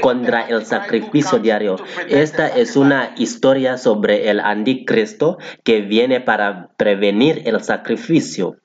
contra 0.00 0.48
el 0.48 0.64
sacrificio 0.66 1.38
diario. 1.38 1.76
Esta 2.08 2.48
es 2.48 2.76
una 2.76 3.14
historia 3.16 3.78
sobre 3.78 4.30
el 4.30 4.40
anticristo 4.40 5.38
que 5.62 5.80
viene 5.80 6.20
para 6.20 6.70
prevenir 6.76 7.42
el 7.46 7.62
sacrificio. 7.62 8.56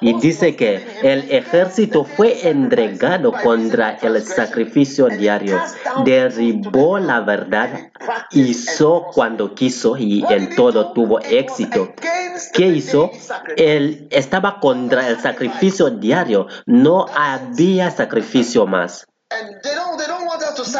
Y 0.00 0.18
dice 0.20 0.56
que 0.56 0.86
el 1.02 1.30
ejército 1.30 2.04
fue 2.04 2.48
entregado 2.48 3.32
contra 3.32 3.96
el 4.02 4.22
sacrificio 4.22 5.08
diario, 5.08 5.60
derribó 6.04 6.98
la 6.98 7.20
verdad, 7.20 7.90
hizo 8.30 9.06
cuando 9.12 9.54
quiso 9.54 9.96
y 9.96 10.24
en 10.28 10.54
todo 10.54 10.92
tuvo 10.92 11.20
éxito. 11.20 11.94
¿Qué 12.52 12.66
hizo? 12.66 13.10
Él 13.56 14.08
estaba 14.10 14.60
contra 14.60 15.08
el 15.08 15.20
sacrificio 15.20 15.90
diario, 15.90 16.46
no 16.66 17.06
había 17.14 17.90
sacrificio 17.90 18.66
más. 18.66 19.06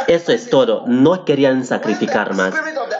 Eso 0.08 0.32
es 0.32 0.50
todo. 0.50 0.84
No 0.86 1.24
querían 1.24 1.64
sacrificar 1.64 2.34
más. 2.34 2.52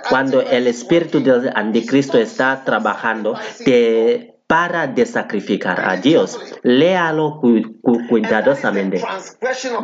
Cuando 0.09 0.43
el 0.43 0.67
espíritu 0.67 1.21
del 1.23 1.51
anticristo 1.55 2.19
está 2.19 2.65
trabajando, 2.65 3.35
te 3.65 4.40
para 4.51 4.89
de 4.89 5.07
sacrificar 5.07 5.89
a 5.89 5.97
Dios. 5.97 6.37
Léalo 6.65 7.41
cuidadosamente. 8.09 9.01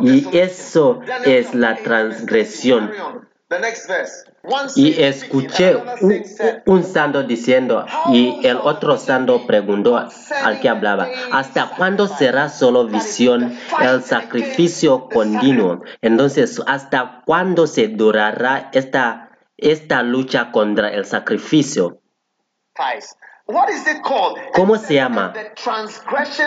Y 0.03 0.37
eso 0.37 0.99
es 1.25 1.55
la 1.55 1.77
transgresión. 1.77 2.91
Y 4.75 5.01
escuché 5.01 5.77
un, 6.67 6.83
santo 6.83 7.23
diciendo, 7.23 7.87
y 8.09 8.45
el 8.45 8.57
otro 8.57 8.99
santo 8.99 9.47
preguntó 9.47 9.97
al 9.97 10.59
que 10.59 10.69
hablaba, 10.69 11.07
¿hasta 11.31 11.71
cuándo 11.77 12.09
será 12.09 12.49
solo 12.49 12.89
visión 12.89 13.57
el 13.81 14.03
sacrificio 14.03 15.09
continuo? 15.09 15.83
Entonces, 16.01 16.61
¿hasta 16.67 17.23
cuándo 17.25 17.69
se 17.69 17.87
durará 17.87 18.71
esta, 18.73 19.31
esta 19.57 20.03
lucha 20.03 20.51
contra 20.51 20.89
el 20.89 21.05
sacrificio? 21.05 22.01
¿Cómo 24.55 24.77
se 24.77 24.95
llama? 24.95 25.33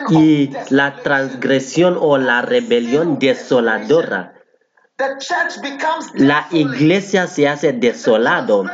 Y 0.09 0.51
la 0.69 0.95
transgresión 0.97 1.97
o 1.99 2.17
la 2.17 2.41
rebelión 2.41 3.19
desoladora. 3.19 4.33
La 6.15 6.47
iglesia 6.51 7.27
se 7.27 7.47
hace 7.47 7.71
desolado. 7.71 8.65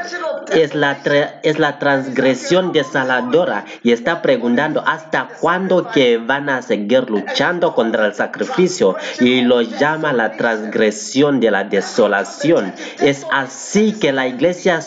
Es 0.51 0.73
la, 0.73 0.97
es 1.43 1.59
la 1.59 1.77
transgresión 1.77 2.71
desoladora 2.71 3.65
y 3.83 3.91
está 3.91 4.23
preguntando 4.23 4.83
hasta 4.87 5.27
cuándo 5.39 5.91
que 5.91 6.17
van 6.17 6.49
a 6.49 6.63
seguir 6.63 7.11
luchando 7.11 7.75
contra 7.75 8.07
el 8.07 8.15
sacrificio 8.15 8.95
y 9.19 9.41
lo 9.41 9.61
llama 9.61 10.13
la 10.13 10.31
transgresión 10.35 11.39
de 11.39 11.51
la 11.51 11.63
desolación. 11.63 12.73
Es 12.99 13.25
así 13.31 13.93
que 13.93 14.11
la 14.11 14.27
iglesia 14.27 14.81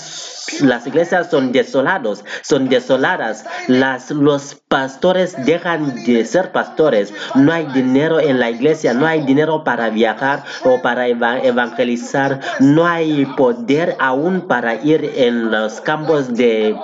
las 0.61 0.87
iglesias 0.87 1.31
son 1.31 1.53
desolados, 1.53 2.25
son 2.43 2.69
desoladas. 2.69 3.45
Las, 3.67 4.11
los 4.11 4.55
pastores 4.69 5.35
dejan 5.45 6.05
de 6.05 6.25
ser 6.25 6.53
pastores. 6.53 7.13
No 7.35 7.53
hay 7.53 7.67
dinero 7.67 8.21
en 8.21 8.39
la 8.39 8.51
iglesia, 8.51 8.95
no 8.95 9.07
hay 9.07 9.23
dinero 9.23 9.65
para 9.65 9.91
viajar 9.91 10.45
o 10.65 10.81
para 10.83 11.09
evangelizar. 11.09 12.41
No 12.61 12.87
hay 12.87 13.27
poder 13.37 13.97
aún 13.99 14.43
para 14.43 14.75
ir 14.77 15.13
en 15.17 15.51
los 15.51 15.81
campos 15.81 16.35
de, 16.35 16.77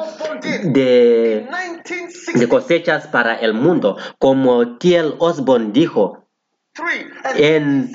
de, 0.65 1.49
de 2.35 2.49
cosechas 2.49 3.07
para 3.07 3.35
el 3.37 3.55
mundo. 3.55 3.97
Como 4.19 4.77
Tiel 4.79 5.15
Osborne 5.19 5.71
dijo, 5.73 6.24
en 7.37 7.93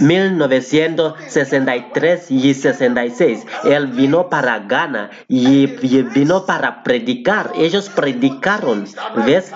1963 0.00 2.30
y 2.30 2.54
66, 2.54 3.46
él 3.64 3.88
vino 3.88 4.28
para 4.28 4.60
Ghana 4.60 5.10
y 5.28 5.66
vino 5.66 6.46
para 6.46 6.82
predicar. 6.82 7.52
Ellos 7.54 7.90
predicaron, 7.90 8.86
¿ves? 9.24 9.52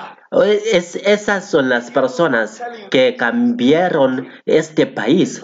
Es, 0.73 0.97
esas 0.97 1.51
son 1.51 1.69
las 1.69 1.91
personas 1.91 2.63
que 2.91 3.17
cambiaron 3.17 4.29
este 4.47 4.87
país. 4.87 5.43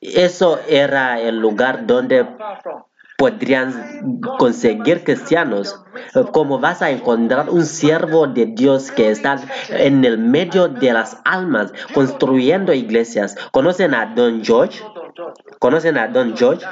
Eso 0.00 0.60
era 0.68 1.20
el 1.20 1.38
lugar 1.38 1.86
donde 1.86 2.24
podrían 3.22 4.20
conseguir 4.36 5.04
cristianos. 5.04 5.80
Como 6.32 6.58
vas 6.58 6.82
a 6.82 6.90
encontrar 6.90 7.50
un 7.50 7.64
siervo 7.64 8.26
de 8.26 8.46
Dios 8.46 8.90
que 8.90 9.10
está 9.10 9.36
en 9.68 10.04
el 10.04 10.18
medio 10.18 10.66
de 10.66 10.92
las 10.92 11.20
almas 11.24 11.72
construyendo 11.94 12.72
iglesias. 12.72 13.36
¿Conocen 13.52 13.94
a 13.94 14.06
Don 14.06 14.44
George? 14.44 14.82
¿Conocen 15.60 15.98
a 15.98 16.08
Don 16.08 16.36
George? 16.36 16.66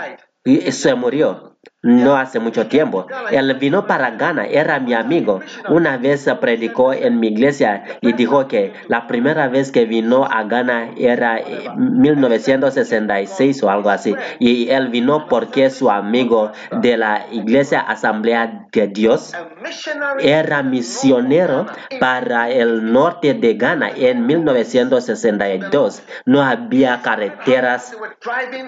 Se 0.73 0.93
murió 0.97 1.57
no 1.83 2.17
hace 2.17 2.41
mucho 2.41 2.67
tiempo. 2.67 3.07
Él 3.31 3.55
vino 3.55 3.87
para 3.87 4.11
Ghana, 4.11 4.47
era 4.47 4.79
mi 4.81 4.93
amigo. 4.93 5.41
Una 5.69 5.97
vez 5.97 6.29
predicó 6.41 6.93
en 6.93 7.19
mi 7.19 7.29
iglesia 7.29 7.85
y 8.03 8.13
dijo 8.13 8.49
que 8.49 8.75
la 8.89 9.07
primera 9.07 9.49
vez 9.49 9.73
que 9.73 9.87
vino 9.87 10.27
a 10.27 10.45
Ghana 10.45 10.91
era 10.99 11.39
en 11.39 12.01
1966 12.01 13.63
o 13.63 13.71
algo 13.71 13.89
así. 13.89 14.15
Y 14.39 14.69
él 14.69 14.89
vino 14.89 15.27
porque 15.29 15.71
su 15.71 15.91
amigo 15.91 16.53
de 16.83 16.97
la 16.99 17.27
iglesia 17.33 17.81
Asamblea 17.81 18.67
de 18.73 18.89
Dios 18.89 19.33
era 20.21 20.63
misionero 20.63 21.67
para 21.99 22.51
el 22.51 22.93
norte 22.93 23.33
de 23.33 23.55
Ghana 23.55 23.91
en 23.97 24.27
1962. 24.27 26.03
No 26.27 26.43
había 26.43 27.01
carreteras 27.01 27.97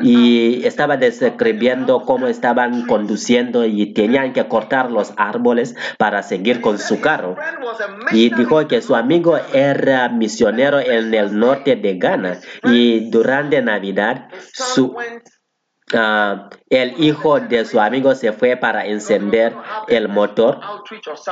y 0.00 0.64
estaba 0.64 0.96
describiendo 0.96 2.02
cómo 2.02 2.26
estaban 2.26 2.81
con 2.86 3.02
conduciendo 3.02 3.64
y 3.64 3.92
tenían 3.92 4.32
que 4.32 4.46
cortar 4.46 4.90
los 4.90 5.12
árboles 5.16 5.74
para 5.98 6.22
seguir 6.22 6.60
con 6.60 6.78
su 6.78 7.00
carro. 7.00 7.36
Y 8.12 8.32
dijo 8.34 8.66
que 8.68 8.80
su 8.80 8.94
amigo 8.94 9.38
era 9.52 10.08
misionero 10.08 10.78
en 10.78 11.12
el 11.12 11.36
norte 11.38 11.74
de 11.76 11.94
Ghana 11.98 12.38
y 12.64 13.10
durante 13.10 13.60
Navidad 13.60 14.28
su, 14.52 14.96
ah, 15.94 16.48
el 16.70 16.94
hijo 17.02 17.40
de 17.40 17.64
su 17.64 17.80
amigo 17.80 18.14
se 18.14 18.32
fue 18.32 18.56
para 18.56 18.86
encender 18.86 19.52
el 19.88 20.08
motor 20.08 20.60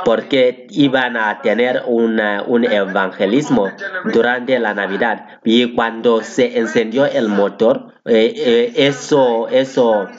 porque 0.03 0.67
iban 0.69 1.15
a 1.15 1.41
tener 1.41 1.83
un 1.87 2.19
evangelismo 2.19 3.71
durante 4.13 4.59
la 4.59 4.73
Navidad. 4.73 5.39
Y 5.45 5.73
cuando 5.73 6.21
se 6.21 6.57
encendió 6.57 7.05
el 7.05 7.29
motor, 7.29 7.93
eh, 8.05 8.33
eh, 8.35 8.73
eso, 8.75 9.47
eso 9.47 10.09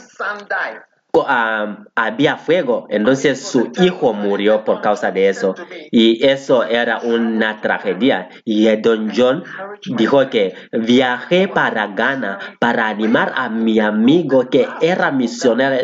había 1.94 2.36
fuego, 2.38 2.86
entonces 2.88 3.42
su 3.42 3.70
hijo 3.78 4.14
murió 4.14 4.64
por 4.64 4.80
causa 4.80 5.10
de 5.10 5.28
eso. 5.28 5.54
Y 5.90 6.26
eso 6.26 6.64
era 6.64 7.00
una 7.00 7.60
tragedia. 7.60 8.30
Y 8.44 8.74
don 8.76 9.12
John 9.14 9.44
dijo 9.84 10.30
que 10.30 10.54
viajé 10.72 11.48
para 11.48 11.88
Ghana 11.88 12.38
para 12.58 12.88
animar 12.88 13.32
a 13.36 13.50
mi 13.50 13.78
amigo 13.78 14.48
que 14.48 14.66
era 14.80 15.10
misionero, 15.10 15.76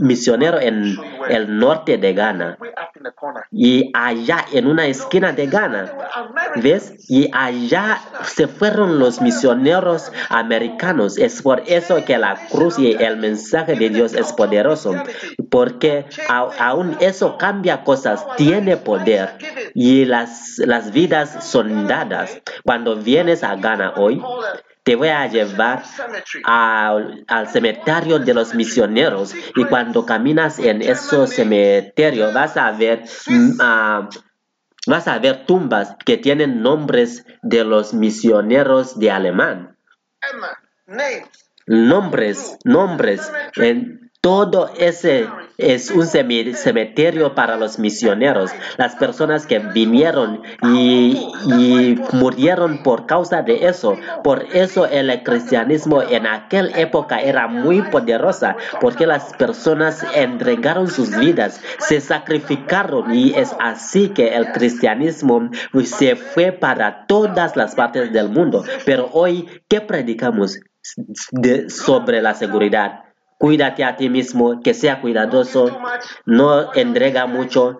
misionero 0.00 0.58
en 0.60 0.96
el 1.28 1.58
norte 1.58 1.98
de 1.98 2.14
Ghana. 2.14 2.58
y 3.52 3.90
allá 3.94 4.44
en 4.52 4.66
una 4.66 4.86
esquina 4.86 5.32
de 5.32 5.46
Ghana. 5.46 5.92
¿Ves? 6.56 6.94
Y 7.08 7.28
allá 7.32 8.00
se 8.22 8.48
fueron 8.48 8.98
los 8.98 9.20
misioneros 9.20 10.10
americanos. 10.30 11.18
Es 11.18 11.42
por 11.42 11.62
eso 11.66 12.04
que 12.04 12.16
la 12.16 12.36
cruz 12.50 12.78
y 12.78 12.92
el 12.92 13.18
mensaje 13.18 13.74
de 13.74 13.90
Dios 13.90 14.14
es 14.14 14.32
poderoso. 14.38 14.94
Porque 15.50 16.06
aún 16.28 16.96
eso 17.00 17.36
cambia 17.36 17.82
cosas, 17.82 18.24
tiene 18.36 18.76
poder. 18.76 19.36
Y 19.74 20.04
las, 20.04 20.58
las 20.58 20.92
vidas 20.92 21.44
son 21.44 21.88
dadas. 21.88 22.40
Cuando 22.64 22.94
vienes 22.94 23.42
a 23.42 23.56
Ghana 23.56 23.94
hoy, 23.96 24.22
te 24.84 24.94
voy 24.94 25.08
a 25.08 25.26
llevar 25.26 25.82
al, 26.44 27.48
cementerio 27.52 28.20
de 28.20 28.32
los 28.32 28.54
misioneros 28.54 29.34
y 29.54 29.64
cuando 29.64 30.06
caminas 30.06 30.58
en 30.58 30.80
ese 30.80 31.26
cementerio 31.26 32.32
vas 32.32 32.56
a 32.56 32.70
ver 32.72 33.04
mm, 33.26 33.50
ah, 33.60 34.08
vas 34.86 35.06
a 35.08 35.18
ver 35.18 35.44
tumbas 35.44 35.94
que 36.06 36.16
tienen 36.16 36.62
nombres 36.62 37.26
de 37.42 37.64
los 37.64 37.92
misioneros 37.92 38.98
de 38.98 39.10
alemán 39.10 39.76
nombres 41.66 42.56
nombres 42.64 43.30
en 43.56 43.97
todo 44.20 44.70
ese 44.76 45.28
es 45.58 45.90
un 45.90 46.06
cementerio 46.06 47.34
para 47.34 47.56
los 47.56 47.78
misioneros, 47.78 48.50
las 48.76 48.96
personas 48.96 49.46
que 49.46 49.58
vinieron 49.58 50.42
y, 50.62 51.96
murieron 52.12 52.82
por 52.82 53.06
causa 53.06 53.42
de 53.42 53.66
eso. 53.66 53.96
Por 54.24 54.44
eso 54.52 54.86
el 54.86 55.22
cristianismo 55.22 56.02
en 56.02 56.26
aquella 56.26 56.78
época 56.78 57.20
era 57.20 57.46
muy 57.46 57.82
poderosa, 57.82 58.56
porque 58.80 59.06
las 59.06 59.34
personas 59.34 60.04
entregaron 60.14 60.88
sus 60.88 61.16
vidas, 61.16 61.60
se 61.78 62.00
sacrificaron 62.00 63.14
y 63.14 63.34
es 63.34 63.54
así 63.60 64.10
que 64.10 64.34
el 64.34 64.52
cristianismo 64.52 65.50
se 65.84 66.16
fue 66.16 66.52
para 66.52 67.06
todas 67.06 67.56
las 67.56 67.74
partes 67.74 68.12
del 68.12 68.28
mundo. 68.28 68.64
Pero 68.84 69.10
hoy, 69.12 69.48
¿qué 69.68 69.80
predicamos 69.80 70.60
sobre 71.68 72.22
la 72.22 72.34
seguridad? 72.34 73.07
Cuídate 73.38 73.84
a 73.84 73.96
ti 73.96 74.08
mismo, 74.10 74.60
que 74.60 74.74
sea 74.74 75.00
cuidadoso, 75.00 75.78
no 76.26 76.74
entrega 76.74 77.26
mucho, 77.26 77.78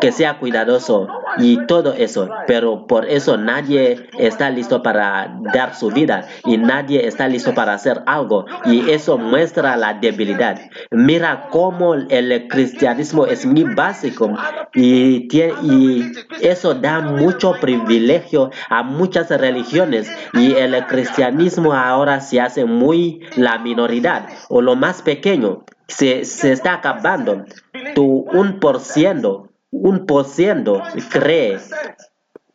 que 0.00 0.12
sea 0.12 0.38
cuidadoso 0.38 1.08
y 1.38 1.66
todo 1.66 1.94
eso. 1.94 2.28
Pero 2.46 2.86
por 2.86 3.06
eso 3.06 3.36
nadie 3.38 4.08
está 4.18 4.50
listo 4.50 4.82
para 4.82 5.38
dar 5.54 5.74
su 5.74 5.90
vida 5.90 6.28
y 6.44 6.58
nadie 6.58 7.06
está 7.06 7.26
listo 7.26 7.54
para 7.54 7.72
hacer 7.72 8.02
algo. 8.06 8.44
Y 8.66 8.90
eso 8.90 9.16
muestra 9.16 9.76
la 9.76 9.94
debilidad. 9.94 10.60
Mira 10.90 11.48
cómo 11.50 11.94
el 11.94 12.48
cristianismo 12.48 13.26
es 13.26 13.46
muy 13.46 13.64
básico 13.64 14.36
y, 14.74 15.26
y 15.62 16.12
eso 16.40 16.74
da 16.74 17.00
mucho 17.00 17.54
privilegio 17.60 18.50
a 18.68 18.82
muchas 18.82 19.30
religiones 19.30 20.10
y 20.34 20.54
el 20.54 20.86
cristianismo 20.86 21.72
ahora 21.72 22.20
se 22.20 22.40
hace 22.40 22.66
muy 22.66 23.20
la 23.36 23.58
minoridad 23.58 24.28
lo 24.66 24.74
más 24.74 25.00
pequeño 25.00 25.64
se, 25.86 26.24
se 26.24 26.52
está 26.52 26.74
acabando. 26.74 27.44
Tu 27.94 28.04
un 28.04 28.58
por 28.58 28.80
ciento, 28.80 29.48
un 29.70 30.06
por 30.06 30.24
ciento 30.24 30.82
cree 31.10 31.58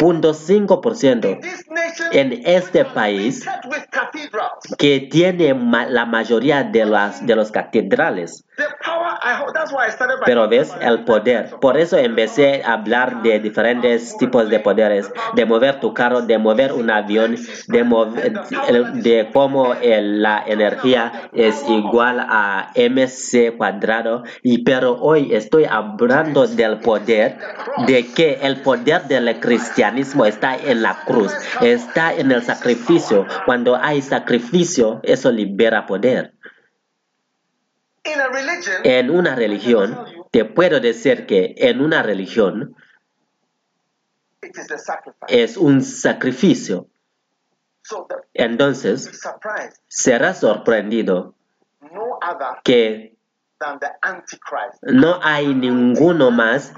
0.5% 0.01 1.39
en 2.11 2.41
este 2.45 2.85
país 2.85 3.45
que 4.79 5.01
tiene 5.11 5.53
la 5.89 6.05
mayoría 6.05 6.63
de 6.63 6.85
las 6.85 7.25
de 7.25 7.35
los 7.35 7.51
catedrales. 7.51 8.43
Pero 10.25 10.47
ves 10.47 10.73
el 10.81 11.03
poder. 11.03 11.51
Por 11.61 11.77
eso 11.77 11.97
empecé 11.97 12.63
a 12.63 12.73
hablar 12.73 13.21
de 13.21 13.39
diferentes 13.39 14.17
tipos 14.17 14.49
de 14.49 14.59
poderes, 14.59 15.11
de 15.35 15.45
mover 15.45 15.79
tu 15.79 15.93
carro, 15.93 16.21
de 16.21 16.37
mover 16.37 16.73
un 16.73 16.89
avión, 16.89 17.37
de, 17.67 17.83
mover, 17.83 18.33
de 18.93 19.29
cómo 19.33 19.75
la 19.81 20.43
energía 20.45 21.29
es 21.33 21.63
igual 21.67 22.19
a 22.19 22.71
mc 22.75 23.57
cuadrado. 23.57 24.23
Y 24.43 24.63
pero 24.63 24.97
hoy 24.99 25.33
estoy 25.33 25.65
hablando 25.65 26.47
del 26.47 26.79
poder, 26.79 27.37
de 27.87 28.07
que 28.11 28.39
el 28.41 28.61
poder 28.61 29.03
del 29.03 29.39
está 29.97 30.55
en 30.55 30.81
la 30.81 31.03
cruz, 31.05 31.31
está 31.61 32.13
en 32.13 32.31
el 32.31 32.43
sacrificio. 32.43 33.25
Cuando 33.45 33.75
hay 33.75 34.01
sacrificio, 34.01 34.99
eso 35.03 35.31
libera 35.31 35.85
poder. 35.85 36.33
En 38.83 39.11
una 39.11 39.35
religión, 39.35 39.97
te 40.31 40.45
puedo 40.45 40.79
decir 40.79 41.25
que 41.25 41.53
en 41.57 41.81
una 41.81 42.01
religión 42.01 42.75
es 45.27 45.57
un 45.57 45.81
sacrificio. 45.81 46.87
Entonces, 48.33 49.21
será 49.87 50.33
sorprendido 50.33 51.35
que 52.63 53.17
no 54.83 55.19
hay 55.21 55.53
ninguno 55.53 56.31
más 56.31 56.73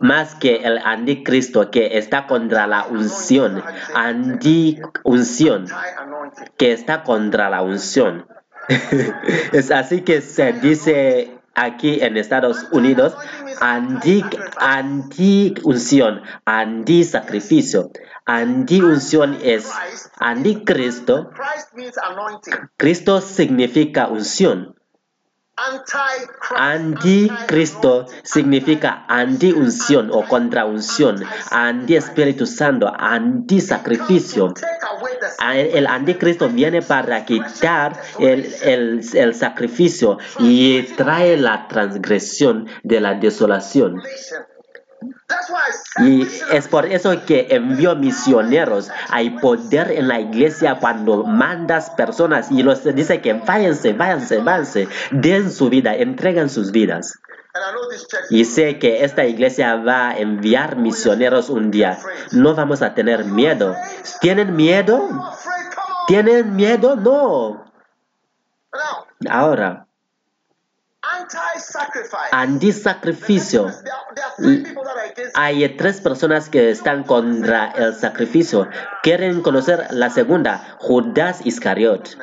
más 0.00 0.34
que 0.34 0.56
el 0.56 0.78
anticristo 0.78 1.70
que 1.70 1.98
está 1.98 2.26
contra 2.26 2.66
la 2.66 2.86
unción, 2.86 3.62
anti-unción, 3.94 5.66
que 6.56 6.72
está 6.72 7.02
contra 7.02 7.50
la 7.50 7.62
unción. 7.62 8.26
es 9.52 9.70
así 9.70 10.02
que 10.02 10.20
se 10.20 10.52
dice 10.54 11.38
aquí 11.54 11.98
en 12.00 12.16
Estados 12.16 12.66
Unidos 12.70 13.16
anti, 13.60 14.24
anti 14.58 15.54
unción, 15.64 16.22
anti 16.44 17.04
sacrificio. 17.04 17.90
Anti 18.24 18.80
unción 18.80 19.38
es 19.42 19.70
anticristo. 20.18 21.30
Cristo 22.76 23.20
significa 23.20 24.08
unción. 24.08 24.75
Anticristo 26.54 28.06
significa 28.22 29.06
anti-unción 29.08 30.10
o 30.12 30.22
contra-unción, 30.26 31.24
anti-Espíritu 31.50 32.44
Santo, 32.46 32.92
anti-sacrificio. 32.94 34.52
El 35.54 35.86
anticristo 35.86 36.50
viene 36.50 36.82
para 36.82 37.24
quitar 37.24 37.98
el, 38.18 39.00
el 39.14 39.34
sacrificio 39.34 40.18
y 40.38 40.82
trae 40.94 41.38
la 41.38 41.66
transgresión 41.68 42.68
de 42.82 43.00
la 43.00 43.14
desolación. 43.14 44.02
Y 45.98 46.26
es 46.52 46.68
por 46.68 46.86
eso 46.86 47.24
que 47.24 47.48
envió 47.50 47.96
misioneros. 47.96 48.90
Hay 49.10 49.30
poder 49.30 49.90
en 49.90 50.08
la 50.08 50.20
iglesia 50.20 50.76
cuando 50.80 51.24
mandas 51.24 51.90
personas 51.90 52.50
y 52.50 52.62
los 52.62 52.84
dice 52.94 53.20
que 53.20 53.34
váyanse, 53.34 53.92
váyanse, 53.92 54.38
váyanse, 54.38 54.88
den 55.10 55.50
su 55.50 55.68
vida, 55.68 55.94
entreguen 55.94 56.48
sus 56.48 56.70
vidas. 56.70 57.18
Y 58.30 58.44
sé 58.44 58.78
que 58.78 59.04
esta 59.04 59.24
iglesia 59.24 59.76
va 59.76 60.10
a 60.10 60.18
enviar 60.18 60.76
misioneros 60.76 61.48
un 61.48 61.70
día. 61.70 61.98
No 62.32 62.54
vamos 62.54 62.82
a 62.82 62.94
tener 62.94 63.24
miedo. 63.24 63.74
¿Tienen 64.20 64.54
miedo? 64.54 65.08
¿Tienen 66.06 66.54
miedo? 66.54 66.96
No. 66.96 67.64
Ahora, 69.30 69.85
anti-sacrificio. 72.32 73.66
Hay 75.34 75.76
tres 75.76 76.00
personas 76.00 76.48
que 76.48 76.70
están 76.70 77.04
contra 77.04 77.70
el 77.72 77.94
sacrificio. 77.94 78.68
Quieren 79.02 79.42
conocer 79.42 79.86
la 79.90 80.10
segunda, 80.10 80.76
Judas 80.78 81.44
Iscariot. 81.44 82.16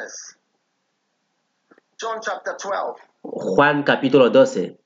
Juan 3.22 3.84
capítulo 3.84 4.30
12. 4.30 4.80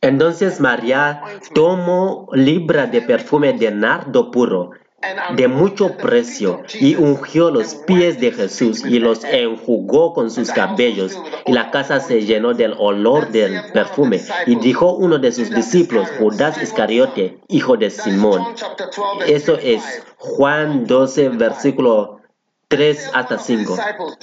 Entonces 0.00 0.60
María 0.60 1.22
tomó 1.54 2.28
libra 2.32 2.86
de 2.86 3.02
perfume 3.02 3.52
de 3.52 3.70
nardo 3.70 4.30
puro 4.30 4.72
de 5.34 5.48
mucho 5.48 5.96
precio 5.96 6.62
y 6.80 6.94
ungió 6.94 7.50
los 7.50 7.74
pies 7.74 8.20
de 8.20 8.32
Jesús 8.32 8.84
y 8.84 8.98
los 8.98 9.24
enjugó 9.24 10.14
con 10.14 10.30
sus 10.30 10.50
cabellos 10.50 11.18
y 11.46 11.52
la 11.52 11.70
casa 11.70 12.00
se 12.00 12.24
llenó 12.24 12.54
del 12.54 12.74
olor 12.78 13.30
del 13.30 13.60
perfume. 13.72 14.20
Y 14.46 14.56
dijo 14.56 14.94
uno 14.94 15.18
de 15.18 15.32
sus 15.32 15.50
discípulos 15.50 16.08
Judas 16.18 16.62
Iscariote 16.62 17.38
hijo 17.48 17.76
de 17.76 17.90
Simón 17.90 18.42
eso 19.26 19.56
es 19.56 19.82
Juan 20.18 20.86
12 20.86 21.30
versículo 21.30 22.21
3 22.72 23.10
hasta 23.12 23.38
5. 23.38 23.76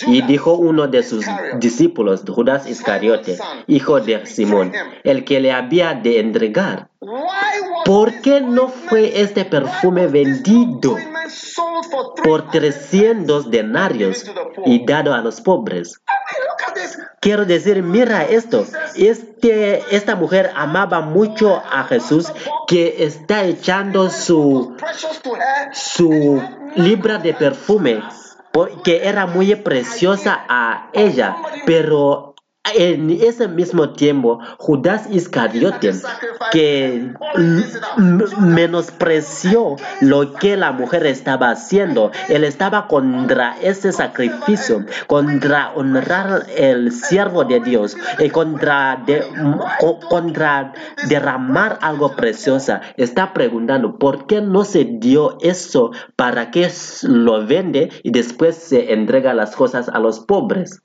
Y 0.07 0.23
dijo 0.23 0.55
uno 0.55 0.87
de 0.87 1.03
sus 1.03 1.23
discípulos, 1.59 2.23
Judas 2.27 2.67
Iscariote, 2.67 3.37
hijo 3.67 3.99
de 4.01 4.25
Simón, 4.25 4.73
el 5.03 5.23
que 5.23 5.39
le 5.39 5.51
había 5.51 5.93
de 5.93 6.19
entregar. 6.19 6.89
¿Por 7.85 8.21
qué 8.21 8.41
no 8.41 8.67
fue 8.69 9.21
este 9.21 9.45
perfume 9.45 10.07
vendido 10.07 10.97
por 12.23 12.49
300 12.49 13.51
denarios 13.51 14.25
y 14.65 14.83
dado 14.83 15.13
a 15.13 15.21
los 15.21 15.41
pobres? 15.41 16.01
quiero 17.19 17.45
decir, 17.45 17.83
mira 17.83 18.23
esto, 18.23 18.65
este, 18.95 19.83
esta 19.95 20.15
mujer 20.15 20.51
amaba 20.55 21.01
mucho 21.01 21.61
a 21.71 21.83
Jesús 21.83 22.31
que 22.67 23.03
está 23.03 23.43
echando 23.43 24.09
su, 24.09 24.75
su 25.71 26.41
libra 26.75 27.17
de 27.17 27.33
perfume 27.33 28.01
que 28.83 29.07
era 29.07 29.25
muy 29.25 29.53
preciosa 29.55 30.45
a 30.49 30.89
ella, 30.93 31.35
pero 31.65 32.28
en 32.75 33.09
ese 33.09 33.47
mismo 33.47 33.91
tiempo, 33.91 34.39
Judas 34.57 35.07
Iscariote, 35.09 35.93
que 36.51 37.13
menospreció 38.37 39.75
lo 40.01 40.33
que 40.33 40.57
la 40.57 40.71
mujer 40.71 41.05
estaba 41.05 41.51
haciendo, 41.51 42.11
él 42.27 42.43
estaba 42.43 42.87
contra 42.87 43.57
ese 43.61 43.91
sacrificio, 43.91 44.85
contra 45.07 45.71
honrar 45.75 46.47
el 46.55 46.91
siervo 46.91 47.43
de 47.43 47.59
Dios 47.59 47.95
y 48.19 48.29
contra, 48.29 49.03
contra 50.09 50.73
derramar 51.07 51.79
algo 51.81 52.15
precioso. 52.15 52.79
Está 52.97 53.33
preguntando, 53.33 53.97
¿por 53.97 54.27
qué 54.27 54.41
no 54.41 54.63
se 54.63 54.85
dio 54.85 55.37
eso 55.41 55.91
para 56.15 56.51
que 56.51 56.69
lo 57.03 57.45
vende 57.45 57.89
y 58.03 58.11
después 58.11 58.55
se 58.55 58.93
entrega 58.93 59.33
las 59.33 59.55
cosas 59.55 59.89
a 59.89 59.99
los 59.99 60.19
pobres? 60.19 60.81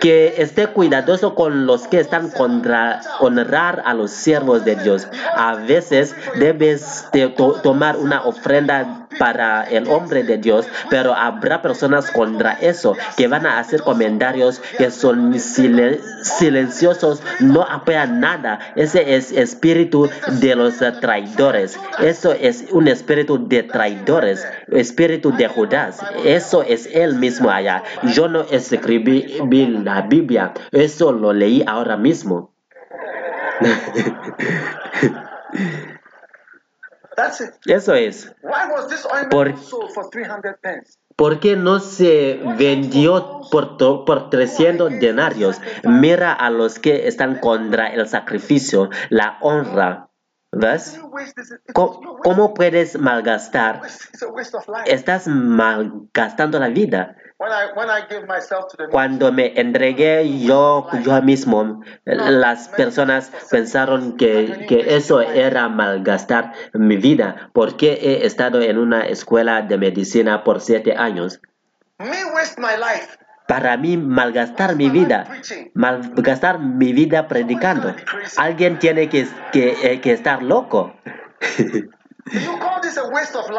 Que 0.00 0.40
esté 0.40 0.68
cuidadoso 0.68 1.34
con 1.34 1.66
los 1.66 1.88
que 1.88 1.98
están 1.98 2.30
contra 2.30 3.00
honrar 3.18 3.82
a 3.84 3.94
los 3.94 4.10
siervos 4.10 4.64
de 4.64 4.76
Dios. 4.76 5.08
A 5.34 5.54
veces 5.56 6.14
debes 6.38 7.08
tomar 7.62 7.96
una 7.96 8.22
ofrenda 8.24 9.07
para 9.18 9.64
el 9.64 9.88
hombre 9.88 10.22
de 10.22 10.38
Dios, 10.38 10.66
pero 10.90 11.14
habrá 11.14 11.62
personas 11.62 12.10
contra 12.10 12.52
eso 12.52 12.96
que 13.16 13.28
van 13.28 13.46
a 13.46 13.58
hacer 13.58 13.82
comentarios 13.82 14.60
que 14.76 14.90
son 14.90 15.38
silenciosos, 15.38 17.22
no 17.40 17.62
apoyan 17.62 18.20
nada. 18.20 18.58
Ese 18.76 19.16
es 19.16 19.32
espíritu 19.32 20.08
de 20.40 20.54
los 20.54 20.78
traidores. 21.00 21.78
Eso 21.98 22.32
es 22.32 22.66
un 22.70 22.88
espíritu 22.88 23.48
de 23.48 23.62
traidores, 23.62 24.46
espíritu 24.70 25.32
de 25.32 25.48
Judas. 25.48 26.00
Eso 26.24 26.62
es 26.62 26.88
él 26.92 27.14
mismo 27.14 27.50
allá. 27.50 27.82
Yo 28.14 28.28
no 28.28 28.42
escribí 28.50 29.38
la 29.84 30.02
Biblia, 30.02 30.52
eso 30.72 31.12
lo 31.12 31.32
leí 31.32 31.64
ahora 31.66 31.96
mismo. 31.96 32.52
Eso 37.66 37.94
es. 37.94 38.34
¿Por, 41.16 41.40
qué 41.40 41.56
no 41.56 41.80
se 41.80 42.40
vendió 42.56 43.40
por, 43.50 43.76
por 44.04 44.30
300 44.30 45.00
denarios? 45.00 45.60
Mira 45.84 46.32
a 46.32 46.50
los 46.50 46.78
que 46.78 47.08
están 47.08 47.40
contra 47.40 47.88
el 47.88 48.08
sacrificio, 48.08 48.90
la 49.10 49.38
honra. 49.40 50.08
¿Ves? 50.50 50.98
¿Cómo, 51.74 52.54
puedes 52.54 52.98
malgastar? 52.98 53.82
Estás 54.86 55.28
malgastando 55.28 56.58
la 56.58 56.68
vida. 56.68 57.16
Cuando 58.90 59.30
me 59.30 59.52
entregué 59.60 60.40
yo, 60.40 60.88
yo 61.04 61.22
mismo, 61.22 61.82
las 62.04 62.68
personas 62.68 63.30
pensaron 63.48 64.16
que, 64.16 64.66
que, 64.68 64.96
eso 64.96 65.20
era 65.20 65.68
malgastar 65.68 66.52
mi 66.72 66.96
vida, 66.96 67.50
porque 67.52 67.92
he 67.92 68.26
estado 68.26 68.60
en 68.60 68.76
una 68.76 69.06
escuela 69.06 69.62
de 69.62 69.78
medicina 69.78 70.42
por 70.42 70.60
siete 70.60 70.96
años. 70.96 71.40
Para 73.46 73.76
mí, 73.76 73.96
malgastar 73.96 74.74
mi 74.74 74.90
vida, 74.90 75.28
malgastar 75.74 76.58
mi 76.58 76.92
vida 76.92 77.28
predicando. 77.28 77.94
Alguien 78.36 78.80
tiene 78.80 79.08
que, 79.08 79.28
que, 79.52 79.76
eh, 79.82 80.00
que 80.00 80.12
estar 80.12 80.42
loco. 80.42 80.92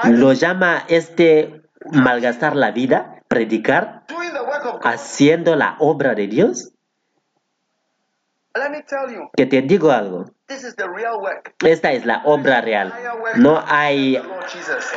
¿Lo 0.10 0.34
llama 0.34 0.84
este 0.90 1.64
malgastar 1.92 2.58
la 2.58 2.72
vida? 2.72 3.19
Predicar 3.30 4.06
haciendo 4.84 5.56
la 5.56 5.78
obra 5.80 6.16
de 6.16 6.28
Dios? 6.28 6.74
Que 9.38 9.46
te 9.46 9.62
digo 9.62 9.92
algo. 9.92 10.26
Esta 11.64 11.92
es 11.92 12.08
la 12.08 12.24
obra 12.26 12.62
real. 12.62 12.92
No 13.36 13.64
hay 13.68 14.20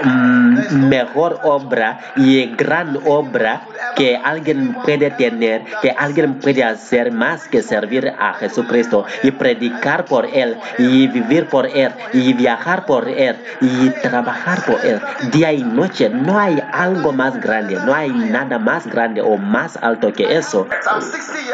mm, 0.03 0.89
mejor 0.89 1.41
obra 1.43 2.01
y 2.17 2.47
gran 2.57 2.99
obra 3.07 3.61
que 3.95 4.17
alguien 4.17 4.75
puede 4.83 5.11
tener, 5.11 5.63
que 5.83 5.91
alguien 5.91 6.39
puede 6.39 6.65
hacer 6.65 7.13
más 7.13 7.49
que 7.49 7.63
servir 7.63 8.15
a 8.19 8.33
Jesucristo 8.33 9.05
y 9.23 9.31
predicar 9.31 10.07
por 10.07 10.25
Él 10.25 10.57
y 10.79 11.07
vivir 11.09 11.47
por 11.51 11.67
Él 11.67 11.93
y 12.15 12.33
viajar 12.33 12.87
por 12.87 13.07
Él 13.07 13.37
y 13.61 13.91
trabajar 14.01 14.65
por 14.65 14.83
Él 14.87 15.03
día 15.33 15.53
y 15.53 15.63
noche. 15.63 16.09
No 16.09 16.39
hay 16.39 16.63
algo 16.73 17.13
más 17.13 17.39
grande, 17.39 17.75
no 17.85 17.95
hay 17.95 18.09
nada 18.09 18.59
más 18.59 18.87
grande 18.87 19.21
o 19.21 19.37
más 19.37 19.77
alto 19.83 20.15
que 20.15 20.35
eso. 20.35 20.67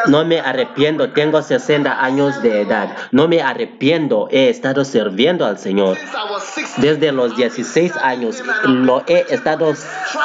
No 0.07 0.25
me 0.25 0.39
arrepiento, 0.39 1.11
tengo 1.11 1.43
60 1.43 2.05
años 2.05 2.41
de 2.43 2.61
edad. 2.61 2.91
No 3.11 3.27
me 3.27 3.43
arrepiento 3.43 3.88
he 4.31 4.49
estado 4.51 4.85
sirviendo 4.85 5.47
al 5.47 5.59
Señor. 5.59 5.97
Desde 6.77 7.13
los 7.13 7.37
16 7.37 7.97
años 7.97 8.43
lo 8.65 9.03
he 9.07 9.25
estado 9.31 9.75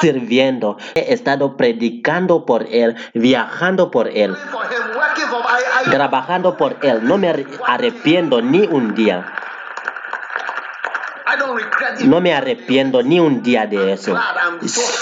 sirviendo. 0.02 0.78
He 0.96 1.14
estado 1.14 1.56
predicando 1.56 2.46
por 2.46 2.68
Él, 2.70 2.96
viajando 3.14 3.90
por 3.90 4.10
Él, 4.10 4.36
trabajando 5.86 6.58
por 6.58 6.78
Él. 6.82 7.00
No 7.04 7.18
me 7.18 7.46
arrepiento 7.66 8.42
ni 8.42 8.66
un 8.68 8.96
día. 8.96 9.26
No 12.06 12.22
me 12.22 12.34
arrepiento 12.34 13.02
ni 13.04 13.20
un 13.20 13.44
día 13.44 13.66
de 13.66 13.94
eso. 13.94 14.16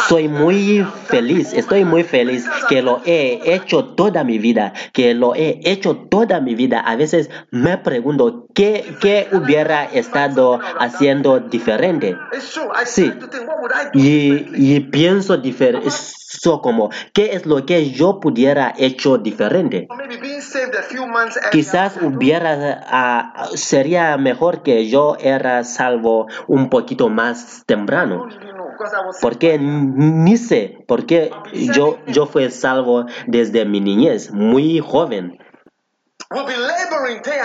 Soy 0.08 0.28
muy 0.28 0.86
feliz, 1.06 1.54
estoy 1.54 1.86
muy 1.86 2.04
feliz 2.04 2.46
que 2.70 2.82
lo 2.82 3.02
he 3.06 3.40
hecho 3.54 3.86
toda 3.86 4.24
mi 4.24 4.38
vida, 4.38 4.74
que 4.94 5.14
lo 5.14 5.36
he 5.36 5.60
hecho 5.64 5.96
toda 5.96 6.40
mi 6.42 6.56
vida. 6.56 6.80
A 6.80 6.96
veces 6.96 7.30
me 7.50 7.78
pregunto 7.78 8.48
qué, 8.54 8.96
qué 9.02 9.28
hubiera 9.32 9.86
estado 9.86 10.60
haciendo 10.80 11.40
diferente. 11.40 12.18
Sí, 12.86 13.14
y, 13.94 14.76
y 14.76 14.80
pienso 14.82 15.38
diferente 15.38 15.90
como, 16.62 16.90
¿qué 17.14 17.34
es 17.34 17.46
lo 17.46 17.66
que 17.66 17.92
yo 17.92 18.20
pudiera 18.20 18.74
hecho 18.78 19.18
diferente? 19.18 19.88
Quizás 21.52 21.98
hubiera, 22.02 22.82
ah, 22.88 23.50
sería 23.56 24.18
mejor 24.18 24.64
que 24.64 24.88
yo 24.88 25.18
era 25.20 25.64
salvo 25.64 26.28
un 26.48 26.70
poquito 26.70 27.10
más 27.10 27.64
temprano. 27.66 28.28
Porque 29.22 29.60
ni 29.60 30.38
sé, 30.38 30.78
porque 30.88 31.32
yo, 31.54 32.00
yo 32.08 32.26
fui 32.26 32.50
salvo 32.50 33.06
desde 33.28 33.66
mi 33.66 33.80
niñez, 33.80 34.32
muy 34.32 34.80
joven. 34.80 35.38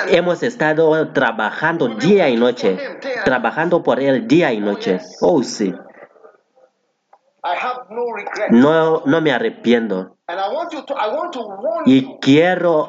Hemos 0.08 0.42
estado 0.42 1.12
trabajando 1.12 1.88
día 1.88 2.28
y 2.28 2.36
noche, 2.36 2.78
trabajando 3.24 3.82
por 3.82 4.00
él 4.00 4.28
día 4.28 4.52
y 4.52 4.60
noche. 4.60 5.00
Oh, 5.20 5.42
sí. 5.42 5.74
No, 8.50 9.02
no 9.04 9.20
me 9.20 9.32
arrepiento. 9.32 10.16
Y 11.84 12.18
quiero 12.18 12.88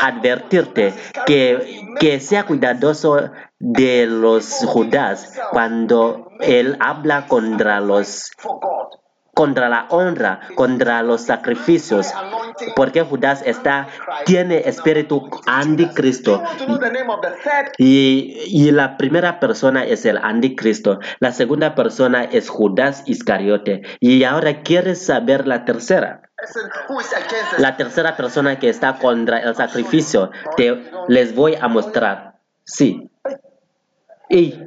advertirte 0.00 0.92
que, 1.26 1.86
que 1.98 2.20
sea 2.20 2.44
cuidadoso 2.44 3.30
de 3.58 4.06
los 4.06 4.64
judás 4.66 5.40
cuando 5.50 6.28
él 6.40 6.76
habla 6.80 7.26
contra 7.26 7.80
los 7.80 8.30
contra 9.34 9.68
la 9.68 9.86
honra, 9.90 10.40
contra 10.54 11.02
los 11.02 11.22
sacrificios, 11.22 12.12
porque 12.76 13.02
Judas 13.02 13.42
está, 13.44 13.88
tiene 14.24 14.62
espíritu 14.66 15.28
anticristo. 15.46 16.42
Y, 17.78 18.38
y 18.46 18.70
la 18.70 18.96
primera 18.96 19.40
persona 19.40 19.84
es 19.84 20.04
el 20.04 20.18
anticristo, 20.18 21.00
la 21.20 21.32
segunda 21.32 21.74
persona 21.74 22.24
es 22.24 22.48
Judas 22.48 23.02
Iscariote. 23.06 23.82
Y 24.00 24.24
ahora 24.24 24.62
quieres 24.62 25.04
saber 25.04 25.46
la 25.46 25.64
tercera. 25.64 26.22
La 27.58 27.76
tercera 27.76 28.16
persona 28.16 28.58
que 28.58 28.68
está 28.68 28.98
contra 28.98 29.38
el 29.38 29.54
sacrificio, 29.54 30.30
te 30.56 30.82
les 31.08 31.34
voy 31.34 31.56
a 31.60 31.68
mostrar. 31.68 32.34
Sí. 32.64 33.10
Y 34.28 34.58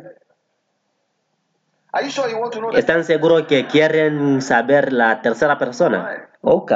¿Están 2.73 3.03
seguros 3.03 3.47
que 3.47 3.67
quieren 3.67 4.41
saber 4.41 4.93
la 4.93 5.21
tercera 5.21 5.57
persona? 5.57 6.29
Ok. 6.41 6.71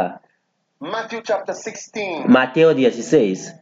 Mateo 2.28 2.74
16. 2.74 3.56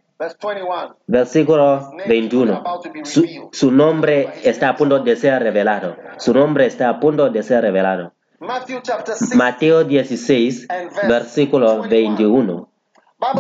Versículo 1.07 1.91
21. 2.07 2.64
Su, 3.03 3.49
su, 3.52 3.72
nombre 3.72 4.30
está 4.44 4.69
a 4.69 4.76
punto 4.76 4.99
de 4.99 5.15
ser 5.15 5.41
revelado. 5.41 5.95
Su 6.18 6.34
nombre 6.34 6.65
está 6.65 6.90
a 6.90 6.99
punto 6.99 7.30
de 7.30 7.41
ser 7.41 7.61
revelado. 7.61 8.14
Mateo 9.36 9.84
16, 9.84 10.68
versículo 11.07 11.81
21. 11.84 12.69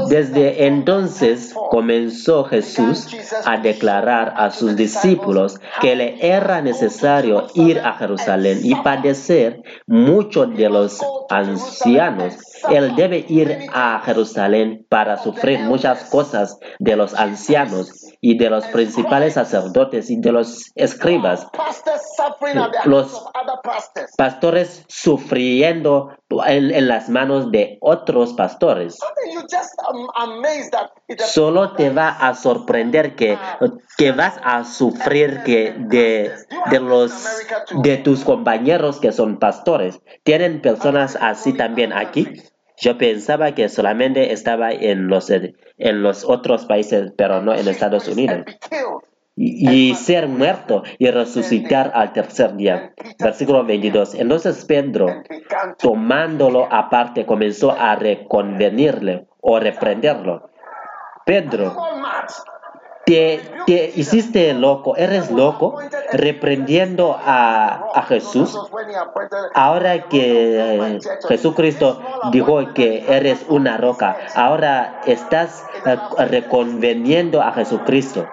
Desde 0.09 0.65
entonces 0.65 1.53
comenzó 1.69 2.43
Jesús 2.43 3.07
a 3.45 3.57
declarar 3.57 4.33
a 4.35 4.51
sus 4.51 4.75
discípulos 4.75 5.59
que 5.79 5.95
le 5.95 6.17
era 6.19 6.61
necesario 6.61 7.47
ir 7.53 7.79
a 7.79 7.93
Jerusalén 7.93 8.59
y 8.63 8.75
padecer 8.75 9.61
mucho 9.87 10.45
de 10.47 10.69
los 10.69 11.01
ancianos. 11.29 12.35
Él 12.69 12.93
debe 12.97 13.25
ir 13.29 13.69
a 13.73 14.01
Jerusalén 14.03 14.85
para 14.89 15.17
sufrir 15.17 15.59
muchas 15.59 16.09
cosas 16.09 16.59
de 16.79 16.97
los 16.97 17.13
ancianos 17.13 18.09
y 18.19 18.37
de 18.37 18.49
los 18.49 18.65
principales 18.65 19.35
sacerdotes 19.35 20.09
y 20.09 20.19
de 20.19 20.33
los 20.33 20.71
escribas. 20.75 21.47
Los 22.83 23.25
pastores 24.17 24.85
sufriendo 24.87 26.11
en, 26.45 26.71
en 26.71 26.87
las 26.87 27.09
manos 27.09 27.51
de 27.51 27.77
otros 27.81 28.33
pastores. 28.33 28.97
Solo 31.17 31.73
te 31.73 31.89
va 31.89 32.09
a 32.09 32.35
sorprender 32.35 33.15
que, 33.15 33.37
que 33.97 34.11
vas 34.11 34.39
a 34.43 34.63
sufrir 34.63 35.43
que 35.43 35.73
de, 35.77 36.31
de, 36.69 36.79
los, 36.79 37.11
de 37.83 37.97
tus 37.97 38.23
compañeros 38.23 38.99
que 38.99 39.11
son 39.11 39.39
pastores. 39.39 39.99
¿Tienen 40.23 40.61
personas 40.61 41.17
así 41.19 41.53
también 41.53 41.93
aquí? 41.93 42.41
Yo 42.81 42.97
pensaba 42.97 43.53
que 43.55 43.67
solamente 43.67 44.31
estaba 44.31 44.71
en 44.71 45.07
los, 45.07 45.29
en 45.29 46.01
los 46.01 46.23
otros 46.23 46.65
países, 46.65 47.11
pero 47.17 47.41
no 47.41 47.53
en 47.53 47.67
Estados 47.67 48.07
Unidos. 48.07 48.45
Y, 49.41 49.69
y 49.69 49.95
ser 49.95 50.27
muerto 50.27 50.83
y 50.97 51.09
resucitar 51.09 51.91
al 51.95 52.11
tercer 52.11 52.57
día. 52.57 52.93
Versículo 53.17 53.63
22. 53.63 54.15
Entonces 54.15 54.65
Pedro, 54.65 55.07
tomándolo 55.77 56.67
aparte, 56.69 57.25
comenzó 57.25 57.71
a 57.71 57.95
reconvenirle 57.95 59.27
o 59.39 59.57
reprenderlo. 59.59 60.49
Pedro, 61.25 61.73
te, 63.09 63.41
te, 63.65 63.91
hiciste 63.95 64.53
loco, 64.53 64.95
eres 64.95 65.31
loco, 65.31 65.79
reprendiendo 66.13 67.17
a, 67.19 67.87
a, 67.95 68.03
Jesús. 68.03 68.55
Ahora 69.55 70.07
que 70.09 70.99
Jesucristo 71.27 71.99
dijo 72.31 72.71
que 72.75 73.05
eres 73.07 73.43
una 73.49 73.77
roca, 73.77 74.15
ahora 74.35 75.01
estás 75.07 75.63
eh, 75.87 75.97
reconveniendo 76.27 77.41
a 77.41 77.51
Jesucristo. 77.53 78.27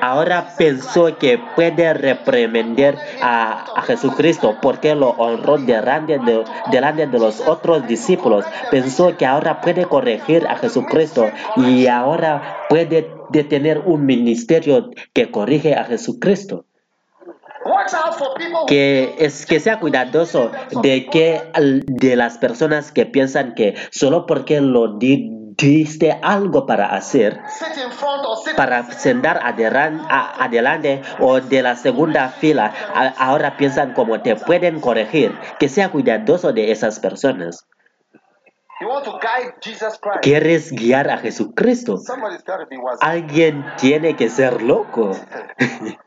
Ahora 0.00 0.48
pensó 0.58 1.16
que 1.16 1.38
puede 1.54 1.94
reprender 1.94 2.98
a, 3.22 3.64
a 3.76 3.82
Jesucristo 3.82 4.56
porque 4.60 4.96
lo 4.96 5.10
honró 5.10 5.58
delante 5.58 6.18
de, 6.18 6.44
delante 6.72 7.06
de 7.06 7.18
los 7.18 7.40
otros 7.46 7.86
discípulos. 7.86 8.44
Pensó 8.72 9.16
que 9.16 9.24
ahora 9.24 9.60
puede 9.60 9.84
corregir 9.84 10.48
a 10.48 10.56
Jesucristo 10.56 11.30
y 11.56 11.86
ahora 11.86 12.66
puede 12.68 13.15
de 13.30 13.44
tener 13.44 13.78
un 13.84 14.06
ministerio 14.06 14.90
que 15.12 15.30
corrige 15.30 15.74
a 15.74 15.84
Jesucristo. 15.84 16.66
Que, 18.68 19.14
es, 19.18 19.44
que 19.44 19.58
sea 19.58 19.80
cuidadoso 19.80 20.52
de, 20.82 21.06
que, 21.06 21.42
de 21.86 22.16
las 22.16 22.38
personas 22.38 22.92
que 22.92 23.06
piensan 23.06 23.54
que 23.54 23.74
solo 23.90 24.26
porque 24.26 24.60
lo 24.60 24.98
diste 24.98 26.18
algo 26.22 26.66
para 26.66 26.86
hacer, 26.94 27.40
para 28.56 28.88
sentar 28.92 29.40
adelante 29.42 31.02
o 31.18 31.40
de 31.40 31.62
la 31.62 31.76
segunda 31.76 32.28
fila, 32.28 32.72
ahora 33.18 33.56
piensan 33.56 33.94
como 33.94 34.20
te 34.20 34.36
pueden 34.36 34.80
corregir. 34.80 35.32
Que 35.58 35.68
sea 35.68 35.90
cuidadoso 35.90 36.52
de 36.52 36.70
esas 36.70 37.00
personas. 37.00 37.66
¿Quieres 40.22 40.72
guiar 40.72 41.10
a 41.10 41.18
Jesucristo? 41.18 41.98
Alguien 43.00 43.64
tiene 43.78 44.16
que 44.16 44.28
ser 44.28 44.62
loco. 44.62 45.12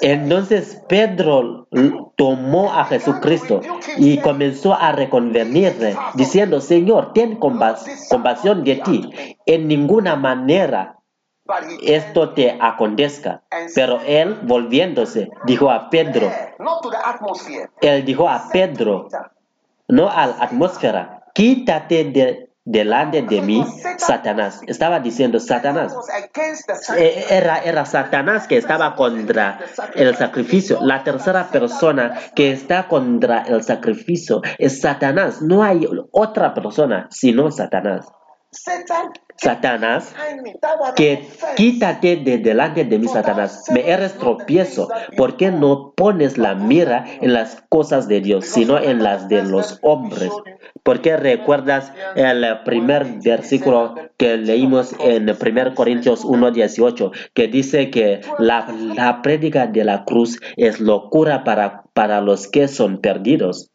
Entonces 0.00 0.82
Pedro 0.88 1.68
tomó 2.16 2.72
a 2.72 2.84
Jesucristo 2.86 3.60
y 3.98 4.18
comenzó 4.18 4.74
a 4.74 4.92
reconvenirle, 4.92 5.96
diciendo, 6.14 6.60
Señor, 6.60 7.12
ten 7.12 7.36
compasión 7.36 8.64
de 8.64 8.76
ti. 8.76 9.36
En 9.46 9.68
ninguna 9.68 10.16
manera 10.16 10.99
esto 11.82 12.30
te 12.30 12.56
acontezca. 12.60 13.42
Pero 13.74 14.00
él, 14.06 14.38
volviéndose, 14.42 15.30
dijo 15.44 15.70
a 15.70 15.90
Pedro, 15.90 16.30
él 17.80 18.04
dijo 18.04 18.28
a 18.28 18.48
Pedro, 18.52 19.08
no 19.88 20.08
a 20.08 20.26
la 20.26 20.34
atmósfera, 20.40 21.24
quítate 21.34 22.04
de, 22.04 22.50
delante 22.64 23.22
de 23.22 23.40
mí, 23.42 23.64
Satanás. 23.98 24.60
Estaba 24.66 25.00
diciendo 25.00 25.40
Satanás. 25.40 25.94
E, 26.96 27.24
era, 27.30 27.58
era 27.58 27.84
Satanás 27.84 28.46
que 28.46 28.56
estaba 28.56 28.94
contra 28.94 29.58
el 29.94 30.14
sacrificio. 30.16 30.78
La 30.80 31.02
tercera 31.02 31.48
persona 31.48 32.18
que 32.34 32.52
está 32.52 32.86
contra 32.86 33.42
el 33.42 33.62
sacrificio 33.62 34.42
es 34.58 34.80
Satanás. 34.80 35.42
No 35.42 35.62
hay 35.62 35.86
otra 36.12 36.54
persona 36.54 37.08
sino 37.10 37.50
Satanás. 37.50 38.06
Satanás, 39.40 40.14
que 40.96 41.26
quítate 41.56 42.16
de 42.16 42.36
delante 42.36 42.84
de 42.84 42.98
mí, 42.98 43.08
Satanás. 43.08 43.64
Me 43.72 43.88
eres 43.88 44.18
tropiezo. 44.18 44.88
¿Por 45.16 45.38
qué 45.38 45.50
no 45.50 45.94
pones 45.96 46.36
la 46.36 46.54
mira 46.54 47.06
en 47.22 47.32
las 47.32 47.62
cosas 47.70 48.06
de 48.06 48.20
Dios, 48.20 48.44
sino 48.44 48.78
en 48.78 49.02
las 49.02 49.30
de 49.30 49.42
los 49.42 49.78
hombres? 49.80 50.30
¿Por 50.82 51.00
qué 51.00 51.16
recuerdas 51.16 51.90
el 52.16 52.44
primer 52.66 53.06
versículo 53.24 53.94
que 54.18 54.36
leímos 54.36 54.94
en 55.00 55.30
1 55.30 55.74
Corintios 55.74 56.22
1.18, 56.22 57.10
que 57.32 57.48
dice 57.48 57.90
que 57.90 58.20
la, 58.38 58.66
la 58.94 59.22
prédica 59.22 59.66
de 59.66 59.84
la 59.84 60.04
cruz 60.04 60.38
es 60.58 60.80
locura 60.80 61.44
para, 61.44 61.84
para 61.94 62.20
los 62.20 62.46
que 62.46 62.68
son 62.68 63.00
perdidos? 63.00 63.70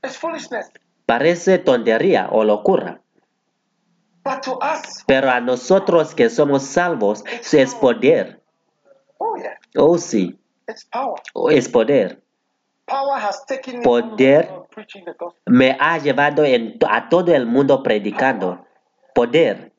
Es 0.00 0.16
foolishness. 0.16 0.70
Parece 1.06 1.58
tontería 1.58 2.28
o 2.30 2.44
locura. 2.44 3.00
Pero 5.06 5.30
a 5.30 5.40
nosotros 5.40 6.14
que 6.14 6.28
somos 6.30 6.64
salvos 6.64 7.24
es 7.52 7.74
poder. 7.76 8.42
Oh 9.76 9.98
sí. 9.98 10.38
Oh, 11.32 11.50
es 11.50 11.68
poder. 11.68 12.22
Poder 13.82 14.48
me 15.46 15.76
ha 15.80 15.98
llevado 15.98 16.44
en, 16.44 16.78
a 16.88 17.08
todo 17.08 17.34
el 17.34 17.46
mundo 17.46 17.82
predicando. 17.82 18.64
Poder. 19.14 19.72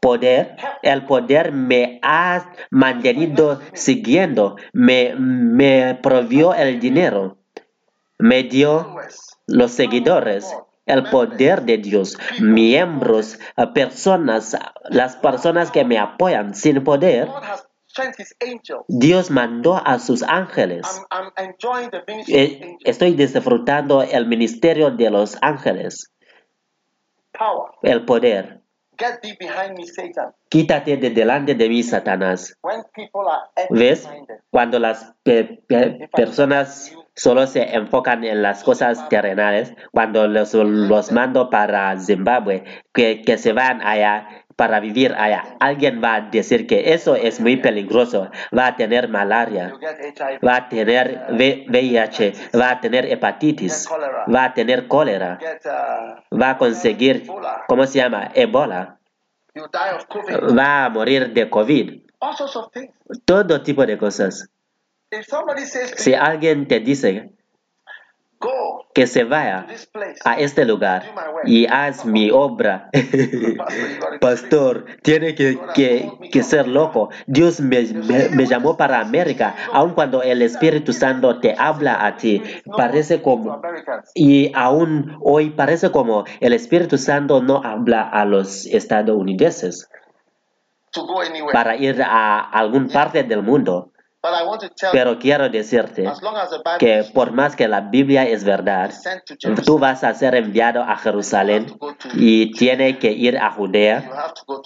Poder, 0.00 0.56
el 0.82 1.06
poder 1.06 1.52
me 1.52 1.98
ha 2.02 2.52
mantenido 2.68 3.60
siguiendo, 3.72 4.56
me, 4.74 5.14
me 5.14 5.98
provió 6.02 6.52
el 6.52 6.78
dinero, 6.78 7.38
me 8.18 8.42
dio 8.42 8.96
los 9.46 9.72
seguidores, 9.72 10.54
el 10.86 11.04
poder 11.04 11.62
de 11.62 11.78
Dios, 11.78 12.18
miembros, 12.40 13.38
personas, 13.74 14.56
las 14.90 15.16
personas 15.16 15.70
que 15.70 15.84
me 15.84 15.98
apoyan 15.98 16.54
sin 16.54 16.82
poder. 16.84 17.28
Dios 18.88 19.30
mandó 19.30 19.76
a 19.76 19.98
sus 19.98 20.22
ángeles. 20.22 20.82
Eh, 22.28 22.76
estoy 22.84 23.12
disfrutando 23.12 24.02
el 24.02 24.26
ministerio 24.26 24.90
de 24.90 25.10
los 25.10 25.38
ángeles. 25.40 26.12
El 27.82 28.04
poder. 28.04 28.60
Quítate 30.48 30.96
de 30.96 31.10
delante 31.10 31.54
de 31.54 31.68
mí, 31.68 31.82
Satanás. 31.82 32.56
¿Ves? 33.70 34.08
Cuando 34.50 34.78
las 34.78 35.14
personas 36.12 36.92
solo 37.14 37.46
se 37.46 37.74
enfocan 37.74 38.24
en 38.24 38.42
las 38.42 38.64
cosas 38.64 39.08
terrenales, 39.08 39.74
cuando 39.92 40.26
los, 40.26 40.54
los 40.54 41.12
mando 41.12 41.50
para 41.50 41.98
Zimbabue, 41.98 42.64
que, 42.92 43.22
que 43.22 43.38
se 43.38 43.52
van 43.52 43.82
allá 43.82 44.44
para 44.56 44.80
vivir 44.80 45.14
allá. 45.14 45.56
Alguien 45.60 46.00
va 46.02 46.14
a 46.14 46.20
decir 46.20 46.66
que 46.66 46.94
eso 46.94 47.16
es 47.16 47.40
muy 47.40 47.56
peligroso, 47.56 48.30
va 48.56 48.68
a 48.68 48.76
tener 48.76 49.08
malaria, 49.08 49.72
va 50.46 50.56
a 50.56 50.68
tener 50.68 51.26
VIH, 51.30 52.32
va 52.58 52.70
a 52.70 52.80
tener 52.80 53.06
hepatitis, 53.06 53.88
va 54.32 54.44
a 54.44 54.54
tener 54.54 54.86
cólera, 54.88 55.38
va 56.30 56.50
a 56.50 56.58
conseguir, 56.58 57.26
¿cómo 57.66 57.86
se 57.86 57.98
llama? 57.98 58.30
Ebola, 58.34 58.98
va 59.56 60.84
a 60.84 60.88
morir 60.88 61.32
de 61.32 61.50
COVID, 61.50 62.02
todo 63.24 63.62
tipo 63.62 63.84
de 63.86 63.98
cosas. 63.98 64.50
Si 65.96 66.14
alguien 66.14 66.66
te 66.68 66.80
dice 66.80 67.34
que 68.94 69.06
se 69.06 69.24
vaya 69.24 69.66
a 70.24 70.38
este 70.38 70.64
lugar 70.64 71.02
y 71.44 71.66
haz 71.66 72.04
mi 72.04 72.30
obra. 72.30 72.90
Pastor, 74.20 74.86
tiene 75.02 75.34
que, 75.34 75.58
que, 75.74 76.10
que, 76.30 76.42
ser 76.42 76.68
loco. 76.68 77.10
Dios 77.26 77.60
me, 77.60 77.82
me, 77.82 78.28
me, 78.28 78.46
llamó 78.46 78.76
para 78.76 79.00
América, 79.00 79.54
aun 79.72 79.94
cuando 79.94 80.22
el 80.22 80.42
Espíritu 80.42 80.92
Santo 80.92 81.40
te 81.40 81.54
habla 81.58 82.06
a 82.06 82.16
ti. 82.16 82.42
Parece 82.76 83.20
como, 83.20 83.60
y 84.14 84.52
aún 84.54 85.16
hoy 85.22 85.50
parece 85.50 85.90
como 85.90 86.24
el 86.40 86.52
Espíritu 86.52 86.98
Santo 86.98 87.42
no 87.42 87.62
habla 87.64 88.02
a 88.02 88.24
los 88.24 88.66
estadounidenses 88.66 89.88
para 91.52 91.76
ir 91.76 92.00
a 92.02 92.40
algún 92.40 92.88
parte 92.88 93.24
del 93.24 93.42
mundo. 93.42 93.93
Pero 94.92 95.18
quiero 95.18 95.48
decirte 95.48 96.10
que 96.78 97.04
por 97.12 97.32
más 97.32 97.56
que 97.56 97.68
la 97.68 97.82
Biblia 97.82 98.26
es 98.26 98.44
verdad, 98.44 98.90
tú 99.64 99.78
vas 99.78 100.02
a 100.02 100.14
ser 100.14 100.34
enviado 100.34 100.82
a 100.82 100.96
Jerusalén 100.96 101.66
y 102.14 102.52
tiene 102.52 102.98
que 102.98 103.12
ir 103.12 103.36
a 103.36 103.50
Judea 103.50 104.10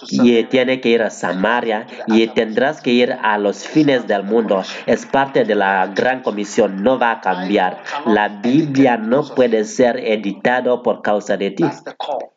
y 0.09 0.43
tiene 0.45 0.79
que 0.79 0.89
ir 0.89 1.01
a 1.01 1.09
Samaria 1.09 1.87
y 2.07 2.27
tendrás 2.27 2.81
que 2.81 2.91
ir 2.91 3.17
a 3.21 3.37
los 3.37 3.67
fines 3.67 4.07
del 4.07 4.23
mundo. 4.23 4.63
Es 4.85 5.05
parte 5.05 5.43
de 5.43 5.55
la 5.55 5.87
gran 5.87 6.21
comisión, 6.21 6.81
no 6.81 6.97
va 6.97 7.11
a 7.11 7.21
cambiar. 7.21 7.83
La 8.05 8.29
Biblia 8.29 8.97
no 8.97 9.23
puede 9.35 9.65
ser 9.65 9.97
editado 9.97 10.81
por 10.83 11.01
causa 11.01 11.35
de 11.35 11.51
ti. 11.51 11.65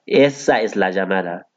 Esa 0.07 0.61
es 0.61 0.75
la 0.75 0.91
llamada. 0.91 1.52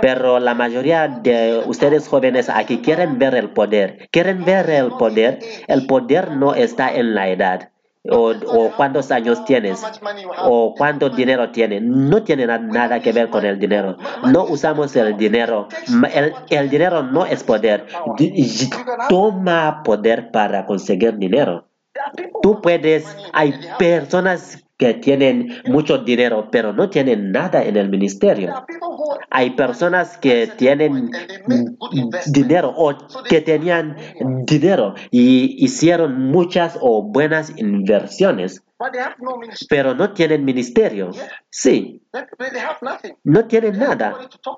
Pero 0.00 0.38
la 0.38 0.54
mayoría 0.54 1.08
de 1.08 1.62
ustedes 1.66 2.08
jóvenes 2.08 2.48
aquí 2.48 2.78
quieren 2.78 3.18
ver 3.18 3.34
el 3.34 3.50
poder. 3.50 4.08
Quieren 4.10 4.44
ver 4.44 4.68
el 4.70 4.90
poder. 4.92 5.38
El 5.68 5.86
poder 5.86 6.32
no 6.32 6.54
está 6.54 6.94
en 6.94 7.14
la 7.14 7.28
edad. 7.28 7.70
O, 8.08 8.30
o, 8.30 8.70
cuántos 8.76 9.10
años 9.10 9.44
tienes 9.46 9.82
o 10.44 10.74
cuánto 10.76 11.10
dinero 11.10 11.50
tienes. 11.50 11.82
No 11.82 12.22
tiene 12.22 12.46
nada 12.46 13.00
que 13.00 13.12
ver 13.12 13.30
con 13.30 13.44
el 13.44 13.58
dinero. 13.58 13.96
No 14.24 14.44
usamos 14.44 14.94
el 14.94 15.16
dinero. 15.16 15.66
El, 16.14 16.32
el 16.50 16.70
dinero 16.70 17.02
no 17.02 17.26
es 17.26 17.42
poder. 17.42 17.86
Toma 19.08 19.82
poder 19.82 20.30
para 20.30 20.66
conseguir 20.66 21.16
dinero. 21.16 21.68
Tú 22.42 22.60
puedes, 22.60 23.04
hay 23.32 23.54
personas 23.78 24.65
que 24.76 24.94
tienen 24.94 25.62
mucho 25.66 25.98
dinero, 25.98 26.48
pero 26.50 26.72
no 26.72 26.90
tienen 26.90 27.32
nada 27.32 27.64
en 27.64 27.76
el 27.76 27.88
ministerio. 27.88 28.66
Hay 29.30 29.50
personas 29.50 30.18
que 30.18 30.48
tienen 30.56 31.10
dinero 32.26 32.74
o 32.76 32.94
que 33.28 33.40
tenían 33.40 33.96
dinero 34.44 34.94
y 35.10 35.64
hicieron 35.64 36.30
muchas 36.30 36.78
o 36.80 37.02
buenas 37.02 37.56
inversiones, 37.56 38.62
pero 39.68 39.94
no 39.94 40.12
tienen 40.12 40.44
ministerio. 40.44 41.10
Sí, 41.50 42.02
no 43.24 43.46
tienen 43.46 43.78
nada. 43.78 44.14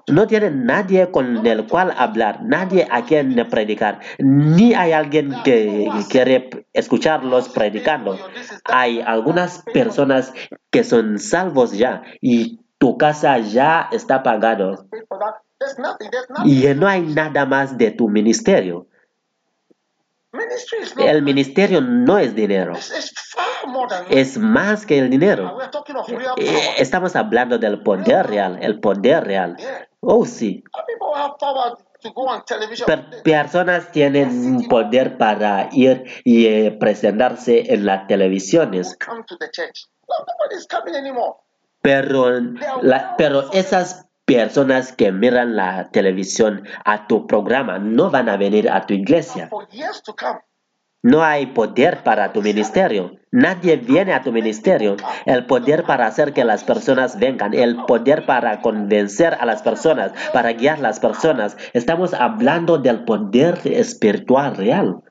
No 0.09 0.27
tienen 0.27 0.65
nadie 0.65 1.11
con 1.11 1.47
el 1.47 1.67
cual 1.67 1.93
hablar, 1.97 2.41
nadie 2.43 2.87
a 2.91 3.05
quien 3.05 3.35
predicar, 3.49 4.01
ni 4.19 4.75
hay 4.75 4.93
alguien 4.93 5.33
que 5.45 5.89
quiere 6.11 6.67
escucharlos 6.73 7.49
predicando. 7.51 8.19
Hay 8.65 9.01
algunas 9.01 9.63
personas 9.73 10.33
que 10.71 10.85
son 10.85 11.19
salvos 11.19 11.73
ya 11.73 12.03
y 12.21 12.61
tu 12.79 12.97
casa 12.99 13.39
ya 13.39 13.89
está 13.93 14.23
pagado. 14.23 14.87
Y 16.45 16.67
no 16.75 16.87
hay 16.87 17.03
nada 17.03 17.47
más 17.47 17.77
de 17.79 17.91
tu 17.91 18.09
ministerio. 18.09 18.89
El 20.99 21.23
ministerio 21.23 21.81
no 21.81 22.19
es 22.19 22.35
dinero. 22.35 22.75
Es 24.11 24.37
más 24.37 24.85
que 24.85 24.99
el 24.99 25.09
dinero. 25.09 25.59
Eh, 26.37 26.75
estamos 26.79 27.17
hablando 27.17 27.59
del 27.59 27.83
poder 27.83 28.27
real, 28.27 28.59
el 28.61 28.79
poder 28.79 29.25
real. 29.25 29.57
Oh, 30.01 30.27
sí. 30.27 30.63
personas 33.25 33.91
tienen 33.91 34.69
poder 34.69 35.17
para 35.17 35.69
ir 35.73 36.05
y 36.25 36.47
eh, 36.47 36.77
presentarse 36.79 37.73
en 37.73 37.87
las 37.87 38.07
televisiones. 38.07 38.97
Pero, 41.81 42.41
la, 42.83 43.15
pero 43.17 43.51
esas 43.53 44.08
personas 44.29 44.93
que 44.93 45.11
miran 45.11 45.57
la 45.57 45.89
televisión 45.91 46.63
a 46.85 47.07
tu 47.07 47.27
programa 47.27 47.79
no 47.79 48.11
van 48.11 48.29
a 48.29 48.37
venir 48.37 48.71
a 48.71 48.85
tu 48.85 48.93
iglesia. 48.93 49.49
No 51.03 51.23
hay 51.23 51.47
poder 51.47 52.03
para 52.03 52.33
tu 52.33 52.43
ministerio. 52.43 53.13
Nadie 53.31 53.77
viene 53.77 54.13
a 54.13 54.23
tu 54.23 54.33
ministerio. 54.33 54.97
El 55.25 55.47
poder 55.47 55.85
para 55.85 56.07
hacer 56.07 56.35
que 56.35 56.45
las 56.45 56.65
personas 56.65 57.19
vengan. 57.19 57.55
El 57.55 57.77
poder 57.87 58.27
para 58.27 58.61
convencer 58.61 59.35
a 59.41 59.47
las 59.47 59.63
personas, 59.63 60.13
para 60.33 60.53
guiar 60.53 60.79
a 60.79 60.83
las 60.83 61.01
personas. 61.01 61.57
Estamos 61.73 62.13
hablando 62.13 62.79
del 62.79 63.05
poder 63.05 63.61
espiritual 63.65 64.57
real. 64.57 65.03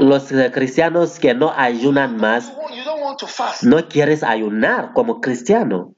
Los 0.00 0.32
cristianos 0.52 1.18
que 1.18 1.34
no 1.34 1.52
ayunan 1.54 2.16
más, 2.16 2.52
no 3.62 3.88
quieres 3.88 4.22
ayunar 4.22 4.92
como 4.94 5.20
cristiano. 5.20 5.94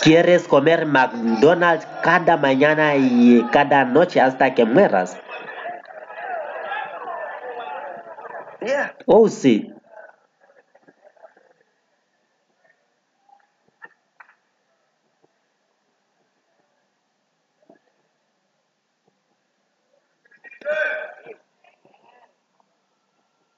Quieres 0.00 0.48
comer 0.48 0.86
McDonald's 0.86 1.86
cada 2.02 2.36
mañana 2.38 2.96
y 2.96 3.46
cada 3.52 3.84
noche 3.84 4.20
hasta 4.20 4.54
que 4.54 4.64
mueras. 4.64 5.16
Oh, 9.06 9.28
sí. 9.28 9.72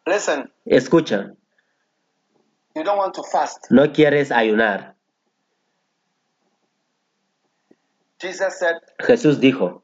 Listen. 0.06 0.50
Escucha. 0.66 1.34
You 2.74 2.82
don't 2.84 2.98
want 2.98 3.14
to 3.14 3.22
fast. 3.22 3.70
No 3.70 3.92
quieres 3.92 4.30
ayunar. 4.30 4.94
Jesus 8.20 8.58
said, 8.58 8.76
Jesús 9.00 9.38
dijo. 9.38 9.82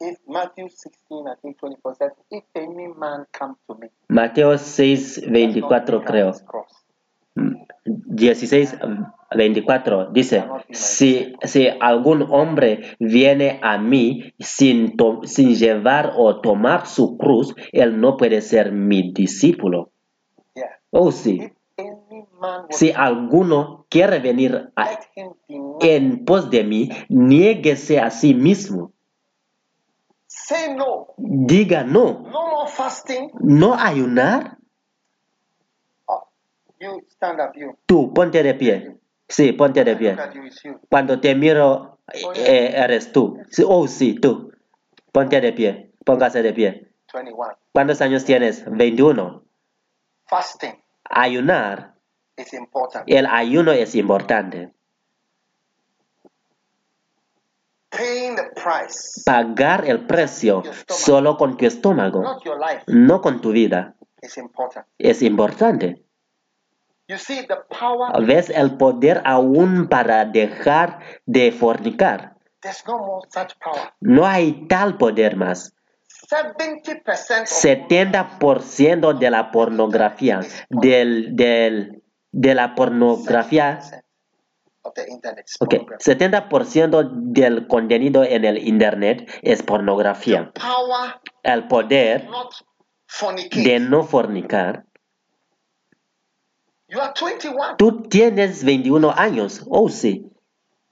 If 0.00 0.18
Matthew 0.26 0.68
16, 0.68 1.28
I 1.28 1.34
think 1.40 1.58
24 1.58 1.94
says, 1.94 2.10
if 2.30 2.44
any 2.56 2.88
man 2.88 3.24
come 3.32 3.56
to 3.68 3.76
me. 3.76 3.88
Mateo 4.08 4.56
6, 4.56 5.20
24 5.22 6.04
creo. 6.04 6.34
16, 7.84 8.76
24 9.34 10.10
dice, 10.12 10.44
si, 10.70 11.32
si 11.42 11.68
algún 11.80 12.22
hombre 12.30 12.96
viene 13.00 13.58
a 13.62 13.78
mí 13.78 14.32
sin, 14.38 14.96
to, 14.96 15.20
sin 15.24 15.54
llevar 15.54 16.12
o 16.16 16.40
tomar 16.40 16.86
su 16.86 17.16
cruz, 17.16 17.54
él 17.72 18.00
no 18.00 18.16
puede 18.16 18.40
ser 18.42 18.72
mi 18.72 19.12
discípulo. 19.12 19.90
Oh, 20.90 21.10
sí. 21.10 21.50
Si 22.70 22.92
alguno 22.92 23.86
quiere 23.88 24.18
venir 24.20 24.70
a- 24.76 24.98
en 25.80 26.24
pos 26.24 26.50
de 26.50 26.64
mí, 26.64 26.90
niéguese 27.08 27.98
a 27.98 28.10
sí 28.10 28.34
mismo. 28.34 28.92
Diga 31.16 31.84
no. 31.84 32.20
No 32.30 32.50
more 32.50 32.68
fasting. 32.70 33.30
No 33.40 33.74
ayunar. 33.74 34.58
You 36.82 37.06
stand 37.10 37.38
up, 37.40 37.52
you. 37.54 37.76
Tú, 37.86 38.12
ponte 38.12 38.42
de 38.42 38.54
pie. 38.54 38.96
Sí, 39.28 39.52
ponte 39.52 39.84
de 39.84 39.94
pie. 39.94 40.16
Cuando 40.90 41.20
te 41.20 41.32
miro, 41.36 41.98
eh, 42.34 42.72
eres 42.74 43.12
tú. 43.12 43.38
Sí, 43.50 43.62
Oh, 43.64 43.86
sí, 43.86 44.14
tú. 44.14 44.52
Ponte 45.12 45.40
de 45.40 45.52
pie. 45.52 45.92
Póngase 46.04 46.42
de 46.42 46.52
pie. 46.52 46.88
21. 47.14 47.56
¿Cuántos 47.72 48.00
años 48.00 48.24
tienes? 48.24 48.64
21. 48.68 49.44
Fasting 50.26 50.72
Ayunar, 51.04 51.94
is 52.36 52.52
important. 52.54 53.04
el 53.06 53.26
ayuno 53.26 53.70
es 53.72 53.94
importante. 53.94 54.72
Paying 57.90 58.34
the 58.36 58.44
price, 58.54 59.22
Pagar 59.26 59.84
el 59.86 60.06
precio 60.06 60.62
solo 60.88 61.36
con 61.36 61.56
tu 61.58 61.66
estómago, 61.66 62.22
not 62.22 62.42
your 62.44 62.58
life, 62.58 62.82
no 62.86 63.20
con 63.20 63.40
tu 63.42 63.52
vida, 63.52 63.94
is 64.22 64.38
important. 64.38 64.86
es 64.98 65.20
importante. 65.22 65.86
You 65.86 65.92
see, 65.92 65.98
the 65.98 65.98
power, 65.98 67.01
¿Ves 68.26 68.50
el 68.50 68.76
poder 68.76 69.22
aún 69.24 69.88
para 69.88 70.24
dejar 70.24 71.00
de 71.26 71.52
fornicar? 71.52 72.36
no 74.00 74.26
hay 74.26 74.66
tal 74.68 74.96
poder 74.96 75.36
más. 75.36 75.74
70% 76.30 77.42
of 77.42 77.48
70% 77.48 79.18
de 79.18 79.30
la 79.30 79.50
pornografía, 79.50 80.40
del, 80.70 81.36
del, 81.36 82.02
de 82.30 82.54
la 82.54 82.74
pornografía, 82.74 83.80
70% 83.80 84.02
of 84.84 84.94
the 84.94 85.06
internet 85.08 85.44
is 85.46 85.56
ok, 85.60 85.68
pornography. 85.68 86.10
70% 86.10 87.10
del 87.32 87.66
contenido 87.66 88.24
en 88.24 88.44
el 88.44 88.58
Internet 88.58 89.30
es 89.42 89.62
pornografía. 89.62 90.52
El 91.42 91.68
poder 91.68 92.28
de 93.52 93.80
no 93.80 94.04
fornicar. 94.04 94.84
You 96.92 97.00
are 97.00 97.14
21. 97.18 97.76
Tú 97.78 98.02
tienes 98.02 98.64
21 98.64 99.14
años, 99.16 99.62
oh 99.70 99.88
sí. 99.88 100.30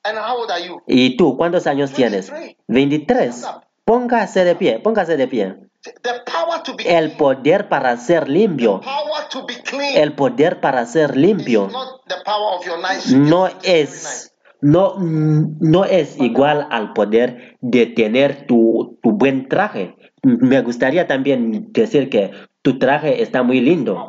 And 0.03 0.17
how 0.17 0.39
old 0.39 0.51
are 0.51 0.67
you? 0.67 0.81
¿Y 0.87 1.19
tú 1.19 1.37
cuántos 1.37 1.67
años 1.67 1.93
tienes? 1.93 2.33
23. 2.69 3.47
Póngase 3.85 4.45
de 4.45 4.55
pie, 4.55 4.79
póngase 4.79 5.19
de 5.19 5.29
pie. 5.29 5.57
The 5.83 6.23
power 6.25 6.63
to 6.63 6.75
be 6.75 6.85
El 6.85 7.17
poder 7.17 7.69
para 7.69 7.97
ser 7.99 8.31
limpio, 8.31 8.81
power 8.81 9.29
to 9.31 9.45
be 9.47 9.63
clean 9.63 9.97
el 9.97 10.15
poder 10.15 10.61
para 10.61 10.85
ser 10.87 11.17
limpio 11.17 11.69
nice 11.69 13.17
no 13.17 13.49
es 13.63 14.35
no, 14.61 14.97
no 14.99 15.85
es 15.85 16.19
igual 16.19 16.67
al 16.71 16.93
poder 16.93 17.57
de 17.61 17.87
tener 17.87 18.47
tu, 18.47 18.99
tu 19.03 19.13
buen 19.13 19.49
traje. 19.49 19.97
Me 20.23 20.61
gustaría 20.61 21.07
también 21.07 21.73
decir 21.73 22.11
que 22.11 22.33
tu 22.63 22.79
traje 22.79 23.23
está 23.23 23.43
muy 23.43 23.61
lindo. 23.61 24.09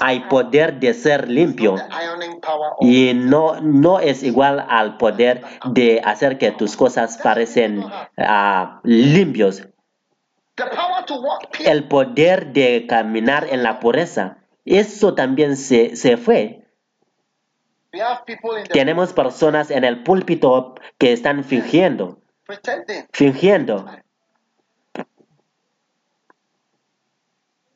Hay 0.00 0.20
poder 0.28 0.78
de 0.80 0.92
ser 0.94 1.28
limpio 1.28 1.76
y 2.80 3.14
no, 3.14 3.60
no 3.60 4.00
es 4.00 4.22
igual 4.22 4.64
al 4.68 4.98
poder 4.98 5.42
de 5.72 6.00
hacer 6.04 6.38
que 6.38 6.52
tus 6.52 6.76
cosas 6.76 7.18
parecen 7.18 7.84
ah, 8.18 8.80
limpios. 8.84 9.66
El 11.64 11.88
poder 11.88 12.52
de 12.52 12.86
caminar 12.86 13.46
en 13.48 13.62
la 13.62 13.80
pureza. 13.80 14.38
Eso 14.64 15.14
también 15.14 15.56
se, 15.56 15.96
se 15.96 16.16
fue. 16.16 16.66
Tenemos 18.70 19.14
personas 19.14 19.70
en 19.70 19.84
el 19.84 20.02
púlpito 20.02 20.74
que 20.98 21.12
están 21.12 21.42
fingiendo, 21.42 22.20
fingiendo. 23.12 23.86
This 24.94 25.04
is 25.04 25.04
the 25.04 25.04
power 25.04 25.04
that 25.04 25.04
God 25.04 25.06
wants. 27.54 27.67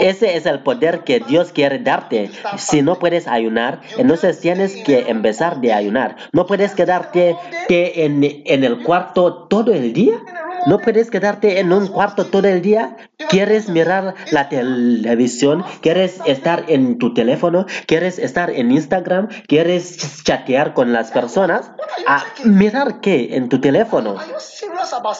Ese 0.00 0.36
es 0.36 0.46
el 0.46 0.60
poder 0.60 1.04
que 1.04 1.20
Dios 1.20 1.52
quiere 1.52 1.78
darte. 1.78 2.30
Si 2.56 2.82
no 2.82 2.98
puedes 2.98 3.26
ayunar, 3.26 3.80
entonces 3.96 4.40
tienes 4.40 4.76
que 4.84 5.08
empezar 5.08 5.60
de 5.60 5.72
ayunar. 5.72 6.16
No 6.32 6.46
puedes 6.46 6.74
quedarte 6.74 7.36
que 7.68 8.04
en, 8.04 8.22
en 8.22 8.64
el 8.64 8.82
cuarto 8.82 9.46
todo 9.48 9.72
el 9.72 9.92
día. 9.92 10.20
No 10.66 10.78
puedes 10.78 11.10
quedarte 11.10 11.60
en 11.60 11.72
un 11.72 11.88
cuarto 11.88 12.26
todo 12.26 12.48
el 12.48 12.62
día. 12.62 12.96
¿Quieres 13.28 13.68
mirar 13.68 14.14
la 14.30 14.48
televisión? 14.48 15.64
¿Quieres 15.80 16.20
estar 16.26 16.64
en 16.68 16.98
tu 16.98 17.14
teléfono? 17.14 17.66
¿Quieres 17.86 18.18
estar 18.18 18.50
en 18.50 18.70
Instagram? 18.70 19.28
¿Quieres 19.46 20.22
chatear 20.24 20.74
con 20.74 20.92
las 20.92 21.10
personas? 21.10 21.70
Ah, 22.06 22.24
¿Mirar 22.44 23.00
qué 23.00 23.36
en 23.36 23.48
tu 23.48 23.60
teléfono? 23.60 24.16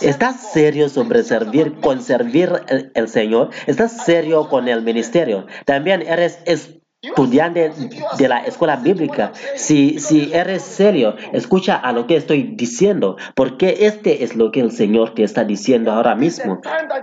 ¿Estás 0.01 0.53
serio 0.53 0.89
sobre 0.89 1.23
servir, 1.23 1.81
con 1.81 2.03
servir 2.03 2.53
el, 2.69 2.93
el 2.95 3.09
Señor? 3.09 3.51
¿Estás 3.67 4.05
serio 4.05 4.49
con 4.49 4.69
el 4.69 4.83
ministerio? 4.83 5.47
También 5.65 6.03
eres 6.03 6.39
estudiante 7.01 7.71
de 8.19 8.29
la 8.29 8.39
escuela 8.39 8.75
bíblica. 8.75 9.33
Si, 9.55 10.01
si 10.01 10.33
eres 10.33 10.63
serio, 10.63 11.15
escucha 11.33 11.77
a 11.77 11.93
lo 11.93 12.09
que 12.09 12.17
estoy 12.17 12.55
diciendo, 12.57 13.17
porque 13.37 13.87
este 13.87 14.25
es 14.25 14.35
lo 14.35 14.51
que 14.51 14.59
el 14.61 14.73
Señor 14.73 15.15
te 15.15 15.23
está 15.23 15.45
diciendo 15.45 15.93
ahora 15.93 16.17
mismo. 16.17 16.61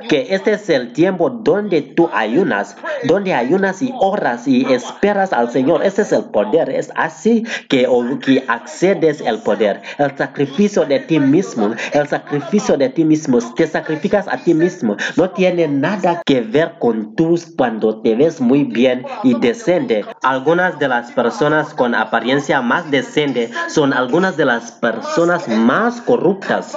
Que 0.10 0.28
este 0.36 0.54
es 0.54 0.70
el 0.70 0.92
tiempo 0.92 1.30
donde 1.30 1.82
tú 1.82 2.10
ayunas, 2.14 2.76
donde 3.06 3.34
ayunas 3.34 3.82
y 3.82 3.94
oras 3.98 4.50
y 4.50 4.66
esperas 4.74 5.32
al 5.32 5.50
Señor. 5.50 5.82
Este 5.86 6.02
es 6.02 6.12
el 6.12 6.26
poder. 6.26 6.70
Es 6.70 6.92
así 6.96 7.46
que, 7.70 7.88
que 8.26 8.44
accedes 8.50 9.22
el 9.22 9.40
poder. 9.40 9.82
El 9.98 10.18
sacrificio 10.18 10.84
de 10.86 11.00
ti 11.00 11.20
mismo, 11.20 11.74
el 11.94 12.08
sacrificio 12.10 12.76
de 12.76 12.90
ti 12.90 13.06
mismo, 13.06 13.40
te 13.56 13.66
sacrificas 13.66 14.28
a 14.28 14.44
ti 14.44 14.54
mismo. 14.54 14.98
No 15.16 15.30
tiene 15.30 15.70
nada 15.70 16.22
que 16.26 16.42
ver 16.42 16.74
con 16.80 17.16
tú 17.16 17.40
cuando 17.58 18.02
te 18.02 18.16
ves 18.16 18.40
muy 18.42 18.66
bien 18.66 19.06
y 19.24 19.34
decente. 19.40 19.95
Algunas 20.24 20.80
de 20.80 20.88
las 20.88 21.12
personas 21.12 21.74
con 21.74 21.94
apariencia 21.96 22.62
más 22.62 22.90
decente 22.92 23.52
son 23.70 23.94
algunas 23.94 24.36
de 24.38 24.46
las 24.46 24.72
personas 24.72 25.48
más 25.48 26.02
corruptas. 26.02 26.76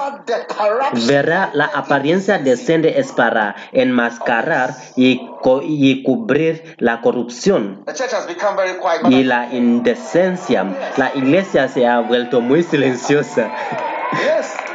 Verá, 1.06 1.50
la 1.54 1.66
apariencia 1.66 2.38
decente 2.38 2.98
es 3.00 3.12
para 3.12 3.56
enmascarar 3.72 4.74
y, 4.96 5.26
co- 5.40 5.62
y 5.62 6.02
cubrir 6.02 6.76
la 6.78 7.00
corrupción 7.00 7.82
The 7.86 7.94
church 7.94 8.12
has 8.12 8.26
become 8.26 8.56
very 8.56 8.78
quiet. 8.78 9.00
y 9.10 9.18
but 9.22 9.26
la 9.26 9.52
indecencia. 9.52 10.64
La 10.96 11.10
iglesia 11.14 11.68
se 11.68 11.86
ha 11.86 12.00
vuelto 12.00 12.40
muy 12.40 12.62
silenciosa, 12.62 13.50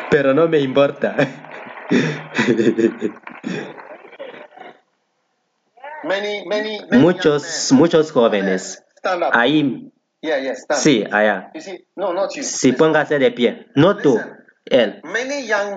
pero 0.09 0.33
no 0.33 0.47
me 0.47 0.59
importa. 0.59 1.15
Muchos, 6.91 7.71
muchos 7.71 8.11
jóvenes. 8.11 8.84
Ahí, 9.34 9.91
sí, 10.75 11.03
allá. 11.11 11.51
Si 12.41 12.71
póngase 12.73 13.19
de 13.19 13.31
pie. 13.31 13.67
No 13.75 13.97
tú, 13.97 14.19
él. 14.65 15.01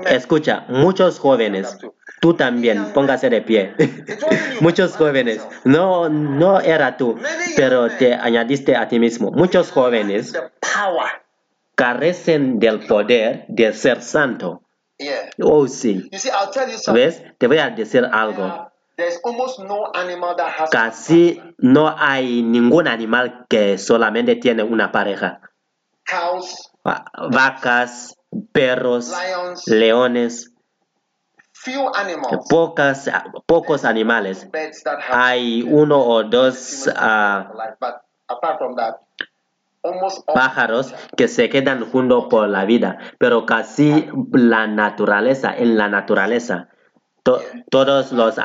Escucha, 0.07 0.65
muchos 0.69 1.19
jóvenes. 1.19 1.77
Tú 2.21 2.35
también, 2.35 2.93
póngase 2.93 3.29
de 3.29 3.43
pie. 3.43 3.75
Muchos 4.61 4.97
jóvenes. 4.97 5.47
No, 5.65 6.09
no 6.09 6.61
era 6.61 6.97
tú, 6.97 7.19
pero 7.57 7.91
te 7.91 8.15
añadiste 8.15 8.75
a 8.75 8.89
ti 8.89 8.99
mismo. 8.99 9.31
Muchos 9.33 9.71
jóvenes 9.71 10.33
carecen 11.75 12.59
del 12.59 12.87
poder 12.87 13.45
de 13.49 13.73
ser 13.75 14.01
santo. 14.03 14.63
Oh, 15.43 15.69
sí. 15.69 16.09
¿Ves? 16.93 17.23
Te 17.37 17.47
voy 17.47 17.59
a 17.59 17.69
decir 17.71 18.09
algo. 18.11 18.73
Uh, 18.97 19.03
There's 19.03 19.19
almost 19.25 19.59
no 19.61 19.91
animal 19.95 20.35
that 20.37 20.49
has 20.49 20.71
Casi 20.71 21.41
no 21.59 21.89
hay 21.89 22.43
ningún 22.43 22.89
animal 22.89 23.47
que 23.49 23.79
solamente 23.79 24.37
tiene 24.37 24.63
una 24.63 24.91
pareja. 24.91 25.41
Vacas, 27.31 28.17
perros, 28.53 29.13
leones, 29.67 30.53
few 31.53 31.91
animals. 31.95 32.47
pocas, 32.49 33.11
pocos 33.47 33.85
animales. 33.85 34.49
Hay 35.11 35.63
uno 35.63 35.99
o 35.99 36.23
dos 36.25 36.89
ah, 36.95 37.51
all 38.29 40.25
pájaros 40.35 40.95
que 41.17 41.29
se 41.29 41.49
quedan 41.49 41.91
juntos 41.91 42.27
por 42.31 42.49
la 42.49 42.65
vida, 42.65 42.99
pero 43.19 43.47
casi 43.47 44.09
la 44.33 44.67
naturaleza, 44.67 45.55
en 45.57 45.77
la 45.77 45.89
naturaleza, 45.89 46.69
to- 47.27 47.43
todos 47.71 48.13
los 48.13 48.39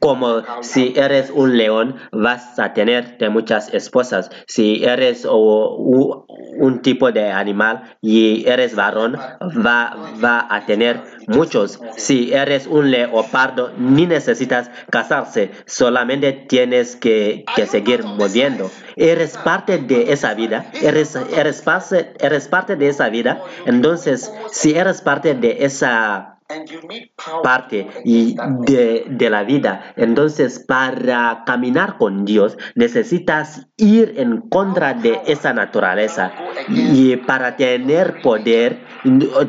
como 0.00 0.42
si 0.60 0.92
eres 0.96 1.30
un 1.30 1.56
león 1.56 1.96
vas 2.12 2.58
a 2.58 2.72
tener 2.74 3.18
de 3.18 3.28
muchas 3.30 3.72
esposas. 3.72 4.30
Si 4.46 4.84
eres 4.84 5.26
o- 5.28 6.26
un 6.60 6.82
tipo 6.82 7.12
de 7.12 7.30
animal 7.30 7.96
y 8.02 8.46
eres 8.48 8.74
varón 8.74 9.14
va, 9.14 9.94
va 10.22 10.46
a 10.50 10.66
tener 10.66 11.00
muchos. 11.26 11.80
Si 11.96 12.32
eres 12.32 12.66
un 12.66 12.90
leopardo 12.90 13.72
ni 13.78 14.06
necesitas 14.06 14.70
casarse 14.90 15.50
solamente 15.66 16.32
tienes 16.32 16.96
que, 16.96 17.44
que 17.56 17.66
seguir 17.66 18.04
moviendo 18.04 18.70
eres 18.96 19.36
parte 19.38 19.78
de 19.78 20.12
esa 20.12 20.34
vida 20.34 20.66
eres, 20.82 21.14
eres, 21.16 21.62
eres 22.20 22.48
parte 22.48 22.76
de 22.76 22.88
esa 22.88 23.08
vida 23.08 23.42
entonces 23.66 24.32
si 24.50 24.74
eres 24.74 25.00
parte 25.02 25.34
de 25.34 25.64
esa 25.64 26.37
Parte 27.42 27.86
y 28.04 28.34
de, 28.60 29.04
de 29.08 29.30
la 29.30 29.42
vida. 29.44 29.92
Entonces, 29.96 30.58
para 30.58 31.42
caminar 31.44 31.98
con 31.98 32.24
Dios, 32.24 32.56
necesitas 32.74 33.66
ir 33.76 34.14
en 34.16 34.40
contra 34.48 34.94
de 34.94 35.20
esa 35.26 35.52
naturaleza. 35.52 36.32
Y 36.68 37.16
para 37.16 37.56
tener 37.56 38.20
poder, 38.22 38.80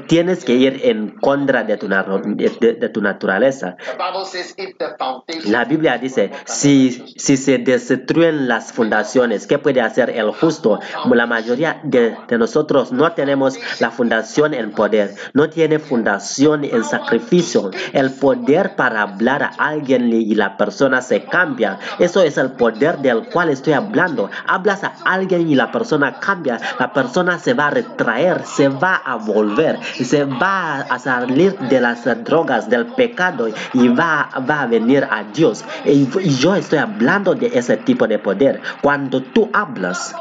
tienes 0.08 0.44
que 0.46 0.56
ir 0.56 0.82
en 0.84 1.10
contra 1.12 1.64
de 1.64 1.78
tu, 1.78 1.88
na- 1.88 2.04
de- 2.04 2.74
de 2.74 2.90
tu 2.90 3.02
naturaleza. 3.02 3.76
La 5.50 5.66
Biblia 5.66 5.98
dice, 5.98 6.32
si, 6.46 6.92
si 7.18 7.38
se 7.38 7.58
destruyen 7.60 8.48
las 8.48 8.72
fundaciones, 8.74 9.48
¿qué 9.48 9.58
puede 9.58 9.82
hacer 9.82 10.10
el 10.10 10.32
justo? 10.32 10.80
La 11.12 11.26
mayoría 11.26 11.80
de, 11.84 12.16
de 12.28 12.38
nosotros 12.38 12.92
no 12.92 13.12
tenemos 13.14 13.58
la 13.80 13.90
fundación 13.92 14.54
en 14.54 14.72
poder, 14.72 15.16
no 15.34 15.50
tiene 15.50 15.80
fundación 15.80 16.64
en 16.64 16.84
sacrificio. 16.90 17.72
El 17.94 18.12
poder 18.12 18.76
para 18.76 19.02
hablar 19.02 19.44
a 19.44 19.50
alguien 19.58 20.12
y 20.12 20.36
la 20.36 20.58
persona 20.58 21.02
se 21.02 21.24
cambia. 21.24 21.80
Eso 22.00 22.22
es 22.22 22.38
el 22.38 22.52
poder 22.52 23.00
del 23.00 23.28
cual 23.30 23.50
estoy 23.50 23.74
hablando. 23.74 24.30
Hablas 24.48 24.84
a 24.84 24.94
alguien 25.06 25.50
y 25.50 25.56
la 25.56 25.72
persona 25.72 26.20
cambia. 26.20 26.60
La 26.80 26.92
persona 26.94 27.40
se 27.40 27.54
va 27.54 27.68
a 27.68 27.72
retraer, 27.72 28.46
se 28.46 28.70
va 28.70 28.96
a 28.96 29.16
volver, 29.16 29.80
se 30.04 30.26
va 30.26 30.82
a 30.82 31.00
salir 31.00 31.58
de 31.58 31.82
las 31.82 32.06
drogas, 32.24 32.70
del 32.70 32.88
pecado 32.88 33.48
y 33.74 33.88
va, 33.90 34.30
a 34.32 34.66
venir 34.66 35.08
a 35.10 35.24
Dios. 35.24 35.64
Y, 35.86 36.08
yo 36.40 36.56
estoy 36.56 36.80
hablando 36.80 37.36
de 37.36 37.48
ese 37.48 37.78
tipo 37.78 38.08
de 38.08 38.20
poder. 38.20 38.62
Cuando 38.82 39.22
tú 39.22 39.50
hablas, 39.54 40.16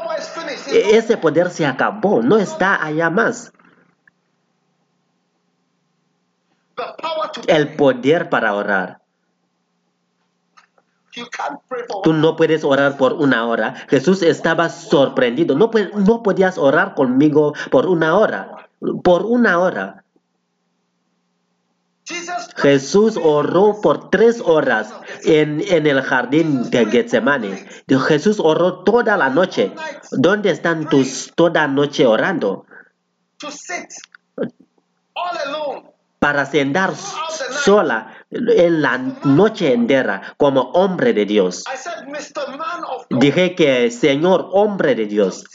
e- 0.71 0.97
ese 0.97 1.17
poder 1.17 1.49
se 1.49 1.65
acabó, 1.65 2.21
no 2.21 2.37
está 2.37 2.83
allá 2.83 3.09
más. 3.09 3.51
The 6.68 6.68
power 6.68 6.68
to 6.68 6.68
El 7.47 7.75
poder 7.75 8.29
para 8.29 8.53
orar. 8.53 8.99
Tú 12.03 12.13
no 12.13 12.35
puedes 12.35 12.63
orar 12.63 12.97
por 12.97 13.13
una 13.13 13.45
hora. 13.45 13.75
Jesús 13.89 14.21
estaba 14.21 14.69
sorprendido. 14.69 15.55
No, 15.55 15.71
no 15.95 16.23
podías 16.23 16.57
orar 16.57 16.93
conmigo 16.95 17.53
por 17.71 17.87
una 17.87 18.15
hora. 18.15 18.69
Por 19.03 19.25
una 19.25 19.59
hora. 19.59 20.03
Jesús 22.57 23.19
oró 23.21 23.79
por 23.81 24.09
tres 24.09 24.41
horas 24.41 24.91
en, 25.23 25.61
en, 25.61 25.85
el 25.85 26.01
jardín 26.01 26.69
de 26.71 26.85
Getsemane. 26.87 27.67
Jesús 28.07 28.39
oró 28.39 28.83
toda 28.83 29.15
la 29.15 29.29
noche. 29.29 29.73
¿Dónde 30.11 30.49
están 30.49 30.89
tus 30.89 31.31
toda 31.35 31.67
noche 31.67 32.07
orando? 32.07 32.65
Para 36.19 36.45
sentar 36.45 36.93
sola 36.95 38.13
en 38.31 38.81
la 38.81 38.97
noche 39.23 39.73
entera 39.73 40.35
como 40.37 40.61
hombre 40.71 41.13
de 41.13 41.25
Dios. 41.25 41.63
Dije 43.09 43.55
que 43.55 43.89
Señor 43.89 44.49
hombre 44.51 44.95
de 44.95 45.05
Dios, 45.05 45.45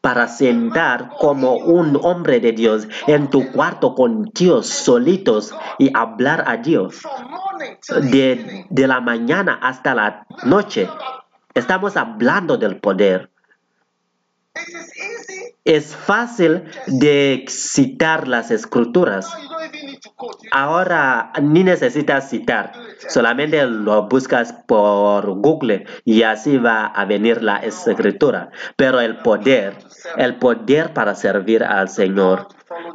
para 0.00 0.28
sentar 0.28 1.10
como 1.18 1.56
un 1.56 1.98
hombre 2.02 2.40
de 2.40 2.52
Dios 2.52 2.88
en 3.06 3.28
tu 3.28 3.52
cuarto 3.52 3.94
con 3.94 4.30
Dios 4.34 4.68
solitos 4.68 5.52
y 5.78 5.90
hablar 5.94 6.44
a 6.46 6.56
Dios 6.56 7.00
de, 8.10 8.66
de 8.70 8.86
la 8.86 9.00
mañana 9.00 9.58
hasta 9.62 9.94
la 9.94 10.26
noche. 10.44 10.88
Estamos 11.54 11.96
hablando 11.96 12.56
del 12.56 12.80
poder. 12.80 13.30
Es 15.64 15.96
fácil 15.96 16.64
de 16.86 17.44
citar 17.48 18.28
las 18.28 18.50
escrituras. 18.50 19.32
Ahora 20.50 21.32
ni 21.42 21.64
necesitas 21.64 22.30
citar, 22.30 22.72
solamente 23.08 23.64
lo 23.66 24.08
buscas 24.08 24.52
por 24.66 25.40
Google 25.40 25.86
y 26.04 26.22
así 26.22 26.58
va 26.58 26.86
a 26.86 27.04
venir 27.04 27.42
la 27.42 27.58
escritura. 27.58 28.50
Pero 28.76 29.00
el 29.00 29.18
poder, 29.18 29.76
el 30.16 30.36
poder 30.36 30.92
para 30.92 31.14
servir 31.14 31.64
al 31.64 31.88
Señor, 31.88 32.48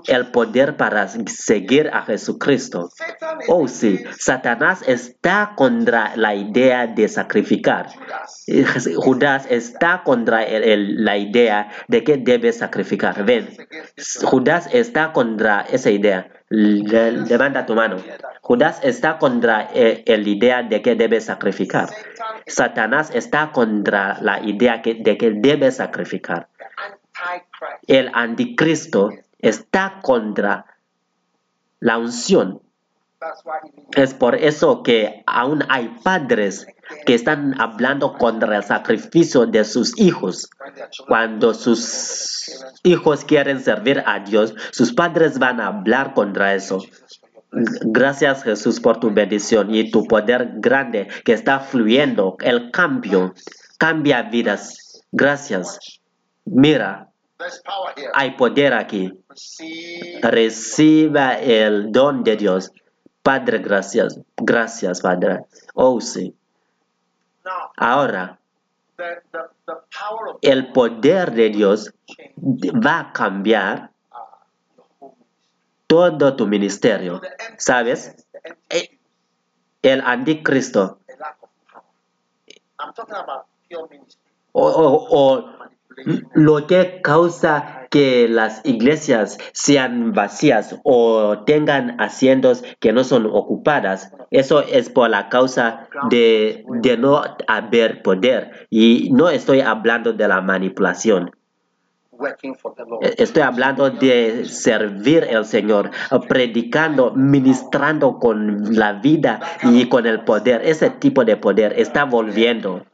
el 0.08 0.32
poder 0.32 0.78
para 0.78 1.08
seguir 1.08 1.90
a 1.94 2.04
Jesucristo. 2.04 2.90
Oh 3.48 3.68
sí, 3.68 4.00
Satanás 4.18 4.84
está 4.88 5.54
contra 5.56 6.16
la 6.16 6.36
idea 6.36 6.88
de 6.88 7.08
sacrificar. 7.08 7.88
Judas 8.98 9.46
está 9.50 10.04
contra 10.04 10.46
la 10.48 11.18
idea 11.18 11.70
de 11.88 12.04
que 12.04 12.18
debe 12.18 12.52
sacrificar. 12.52 13.24
Ven, 13.26 13.50
Judas 14.24 14.70
está 14.72 15.14
contra 15.14 15.62
esa 15.62 15.92
idea. 15.92 16.39
Levanta 16.50 17.66
tu 17.66 17.76
mano. 17.76 17.98
Judas 18.42 18.80
está 18.84 19.18
contra 19.18 19.70
eh, 19.74 20.04
la 20.06 20.18
idea 20.18 20.64
de 20.64 20.82
que 20.82 20.96
debe 20.96 21.22
sacrificar. 21.22 21.90
Satanás 22.48 23.12
está 23.14 23.52
contra 23.52 24.20
la 24.22 24.40
idea 24.42 24.82
de 24.84 25.18
que 25.18 25.32
debe 25.32 25.72
sacrificar. 25.72 26.48
El 27.88 28.10
anticristo 28.14 29.12
está 29.40 30.00
contra 30.02 30.66
la 31.80 31.98
unción. 31.98 32.62
Es 33.96 34.14
por 34.14 34.36
eso 34.36 34.82
que 34.84 35.24
aún 35.26 35.64
hay 35.70 35.90
padres 36.04 36.68
que 37.06 37.16
están 37.16 37.60
hablando 37.60 38.14
contra 38.14 38.56
el 38.58 38.64
sacrificio 38.64 39.46
de 39.46 39.66
sus 39.66 39.98
hijos. 40.00 40.50
Cuando 41.08 41.54
sus 41.54 42.66
hijos 42.84 43.26
quieren 43.26 43.60
servir 43.60 44.04
a 44.06 44.20
Dios, 44.20 44.56
sus 44.72 44.94
padres 44.94 45.38
van 45.38 45.60
a 45.60 45.68
hablar 45.68 46.14
contra 46.14 46.56
eso. 46.56 46.80
Gracias 47.52 48.44
Jesús 48.44 48.80
por 48.80 49.00
tu 49.00 49.12
bendición 49.12 49.74
y 49.74 49.90
tu 49.92 50.06
poder 50.06 50.52
grande 50.56 51.08
que 51.26 51.34
está 51.34 51.60
fluyendo. 51.60 52.38
El 52.40 52.72
cambio 52.72 53.34
cambia 53.78 54.24
vidas. 54.24 55.04
Gracias. 55.12 55.80
Mira, 56.46 57.10
hay 58.14 58.32
poder 58.32 58.74
aquí. 58.74 59.12
Reciba 60.22 61.40
el 61.40 61.92
don 61.92 62.24
de 62.24 62.36
Dios. 62.38 62.72
Padre, 63.24 63.60
gracias. 63.60 64.20
Gracias, 64.38 65.02
Padre. 65.02 65.46
Oh, 65.74 66.00
sí. 66.02 66.36
Ahora, 67.78 68.40
el 70.42 70.72
poder 70.72 71.32
de 71.32 71.50
Dios 71.50 71.94
va 72.38 73.00
a 73.00 73.14
cambiar 73.14 73.92
todo 75.88 76.36
tu 76.36 76.48
ministerio. 76.48 77.22
¿Sabes? 77.58 78.28
El 79.82 80.02
anticristo. 80.02 81.00
O, 84.52 84.68
o, 85.10 85.59
lo 86.34 86.68
que 86.68 87.02
causa 87.02 87.88
que 87.90 88.28
las 88.28 88.62
iglesias 88.66 89.38
sean 89.52 90.14
vacías 90.14 90.80
o 90.84 91.44
tengan 91.46 92.00
asientos 92.00 92.64
que 92.80 92.94
no 92.94 93.04
son 93.04 93.26
ocupadas, 93.26 94.14
eso 94.32 94.62
es 94.62 94.90
por 94.90 95.10
la 95.10 95.30
causa 95.30 95.88
de, 96.10 96.66
de 96.82 96.98
no 96.98 97.22
haber 97.48 98.02
poder. 98.04 98.68
Y 98.70 99.10
no 99.12 99.30
estoy 99.30 99.62
hablando 99.62 100.14
de 100.14 100.28
la 100.28 100.42
manipulación. 100.42 101.32
Estoy 103.18 103.44
hablando 103.44 103.90
de 103.90 104.44
servir 104.46 105.24
al 105.24 105.46
Señor, 105.46 105.92
predicando, 106.28 107.14
ministrando 107.16 108.20
con 108.20 108.76
la 108.76 108.94
vida 108.94 109.40
y 109.64 109.88
con 109.88 110.06
el 110.06 110.22
poder. 110.26 110.62
Ese 110.66 110.90
tipo 110.90 111.24
de 111.24 111.38
poder 111.38 111.80
está 111.80 112.04
volviendo. 112.04 112.86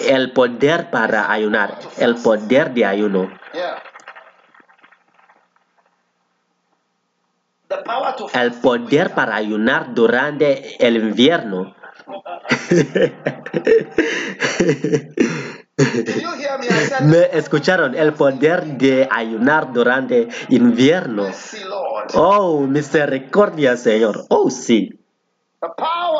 El 0.00 0.32
poder 0.32 0.90
para 0.90 1.30
ayunar, 1.30 1.78
el 1.98 2.16
poder 2.16 2.72
de 2.72 2.84
ayuno. 2.84 3.30
El 8.34 8.52
poder 8.54 9.14
para 9.14 9.36
ayunar 9.36 9.94
durante 9.94 10.86
el 10.86 10.96
invierno. 10.96 11.74
Me 17.02 17.28
escucharon 17.32 17.94
el 17.94 18.12
poder 18.12 18.64
de 18.64 19.08
ayunar 19.10 19.72
durante 19.72 20.28
invierno. 20.48 21.26
Oh, 22.14 22.60
misericordia, 22.60 23.76
Señor. 23.76 24.26
Oh, 24.28 24.50
sí. 24.50 24.98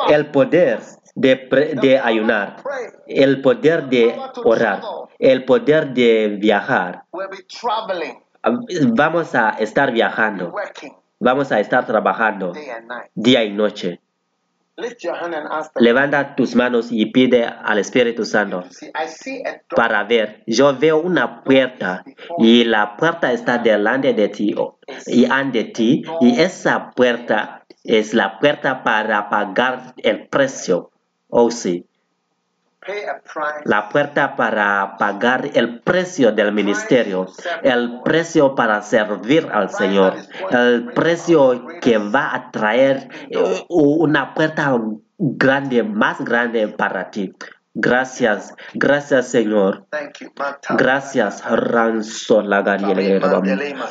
El 0.09 0.27
poder 0.27 0.79
de, 1.15 1.77
de 1.81 1.99
ayunar, 1.99 2.57
el 3.07 3.41
poder 3.41 3.87
de 3.87 4.15
orar, 4.43 4.81
el 5.19 5.45
poder 5.45 5.93
de 5.93 6.37
viajar. 6.39 7.03
Vamos 8.93 9.35
a 9.35 9.51
estar 9.51 9.91
viajando, 9.91 10.53
vamos 11.19 11.51
a 11.51 11.59
estar 11.59 11.85
trabajando 11.85 12.53
día 13.13 13.43
y 13.43 13.53
noche. 13.53 13.99
Levanta 15.75 16.35
tus 16.35 16.55
manos 16.55 16.87
y 16.91 17.05
pide 17.07 17.45
al 17.45 17.77
Espíritu 17.77 18.25
Santo 18.25 18.63
para 19.75 20.03
ver. 20.05 20.43
Yo 20.47 20.75
veo 20.77 20.99
una 20.99 21.43
puerta 21.43 22.03
y 22.39 22.63
la 22.63 22.97
puerta 22.97 23.31
está 23.31 23.57
delante 23.57 24.13
de 24.13 24.29
ti 24.29 24.55
y 25.05 25.25
ante 25.25 25.65
ti 25.65 26.03
y 26.21 26.39
esa 26.39 26.91
puerta 26.91 27.63
es 27.83 28.13
la 28.13 28.39
puerta 28.39 28.83
para 28.83 29.29
pagar 29.29 29.93
el 29.97 30.27
precio 30.27 30.91
Oh 31.31 31.49
sí. 31.49 31.85
La 33.65 33.89
puerta 33.89 34.35
para 34.35 34.97
pagar 34.97 35.51
el 35.53 35.79
precio 35.81 36.31
del 36.31 36.51
ministerio, 36.51 37.27
el 37.61 38.01
precio 38.03 38.55
para 38.55 38.81
servir 38.81 39.47
al 39.51 39.69
Señor, 39.69 40.15
el 40.49 40.85
precio 40.93 41.67
que 41.79 41.99
va 41.99 42.33
a 42.33 42.49
traer 42.49 43.07
eh, 43.29 43.65
una 43.69 44.33
puerta 44.33 44.75
grande, 45.19 45.83
más 45.83 46.19
grande 46.25 46.67
para 46.69 47.11
ti. 47.11 47.31
Gracias, 47.73 48.53
gracias 48.73 49.27
Señor. 49.27 49.87
Gracias, 50.77 51.43
Ranso 51.49 52.41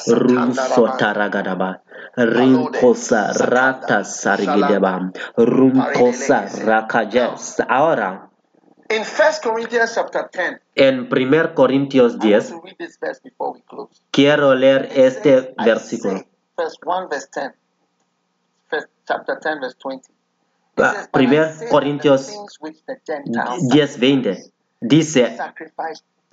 Runso 0.06 0.96
Taragadaba. 0.98 1.82
Rinkosa 2.16 3.32
Rata 3.32 4.04
Sarigideba. 4.04 5.12
Runkosa 5.36 6.46
Rakajes. 6.64 7.62
Ahora. 7.68 8.26
In 8.90 9.02
1 9.02 9.40
Corinthians 9.42 9.94
chapter 9.94 10.28
10, 10.32 10.60
en 10.74 11.08
1 11.12 11.54
Corintios 11.54 12.18
10, 12.18 12.54
quiero 14.10 14.54
leer 14.56 14.88
este 14.92 15.54
versículo. 15.64 16.24
Verse 16.56 16.76
1, 16.84 17.08
verse 17.08 17.28
10. 17.32 18.88
chapter 19.06 19.38
10, 19.38 19.60
verse 19.60 19.76
20. 19.84 20.19
1 21.12 21.70
Corintios 21.70 22.30
10, 23.70 24.00
20 24.00 24.38
dice, 24.80 25.38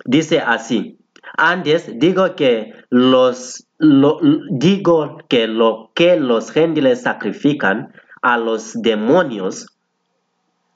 dice 0.04 0.40
así, 0.40 0.98
antes 1.36 1.98
digo 1.98 2.34
que 2.34 2.72
los 2.90 3.66
digo 3.78 5.18
que 5.28 5.46
lo 5.46 5.92
que 5.94 6.16
los 6.16 6.50
gentiles 6.50 7.02
sacrifican 7.02 7.92
a 8.22 8.38
los 8.38 8.74
demonios 8.82 9.78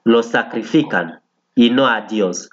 lo 0.04 0.22
sacrifican 0.22 1.20
y 1.54 1.70
no 1.70 1.86
a 1.86 2.02
Dios. 2.02 2.50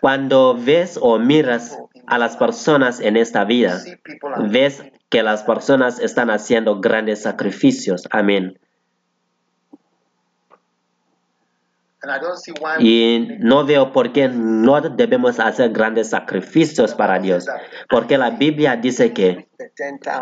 Cuando 0.00 0.56
ves 0.58 0.98
o 1.00 1.18
miras 1.18 1.78
a 2.06 2.18
las 2.18 2.36
personas 2.36 3.00
en 3.00 3.16
esta 3.16 3.44
vida, 3.44 3.80
ves 4.50 4.82
que 5.08 5.22
las 5.22 5.42
personas 5.42 5.98
están 5.98 6.30
haciendo 6.30 6.80
grandes 6.80 7.22
sacrificios. 7.22 8.08
Amén. 8.10 8.58
Y 12.80 13.28
no 13.38 13.64
veo 13.64 13.92
por 13.92 14.12
qué 14.12 14.28
no 14.28 14.80
debemos 14.80 15.38
hacer 15.38 15.70
grandes 15.70 16.10
sacrificios 16.10 16.94
para 16.94 17.20
Dios. 17.20 17.46
Porque 17.88 18.18
la 18.18 18.30
Biblia 18.30 18.74
dice 18.74 19.12
que 19.12 19.48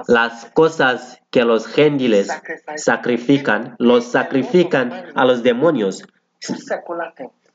las 0.07 0.51
cosas 0.53 1.21
que 1.31 1.45
los 1.45 1.67
gentiles 1.67 2.29
sacrifican, 2.77 3.77
los 3.79 4.13
sacrifican 4.13 5.07
a 5.15 5.25
los 5.25 5.43
demonios. 5.43 6.05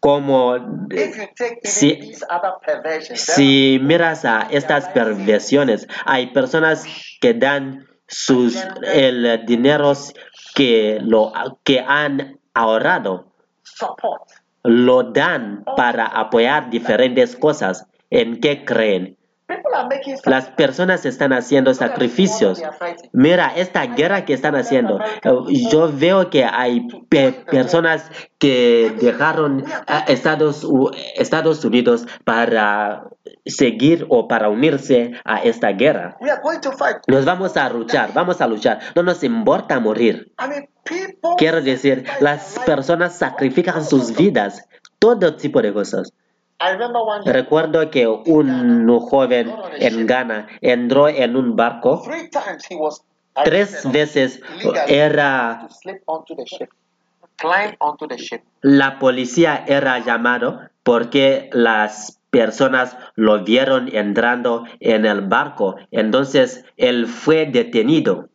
Como 0.05 0.55
even 0.91 1.29
si, 3.15 3.79
miras 3.81 4.23
a 4.23 4.41
estas 4.51 4.87
perversiones, 4.89 5.87
hay 6.05 6.27
personas 6.27 6.85
que 7.19 7.33
dan 7.33 7.87
sus 8.05 8.55
el 8.83 9.47
dinero 9.47 9.93
que 10.53 10.99
lo 11.01 11.33
que 11.63 11.79
han 11.79 12.39
ahorrado. 12.53 13.33
Lo 14.61 15.01
dan 15.11 15.63
para 15.75 16.05
apoyar 16.05 16.69
diferentes 16.69 17.35
cosas. 17.35 17.87
En 18.11 18.39
que 18.39 18.63
creen. 18.63 19.17
Las 20.25 20.49
personas 20.49 21.05
están 21.05 21.33
haciendo 21.33 21.73
sacrificios. 21.73 22.61
Mira, 23.13 23.53
esta 23.55 23.85
guerra 23.87 24.25
que 24.25 24.33
están 24.33 24.55
haciendo, 24.55 24.99
yo 25.71 25.91
veo 25.93 26.29
que 26.29 26.43
hay 26.45 26.87
pe- 27.09 27.31
personas 27.49 28.09
que 28.39 28.95
dejaron 28.99 29.63
a 29.87 29.99
Estados, 30.07 30.63
U- 30.63 30.91
Estados 31.15 31.63
Unidos 31.65 32.05
para 32.23 33.03
seguir 33.45 34.05
o 34.09 34.27
para 34.27 34.49
unirse 34.49 35.13
a 35.23 35.41
esta 35.41 35.69
guerra. 35.69 36.17
Nos 37.07 37.25
vamos 37.25 37.57
a 37.57 37.69
luchar, 37.69 38.11
vamos 38.13 38.41
a 38.41 38.47
luchar. 38.47 38.79
No 38.95 39.03
nos 39.03 39.23
importa 39.23 39.79
morir. 39.79 40.31
Quiero 41.37 41.61
decir, 41.61 42.05
las 42.19 42.59
personas 42.65 43.17
sacrifican 43.17 43.83
sus 43.83 44.15
vidas, 44.15 44.67
todo 44.99 45.35
tipo 45.35 45.61
de 45.61 45.73
cosas. 45.73 46.11
Recuerdo 47.25 47.91
que 47.91 48.07
un 48.07 48.99
joven 48.99 49.53
en 49.77 50.07
Ghana 50.07 50.47
entró 50.61 51.07
en 51.09 51.35
un 51.35 51.55
barco. 51.55 52.03
Tres 53.43 53.91
veces 53.91 54.41
era 54.87 55.67
la 58.61 58.99
policía 58.99 59.65
era 59.67 59.99
llamado 59.99 60.61
porque 60.83 61.49
las 61.51 62.19
personas 62.29 62.97
lo 63.15 63.43
vieron 63.43 63.93
entrando 63.93 64.65
en 64.79 65.05
el 65.05 65.21
barco. 65.21 65.75
Entonces 65.91 66.63
él 66.77 67.07
fue 67.07 67.45
detenido 67.45 68.29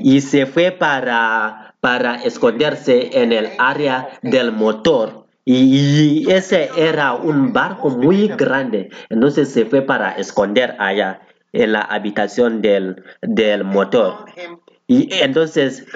y 0.00 0.20
se 0.20 0.46
fue 0.46 0.70
para 0.70 1.74
para 1.80 2.14
esconderse 2.22 3.20
en 3.20 3.32
el 3.32 3.50
área 3.58 4.20
del 4.22 4.52
motor 4.52 5.21
y, 5.44 6.30
ese 6.30 6.70
era 6.76 7.14
un 7.14 7.52
barco 7.52 7.90
muy 7.90 8.28
grande. 8.28 8.90
Entonces 9.08 9.48
se 9.48 9.66
fue 9.66 9.82
para 9.82 10.12
esconder 10.12 10.76
allá 10.78 11.20
en 11.52 11.72
la 11.72 11.80
habitación 11.80 12.62
del, 12.62 13.02
del 13.20 13.64
motor. 13.64 14.26
Y 14.86 15.08
entonces 15.14 15.86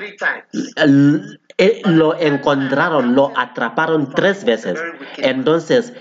lo 1.84 2.18
encontraron, 2.18 3.14
lo 3.14 3.32
atraparon 3.34 4.10
tres 4.10 4.44
veces. 4.44 4.78
Entonces, 5.16 5.94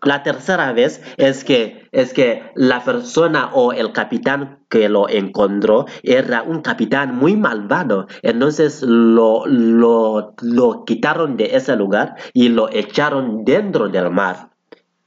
la 0.00 0.22
tercera 0.22 0.72
vez 0.72 1.02
es 1.16 1.44
que, 1.44 1.88
es 1.90 2.12
que 2.12 2.44
la 2.54 2.84
persona 2.84 3.50
o 3.52 3.72
el 3.72 3.92
capitán 3.92 4.60
que 4.68 4.88
lo 4.88 5.08
encontró 5.08 5.86
era 6.02 6.42
un 6.42 6.62
capitán 6.62 7.16
muy 7.16 7.36
malvado. 7.36 8.06
Entonces 8.22 8.82
lo, 8.82 9.44
lo, 9.46 10.34
lo 10.40 10.84
quitaron 10.84 11.36
de 11.36 11.56
ese 11.56 11.74
lugar 11.74 12.14
y 12.32 12.48
lo 12.48 12.70
echaron 12.72 13.44
dentro 13.44 13.88
del 13.88 14.10
mar. 14.10 14.50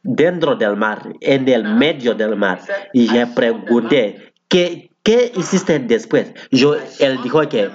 Dentro 0.02 0.56
del 0.56 0.78
mar, 0.78 1.14
en 1.20 1.48
el 1.48 1.76
medio 1.76 2.16
del 2.16 2.36
mar. 2.36 2.62
Y 2.94 3.10
le 3.10 3.28
pregunté, 3.28 4.34
¿qué, 4.48 4.89
¿qué 5.10 5.32
hiciste 5.36 5.80
después? 5.80 6.34
Yo, 6.52 6.76
él 7.00 7.20
dijo 7.24 7.42
que 7.50 7.72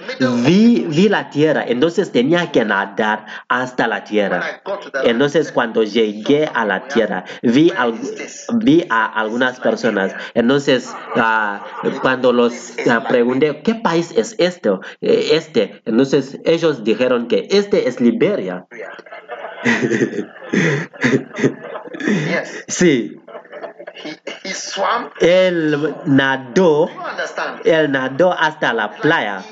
vi, 0.47 0.86
vi 0.89 1.09
la 1.09 1.31
tierra, 1.31 1.65
entonces 1.66 2.12
tenía 2.12 2.52
que 2.52 2.65
nadar 2.65 3.27
hasta 3.48 3.89
la 3.89 4.05
tierra. 4.05 4.62
Entonces 5.02 5.51
cuando 5.51 5.82
llegué 5.82 6.48
a 6.55 6.65
la 6.65 6.86
tierra, 6.86 7.24
vi, 7.43 7.73
al- 7.77 7.98
vi 8.62 8.86
a 8.89 9.06
algunas 9.06 9.59
personas. 9.59 10.15
Entonces 10.35 10.94
ah, 11.16 11.65
cuando 12.02 12.32
los 12.32 12.52
ah, 12.89 13.02
pregunté, 13.09 13.62
¿qué 13.65 13.74
país 13.74 14.12
es 14.16 14.36
esto? 14.39 14.81
Eh, 15.01 15.31
este. 15.32 15.82
Entonces 15.86 16.39
ellos 16.44 16.85
dijeron 16.85 17.27
que 17.27 17.48
este 17.51 17.89
es 17.89 18.01
Liberia. 18.01 18.66
Sí, 22.69 23.16
he, 24.05 24.16
he 24.48 24.52
swam. 24.55 25.11
él 25.20 25.94
nadó, 26.06 26.89
él 27.65 27.90
nadó 27.93 28.32
hasta 28.32 28.73
la 28.73 28.90
playa. 28.93 29.43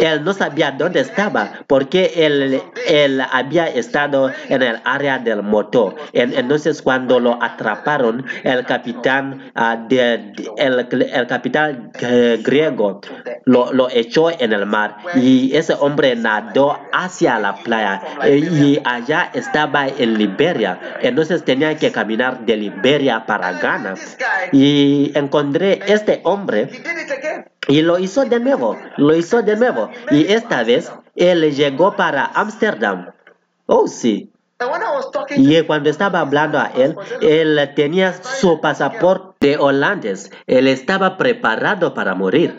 Él 0.00 0.22
no 0.24 0.32
sabía 0.32 0.70
dónde 0.70 1.00
estaba 1.00 1.50
porque 1.66 2.12
él, 2.16 2.62
él 2.86 3.20
había 3.32 3.66
estado 3.66 4.30
en 4.48 4.62
el 4.62 4.80
área 4.84 5.18
del 5.18 5.42
motor. 5.42 5.96
En- 6.12 6.32
entonces 6.32 6.80
cuando 6.80 7.18
lo 7.20 7.42
atraparon, 7.42 8.24
el 8.44 8.64
capitán, 8.66 9.50
ah, 9.54 9.76
de, 9.88 10.18
de- 10.18 10.50
el, 10.58 10.86
el 11.12 11.26
capitán 11.26 11.90
eh, 12.00 12.38
griego 12.42 13.00
lo, 13.46 13.72
lo 13.72 13.88
echó 13.90 14.30
en 14.30 14.52
el 14.52 14.64
mar 14.66 14.96
y 15.16 15.54
ese 15.56 15.74
hombre 15.74 16.14
nadó 16.16 16.78
hacia 16.92 17.38
la 17.38 17.54
playa 17.56 18.00
y 18.28 18.80
allá 18.84 19.30
estaba 19.34 19.88
en 19.88 20.16
Liberia. 20.18 20.78
Entonces 21.02 21.44
tenía 21.44 21.76
que 21.76 21.90
caminar 21.92 22.40
de 22.46 22.56
Liberia 22.56 22.93
para 23.26 23.52
Ghana. 23.52 23.94
Y 24.52 25.12
encontré 25.14 25.80
este 25.86 26.20
hombre 26.24 26.70
y 27.68 27.82
lo 27.82 27.98
hizo 27.98 28.24
de 28.24 28.40
nuevo, 28.40 28.78
lo 28.96 29.14
hizo 29.16 29.42
de 29.42 29.56
nuevo. 29.56 29.90
Y 30.10 30.32
esta 30.32 30.62
vez 30.62 30.92
él 31.16 31.54
llegó 31.54 31.96
para 31.96 32.26
Ámsterdam. 32.26 33.12
Oh, 33.66 33.88
sí. 33.88 34.30
Y 35.36 35.62
cuando 35.62 35.90
estaba 35.90 36.20
hablando 36.20 36.58
a 36.58 36.66
él, 36.76 36.96
él 37.20 37.72
tenía 37.74 38.12
su 38.12 38.60
pasaporte 38.60 39.56
holandés. 39.58 40.30
Él 40.46 40.68
estaba 40.68 41.16
preparado 41.16 41.92
para 41.92 42.14
morir. 42.14 42.56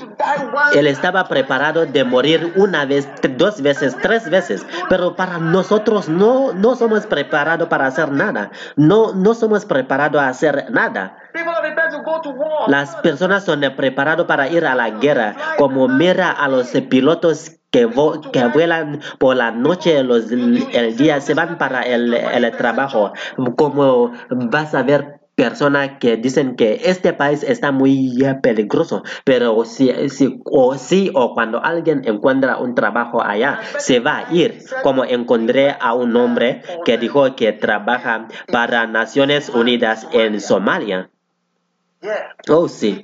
Él 0.73 0.87
estaba 0.87 1.27
preparado 1.27 1.85
de 1.85 2.03
morir 2.03 2.53
una 2.57 2.85
vez, 2.85 3.09
dos 3.37 3.61
veces, 3.61 3.95
tres 4.01 4.29
veces. 4.29 4.65
Pero 4.89 5.15
para 5.15 5.37
nosotros 5.37 6.09
no, 6.09 6.53
no 6.53 6.75
somos 6.75 7.05
preparados 7.07 7.69
para 7.69 7.87
hacer 7.87 8.11
nada. 8.11 8.51
No, 8.75 9.13
no 9.13 9.33
somos 9.33 9.65
preparados 9.65 10.21
a 10.21 10.27
hacer 10.27 10.65
nada. 10.71 11.17
people 11.35 11.51
are 11.51 11.61
prepared 11.61 11.91
to 11.91 12.01
go 12.01 12.21
to 12.21 12.29
war. 12.29 12.69
Las 12.69 12.95
personas 12.97 13.43
son 13.43 13.61
preparados 13.75 14.25
para 14.25 14.47
ir 14.47 14.65
a 14.65 14.73
la 14.73 14.89
guerra, 14.89 15.35
como 15.57 15.87
mira 15.87 16.31
a 16.31 16.47
los 16.47 16.69
pilotos 16.89 17.57
que, 17.75 17.85
vo- 17.87 18.21
que 18.31 18.45
vuelan 18.47 19.01
por 19.19 19.35
la 19.35 19.51
noche, 19.51 20.01
los, 20.01 20.31
el 20.31 20.95
día, 20.95 21.19
se 21.19 21.33
van 21.33 21.57
para 21.57 21.81
el, 21.81 22.13
el 22.13 22.51
trabajo. 22.55 23.11
Como 23.57 24.13
vas 24.29 24.73
a 24.73 24.83
ver 24.83 25.19
personas 25.35 25.97
que 25.99 26.15
dicen 26.15 26.55
que 26.55 26.79
este 26.85 27.11
país 27.11 27.43
está 27.43 27.73
muy 27.73 28.17
peligroso, 28.41 29.03
pero 29.25 29.65
si, 29.65 29.91
si, 30.07 30.39
o 30.45 30.75
sí 30.75 31.11
o 31.13 31.33
cuando 31.33 31.61
alguien 31.61 32.03
encuentra 32.05 32.55
un 32.59 32.75
trabajo 32.75 33.21
allá, 33.21 33.59
se 33.77 33.99
va 33.99 34.19
a 34.19 34.33
ir. 34.33 34.63
Como 34.81 35.03
encontré 35.03 35.75
a 35.77 35.93
un 35.93 36.15
hombre 36.15 36.61
que 36.85 36.97
dijo 36.97 37.35
que 37.35 37.51
trabaja 37.51 38.29
para 38.49 38.87
Naciones 38.87 39.49
Unidas 39.49 40.07
en 40.13 40.39
Somalia. 40.39 41.09
Oh, 42.49 42.69
sí. 42.69 43.03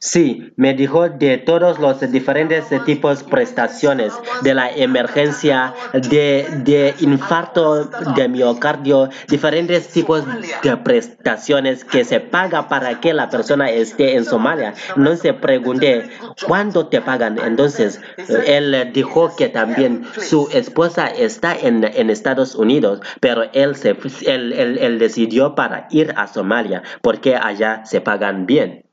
Sí, 0.00 0.52
me 0.54 0.74
dijo 0.74 1.08
de 1.08 1.38
todos 1.38 1.80
los 1.80 1.98
diferentes 2.12 2.66
tipos 2.84 3.24
de 3.24 3.30
prestaciones, 3.30 4.12
de 4.42 4.54
la 4.54 4.70
emergencia, 4.70 5.74
de, 5.92 6.46
de 6.62 6.94
infarto 7.00 7.84
de 8.14 8.28
miocardio, 8.28 9.08
diferentes 9.28 9.88
tipos 9.88 10.22
de 10.62 10.76
prestaciones 10.76 11.84
que 11.84 12.04
se 12.04 12.20
paga 12.20 12.68
para 12.68 13.00
que 13.00 13.12
la 13.12 13.28
persona 13.28 13.70
esté 13.70 14.14
en 14.14 14.24
Somalia. 14.24 14.72
Entonces 14.96 15.34
pregunté, 15.34 16.08
¿cuándo 16.46 16.86
te 16.86 17.00
pagan? 17.00 17.36
Entonces 17.44 18.00
él 18.46 18.90
dijo 18.94 19.34
que 19.34 19.48
también 19.48 20.04
su 20.20 20.48
esposa 20.52 21.08
está 21.08 21.56
en, 21.56 21.82
en 21.82 22.10
Estados 22.10 22.54
Unidos, 22.54 23.00
pero 23.20 23.50
él, 23.52 23.74
se, 23.74 23.96
él- 24.26 24.52
él 24.80 24.98
decidió 25.00 25.56
para 25.56 25.88
ir 25.90 26.14
a 26.16 26.28
Somalia 26.28 26.84
porque 27.02 27.34
allá 27.34 27.84
se 27.84 28.00
pagan 28.00 28.46
bien. 28.46 28.84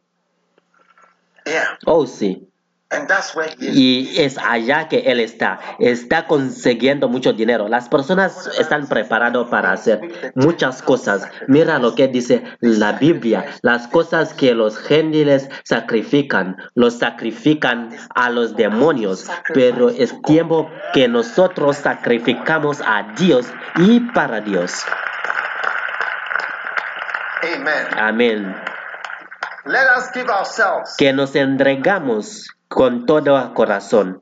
Yeah. 1.45 1.77
Oh, 1.85 2.05
sí. 2.05 2.47
Y 3.59 4.21
es 4.21 4.37
allá 4.37 4.87
que 4.87 4.99
él 4.99 5.19
está. 5.19 5.59
Está 5.79 6.27
consiguiendo 6.27 7.09
mucho 7.09 7.33
dinero. 7.33 7.67
Las 7.67 7.89
personas 7.89 8.49
están 8.59 8.87
preparadas 8.87 9.47
para 9.49 9.71
hacer 9.71 9.99
muchas 10.35 10.81
cosas. 10.81 11.27
Mira 11.47 11.79
lo 11.79 11.95
que 11.95 12.07
dice 12.07 12.43
la 12.61 12.93
Biblia. 12.93 13.45
Las 13.63 13.87
cosas 13.87 14.33
que 14.33 14.53
los 14.53 14.77
gentiles 14.77 15.49
sacrifican, 15.63 16.57
los 16.75 16.99
sacrifican 16.99 17.89
a 18.13 18.29
los 18.29 18.55
demonios. 18.55 19.29
Pero 19.53 19.89
es 19.89 20.21
tiempo 20.21 20.69
que 20.93 21.07
nosotros 21.07 21.77
sacrificamos 21.77 22.81
a 22.81 23.13
Dios 23.17 23.47
y 23.77 23.99
para 23.99 24.41
Dios. 24.41 24.83
Amén. 27.97 28.74
Que 30.97 31.13
nos 31.13 31.35
entregamos 31.35 32.49
con 32.67 33.05
todo 33.05 33.53
corazón 33.53 34.21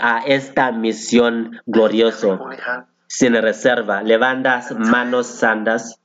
a 0.00 0.22
esta 0.26 0.72
misión 0.72 1.60
gloriosa, 1.66 2.38
sin 3.06 3.34
reserva. 3.34 4.02
Levantas 4.02 4.72
manos 4.72 5.26
santas 5.26 6.00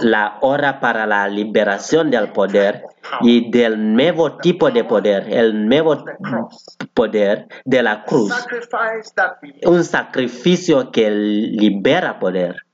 la 0.00 0.38
hora 0.42 0.80
para 0.80 1.06
la 1.06 1.28
liberación 1.28 2.10
del 2.10 2.30
poder 2.32 2.84
y 3.20 3.50
del 3.50 3.94
nuevo 3.94 4.38
tipo 4.38 4.70
de 4.70 4.84
poder, 4.84 5.26
el 5.28 5.68
nuevo 5.68 6.04
poder 6.94 7.48
de 7.64 7.82
la 7.82 8.04
cruz, 8.04 8.32
un 9.64 9.84
sacrificio 9.84 10.90
que 10.92 11.10
libera 11.10 12.18
poder. 12.18 12.64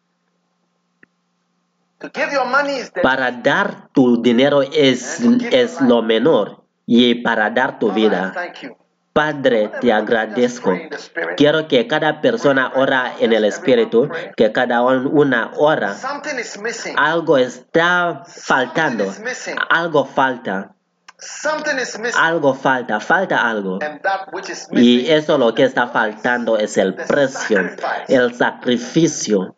Para 3.02 3.30
dar 3.30 3.88
tu 3.92 4.20
dinero 4.20 4.62
es, 4.62 5.20
es 5.50 5.80
lo 5.80 6.02
menor 6.02 6.64
y 6.86 7.16
para 7.16 7.50
dar 7.50 7.78
tu 7.78 7.92
vida. 7.92 8.32
Padre, 9.12 9.70
te 9.80 9.92
agradezco. 9.92 10.72
Quiero 11.36 11.68
que 11.68 11.86
cada 11.86 12.20
persona 12.20 12.72
ora 12.74 13.14
en 13.20 13.32
el 13.32 13.44
Espíritu, 13.44 14.10
que 14.36 14.50
cada 14.50 14.82
una 14.82 15.52
ora. 15.56 15.96
Algo 16.96 17.38
está 17.38 18.24
faltando. 18.26 19.14
Algo 19.70 20.04
falta. 20.04 20.74
Algo 22.18 22.54
falta, 22.54 22.98
falta 22.98 23.48
algo. 23.48 23.78
Y 24.72 25.08
eso 25.08 25.38
lo 25.38 25.54
que 25.54 25.62
está 25.62 25.86
faltando 25.86 26.58
es 26.58 26.76
el 26.76 26.94
precio, 26.94 27.70
el 28.08 28.34
sacrificio. 28.34 29.54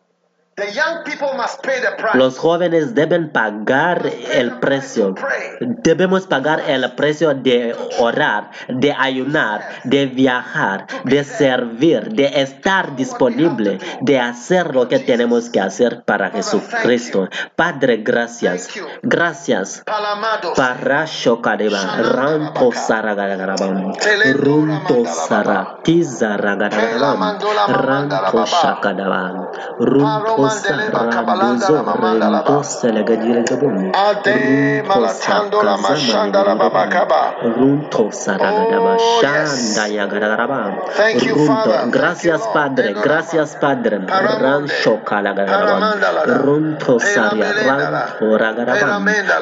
Los 2.15 2.39
jóvenes 2.39 2.95
deben 2.95 3.29
pagar 3.29 4.11
el 4.31 4.57
precio. 4.57 5.13
Debemos 5.59 6.25
pagar 6.25 6.63
el 6.67 6.93
precio 6.93 7.35
de 7.35 7.75
orar, 7.99 8.49
de 8.67 8.91
ayunar, 8.91 9.61
de 9.83 10.07
viajar, 10.07 10.87
de 11.03 11.23
servir, 11.23 12.09
de 12.13 12.41
estar 12.41 12.95
disponible, 12.95 13.77
de 14.01 14.19
hacer 14.19 14.73
lo 14.73 14.87
que 14.87 14.97
tenemos 14.97 15.51
que 15.51 15.59
hacer 15.59 16.01
para 16.01 16.31
Jesucristo. 16.31 17.29
Padre, 17.55 17.97
gracias. 17.97 18.67
Gracias. 19.03 19.83
Para 20.55 21.05
Shokadeva, 21.05 21.97
Ranto 21.97 22.71
Saragarabam, 22.71 23.93
Runto 24.33 25.05
Saratizaragarabam, 25.05 27.37
Ranto 27.67 28.43
Shakadabam, 28.43 29.49
Runto 29.77 30.46
Randozo 30.47 31.83
Rendosa 31.83 32.93
la 32.93 33.03
gadira 33.03 33.43
gabon. 33.43 33.91
Runto 33.93 35.07
Saka 35.09 35.63
Zamani 35.65 36.11
Runto 37.57 38.11
Saragadaba 38.11 38.97
Shanda 39.21 39.87
Yagaraba 39.87 40.61
Runto 40.97 41.91
Gracias 41.91 42.41
Padre. 42.53 42.93
Gracias 42.93 43.55
Padre. 43.55 43.99
Rancho 44.07 45.03
Kalagaraba 45.03 45.95
Runto 46.25 46.99
Saria 46.99 47.51
Ranto 47.53 48.37
Ragaraba 48.37 48.99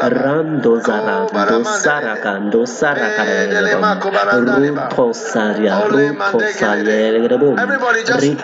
Rando 0.10 0.80
Zara 0.82 1.28
Do 1.32 1.64
Saraka 1.64 2.40
Do 2.52 2.66
Saraka 2.66 3.24
Runto 4.32 5.14
Saria 5.14 5.82
Runto 5.88 6.40
Saria 6.54 7.06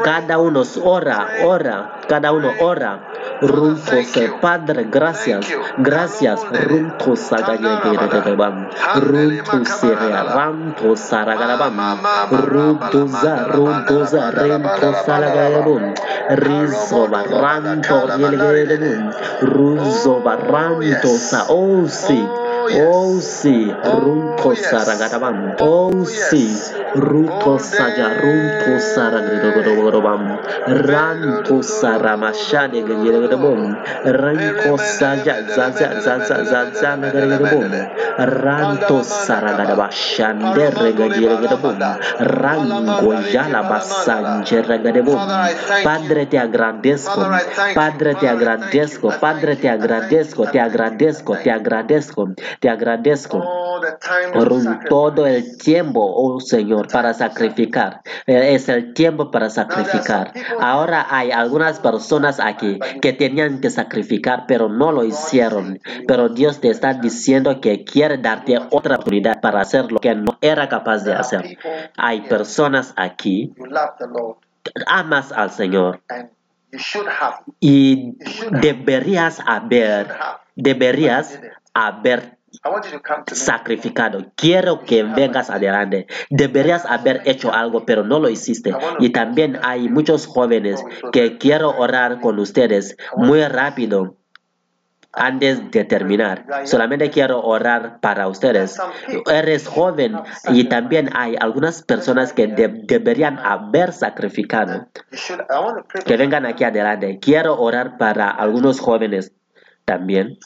Cada 0.04 0.38
uno 0.38 0.64
ora 0.84 1.28
ora. 1.44 2.00
Cada 2.08 2.32
uno 2.32 2.51
ora. 2.60 3.00
Runtos, 3.42 4.08
Padre, 4.40 4.86
gracias, 4.90 5.46
gracias. 5.78 6.40
Runtos, 6.52 7.20
Sagayagarabam, 7.20 8.70
Runtos, 8.96 9.82
Rantos, 9.82 11.00
Saragarabam, 11.00 12.00
Runtosa, 12.32 13.46
Runtosa, 13.48 14.32
Rentos, 14.32 14.96
Salagarabum, 15.06 15.94
Rizo, 16.30 17.08
Barranto, 17.08 18.08
Yelgarabum, 18.18 19.12
Ruzo, 19.42 20.22
Barrantosa, 20.22 21.46
oh 21.50 21.88
sí. 21.88 22.28
Oh 22.62 23.20
sí, 23.20 23.74
Runto 23.84 24.56
Saragarabam. 24.56 25.56
Oh 25.60 26.06
sí, 26.06 26.56
Ruto 26.94 27.58
Saja, 27.58 28.10
Runto 28.22 28.80
Saragarabam. 28.80 30.40
Ranto 30.68 31.64
Saramashane 31.64 32.84
Gagarabum. 32.84 33.76
Ranko 34.06 34.78
Saja, 34.78 35.42
Zaza, 35.50 36.02
Zaza, 36.02 36.46
Zaza, 36.46 36.98
Gagarabum. 36.98 37.72
Ranto 38.18 39.04
Saragarabashande 39.04 40.70
Regagarabum. 40.70 41.80
Rango 42.20 43.14
Yala 43.34 43.62
Basanje 43.64 44.62
Regagarabum. 44.62 45.18
Padre, 45.84 46.26
te 46.28 46.38
agradezco. 46.38 47.28
Padre, 47.74 48.16
te 48.16 48.28
agradezco. 48.30 49.10
Padre, 49.20 49.56
te 49.56 49.70
agradezco. 49.70 50.46
Te 50.46 50.60
agradezco. 50.60 51.38
Te 51.38 51.52
agradezco. 51.52 52.28
Te 52.60 52.70
agradezco 52.70 53.44
por 54.34 54.52
todo 54.90 55.26
el 55.26 55.58
tiempo, 55.58 56.02
oh 56.04 56.40
Señor, 56.40 56.88
para 56.88 57.14
sacrificar. 57.14 58.02
Es 58.26 58.70
el 58.70 58.94
tiempo 58.94 59.32
para 59.32 59.50
sacrificar. 59.50 60.34
Ahora 60.60 61.08
hay 61.10 61.32
algunas 61.32 61.80
personas 61.80 62.40
aquí 62.40 62.80
que 63.02 63.14
tenían 63.14 63.62
que 63.62 63.70
sacrificar, 63.70 64.46
pero 64.48 64.70
no 64.70 64.92
lo 64.92 65.04
hicieron. 65.04 65.80
Pero 66.08 66.30
Dios 66.30 66.60
te 66.60 66.70
está 66.70 66.94
diciendo 66.94 67.62
que 67.62 67.84
quiere 67.84 68.18
darte 68.18 68.58
otra 68.70 68.96
oportunidad 68.96 69.42
para 69.42 69.62
hacer 69.62 69.92
lo 69.92 70.00
que 70.00 70.14
no 70.16 70.38
era 70.42 70.70
capaz 70.70 71.04
de 71.04 71.14
hacer. 71.14 71.58
Hay 71.98 72.22
personas 72.22 72.94
aquí 72.96 73.54
amas 74.88 75.32
al 75.32 75.52
Señor. 75.52 76.02
Y 77.60 78.18
deberías 78.52 79.40
haber, 79.46 80.08
deberías 80.56 81.40
haber 81.74 82.38
sacrificado. 83.32 84.32
Quiero 84.36 84.82
que 84.82 85.04
vengas 85.04 85.50
adelante. 85.50 86.08
Deberías 86.30 86.86
haber 86.86 87.22
hecho 87.26 87.54
algo, 87.54 87.86
pero 87.86 88.04
no 88.04 88.20
lo 88.20 88.30
hiciste. 88.30 88.74
Y 89.00 89.10
también 89.10 89.60
hay 89.64 89.90
muchos 89.90 90.28
jóvenes 90.28 90.84
que 91.12 91.38
quiero 91.38 91.70
orar 91.78 92.20
con 92.22 92.40
ustedes 92.40 92.98
muy 93.16 93.44
rápido. 93.46 94.18
Antes 95.14 95.72
de 95.72 95.84
terminar, 95.84 96.46
solamente 96.64 97.10
quiero 97.10 97.42
orar 97.42 98.00
para 98.00 98.30
ustedes. 98.30 98.80
Eres 99.30 99.68
joven 99.68 100.18
y 100.48 100.70
también 100.70 101.10
hay 101.14 101.36
algunas 101.38 101.84
personas 101.84 102.32
que 102.32 102.48
deberían 102.48 103.38
haber 103.38 103.92
sacrificado. 103.92 104.88
Que 106.06 106.16
vengan 106.16 106.46
aquí 106.46 106.64
adelante. 106.64 107.20
Quiero 107.22 107.60
orar 107.60 107.98
para 107.98 108.30
algunos 108.30 108.80
jóvenes 108.80 109.34
también. 109.84 110.38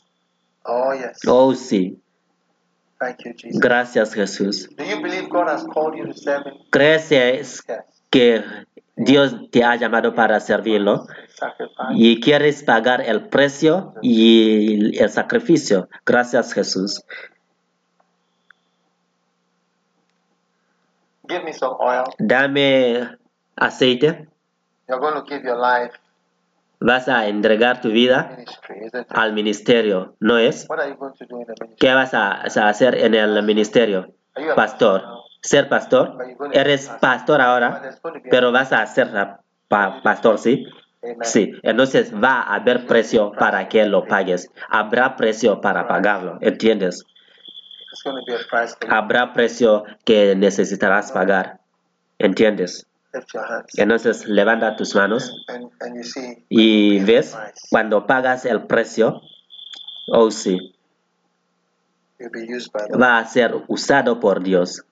Oh, 0.65 0.93
yes. 0.93 1.19
Oh, 1.27 1.53
sí. 1.53 2.01
Thank 2.99 3.25
you, 3.25 3.33
Jesus. 3.33 3.59
Gracias, 3.59 4.13
Jesús. 4.13 4.69
Do 4.75 4.83
you 4.83 5.01
believe 5.01 5.29
God 5.29 5.47
has 5.49 5.63
called 5.65 5.95
you 5.97 6.05
to 6.05 6.13
serve 6.13 6.45
Him? 6.45 6.53
¿Crees 6.71 7.63
que 8.09 8.43
Dios 8.95 9.35
te 9.51 9.63
ha 9.63 9.75
llamado 9.75 10.15
para 10.15 10.39
servirlo 10.39 11.05
y 11.93 12.19
quieres 12.21 12.63
pagar 12.63 13.01
el 13.01 13.27
precio 13.27 13.93
y 14.01 14.97
el 14.97 15.09
sacrificio? 15.09 15.89
Gracias, 16.05 16.53
Jesús. 16.53 17.03
Give 21.27 21.43
me 21.43 21.53
some 21.53 21.75
oil. 21.79 22.05
Dame 22.17 23.17
aceite. 23.55 24.27
You're 24.87 24.99
going 24.99 25.15
to 25.15 25.23
give 25.27 25.43
your 25.43 25.57
life 25.57 25.91
Vas 26.79 27.07
a 27.07 27.27
entregar 27.27 27.81
tu 27.81 27.89
vida 27.89 28.37
al 29.09 29.33
ministerio, 29.33 30.15
¿no 30.19 30.37
es? 30.37 30.67
¿Qué 31.79 31.93
vas 31.93 32.13
a, 32.13 32.41
hacer 32.41 32.95
en 32.95 33.13
el 33.15 33.41
ministerio? 33.43 34.13
Pastor. 34.55 35.03
¿Ser 35.41 35.69
pastor? 35.69 36.17
Eres 36.53 36.89
pastor 36.99 37.39
ahora, 37.39 37.91
pero 38.31 38.51
vas 38.51 38.71
a 38.73 38.85
ser 38.87 39.09
pa- 39.67 40.01
pastor, 40.01 40.37
¿sí? 40.39 40.65
Sí, 41.21 41.51
entonces 41.61 42.11
va 42.13 42.41
a 42.41 42.55
haber 42.55 42.87
precio 42.87 43.31
para 43.31 43.69
que 43.69 43.85
lo 43.85 44.05
pagues. 44.05 44.49
Habrá 44.69 45.15
precio 45.15 45.61
para 45.61 45.87
pagarlo, 45.87 46.39
¿entiendes? 46.41 47.05
Habrá 48.89 49.33
precio 49.33 49.83
que 50.03 50.35
necesitarás 50.35 51.11
pagar. 51.11 51.59
¿Entiendes? 52.17 52.87
Entonces 53.77 54.27
levanta 54.27 54.75
tus 54.75 54.95
manos 54.95 55.31
y 56.49 56.99
ves 57.03 57.35
cuando 57.69 58.05
pagas 58.07 58.45
el 58.45 58.65
precio, 58.67 59.21
oh 60.07 60.31
sí, 60.31 60.75
va 63.01 63.17
a 63.17 63.25
ser 63.25 63.55
usado 63.67 64.19
por 64.19 64.43
Dios. 64.43 64.83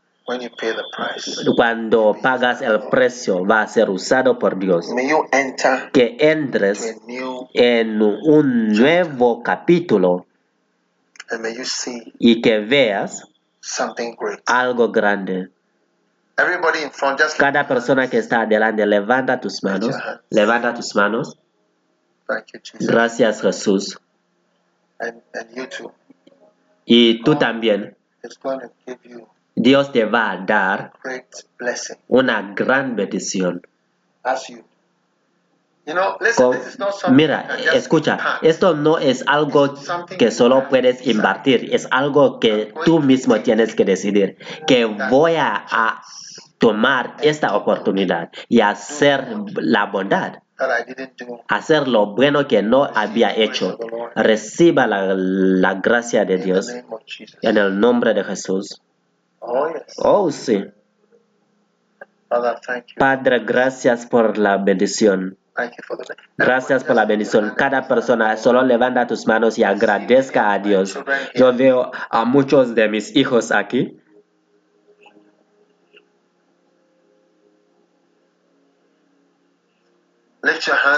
Cuando 1.57 2.15
pagas 2.21 2.61
el 2.61 2.87
precio, 2.89 3.45
va 3.45 3.61
a 3.61 3.67
ser 3.67 3.89
usado 3.89 4.39
por 4.39 4.57
Dios. 4.57 4.87
Que 5.91 6.15
entres 6.19 6.97
en 7.53 8.01
un 8.01 8.69
nuevo 8.69 9.43
capítulo 9.43 10.25
y 12.19 12.41
que 12.41 12.59
veas 12.59 13.27
algo 14.45 14.91
grande. 14.91 15.49
Cada 17.37 17.67
persona 17.67 18.09
que 18.09 18.17
está 18.17 18.41
adelante, 18.41 18.85
levanta 18.85 19.39
tus 19.39 19.63
manos. 19.63 19.95
Levanta 20.29 20.73
tus 20.73 20.95
manos. 20.95 21.37
Thank 22.27 22.53
you, 22.53 22.59
Jesus. 22.63 22.87
Gracias 22.87 23.41
Jesús. 23.41 23.99
Y 26.85 27.23
tú 27.23 27.35
también, 27.35 27.95
Dios 29.55 29.91
te 29.91 30.05
va 30.05 30.31
a 30.31 30.37
dar 30.37 30.93
una 32.07 32.53
gran 32.53 32.95
bendición. 32.95 33.61
As 35.85 35.87
you. 35.87 35.93
You 35.93 35.93
know, 35.93 36.17
listen, 36.19 36.45
Co- 36.45 36.53
this 36.53 36.67
is 36.67 36.79
not 36.79 36.93
something 36.95 37.15
Mira, 37.17 37.47
escucha, 37.73 38.39
esto 38.41 38.73
no 38.75 38.97
es 38.97 39.23
algo 39.27 39.75
que 40.17 40.31
solo 40.31 40.69
puedes 40.69 41.05
invertir, 41.05 41.69
es 41.73 41.87
algo 41.91 42.39
que 42.39 42.73
tú 42.85 42.99
mismo 42.99 43.41
tienes 43.41 43.75
que 43.75 43.85
decidir, 43.85 44.37
que 44.67 44.85
voy 44.85 45.35
a, 45.35 45.65
a 45.69 46.01
tomar 46.57 47.17
esta 47.21 47.55
oportunidad 47.55 48.29
y 48.47 48.61
hacer 48.61 49.27
la 49.55 49.87
bondad, 49.87 50.39
hacer 51.49 51.87
lo 51.87 52.15
bueno 52.15 52.47
que 52.47 52.63
no 52.63 52.85
había 52.85 53.35
hecho. 53.35 53.77
Reciba 54.15 54.87
la, 54.87 55.13
la 55.15 55.73
gracia 55.75 56.23
de 56.23 56.37
Dios 56.37 56.69
en 57.41 57.57
el 57.57 57.79
nombre 57.79 58.13
de 58.13 58.23
Jesús. 58.23 58.81
Oh, 59.39 59.67
yes. 59.67 59.95
Oh, 59.97 60.31
sí. 60.31 60.63
Padre, 62.97 63.39
gracias 63.39 64.05
por 64.05 64.37
la 64.37 64.57
bendición. 64.57 65.37
Gracias 66.37 66.83
por 66.83 66.95
la 66.95 67.05
bendición. 67.05 67.53
Cada 67.55 67.87
persona 67.87 68.35
solo 68.37 68.63
levanta 68.63 69.05
tus 69.05 69.27
manos 69.27 69.57
y 69.57 69.63
agradezca 69.63 70.51
a 70.51 70.59
Dios. 70.59 70.97
Yo 71.35 71.53
veo 71.53 71.91
a 72.09 72.25
muchos 72.25 72.73
de 72.75 72.89
mis 72.89 73.15
hijos 73.15 73.51
aquí. 73.51 73.99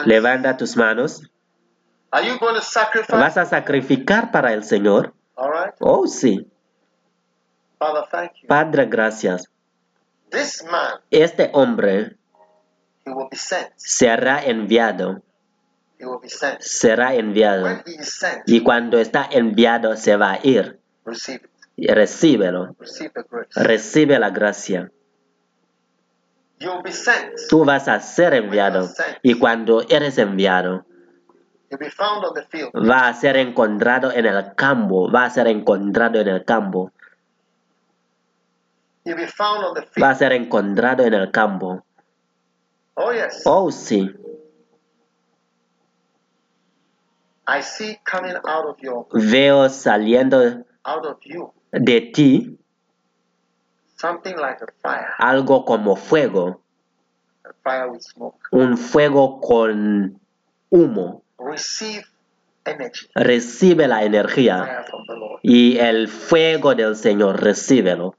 Levanta 0.06 0.58
tus 0.58 0.78
manos. 0.78 1.22
¿Vas 3.10 3.38
a 3.38 3.46
sacrificar 3.46 4.32
para 4.32 4.54
el 4.54 4.64
Señor? 4.64 5.14
Oh, 5.80 6.08
sí. 6.08 6.50
Padre, 8.48 8.86
gracias. 8.86 9.50
Este 11.12 11.50
hombre 11.54 12.12
he 12.12 12.14
will 12.14 12.14
be 12.14 12.14
sent. 12.14 12.94
Será 13.76 14.44
enviado. 14.46 15.22
Será 16.60 17.16
enviado. 17.16 17.84
Y 18.46 18.62
cuando 18.64 19.00
está 19.00 19.28
enviado 19.32 19.96
se 19.96 20.16
va 20.16 20.34
a 20.34 20.40
ir. 20.44 20.80
Recíbelo. 21.78 22.76
Recibe 23.56 24.20
la 24.20 24.30
gracia. 24.30 24.92
Tú 27.50 27.66
vas 27.66 27.88
a 27.88 28.00
ser 28.00 28.34
enviado. 28.34 28.90
Y 29.22 29.38
cuando 29.38 29.86
eres 29.90 30.18
enviado, 30.18 30.86
va 31.72 33.08
a 33.08 33.14
ser 33.14 33.38
encontrado 33.38 34.12
en 34.12 34.26
el 34.26 34.56
campo. 34.56 35.12
Va 35.12 35.26
a 35.26 35.30
ser 35.30 35.48
encontrado 35.48 36.20
en 36.20 36.28
el 36.28 36.46
campo. 36.46 36.92
Va 40.02 40.10
a 40.10 40.16
ser 40.16 40.34
encontrado 40.34 41.04
en 41.04 41.14
el 41.14 41.32
campo. 41.32 41.86
Oh, 42.96 43.12
yes. 43.12 43.42
Oh, 43.46 43.70
sí. 43.72 44.10
I 47.48 47.62
see 47.62 48.00
coming 48.04 48.36
out 48.48 48.66
of 48.66 48.78
your, 48.82 49.06
Veo 49.14 49.70
saliendo 49.70 50.66
out 50.84 51.06
of 51.06 51.18
you, 51.24 51.54
de 51.72 52.12
ti 52.12 52.58
something 53.98 54.36
like 54.38 54.62
a 54.64 54.68
fire. 54.82 55.14
algo 55.20 55.64
como 55.66 55.96
fuego. 55.96 56.62
A 57.44 57.54
fire 57.64 57.92
with 57.92 58.02
smoke. 58.02 58.40
Un 58.52 58.78
fuego 58.78 59.40
con 59.42 60.20
humo. 60.72 61.24
Receive 61.38 62.04
energy. 62.66 63.08
Recibe 63.14 63.88
la 63.88 64.04
energía. 64.04 64.66
Fire 64.66 64.86
from 64.90 65.06
the 65.08 65.16
Lord. 65.16 65.40
Y 65.44 65.78
el 65.78 66.08
fuego 66.08 66.74
del 66.74 66.96
Señor, 66.96 67.42
recíbelo. 67.44 68.16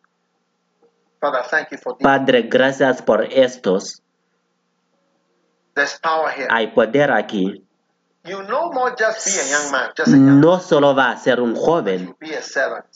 Father, 1.21 1.43
thank 1.51 1.71
you 1.73 1.79
for 1.79 1.97
this. 1.97 2.05
Padre, 2.05 2.43
gracias 2.43 3.03
por 3.03 3.25
estos. 3.25 4.03
There's 5.77 5.99
power 6.01 6.31
here. 6.31 6.49
Hay 6.51 6.69
poder 6.69 7.13
aquí. 7.13 7.63
You 8.25 8.43
no 8.43 8.73
more 8.73 8.97
just 8.99 9.27
be 9.27 9.39
a 9.39 9.45
young 9.51 9.71
man, 9.71 9.91
just 9.95 10.09
a 10.09 10.17
young 10.17 10.41
No 10.41 10.59
solo 10.59 10.95
va 10.97 11.11
a 11.11 11.17
ser 11.19 11.39
un 11.39 11.55
joven, 11.55 12.17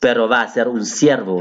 pero 0.01 0.29
va 0.29 0.43
a 0.43 0.49
ser 0.49 0.67
un 0.67 0.85
siervo. 0.85 1.41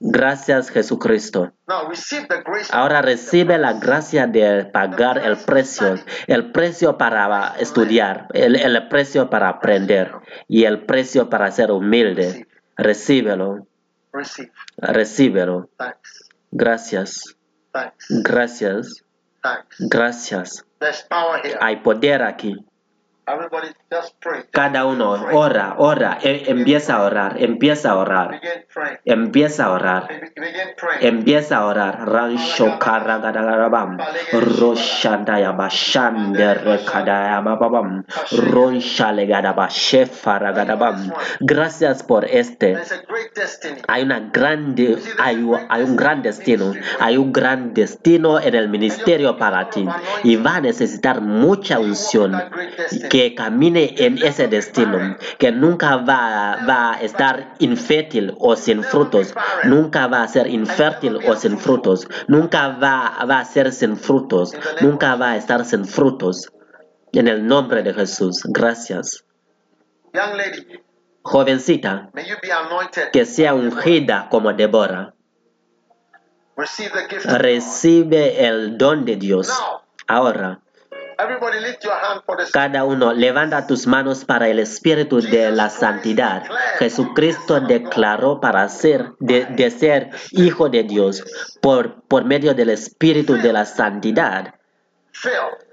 Gracias 0.00 0.70
Jesucristo. 0.70 1.52
Now 1.68 1.86
receive 1.88 2.26
the 2.26 2.42
grace. 2.42 2.70
Ahora 2.72 3.02
recibe 3.02 3.58
la 3.58 3.74
gracia 3.74 4.26
de 4.26 4.64
pagar 4.64 5.18
el 5.18 5.36
precio, 5.36 5.96
el 6.26 6.50
precio 6.50 6.96
para 6.96 7.54
estudiar, 7.58 8.28
el, 8.32 8.56
el 8.56 8.88
precio 8.88 9.28
para 9.28 9.50
aprender 9.50 10.12
y 10.48 10.64
el 10.64 10.86
precio 10.86 11.28
para 11.28 11.52
ser 11.52 11.70
humilde. 11.70 12.48
Recíbelo, 12.76 13.68
recíbelo. 14.78 15.68
Gracias, 16.50 17.36
gracias. 18.08 19.05
Gracias. 19.78 20.64
Hay 21.60 21.76
poder 21.76 22.22
aquí. 22.22 22.54
Cada 24.52 24.84
uno 24.86 25.26
ora, 25.32 25.74
ora, 25.78 26.18
e- 26.22 26.44
empieza 26.46 26.94
a 26.96 27.02
orar, 27.02 27.42
empieza 27.42 27.90
a 27.90 27.96
orar, 27.96 28.40
empieza 29.04 29.64
a 29.64 29.70
orar. 29.72 30.08
Empieza 31.00 31.56
a 31.56 31.66
orar. 31.66 32.08
Rancho 32.08 32.78
karagadagabam. 32.78 33.98
Roshandaya 34.32 35.50
bashande 35.52 36.54
rekadaya 36.54 37.40
babam. 37.40 38.04
Ronshalegadaba 38.30 39.68
shefaragadabam. 39.70 41.12
Gracias 41.40 42.04
por 42.04 42.24
este. 42.26 42.78
Hay 43.88 44.02
una 44.02 44.20
grande, 44.32 44.98
hay, 45.18 45.44
hay 45.68 45.82
un 45.82 45.96
gran 45.96 46.22
destino, 46.22 46.74
hay 47.00 47.16
un 47.16 47.32
gran 47.32 47.74
destino 47.74 48.38
en 48.40 48.54
el 48.54 48.68
ministerio 48.68 49.36
para 49.36 49.68
ti 49.70 49.86
y 50.22 50.36
va 50.36 50.56
a 50.56 50.60
necesitar 50.60 51.20
mucha 51.20 51.78
unción 51.80 52.32
que 53.10 53.15
camine 53.34 53.94
en 53.98 54.18
ese 54.18 54.48
destino, 54.48 55.16
que 55.38 55.52
nunca 55.52 55.96
va, 55.96 56.58
va 56.68 56.94
a 56.94 57.00
estar 57.00 57.54
infértil 57.58 58.34
o 58.38 58.56
sin 58.56 58.82
frutos, 58.82 59.34
nunca 59.64 60.06
va 60.06 60.22
a 60.22 60.28
ser 60.28 60.46
infértil 60.46 61.18
o 61.26 61.36
sin 61.36 61.58
frutos, 61.58 62.06
nunca 62.28 62.68
va, 62.68 63.24
va 63.28 63.40
a 63.40 63.44
ser 63.44 63.72
sin 63.72 63.96
frutos, 63.96 64.54
nunca 64.80 65.16
va 65.16 65.32
a 65.32 65.36
estar 65.36 65.64
sin 65.64 65.84
frutos. 65.84 66.50
En 67.12 67.28
el 67.28 67.46
nombre 67.46 67.82
de 67.82 67.94
Jesús, 67.94 68.42
gracias. 68.44 69.24
Jovencita, 71.22 72.10
may 72.12 72.24
you 72.24 72.36
be 72.42 72.52
anointed. 72.52 73.10
que 73.12 73.24
sea 73.24 73.54
ungida 73.54 74.28
como 74.30 74.52
Débora. 74.52 75.14
Recibe 76.56 78.46
el 78.46 78.78
don 78.78 79.04
de 79.04 79.16
Dios. 79.16 79.50
Ahora, 80.06 80.60
cada 82.52 82.84
uno 82.84 83.12
levanta 83.12 83.66
tus 83.66 83.86
manos 83.86 84.24
para 84.24 84.48
el 84.48 84.58
espíritu 84.58 85.20
de 85.20 85.50
la 85.50 85.70
santidad. 85.70 86.44
Jesucristo 86.78 87.60
declaró 87.60 88.40
para 88.40 88.68
ser, 88.68 89.12
de, 89.20 89.46
de 89.46 89.70
ser 89.70 90.10
hijo 90.32 90.68
de 90.68 90.82
Dios 90.82 91.24
por, 91.60 92.02
por 92.02 92.24
medio 92.24 92.54
del 92.54 92.70
espíritu 92.70 93.34
de 93.34 93.52
la 93.52 93.64
santidad. 93.64 94.54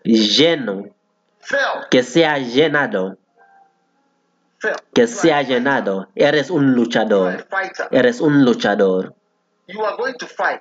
Lleno, 0.03 0.83
que 1.89 2.03
sea 2.03 2.37
llenado, 2.37 3.17
que 4.93 5.07
sea 5.07 5.41
llenado. 5.41 6.09
Eres 6.15 6.49
un 6.49 6.73
luchador. 6.73 7.47
Eres 7.91 8.21
un 8.21 8.45
luchador. 8.45 9.15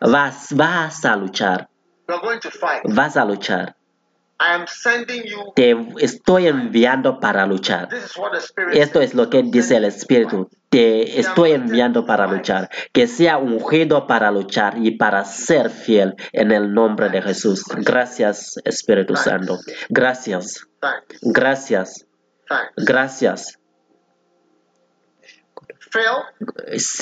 Vas, 0.01 0.55
vas 0.55 1.05
a 1.05 1.17
luchar. 1.17 1.69
Vas 2.85 3.17
a 3.17 3.25
luchar. 3.25 3.77
Te 5.55 5.77
estoy 5.99 6.49
enviando 6.49 7.21
para 7.21 7.47
luchar. 7.47 7.89
Esto 8.73 9.01
es 9.01 9.15
lo 9.15 9.31
que 9.31 9.43
dice 9.43 9.77
el 9.77 9.85
Espíritu. 9.85 10.51
Te 10.69 11.21
estoy 11.21 11.53
enviando 11.53 12.07
para 12.07 12.27
luchar. 12.27 12.69
Que 12.93 13.07
sea 13.07 13.39
ungido 13.39 14.07
para 14.07 14.31
luchar 14.31 14.79
y 14.79 14.93
para 14.93 15.25
ser 15.25 15.71
fiel 15.71 16.15
en 16.33 16.51
el 16.51 16.73
nombre 16.73 17.09
de 17.09 17.23
Jesús. 17.23 17.65
Gracias, 17.69 18.57
Espíritu 18.65 19.15
Santo. 19.17 19.59
Gracias. 19.89 20.67
Gracias. 21.21 22.07
Gracias. 22.77 23.59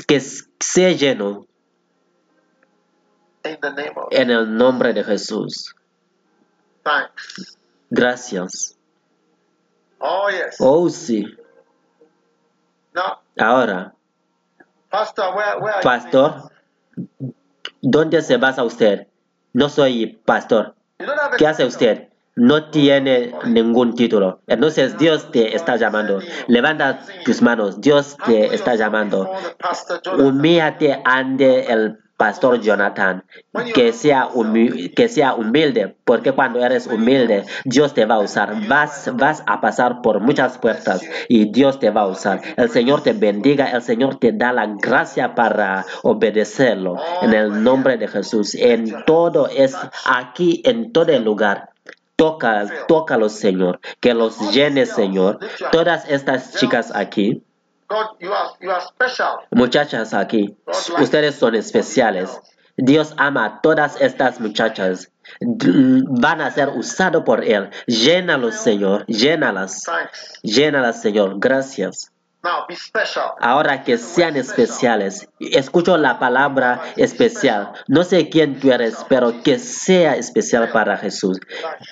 Que 0.07 0.20
sea 0.20 0.93
lleno 0.93 1.47
en 4.11 4.31
el 4.31 4.57
nombre 4.57 4.93
de 4.93 5.05
Jesús. 5.05 5.74
Thanks. 6.91 7.57
Gracias. 7.91 8.77
Oh, 10.01 10.29
yes. 10.31 10.57
Oh, 10.59 10.89
sí. 10.89 11.27
Now, 12.95 13.21
Ahora, 13.39 13.95
Pastor, 14.91 15.37
where, 15.37 15.59
where 15.61 15.81
pastor, 15.83 16.51
¿dónde 17.81 18.21
se 18.23 18.37
basa 18.37 18.65
usted? 18.65 19.07
No 19.53 19.69
soy 19.69 20.19
pastor. 20.25 20.75
¿Qué 21.39 21.47
hace 21.47 21.65
usted? 21.65 22.09
No 22.35 22.71
tiene 22.71 23.33
ningún 23.47 23.95
título. 23.95 24.41
Entonces 24.47 24.99
Dios 24.99 25.31
te 25.31 25.55
está 25.55 25.77
llamando. 25.77 26.21
Levanta 26.49 27.01
tus 27.25 27.43
manos. 27.43 27.81
Dios 27.81 28.17
te 28.25 28.55
está 28.55 28.75
llamando. 28.75 29.31
Humíllate 30.19 31.03
ante 31.05 31.73
el 31.73 31.99
pastor 32.21 32.61
Jonathan. 32.61 33.25
Que 33.75 33.95
sea, 33.95 34.29
que 34.95 35.09
sea 35.09 35.35
humilde. 35.35 35.97
Porque 36.05 36.33
cuando 36.33 36.63
eres 36.63 36.87
humilde, 36.87 37.47
Dios 37.65 37.95
te 37.95 38.05
va 38.05 38.17
a 38.17 38.19
usar. 38.19 38.69
Vas, 38.69 39.11
vas 39.15 39.43
a 39.47 39.63
pasar 39.63 40.03
por 40.03 40.21
muchas 40.21 40.59
puertas 40.59 41.01
y 41.29 41.51
Dios 41.51 41.81
te 41.81 41.89
va 41.89 42.03
a 42.03 42.07
usar. 42.09 42.43
El 42.59 42.69
Señor 42.69 43.03
te 43.03 43.15
bendiga. 43.15 43.71
El 43.71 43.81
Señor 43.81 44.17
te 44.17 44.33
da 44.33 44.53
la 44.53 44.67
gracia 44.67 45.35
para 45.35 45.87
obedecerlo. 46.03 46.97
En 47.23 47.33
el 47.33 47.65
nombre 47.65 47.97
de 47.97 48.07
Jesús. 48.07 48.55
En 48.55 49.05
todo 49.07 49.49
es 49.49 49.75
aquí, 50.05 50.61
en 50.67 50.93
todo 50.93 51.13
el 51.13 51.25
lugar. 51.25 51.71
Toca, 52.17 52.67
tócalos, 52.87 53.33
Señor. 53.33 53.81
Que 53.99 54.13
los 54.13 54.53
llenes, 54.53 54.91
Señor. 54.91 55.39
Todas 55.73 56.07
estas 56.07 56.55
chicas 56.57 56.93
aquí, 56.95 57.43
Muchachas 59.51 60.15
aquí, 60.15 60.57
ustedes 61.01 61.35
son 61.35 61.55
especiales. 61.55 62.41
Dios 62.77 63.15
ama 63.17 63.45
a 63.45 63.61
todas 63.61 64.01
estas 64.01 64.41
muchachas. 64.41 65.11
Van 65.41 66.41
a 66.41 66.51
ser 66.51 66.71
usados 66.71 67.25
por 67.25 67.45
Él. 67.45 67.71
Llénalos, 67.87 68.55
Señor. 68.57 69.05
Llénalas. 69.07 69.85
Llénalas, 70.43 71.03
Señor. 71.03 71.35
Gracias. 71.39 72.11
Ahora 73.41 73.85
que 73.85 73.99
sean 73.99 74.37
especiales. 74.37 75.29
Escucho 75.39 75.99
la 75.99 76.19
palabra 76.19 76.81
especial. 76.97 77.73
No 77.87 78.03
sé 78.03 78.31
quién 78.31 78.59
tú 78.61 78.73
eres, 78.73 79.05
pero 79.09 79.43
que 79.43 79.59
sea 79.59 80.17
especial 80.17 80.71
para 80.73 80.97
Jesús. 80.97 81.39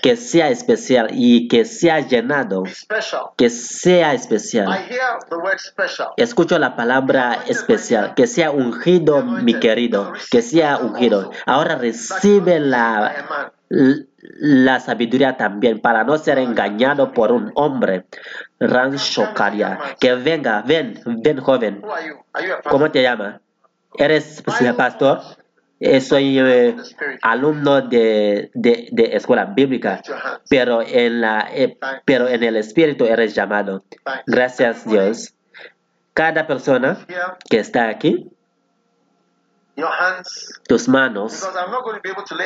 Que 0.03 0.17
sea 0.17 0.49
especial 0.49 1.09
y 1.13 1.49
que 1.49 1.65
sea 1.65 2.01
llenado. 2.01 2.63
Que 3.37 3.51
sea 3.51 4.15
especial. 4.15 4.69
Escucho 6.17 6.59
la 6.59 6.77
palabra 6.77 7.45
especial. 7.47 8.15
Que 8.15 8.27
sea 8.27 8.51
ungido, 8.51 9.23
mi 9.23 9.59
querido. 9.59 10.13
Que 10.31 10.41
sea 10.41 10.79
ungido. 10.79 11.31
Ahora 11.45 11.77
recibe 11.77 12.59
la. 12.59 13.53
La 13.69 14.81
sabiduría 14.81 15.37
también 15.37 15.81
para 15.81 16.05
no 16.05 16.17
ser 16.19 16.39
engañado 16.39 17.13
por 17.13 17.33
un 17.33 17.53
hombre. 17.55 18.07
Ranshokaria. 18.61 19.79
Que 20.01 20.15
venga, 20.15 20.63
ven, 20.63 21.01
ven 21.05 21.41
joven. 21.41 21.83
¿Cómo 22.69 22.91
te 22.91 23.03
llamas? 23.03 23.41
¿Eres 23.97 24.43
pastor? 24.77 25.21
Eh, 25.81 26.01
soy 26.01 26.41
eh, 26.41 26.77
alumno 27.23 27.83
de, 27.83 28.51
de, 28.53 29.11
escuela 29.13 29.45
bíblica, 29.45 30.03
pero 30.51 30.83
en, 30.83 31.21
la, 31.21 31.49
eh, 31.53 31.79
pero 32.05 32.27
en 32.27 32.43
el 32.43 32.57
espíritu 32.57 33.05
eres 33.05 33.35
llamado. 33.35 33.85
Gracias 34.27 34.85
Dios. 34.85 35.35
Cada 36.15 36.49
persona 36.49 36.99
que 37.49 37.61
está 37.61 37.89
aquí, 37.89 38.29
lay 39.79 39.89
hands 39.99 40.61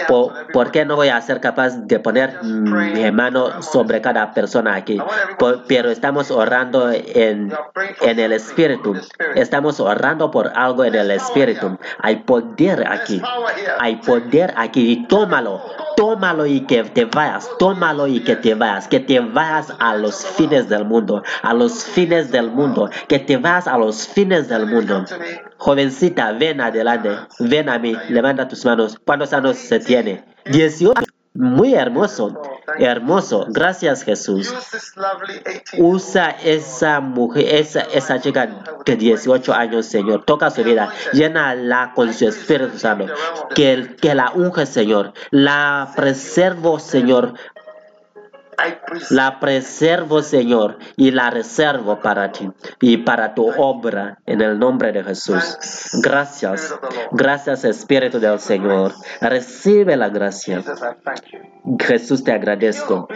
¿por, 0.06 0.32
on 0.32 0.36
everybody. 0.36 0.52
por 0.52 0.70
qué 0.70 0.84
no 0.84 0.96
voy 0.96 1.08
a 1.08 1.20
ser 1.20 1.40
capaz 1.40 1.70
de 1.86 1.98
poner 1.98 2.42
mi 2.42 3.10
mano 3.10 3.62
sobre 3.62 4.00
cada 4.00 4.32
persona 4.32 4.74
aquí? 4.74 4.98
Por- 5.38 5.64
pero 5.66 5.90
estamos 5.90 6.30
orando 6.30 6.90
en, 6.92 7.52
en 8.00 8.18
el 8.18 8.32
espíritu. 8.32 8.94
Estamos 9.34 9.80
orando 9.80 10.30
por 10.30 10.52
algo 10.54 10.84
en 10.84 10.94
el 10.94 11.10
espíritu. 11.10 11.78
Hay 11.98 12.16
poder 12.16 12.86
aquí. 12.86 13.20
Hay 13.78 13.96
poder 13.96 14.54
aquí 14.56 14.92
y 14.92 15.06
tómalo, 15.08 15.60
tómalo 15.96 16.46
y 16.46 16.60
que 16.66 16.84
te 16.84 17.04
vayas, 17.06 17.48
tómalo 17.58 18.06
y 18.06 18.20
que 18.20 18.36
te 18.36 18.54
vayas, 18.54 18.88
que 18.88 19.00
te 19.00 19.20
vayas 19.20 19.72
a 19.78 19.94
los 19.96 20.24
fines 20.24 20.68
del 20.68 20.84
mundo, 20.84 21.22
a 21.42 21.54
los 21.54 21.84
fines 21.84 22.30
del 22.30 22.50
mundo, 22.50 22.90
que 23.08 23.18
te 23.18 23.36
vayas 23.36 23.66
a 23.66 23.78
los 23.78 24.06
fines 24.08 24.48
del 24.48 24.66
mundo. 24.66 25.04
Jovencita, 25.62 26.32
ven 26.32 26.60
adelante, 26.60 27.10
ven 27.38 27.68
a 27.68 27.78
mí, 27.78 27.94
levanta 28.08 28.48
tus 28.48 28.64
manos. 28.64 28.98
¿Cuántos 29.06 29.32
años 29.32 29.56
se 29.56 29.78
tiene? 29.78 30.24
18. 30.46 31.00
Muy 31.34 31.74
hermoso, 31.74 32.42
hermoso. 32.78 33.46
Gracias 33.48 34.02
Jesús. 34.02 34.50
Use 34.50 34.70
this 34.72 34.96
lovely 34.96 35.40
18. 35.44 35.82
Usa 35.82 36.30
esa 36.42 37.00
mujer, 37.00 37.46
esa, 37.54 37.82
esa 37.82 38.20
chica 38.20 38.64
de 38.84 38.96
18 38.96 39.54
años, 39.54 39.86
Señor. 39.86 40.24
Toca 40.24 40.50
su 40.50 40.62
vida. 40.64 40.92
Llénala 41.12 41.92
con 41.94 42.12
su 42.12 42.26
Espíritu 42.26 42.78
Santo. 42.78 43.06
Que, 43.54 43.96
que 43.98 44.14
la 44.14 44.32
unge, 44.34 44.66
Señor. 44.66 45.14
La 45.30 45.92
preservo, 45.96 46.78
Señor. 46.78 47.34
La 49.10 49.40
preservo, 49.40 50.22
Señor. 50.22 50.78
Y 50.96 51.10
la 51.10 51.30
reservo 51.30 52.00
para 52.00 52.32
ti. 52.32 52.50
Y 52.80 52.98
para 52.98 53.34
tu 53.34 53.48
obra. 53.56 54.18
En 54.26 54.40
el 54.40 54.58
nombre 54.58 54.92
de 54.92 55.02
Jesús. 55.04 55.90
Gracias. 56.02 56.74
Gracias, 57.12 57.64
Espíritu 57.64 58.20
del 58.20 58.38
Señor. 58.38 58.92
Recibe 59.20 59.96
la 59.96 60.08
gracia. 60.08 60.62
Jesús, 61.78 62.24
te 62.24 62.32
agradezco 62.32 63.08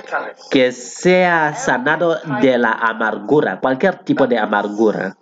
que 0.50 0.72
sea 0.72 1.54
sanado 1.54 2.18
de 2.40 2.58
la 2.58 2.72
amargura, 2.72 3.60
cualquier 3.60 3.98
tipo 3.98 4.26
de 4.26 4.38
amargura. 4.38 5.16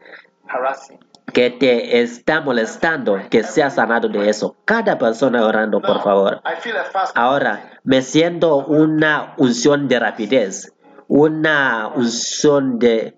Que 1.33 1.51
te 1.51 2.01
está 2.03 2.41
molestando, 2.41 3.19
que 3.31 3.43
sea 3.43 3.71
sanado 3.71 4.09
de 4.09 4.29
eso. 4.29 4.57
Cada 4.65 4.99
persona 4.99 5.45
orando, 5.45 5.81
por 5.81 6.03
favor. 6.03 6.41
Ahora, 7.15 7.81
me 7.83 8.03
siento 8.03 8.59
una 8.59 9.35
unción 9.37 9.89
de 9.89 9.99
rapidez, 9.99 10.73
una 11.09 11.89
unción 11.95 12.79
de, 12.79 13.17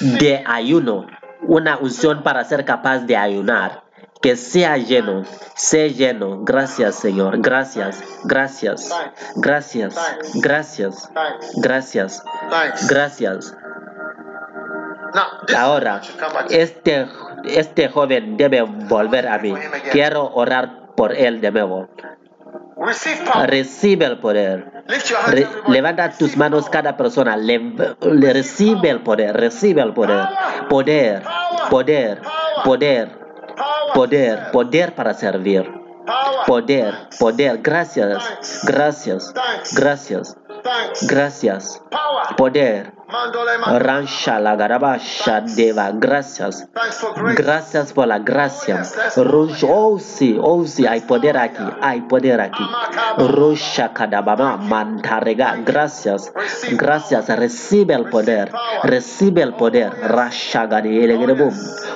de 0.00 0.42
ayuno, 0.46 1.06
una 1.42 1.78
unción 1.78 2.22
para 2.22 2.44
ser 2.44 2.64
capaz 2.64 3.00
de 3.00 3.16
ayunar. 3.16 3.84
Que 4.22 4.36
sea 4.36 4.78
lleno, 4.78 5.22
sea 5.54 5.86
lleno. 5.86 6.44
Gracias, 6.44 6.94
Señor. 6.94 7.42
Gracias, 7.42 8.02
gracias, 8.24 8.90
gracias, 9.36 9.94
gracias, 10.36 11.10
gracias, 11.56 12.24
Thanks. 12.50 12.88
gracias. 12.88 13.54
Ahora, 15.56 16.00
este, 16.50 17.06
este 17.44 17.88
joven 17.88 18.36
debe 18.36 18.62
volver 18.62 19.28
a 19.28 19.38
mí. 19.38 19.54
Quiero 19.92 20.32
orar 20.34 20.94
por 20.96 21.12
él 21.14 21.40
de 21.40 21.50
nuevo. 21.50 21.88
Recibe 23.46 24.06
el 24.06 24.18
poder. 24.18 24.84
Levanta 25.68 26.10
tus 26.10 26.36
manos 26.36 26.68
cada 26.68 26.96
persona. 26.96 27.36
Recibe 28.00 28.90
el 28.90 29.00
poder. 29.02 29.36
Recibe 29.36 29.82
el 29.82 29.94
poder. 29.94 30.26
Poder. 30.68 31.22
Poder. 31.70 32.20
Poder. 32.64 33.10
Poder. 33.94 34.50
Poder 34.52 34.94
para 34.94 35.14
servir. 35.14 35.70
Poder. 36.46 36.94
Poder. 37.18 37.58
Gracias. 37.62 38.64
Gracias. 38.64 39.32
Gracias. 39.74 40.36
Gracias. 41.02 41.82
Poder. 42.36 42.92
Deva. 45.54 45.90
Gracias. 45.92 46.68
Gracias 47.36 47.92
por 47.92 48.08
la 48.08 48.18
gracia. 48.18 48.82
Oh 49.68 49.98
sí, 49.98 50.38
oh 50.40 50.66
sí, 50.66 50.86
hay 50.86 51.02
poder 51.02 51.36
aquí, 51.36 51.62
hay 51.80 52.00
poder 52.02 52.40
aquí. 52.40 52.64
Mantarega. 54.56 55.56
Gracias. 55.64 56.32
Gracias. 56.72 57.28
Recibe 57.28 57.94
el 57.94 58.08
poder. 58.08 58.50
Recibe 58.82 59.42
el 59.42 59.54
poder. 59.54 59.92
Rasha 60.00 60.66
gadielegrebum. 60.66 61.54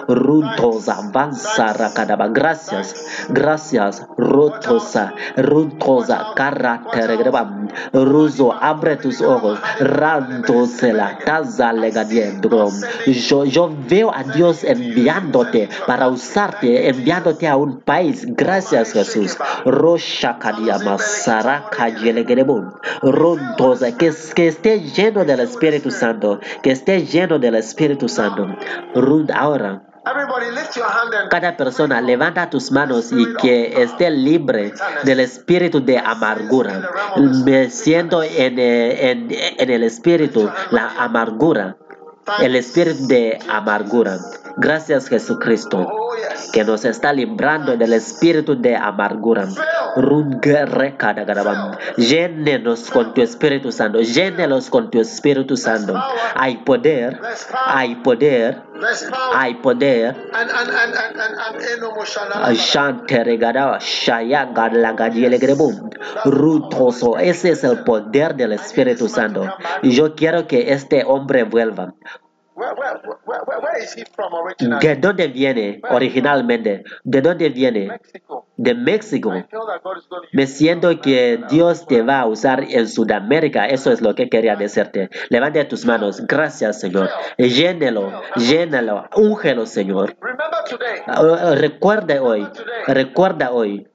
Runtosa 0.09 0.99
avanza 0.99 1.73
rakadaba. 1.73 2.29
Gracias. 2.29 3.27
Gracias. 3.31 4.07
Rotosa. 4.17 5.15
Runtosa. 5.37 6.33
Karateregrebam. 6.35 7.69
Ruzo, 7.93 8.53
abre 8.61 8.97
tus 8.97 9.21
ojos. 9.21 9.59
Rantosela. 9.81 11.19
Taza 11.25 11.73
legadiendrom. 11.73 12.73
Yo, 13.07 13.45
yo 13.45 13.75
veo 13.89 14.13
a 14.15 14.23
Dios 14.25 14.65
enviándote 14.65 15.69
para 15.87 16.09
usarte, 16.09 16.89
enviándote 16.89 17.47
a 17.47 17.57
un 17.57 17.81
país. 17.81 18.25
Gracias, 18.29 18.93
Jesús. 18.93 19.37
Yelegrebum. 21.89 22.73
Runtosa. 23.03 23.97
Que, 23.97 24.13
que 24.35 24.49
esté 24.49 24.81
lleno 24.81 25.25
del 25.25 25.41
Espíritu 25.41 25.91
Santo. 25.91 26.41
Que 26.63 26.73
esté 26.73 27.05
lleno 27.07 27.39
del 27.39 27.55
Espíritu 27.57 28.09
Santo. 28.09 28.47
Ahora. 29.35 29.83
Cada 31.31 31.57
persona 31.57 32.01
levanta 32.01 32.49
tus 32.51 32.71
manos 32.71 33.13
y 33.13 33.35
que 33.35 33.83
esté 33.83 34.11
libre 34.11 34.73
del 35.05 35.21
espíritu 35.21 35.81
de 35.85 35.99
amargura. 35.99 36.91
Me 37.45 37.71
siento 37.71 38.23
en, 38.23 38.59
eh, 38.59 39.11
en, 39.11 39.29
en 39.31 39.71
el 39.71 39.83
espíritu 39.83 40.51
la 40.71 40.91
amargura. 40.99 41.77
El 42.41 42.57
espíritu 42.57 43.07
de 43.07 43.39
amargura. 43.49 44.19
Gracias 44.59 45.09
Jesucristo 45.09 45.87
que 46.53 46.65
nos 46.65 46.85
está 46.85 47.13
librando 47.13 47.77
del 47.77 47.93
espíritu 47.93 48.61
de 48.61 48.77
amargura. 48.77 49.47
Llénenos 51.97 52.91
con 52.91 53.15
tu 53.15 53.23
Espíritu 53.23 53.73
Santo. 53.73 54.01
Llénenos 54.01 54.71
con 54.71 54.91
tu 54.91 55.01
Espíritu 55.01 55.57
Santo. 55.57 55.95
Hay 56.35 56.59
poder, 56.59 57.21
hay 57.67 57.97
poder, 57.97 58.63
hay 59.35 59.55
poder. 59.57 60.17
Rutoso, 66.25 67.19
ese 67.19 67.51
es 67.51 67.65
el 67.65 67.85
poder 67.85 68.35
del 68.35 68.53
Espíritu 68.53 69.09
Santo. 69.09 69.53
Yo 69.83 70.15
quiero 70.15 70.47
que 70.47 70.73
este 70.73 71.05
hombre 71.05 71.45
vuelva. 71.45 71.95
¿De 74.81 74.97
dónde 74.97 75.29
viene 75.29 75.81
originalmente? 75.91 76.85
¿De 77.05 77.21
dónde 77.23 77.49
viene? 77.49 77.89
Mexico. 77.89 78.47
De 78.57 78.75
México. 78.75 79.33
Me 80.33 80.47
siento 80.47 81.01
que 81.01 81.41
Dios 81.51 81.87
te 81.87 82.03
va 82.03 82.21
a 82.21 82.27
usar 82.27 82.65
en 82.69 82.89
Sudamérica. 82.89 83.67
Eso 83.67 83.93
es 83.93 84.01
lo 84.01 84.15
que 84.15 84.29
quería 84.29 84.57
decirte. 84.57 85.11
Levante 85.29 85.65
tus 85.65 85.85
manos. 85.87 86.21
Gracias, 86.27 86.81
Señor. 86.81 87.09
Llénelo, 87.37 88.23
llénalo. 88.37 89.09
Úngelo, 89.17 89.67
Señor. 89.67 90.17
Remember 90.21 90.65
today, 90.69 90.99
Uh, 91.07 91.55
Recuerda 91.55 92.23
hoy. 92.23 92.49
Recuerda 92.87 93.53
hoy. 93.53 93.87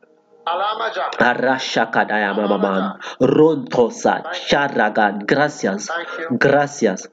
Alamaja. 0.45 1.10
Arashakadaya 1.20 2.34
mamamam. 2.34 2.99
Rontosa. 3.20 4.24
Charagan. 4.48 5.24
Gracias. 5.26 5.90
Gracias. 6.32 7.10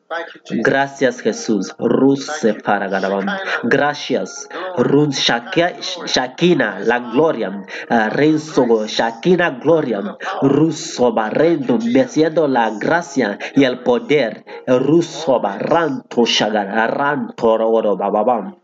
Gracias 0.50 1.20
Jesús. 1.20 1.74
Ruse 1.78 2.54
Faragadabam. 2.54 3.26
Gracias. 3.64 4.48
Run 4.76 5.10
Shakina, 5.10 6.80
la 6.80 6.98
gloria. 6.98 7.62
Ah, 7.88 8.08
Renzo, 8.08 8.86
Shakina, 8.86 9.50
gloria. 9.60 10.16
Ruso 10.42 11.12
barrendo, 11.12 11.78
meciendo 11.78 12.48
la 12.48 12.70
gracia 12.70 13.38
y 13.54 13.64
el 13.64 13.80
poder. 13.80 14.44
Ruso 14.66 15.40
barranto 15.40 16.24
shagara, 16.24 16.86
ranto 16.86 17.96
bababam. 17.96 18.56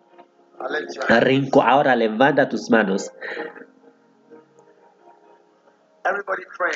Rinco, 1.21 1.63
ahora 1.63 1.95
levanta 1.95 2.49
tus 2.49 2.71
manos. 2.71 3.13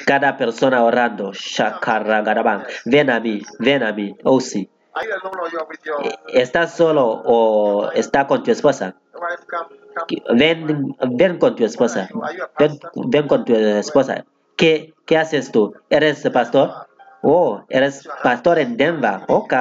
Cada 0.07 0.37
persona 0.37 0.83
orando. 0.85 1.33
Shakaragadabam. 1.33 2.65
Ven 2.85 3.11
a 3.11 3.21
mí, 3.21 3.43
ven 3.59 3.83
a 3.83 3.93
mí. 3.93 4.17
Oh 4.25 4.41
sí. 4.41 4.71
¿Estás 6.29 6.77
solo 6.77 7.23
o 7.25 7.91
está 7.93 8.27
con 8.27 8.43
tu 8.43 8.51
esposa? 8.51 8.97
Ven, 10.35 10.97
ven 11.13 11.39
con 11.39 11.57
tu 11.57 11.65
esposa. 11.65 12.09
Ven, 12.59 12.79
ven 13.09 13.29
con 13.29 13.45
tu 13.45 13.55
esposa. 13.55 14.25
¿Qué, 14.57 14.95
¿Qué 15.07 15.17
haces 15.17 15.53
tú? 15.53 15.75
¿Eres 15.89 16.29
pastor? 16.31 16.73
Oh, 17.23 17.65
eres 17.69 18.09
pastor 18.23 18.59
en 18.59 18.77
Denver. 18.77 19.21
Ok. 19.29 19.55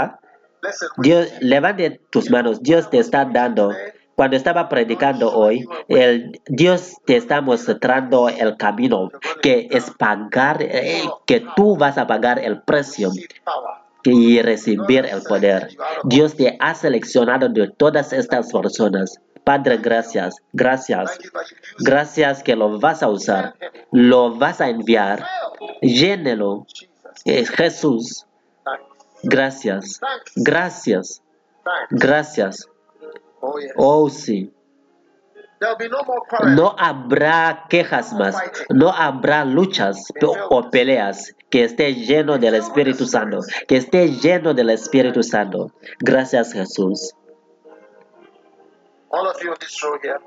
Dios, 0.98 1.32
levante 1.40 2.02
tus 2.10 2.30
manos. 2.30 2.62
Dios 2.62 2.90
te 2.90 3.00
está 3.00 3.26
dando. 3.26 3.72
Cuando 4.20 4.36
estaba 4.36 4.68
predicando 4.68 5.32
hoy, 5.32 5.66
el 5.88 6.42
Dios 6.46 6.98
te 7.06 7.16
está 7.16 7.40
mostrando 7.40 8.28
el 8.28 8.58
camino 8.58 9.10
que 9.42 9.70
es 9.72 9.92
pagar, 9.92 10.62
eh, 10.62 11.04
que 11.26 11.42
tú 11.56 11.78
vas 11.78 11.98
a 11.98 12.06
pagar 12.06 12.38
el 12.38 12.62
precio 12.64 13.12
y 14.04 14.42
recibir 14.42 15.06
el 15.06 15.22
poder. 15.22 15.70
Dios 16.04 16.36
te 16.36 16.58
ha 16.60 16.76
seleccionado 16.76 17.48
de 17.48 17.70
todas 17.70 18.12
estas 18.12 18.52
personas. 18.52 19.22
Padre, 19.46 19.78
gracias, 19.78 20.36
gracias, 20.52 21.18
gracias 21.78 22.44
que 22.44 22.58
lo 22.58 22.78
vas 22.78 23.02
a 23.02 23.08
usar, 23.08 23.56
lo 23.94 24.36
vas 24.36 24.60
a 24.60 24.68
enviar. 24.68 25.26
Llénelo. 25.82 26.68
Eh, 27.24 27.46
Jesús. 27.46 28.26
Gracias, 29.24 30.02
gracias, 30.36 31.22
gracias. 31.90 32.68
Oh. 33.42 33.58
Oh 33.78 34.10
sí. 34.10 34.52
No 36.56 36.74
habrá 36.78 37.66
quejas 37.70 38.14
más, 38.14 38.36
no 38.70 38.90
habrá 38.92 39.44
luchas 39.44 40.06
o 40.50 40.70
peleas. 40.70 41.36
Que 41.50 41.64
esté 41.64 41.96
lleno 41.96 42.38
del 42.38 42.54
Espíritu 42.56 43.06
Santo, 43.08 43.40
que 43.68 43.78
esté 43.78 44.08
lleno 44.10 44.54
del 44.54 44.70
Espíritu 44.70 45.24
Santo. 45.24 45.72
Gracias 46.00 46.54
Jesús. 46.54 47.14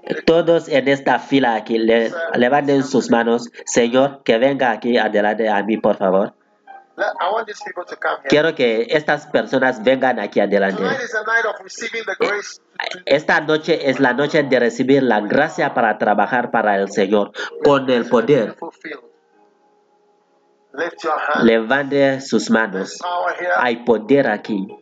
Here. 0.02 0.22
Todos 0.26 0.68
en 0.68 0.88
esta 0.88 1.20
fila 1.20 1.54
aquí, 1.54 1.78
le- 1.78 2.10
levanten 2.34 2.82
sus 2.82 3.08
manos. 3.10 3.48
Señor, 3.64 4.22
que 4.24 4.38
venga 4.38 4.72
aquí 4.72 4.98
adelante 4.98 5.48
a 5.48 5.62
mí, 5.62 5.76
por 5.78 5.96
favor. 5.96 6.34
Quiero 8.28 8.54
que 8.54 8.86
estas 8.90 9.26
personas 9.26 9.82
vengan 9.82 10.20
aquí 10.20 10.40
adelante. 10.40 10.82
Grace. 10.82 12.60
Esta 13.06 13.40
noche 13.40 13.90
es 13.90 14.00
la 14.00 14.12
noche 14.12 14.42
de 14.42 14.58
recibir 14.58 15.02
la 15.02 15.20
gracia 15.20 15.74
para 15.74 15.98
trabajar 15.98 16.50
para 16.50 16.76
el 16.76 16.90
Señor 16.90 17.32
con 17.64 17.88
el 17.88 18.08
poder. 18.08 18.56
Levante 21.42 22.20
sus 22.20 22.50
manos. 22.50 22.98
Hay 23.56 23.84
poder 23.84 24.28
aquí. 24.28 24.81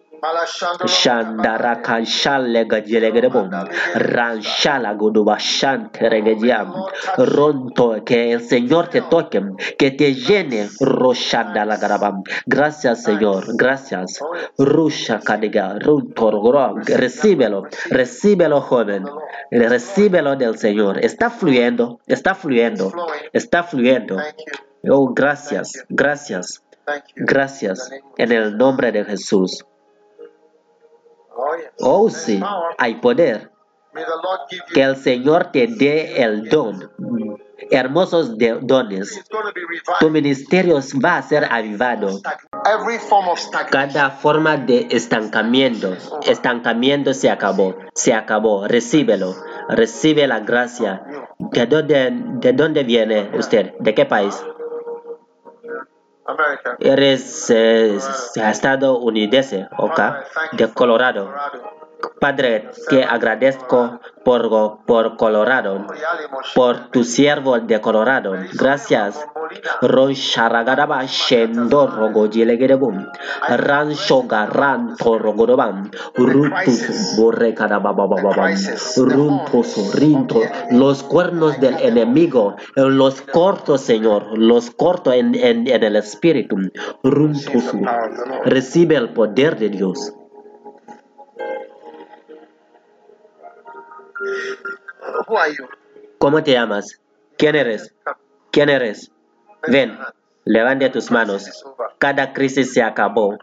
Shandaraka 0.86 2.04
shalega 2.04 2.82
jelegrebom. 2.82 3.50
Ranshala 3.94 4.94
goduba 4.94 5.36
shanteregediam. 5.38 6.72
Ronto, 7.16 8.02
que 8.04 8.32
el 8.32 8.40
Señor 8.42 8.88
te 8.88 9.02
toque, 9.02 9.42
que 9.78 9.90
te 9.92 10.14
llene. 10.14 10.68
Roshandalagarabam. 10.80 12.22
Gracias, 12.46 13.02
Señor. 13.02 13.44
Gracias. 13.56 14.20
Rusha 14.58 15.20
kadiga. 15.20 15.78
Runtorgoro. 15.78 16.76
Recíbelo. 16.84 17.64
Recíbelo, 17.90 18.60
joven. 18.60 19.04
Recíbelo 19.50 20.36
del 20.36 20.58
Señor. 20.58 21.04
Está 21.04 21.30
fluyendo. 21.30 22.00
Está 22.06 22.34
fluyendo. 22.34 22.92
Está 23.32 23.62
fluyendo. 23.62 24.16
Oh, 24.88 25.12
gracias. 25.12 25.84
Gracias. 25.88 26.62
Gracias. 27.16 27.90
En 28.16 28.32
el 28.32 28.56
nombre 28.56 28.92
de 28.92 29.04
Jesús. 29.04 29.64
Oh 31.80 32.10
sí, 32.10 32.40
hay 32.78 32.96
poder. 32.96 33.50
Que 34.72 34.82
el 34.82 34.96
Señor 34.96 35.50
te 35.52 35.66
dé 35.66 36.22
el 36.22 36.48
don. 36.48 36.90
Hermosos 37.70 38.36
dones. 38.62 39.24
Tu 39.98 40.10
ministerio 40.10 40.78
va 41.04 41.18
a 41.18 41.22
ser 41.22 41.44
avivado. 41.50 42.20
Cada 43.70 44.10
forma 44.10 44.56
de 44.56 44.88
estancamiento, 44.90 45.96
estancamiento 46.22 47.14
se 47.14 47.30
acabó, 47.30 47.76
se 47.94 48.14
acabó. 48.14 48.66
Recíbelo, 48.66 49.34
recibe 49.68 50.26
la 50.26 50.40
gracia. 50.40 51.04
¿De 51.38 51.66
dónde, 51.66 52.10
de 52.12 52.52
dónde 52.52 52.84
viene 52.84 53.30
usted? 53.36 53.74
¿De 53.80 53.94
qué 53.94 54.06
país? 54.06 54.42
Eres 56.78 57.50
eh, 57.50 57.98
estadounidense, 58.36 59.68
¿ok? 59.76 60.00
De 60.52 60.68
Colorado. 60.72 61.32
Padre, 62.20 62.70
te 62.88 63.02
agradezco 63.02 64.00
por, 64.24 65.16
Colorado, 65.16 65.86
por 66.54 66.90
tu 66.90 67.04
siervo 67.04 67.58
de 67.58 67.80
Colorado. 67.80 68.34
Gracias. 68.52 69.26
Ron 69.80 70.12
sharagadaba 70.12 71.04
shendo 71.06 71.86
rogo 71.86 72.28
jilegerebum. 72.30 73.06
Ran 73.48 73.92
shogaran 73.92 74.96
torogodobam. 74.96 75.90
Rutus 76.14 77.16
borrecadabababam. 77.16 78.54
Runtoso, 78.96 79.90
rinto. 79.94 80.40
Los 80.70 81.02
cuernos 81.02 81.58
del 81.60 81.76
enemigo, 81.80 82.56
los 82.76 83.22
corto, 83.22 83.78
Señor, 83.78 84.38
los 84.38 84.70
corto 84.70 85.12
en, 85.12 85.34
en, 85.34 85.66
en 85.66 85.82
el 85.82 85.96
espíritu. 85.96 86.56
Runtoso. 87.02 87.78
Recibe 88.44 88.96
el 88.96 89.12
poder 89.12 89.58
de 89.58 89.70
Dios. 89.70 90.14
¿Cómo 96.18 96.42
te 96.42 96.52
llamas? 96.52 97.00
¿Quién 97.36 97.56
eres? 97.56 97.94
¿Quién 98.50 98.68
eres? 98.68 99.10
Ven, 99.66 99.98
levante 100.44 100.90
tus 100.90 101.10
manos. 101.10 101.64
Cada 101.98 102.32
crisis 102.32 102.72
se 102.72 102.82
acabó. 102.82 103.38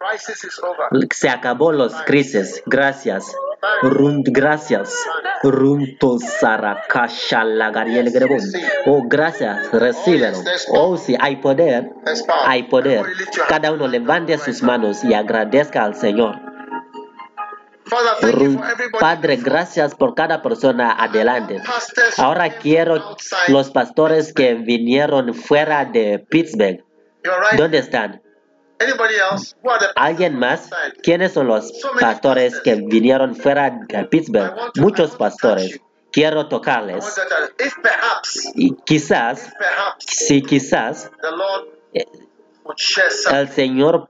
Se 1.11 1.29
acabó 1.29 1.71
los 1.71 1.93
crisis. 2.03 2.61
Gracias. 2.65 3.35
Rum, 3.81 4.21
gracias. 4.23 5.05
Runto 5.43 6.19
sarakasha 6.19 7.43
lagariel. 7.43 8.11
Oh, 8.85 9.03
gracias. 9.07 9.71
Recíbelo. 9.71 10.37
Oh, 10.69 10.97
sí, 10.97 11.15
hay 11.19 11.37
poder. 11.37 11.91
Hay 12.45 12.63
poder. 12.63 13.05
Cada 13.47 13.71
uno 13.71 13.87
levante 13.87 14.37
sus 14.37 14.61
manos 14.61 15.03
y 15.03 15.13
agradezca 15.13 15.83
al 15.83 15.95
Señor. 15.95 16.35
Padre, 18.99 19.37
gracias 19.37 19.95
por 19.95 20.15
cada 20.15 20.41
persona 20.41 20.91
adelante. 20.91 21.61
Ahora 22.17 22.49
quiero 22.57 23.15
los 23.47 23.71
pastores 23.71 24.33
que 24.33 24.55
vinieron 24.55 25.33
fuera 25.33 25.85
de 25.85 26.19
Pittsburgh. 26.19 26.83
¿Dónde 27.57 27.79
están? 27.79 28.21
¿Alguien 29.95 30.37
más? 30.37 30.69
¿Quiénes 31.01 31.33
son 31.33 31.47
los 31.47 31.71
pastores 31.99 32.59
que 32.61 32.75
vinieron 32.75 33.35
fuera 33.35 33.79
de 33.87 34.05
Pittsburgh? 34.05 34.53
Muchos 34.75 35.15
pastores. 35.15 35.79
Quiero 36.11 36.47
tocarles. 36.47 37.05
Y 38.55 38.75
quizás, 38.85 39.53
si 39.99 40.41
quizás 40.41 41.11
el 43.31 43.49
Señor 43.49 44.07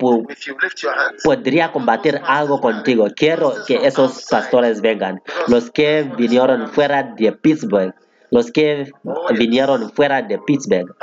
podría 1.23 1.71
combatir 1.71 2.21
algo 2.25 2.61
contigo. 2.61 3.07
Quiero 3.15 3.53
que 3.65 3.87
esos 3.87 4.25
pastores 4.29 4.81
vengan. 4.81 5.21
Los 5.47 5.69
que 5.71 6.03
vinieron 6.17 6.67
fuera 6.69 7.03
de 7.03 7.31
Pittsburgh. 7.31 7.93
Los 8.29 8.51
que 8.51 8.91
vinieron 9.37 9.91
fuera 9.91 10.21
de 10.21 10.37
Pittsburgh. 10.39 10.95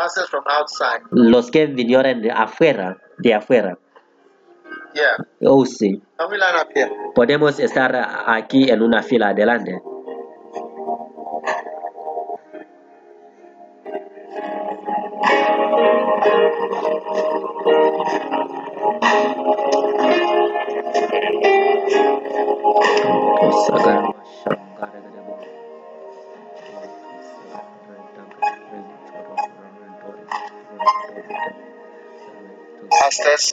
Los 1.11 1.51
que 1.51 1.67
vinieron 1.67 2.23
de 2.23 2.31
afuera. 2.31 2.99
De 3.19 3.35
afuera. 3.35 3.79
Oh, 5.43 5.65
sí. 5.67 6.03
Podemos 7.15 7.59
estar 7.59 8.25
aquí 8.27 8.71
en 8.71 8.83
una 8.83 9.03
fila 9.03 9.29
adelante. 9.29 9.83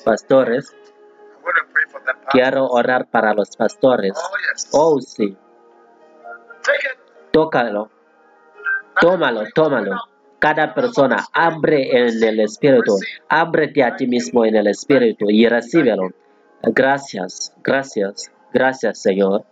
Pastores, 0.03 0.75
quiero 2.31 2.67
orar 2.67 3.05
para 3.07 3.33
los 3.33 3.55
pastores. 3.55 4.13
Oh, 4.15 4.37
yes. 4.37 4.69
Oh, 4.71 4.99
sí. 4.99 5.37
Tócalo. 7.31 7.89
Tómalo, 8.99 9.43
tómalo. 9.53 10.10
Cada 10.41 10.73
persona 10.73 11.27
abre 11.33 11.91
en 11.91 12.23
el 12.23 12.39
espíritu. 12.39 12.97
Ábrete 13.29 13.83
a 13.83 13.95
ti 13.95 14.07
mismo 14.07 14.43
en 14.43 14.55
el 14.55 14.65
espíritu 14.65 15.29
y 15.29 15.47
recíbelo. 15.47 16.09
Gracias, 16.63 17.53
gracias, 17.63 18.31
gracias, 18.51 18.99
Señor. 18.99 19.45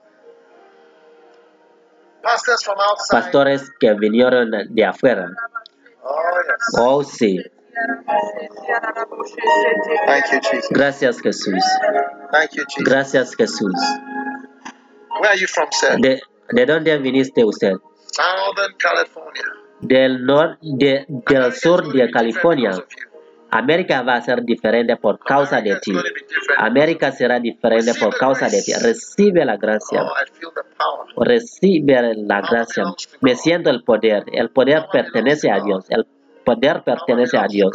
Pastores 3.12 3.70
que 3.80 3.94
vinieron 3.94 4.50
de 4.68 4.84
afuera. 4.84 5.30
Oh, 6.80 7.04
sí. 7.04 7.40
Thank 10.08 10.32
you, 10.32 10.40
Jesus. 10.42 10.70
Gracias, 10.72 11.22
Jesús. 11.22 11.64
Thank 12.32 12.52
you, 12.54 12.64
Jesus. 12.68 12.84
Gracias, 12.84 13.36
Jesús. 13.36 13.76
Where 15.20 15.30
are 15.30 15.40
you 15.40 15.48
from, 15.48 15.70
sir? 15.72 16.00
¿De, 16.00 16.20
de 16.50 16.66
dónde 16.66 16.98
viniste 16.98 17.46
usted? 17.46 17.74
Southern 18.12 18.76
California. 18.80 19.59
Del 19.82 20.26
sur 21.54 21.94
de 21.94 22.12
California. 22.12 22.72
América 23.52 24.04
va 24.04 24.16
a 24.16 24.22
ser 24.22 24.44
diferente 24.44 24.96
por 24.98 25.20
causa 25.20 25.62
de 25.62 25.76
ti. 25.80 25.94
América 26.58 27.12
será 27.12 27.40
diferente 27.40 27.94
por 28.00 28.16
causa 28.18 28.48
de 28.48 28.62
ti. 28.62 28.74
Recibe 28.74 29.44
la 29.44 29.58
gracia. 29.58 30.04
Recibe 31.18 32.14
la 32.16 32.42
gracia. 32.42 32.84
Me 33.22 33.36
siento 33.36 33.70
el 33.70 33.84
poder. 33.84 34.26
El 34.32 34.50
poder 34.52 34.86
pertenece 34.92 35.50
a 35.50 35.60
Dios. 35.62 35.86
El 35.90 36.06
poder 36.46 36.84
pertenece 36.84 37.38
a 37.38 37.48
Dios. 37.48 37.72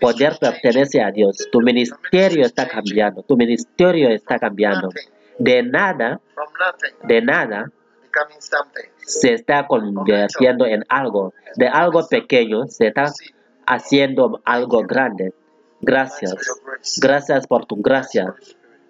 Poder 0.00 0.36
pertenece 0.40 1.00
a 1.00 1.10
Dios. 1.12 1.48
Tu 1.52 1.60
ministerio 1.60 2.44
está 2.44 2.66
cambiando. 2.66 3.22
Tu 3.22 3.36
ministerio 3.36 4.08
está 4.08 4.38
cambiando. 4.38 4.88
De 5.38 5.62
nada, 5.62 6.20
de 7.04 7.22
nada. 7.22 7.70
Se 8.98 9.34
está 9.34 9.66
convirtiendo 9.66 10.66
en 10.66 10.84
algo. 10.88 11.32
De 11.56 11.68
algo 11.68 12.06
pequeño 12.08 12.66
se 12.66 12.88
está 12.88 13.12
haciendo 13.66 14.40
algo 14.44 14.82
grande. 14.82 15.32
Gracias. 15.80 16.34
Gracias 17.00 17.46
por 17.46 17.66
tu 17.66 17.76
gracia. 17.76 18.34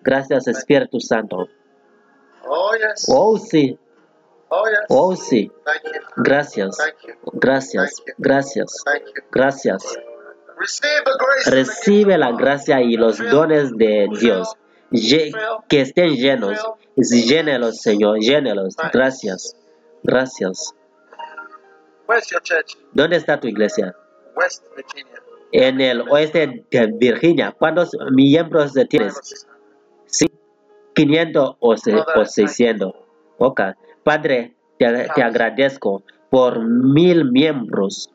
Gracias 0.02 0.48
Espíritu 0.48 1.00
Santo. 1.00 1.48
Oh. 2.46 2.72
Oh 3.08 3.38
sí, 3.38 3.78
Oh, 4.48 4.64
oh 4.88 5.16
sí. 5.16 5.50
Gracias. 6.16 6.78
Gracias. 7.32 8.02
Gracias. 8.18 8.84
Gracias. 9.32 9.98
Recibe 11.46 12.18
la 12.18 12.32
gracia 12.32 12.80
y 12.80 12.96
los 12.96 13.18
dones 13.18 13.76
de 13.76 14.08
Dios. 14.20 14.54
Que 15.68 15.80
estén 15.82 16.14
llenos. 16.14 16.58
Llénelos, 16.96 17.80
Señor. 17.80 18.18
Llénelos. 18.20 18.76
Gracias. 18.92 19.56
Gracias. 20.02 20.74
¿Dónde 22.92 23.16
está 23.16 23.40
tu 23.40 23.48
iglesia? 23.48 23.94
En 25.52 25.80
el 25.80 26.02
oeste 26.08 26.64
de 26.70 26.86
Virginia. 26.98 27.54
¿Cuántos 27.58 27.90
miembros 28.12 28.72
tienes? 28.88 29.46
Sí, 30.06 30.26
500 30.94 31.56
o, 31.60 31.76
se- 31.76 31.94
o 31.94 32.24
600. 32.24 32.92
Ok. 33.38 33.60
Padre, 34.02 34.54
te, 34.78 35.08
te 35.14 35.22
agradezco 35.22 36.02
por 36.30 36.60
mil 36.64 37.30
miembros. 37.30 38.10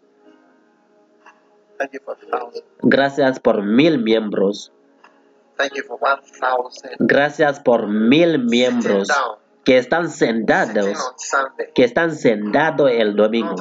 Gracias 2.81 3.39
por 3.39 3.63
mil 3.63 3.99
miembros. 3.99 4.71
Thank 5.59 5.75
you 5.75 5.83
for 5.83 5.97
one 5.99 6.21
thousand. 6.39 6.95
Gracias 6.99 7.59
por 7.59 7.87
mil 7.87 8.39
miembros 8.45 9.09
que 9.65 9.77
están 9.77 10.09
sentados, 10.09 11.13
que 11.75 11.83
están 11.83 12.15
sentados 12.15 12.89
el 12.91 13.13
domingo. 13.13 13.55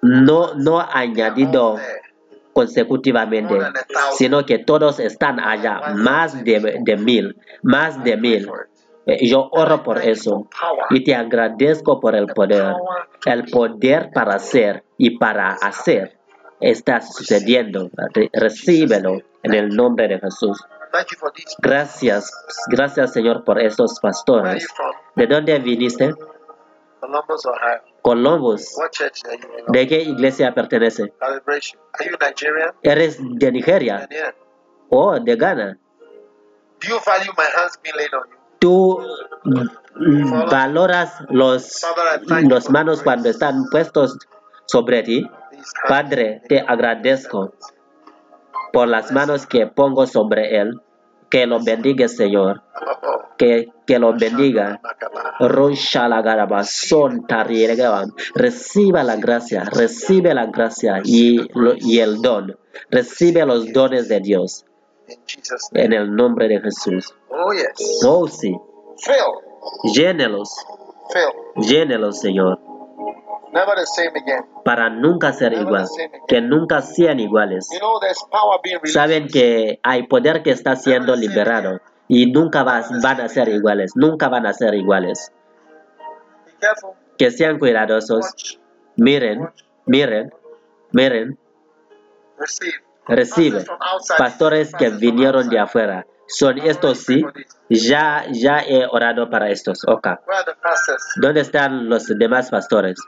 No, 0.00 0.54
no 0.54 0.80
añadido 0.80 1.76
consecutivamente, 2.54 3.58
sino 4.14 4.46
que 4.46 4.58
todos 4.58 5.00
están 5.00 5.38
allá, 5.38 5.92
más 5.94 6.42
de, 6.42 6.80
de 6.80 6.96
mil, 6.96 7.36
más 7.62 8.02
de 8.02 8.16
mil. 8.16 8.50
Eh, 9.06 9.26
Yo 9.26 9.48
oro 9.52 9.82
por 9.82 9.98
eso 9.98 10.48
y 10.90 11.04
te 11.04 11.14
agradezco 11.14 12.00
por 12.00 12.14
el 12.16 12.26
poder, 12.26 12.74
el 13.26 13.44
poder 13.44 14.10
para 14.14 14.36
hacer 14.36 14.84
y 14.96 15.18
para 15.18 15.50
hacer 15.52 16.17
está 16.60 17.00
sucediendo. 17.00 17.90
Re- 18.14 18.30
Recíbelo 18.32 19.20
en 19.42 19.54
el 19.54 19.68
nombre 19.70 20.08
de 20.08 20.18
Jesús. 20.18 20.58
Gracias, 21.58 22.32
gracias 22.68 23.12
Señor 23.12 23.44
por 23.44 23.60
estos 23.60 23.98
pastores. 24.00 24.66
¿De 25.16 25.26
dónde 25.26 25.58
viniste? 25.58 26.14
Columbus? 28.02 28.74
¿De 29.68 29.86
qué 29.86 30.00
iglesia 30.02 30.52
pertenece? 30.54 31.12
¿Eres 32.82 33.18
de 33.20 33.52
Nigeria 33.52 34.06
o 34.88 35.20
de 35.20 35.36
Ghana? 35.36 35.78
¿Tú 38.58 38.98
valoras 40.50 41.14
los, 41.28 41.84
los 42.48 42.70
manos 42.70 43.02
cuando 43.02 43.28
están 43.28 43.64
puestos 43.70 44.16
sobre 44.66 45.02
ti? 45.02 45.30
Padre, 45.88 46.42
te 46.48 46.60
agradezco 46.60 47.52
por 48.72 48.88
las 48.88 49.12
manos 49.12 49.46
que 49.46 49.66
pongo 49.66 50.06
sobre 50.06 50.60
él. 50.60 50.80
Que 51.30 51.46
lo 51.46 51.62
bendiga, 51.62 52.08
Señor. 52.08 52.62
Que, 53.36 53.68
que 53.86 53.98
lo 53.98 54.14
bendiga. 54.14 54.80
Reciba 58.34 59.04
la 59.04 59.16
gracia, 59.16 59.64
recibe 59.64 60.34
la 60.34 60.46
gracia 60.46 61.00
y, 61.04 61.46
y 61.80 61.98
el 61.98 62.22
don. 62.22 62.56
Recibe 62.90 63.44
los 63.44 63.72
dones 63.72 64.08
de 64.08 64.20
Dios 64.20 64.64
en 65.72 65.92
el 65.92 66.14
nombre 66.14 66.48
de 66.48 66.60
Jesús. 66.60 67.14
Oh. 67.28 67.52
Oh, 68.06 68.26
sí. 68.28 68.54
Llénelos, 69.94 70.50
llénelos, 71.56 72.20
Señor, 72.20 72.58
para 74.64 74.90
nunca 74.90 75.32
ser 75.32 75.52
igual. 75.52 75.86
Que 76.26 76.40
nunca 76.40 76.82
sean 76.82 77.20
iguales. 77.20 77.68
Saben 78.84 79.28
que 79.28 79.80
hay 79.82 80.06
poder 80.06 80.42
que 80.42 80.50
está 80.50 80.76
siendo 80.76 81.16
liberado 81.16 81.80
y 82.08 82.30
nunca 82.30 82.62
van 82.62 83.20
a 83.20 83.28
ser 83.28 83.48
iguales. 83.48 83.92
Nunca 83.94 84.28
van 84.28 84.46
a 84.46 84.52
ser 84.52 84.74
iguales. 84.74 85.32
Que 87.16 87.30
sean 87.30 87.58
cuidadosos. 87.58 88.58
Miren, 88.96 89.48
miren, 89.86 90.32
miren. 90.92 91.38
Recibe. 93.06 93.64
Pastores 94.18 94.74
que 94.74 94.90
vinieron 94.90 95.48
de 95.48 95.58
afuera. 95.58 96.06
Son 96.26 96.58
estos 96.58 96.98
sí. 96.98 97.24
Ya, 97.70 98.26
ya 98.30 98.58
he 98.60 98.86
orado 98.86 99.30
para 99.30 99.50
estos. 99.50 99.82
Ok. 99.86 100.06
Where 100.06 100.18
are 100.28 100.44
the 100.44 100.60
pastors? 100.60 101.02
¿Dónde 101.16 101.40
están 101.40 101.88
los 101.88 102.06
demás 102.06 102.50
pastores? 102.50 102.98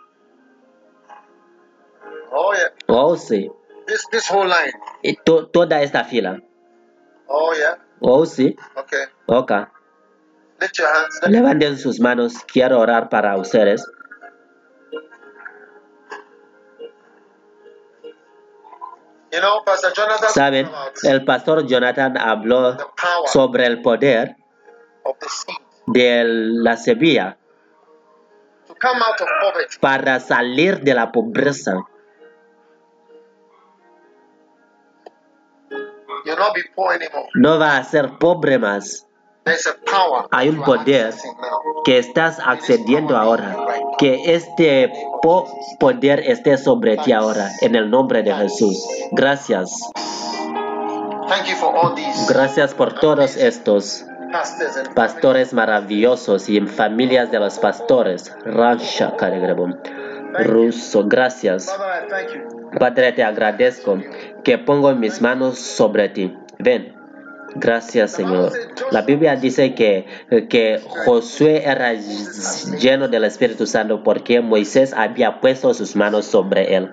Oh, 2.32 2.52
yeah. 2.55 2.70
Oh, 2.89 3.16
sí. 3.16 3.51
This 3.86 4.07
this 4.11 4.31
whole 4.31 4.47
line. 4.48 4.73
Y 5.02 5.16
to- 5.24 5.48
toda 5.48 5.82
esta 5.82 6.05
fila. 6.05 6.40
Oh, 7.27 7.52
yeah. 7.55 7.77
Oh, 8.01 8.24
sí. 8.24 8.57
Okay. 8.77 9.05
Ok. 9.27 9.52
Lift 10.61 10.78
your 10.78 10.89
hands. 10.89 11.20
Levanten 11.28 11.78
sus 11.78 12.01
manos. 12.01 12.35
Quiero 12.44 12.78
orar 12.81 13.09
para 13.09 13.36
ustedes. 13.36 13.85
You 19.32 19.39
know, 19.40 19.62
Pastor 19.65 19.93
Jonathan 19.94 20.28
Saben, 20.31 20.70
el 21.05 21.24
pastor 21.24 21.65
Jonathan 21.66 22.19
habló 22.19 22.77
sobre 23.27 23.66
el 23.66 23.81
poder 23.81 24.36
de 25.86 26.24
la 26.24 26.77
semilla 26.77 27.39
para 29.81 30.19
salir 30.19 30.81
de 30.81 30.94
la 30.94 31.12
pobreza. 31.12 31.74
No 37.35 37.59
va 37.59 37.77
a 37.77 37.85
ser 37.85 38.19
pobre 38.19 38.59
más. 38.59 39.07
There's 39.44 39.66
a 39.66 39.74
power 39.90 40.27
Hay 40.32 40.51
un 40.51 40.62
poder 40.62 41.15
que 41.85 41.98
estás 41.98 42.39
accediendo 42.44 43.16
ahora. 43.16 43.57
Que 43.98 44.35
este 44.35 44.93
po- 45.23 45.48
poder 45.78 46.20
esté 46.20 46.59
sobre 46.59 46.98
ti 46.98 47.12
ahora. 47.12 47.51
En 47.62 47.74
el 47.74 47.89
nombre 47.90 48.23
de 48.23 48.35
Jesús. 48.35 48.86
Gracias. 49.12 49.70
Thank 51.28 51.47
you 51.47 51.57
for 51.57 51.74
all 51.74 51.94
these 51.94 52.27
Gracias 52.28 52.74
por 52.74 52.94
todos 53.01 53.36
estos 53.36 54.05
pastores 54.94 55.52
maravillosos 55.52 56.48
y 56.48 56.61
familias 56.61 57.31
de 57.31 57.40
los 57.40 57.59
pastores. 57.59 58.31
Karegrebom. 59.16 59.74
Ruso, 60.39 61.07
gracias. 61.07 61.74
Padre, 62.78 63.12
te 63.12 63.23
agradezco 63.23 63.98
que 64.44 64.59
pongo 64.59 64.94
mis 64.94 65.20
manos 65.20 65.59
sobre 65.59 66.09
ti. 66.09 66.36
Ven. 66.59 66.94
Gracias, 67.57 68.12
Señor. 68.12 68.52
La 68.93 69.02
Biblia 69.02 69.35
dice 69.35 69.74
que, 69.74 70.07
que 70.48 70.81
Josué 71.05 71.65
era 71.65 71.94
lleno 71.94 73.09
del 73.09 73.24
Espíritu 73.24 73.66
Santo 73.66 74.05
porque 74.05 74.40
Moisés 74.40 74.93
había 74.93 75.40
puesto 75.40 75.74
sus 75.74 75.97
manos 75.97 76.27
sobre 76.27 76.77
él. 76.77 76.93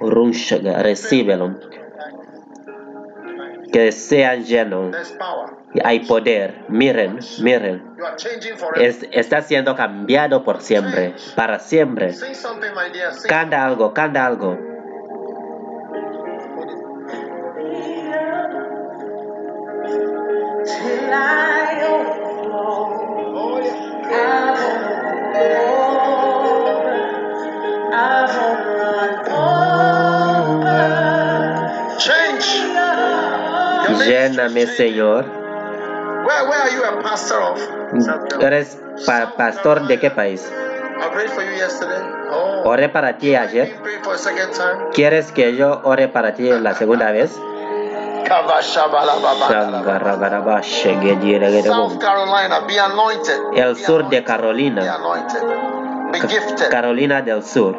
Recíbelo. 0.00 1.58
Que 3.72 3.90
sean 3.90 4.44
llenos. 4.44 4.94
Hay 5.84 6.00
poder. 6.00 6.64
Miren, 6.68 7.18
miren. 7.40 7.82
Es- 8.82 9.06
está 9.10 9.40
siendo 9.42 9.74
cambiado 9.74 10.44
por 10.44 10.60
siempre, 10.60 11.14
para 11.34 11.58
siempre. 11.58 12.12
Canta 13.28 13.64
algo, 13.64 13.94
canta 13.94 14.26
algo. 14.26 14.58
Lléname, 34.06 34.66
Señor. 34.66 35.41
Pastor 37.12 37.42
of? 37.42 37.60
¿Eres 38.40 38.78
pa- 39.04 39.34
pastor 39.36 39.86
de 39.86 40.00
qué 40.00 40.10
país? 40.10 40.50
I 40.50 41.08
prayed 41.12 41.30
for 41.30 41.42
you 41.44 41.52
yesterday. 41.52 42.00
Oh. 42.30 42.62
Oré 42.64 42.88
para 42.88 43.18
ti 43.18 43.34
ayer. 43.36 43.76
For 44.02 44.14
a 44.14 44.18
second 44.18 44.50
time. 44.52 44.90
¿Quieres 44.94 45.30
que 45.32 45.54
yo 45.54 45.82
ore 45.84 46.08
para 46.08 46.32
ti 46.34 46.48
la 46.48 46.74
segunda 46.74 47.10
vez? 47.12 47.38
South 51.64 51.98
Carolina, 52.00 52.60
be 52.66 52.78
anointed. 52.80 53.40
El 53.56 53.76
sur 53.76 54.08
de 54.08 54.16
anointed. 54.16 54.18
Be 54.18 54.24
Carolina, 54.24 54.94
anointed. 54.94 55.42
Be 56.12 56.20
gifted. 56.20 56.68
Carolina 56.70 57.20
del 57.22 57.42
Sur. 57.42 57.76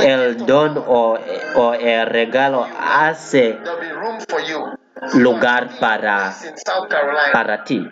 El 0.00 0.46
don 0.46 0.84
o, 0.86 1.18
o 1.54 1.74
el 1.74 2.06
regalo 2.06 2.66
hace 2.78 3.58
Lugar 5.14 5.68
para, 5.78 6.32
para 7.32 7.64
ti. 7.64 7.86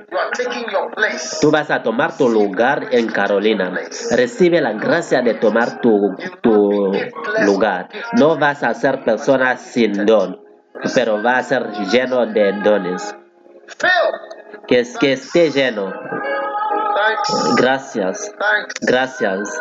Tú 1.40 1.50
vas 1.50 1.70
a 1.70 1.82
tomar 1.82 2.16
tu 2.16 2.28
lugar 2.30 2.86
en 2.92 3.08
Carolina. 3.08 3.72
Recibe 4.16 4.60
la 4.62 4.72
gracia 4.72 5.20
de 5.20 5.34
tomar 5.34 5.80
tu, 5.80 6.16
tu 6.40 6.92
lugar. 7.42 7.88
No 8.14 8.38
vas 8.38 8.62
a 8.62 8.72
ser 8.74 9.04
persona 9.04 9.56
sin 9.58 10.06
don, 10.06 10.40
pero 10.94 11.20
vas 11.22 11.38
a 11.38 11.42
ser 11.60 11.70
lleno 11.90 12.24
de 12.26 12.52
dones. 12.62 13.14
Que, 14.66 14.80
es- 14.80 14.96
que 14.98 15.12
esté 15.12 15.50
lleno. 15.50 15.92
Gracias, 17.56 18.32
gracias. 18.80 19.60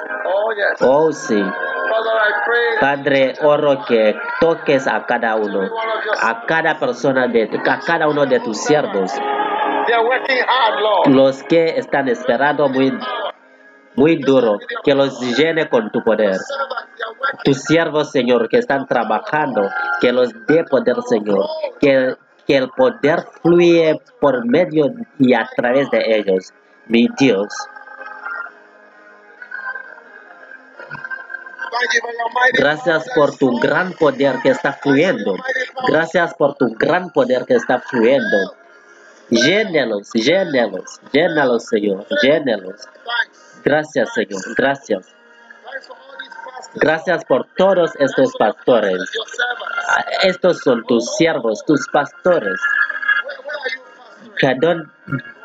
Oh. 0.81 1.05
Oh 1.07 1.11
sí. 1.11 1.43
Padre, 2.79 3.33
oro 3.41 3.83
que 3.85 4.15
toques 4.39 4.87
a 4.87 5.05
cada 5.05 5.35
uno, 5.35 5.61
a 6.21 6.45
cada 6.45 6.79
persona, 6.79 7.27
de, 7.27 7.49
a 7.65 7.79
cada 7.79 8.07
uno 8.07 8.25
de 8.25 8.39
tus 8.39 8.57
siervos, 8.57 9.11
los 11.05 11.43
que 11.43 11.77
están 11.77 12.07
esperando 12.07 12.67
muy, 12.69 12.97
muy 13.95 14.17
duro, 14.17 14.59
que 14.83 14.93
los 14.93 15.19
llene 15.37 15.69
con 15.69 15.89
tu 15.91 16.03
poder. 16.03 16.37
Tus 17.43 17.61
siervos, 17.61 18.11
Señor, 18.11 18.49
que 18.49 18.57
están 18.57 18.85
trabajando, 18.87 19.69
que 20.01 20.11
los 20.11 20.31
dé 20.47 20.63
poder, 20.69 20.97
Señor, 21.07 21.45
que, 21.79 22.15
que 22.45 22.57
el 22.57 22.69
poder 22.69 23.25
fluye 23.41 23.99
por 24.19 24.45
medio 24.45 24.87
y 25.19 25.33
a 25.33 25.47
través 25.55 25.89
de 25.91 26.17
ellos. 26.17 26.53
Mi 26.87 27.07
Dios, 27.17 27.47
gracias 32.53 33.05
por 33.15 33.35
tu 33.37 33.59
gran 33.59 33.93
poder 33.93 34.35
que 34.41 34.49
está 34.49 34.73
fluyendo. 34.73 35.35
Gracias 35.87 36.33
por 36.35 36.55
tu 36.55 36.73
gran 36.75 37.09
poder 37.11 37.45
que 37.45 37.55
está 37.55 37.79
fluyendo. 37.81 38.55
Llénelos, 39.29 40.09
llénelos, 40.13 40.99
llénalos, 41.11 41.65
Señor, 41.65 42.05
llénelos. 42.21 42.81
Thanks. 42.85 43.61
Gracias, 43.63 44.13
Señor, 44.13 44.41
gracias. 44.55 45.07
Gracias 46.75 47.23
por 47.25 47.45
todos 47.55 47.91
estos 47.99 48.33
pastores. 48.37 48.99
Estos 50.23 50.59
son 50.59 50.83
tus 50.85 51.15
siervos, 51.15 51.63
tus 51.65 51.87
pastores. 51.89 52.59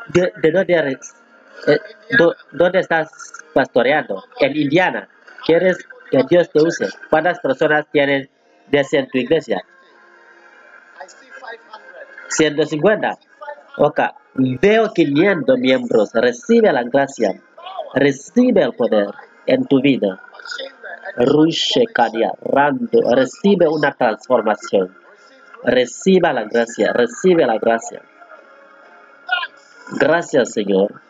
De, 0.07 0.33
de 0.41 0.51
dónde? 0.51 0.99
Eh, 1.67 1.79
¿dó- 2.17 2.35
¿Dónde 2.51 2.79
estás 2.79 3.09
pastoreando? 3.53 4.23
En 4.39 4.55
Indiana. 4.55 5.07
¿Quieres 5.45 5.77
que 6.09 6.23
Dios 6.29 6.49
te 6.49 6.61
use? 6.61 6.87
¿Cuántas 7.09 7.39
personas 7.39 7.85
tienen 7.91 8.29
de 8.67 8.85
en 8.91 9.07
tu 9.07 9.17
iglesia? 9.17 9.63
I 11.01 11.09
see 11.09 11.29
500. 11.29 11.89
150. 12.29 13.17
Ok. 13.77 13.99
Veo 14.35 14.91
500 14.93 15.57
miembros. 15.57 16.11
Recibe 16.13 16.71
la 16.71 16.83
gracia. 16.83 17.39
Recibe 17.93 18.63
el 18.63 18.73
poder 18.73 19.09
en 19.45 19.65
tu 19.65 19.81
vida. 19.81 20.21
Rando. 22.41 23.01
Recibe 23.15 23.67
una 23.67 23.93
transformación. 23.93 24.95
Reciba 25.63 26.33
la 26.33 26.43
gracia. 26.43 26.93
Recibe 26.93 27.45
la 27.45 27.57
gracia. 27.57 28.01
Gracias, 29.99 30.53
Señor. 30.53 31.01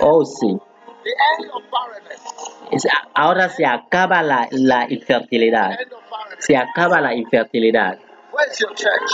Oh, 0.00 0.24
sí. 0.24 0.58
Ahora 3.14 3.48
se 3.48 3.66
acaba 3.66 4.22
la, 4.22 4.48
la 4.50 4.86
infertilidad. 4.88 5.78
Se 6.38 6.56
acaba 6.56 7.00
la 7.00 7.14
infertilidad. 7.14 7.98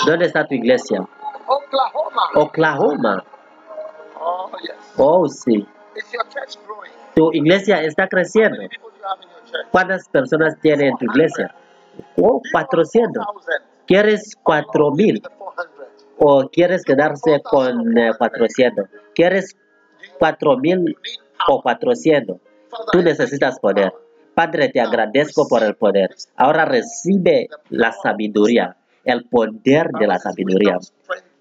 ¿Dónde 0.07 0.27
está 0.27 0.47
tu 0.47 0.55
iglesia? 0.55 1.07
Oklahoma. 1.47 2.23
Oklahoma. 2.35 3.25
Oh, 4.21 4.51
yes. 4.63 4.95
Oh, 4.97 5.27
sí. 5.29 5.67
Tu 7.15 7.33
iglesia 7.33 7.83
está 7.83 8.09
creciendo. 8.09 8.59
¿Cuántas 9.71 10.09
personas 10.09 10.59
tiene 10.61 10.89
en 10.89 10.97
tu 10.97 11.07
iglesia? 11.07 11.55
Oh, 12.17 12.41
400. 12.53 13.25
4,000. 13.25 13.63
¿Quieres 13.87 14.37
4000 14.43 15.23
The 15.23 15.29
400. 15.31 16.05
o 16.19 16.49
quieres 16.51 16.85
quedarse 16.85 17.41
con 17.43 17.97
eh, 17.97 18.13
400? 18.17 18.87
¿Quieres 19.15 19.57
4000 20.19 20.97
o 21.49 21.63
400? 21.63 22.37
Tú 22.93 23.03
necesitas 23.03 23.59
poder. 23.61 23.93
Padre, 24.35 24.69
te 24.69 24.81
agradezco 24.81 25.49
por 25.49 25.63
el 25.65 25.75
poder. 25.75 26.11
Ahora 26.37 26.65
recibe 26.65 27.49
la 27.71 27.93
sabiduría, 27.93 28.77
el 29.05 29.25
poder 29.25 29.89
de 29.99 30.07
la 30.07 30.19
sabiduría. 30.19 30.79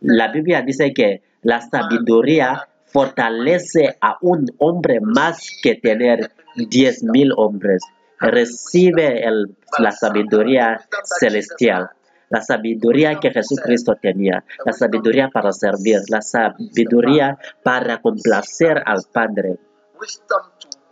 La 0.02 0.30
Biblia 0.32 0.62
dice 0.62 0.94
que 0.94 1.22
la 1.44 1.62
sabiduría 1.62 2.68
fortalece 2.86 3.98
a 4.02 4.18
un 4.22 4.46
hombre 4.60 5.00
más 5.02 5.48
que 5.62 5.76
tener 5.76 6.32
diez 6.56 7.04
mil 7.04 7.32
hombres. 7.38 7.82
Recibe 8.20 9.24
el- 9.28 9.56
la 9.78 9.92
sabiduría 9.92 10.82
celestial, 11.04 11.90
la 12.30 12.42
sabiduría 12.42 13.20
que 13.20 13.30
Jesucristo 13.32 13.94
tenía, 14.02 14.44
la 14.66 14.74
sabiduría 14.74 15.30
para 15.30 15.52
servir, 15.52 16.00
la 16.10 16.22
sabiduría 16.22 17.38
para 17.64 18.02
complacer 18.02 18.82
al 18.86 19.04
Padre, 19.14 19.58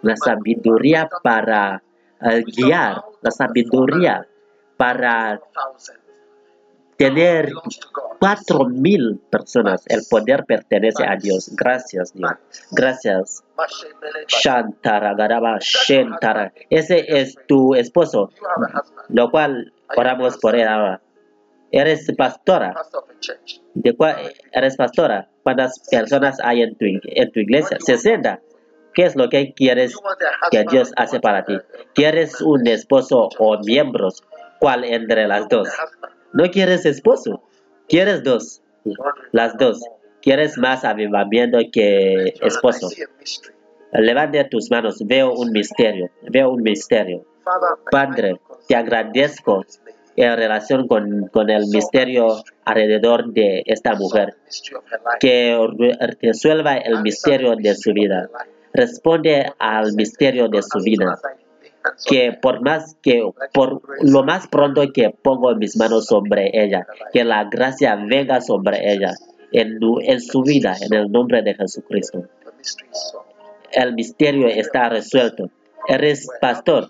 la 0.05 0.15
sabiduría 0.15 1.09
para 1.23 1.81
eh, 2.21 2.43
guiar, 2.55 3.03
la 3.21 3.31
sabiduría 3.31 4.27
para 4.77 5.41
tener 6.97 7.51
cuatro 8.19 8.65
mil 8.65 9.19
personas. 9.29 9.83
El 9.87 10.01
poder 10.09 10.45
pertenece 10.45 11.03
a 11.05 11.15
Dios. 11.17 11.51
Gracias, 11.55 12.13
Dios. 12.13 12.31
Gracias. 12.71 13.43
Mashebele- 13.57 14.25
Shantara. 15.59 16.53
Ese 16.69 17.05
es 17.19 17.35
tu 17.47 17.75
esposo, 17.75 18.29
lo 19.09 19.29
cual 19.31 19.73
oramos 19.97 20.37
por 20.37 20.55
él 20.55 20.67
ahora. 20.67 21.01
Eres 21.71 22.09
pastora. 22.17 22.73
¿De 23.73 23.95
cuál 23.95 24.15
eres 24.53 24.77
pastora? 24.77 25.27
¿Cuántas 25.43 25.79
personas 25.89 26.37
hay 26.41 26.61
en 26.61 26.75
tu, 26.77 26.85
en 26.85 27.31
tu 27.31 27.39
iglesia? 27.41 27.77
60. 27.79 28.39
¿Qué 28.95 29.03
es 29.03 29.15
lo 29.15 29.29
que 29.29 29.53
quieres 29.53 29.93
que 30.51 30.63
Dios 30.71 30.91
hace 30.95 31.19
para 31.19 31.43
ti? 31.45 31.57
¿Quieres 31.93 32.41
un 32.41 32.65
esposo 32.67 33.29
o 33.37 33.59
miembros? 33.59 34.23
¿Cuál 34.59 34.85
entre 34.85 35.27
las 35.27 35.47
dos? 35.49 35.67
No 36.33 36.49
quieres 36.49 36.85
esposo, 36.85 37.43
quieres 37.87 38.23
dos. 38.23 38.61
Las 39.31 39.57
dos. 39.57 39.81
Quieres 40.21 40.57
más 40.57 40.83
avivamiento 40.85 41.59
que 41.71 42.33
esposo. 42.41 42.87
Levante 43.91 44.43
tus 44.45 44.71
manos, 44.71 44.97
veo 45.05 45.31
un 45.33 45.51
misterio, 45.51 46.09
veo 46.23 46.49
un 46.49 46.63
misterio. 46.63 47.25
Padre, 47.91 48.39
te 48.67 48.75
agradezco 48.75 49.63
en 50.15 50.35
relación 50.35 50.87
con, 50.87 51.27
con 51.27 51.49
el 51.49 51.67
misterio 51.67 52.43
alrededor 52.65 53.31
de 53.33 53.61
esta 53.65 53.93
mujer, 53.95 54.35
que 55.19 55.55
re- 55.77 56.15
resuelva 56.21 56.75
el 56.77 57.01
misterio 57.03 57.55
de 57.55 57.75
su 57.75 57.93
vida, 57.93 58.29
responde 58.75 59.53
al 59.59 59.93
misterio 59.93 60.47
de 60.49 60.61
su 60.61 60.79
vida, 60.83 61.17
que 62.07 62.33
por 62.41 62.61
más 62.61 62.95
que 63.01 63.23
por 63.53 63.81
lo 64.01 64.23
más 64.23 64.47
pronto 64.47 64.81
que 64.93 65.09
pongo 65.09 65.55
mis 65.55 65.77
manos 65.77 66.07
sobre 66.07 66.51
ella, 66.53 66.85
que 67.13 67.23
la 67.23 67.45
gracia 67.45 67.95
venga 67.95 68.41
sobre 68.41 68.93
ella 68.93 69.13
en, 69.51 69.79
en 70.01 70.21
su 70.21 70.41
vida, 70.41 70.75
en 70.81 70.93
el 70.93 71.11
nombre 71.11 71.41
de 71.41 71.53
Jesucristo. 71.55 72.23
El 73.71 73.93
misterio 73.93 74.47
está 74.47 74.89
resuelto. 74.89 75.49
Eres 75.87 76.27
pastor. 76.41 76.89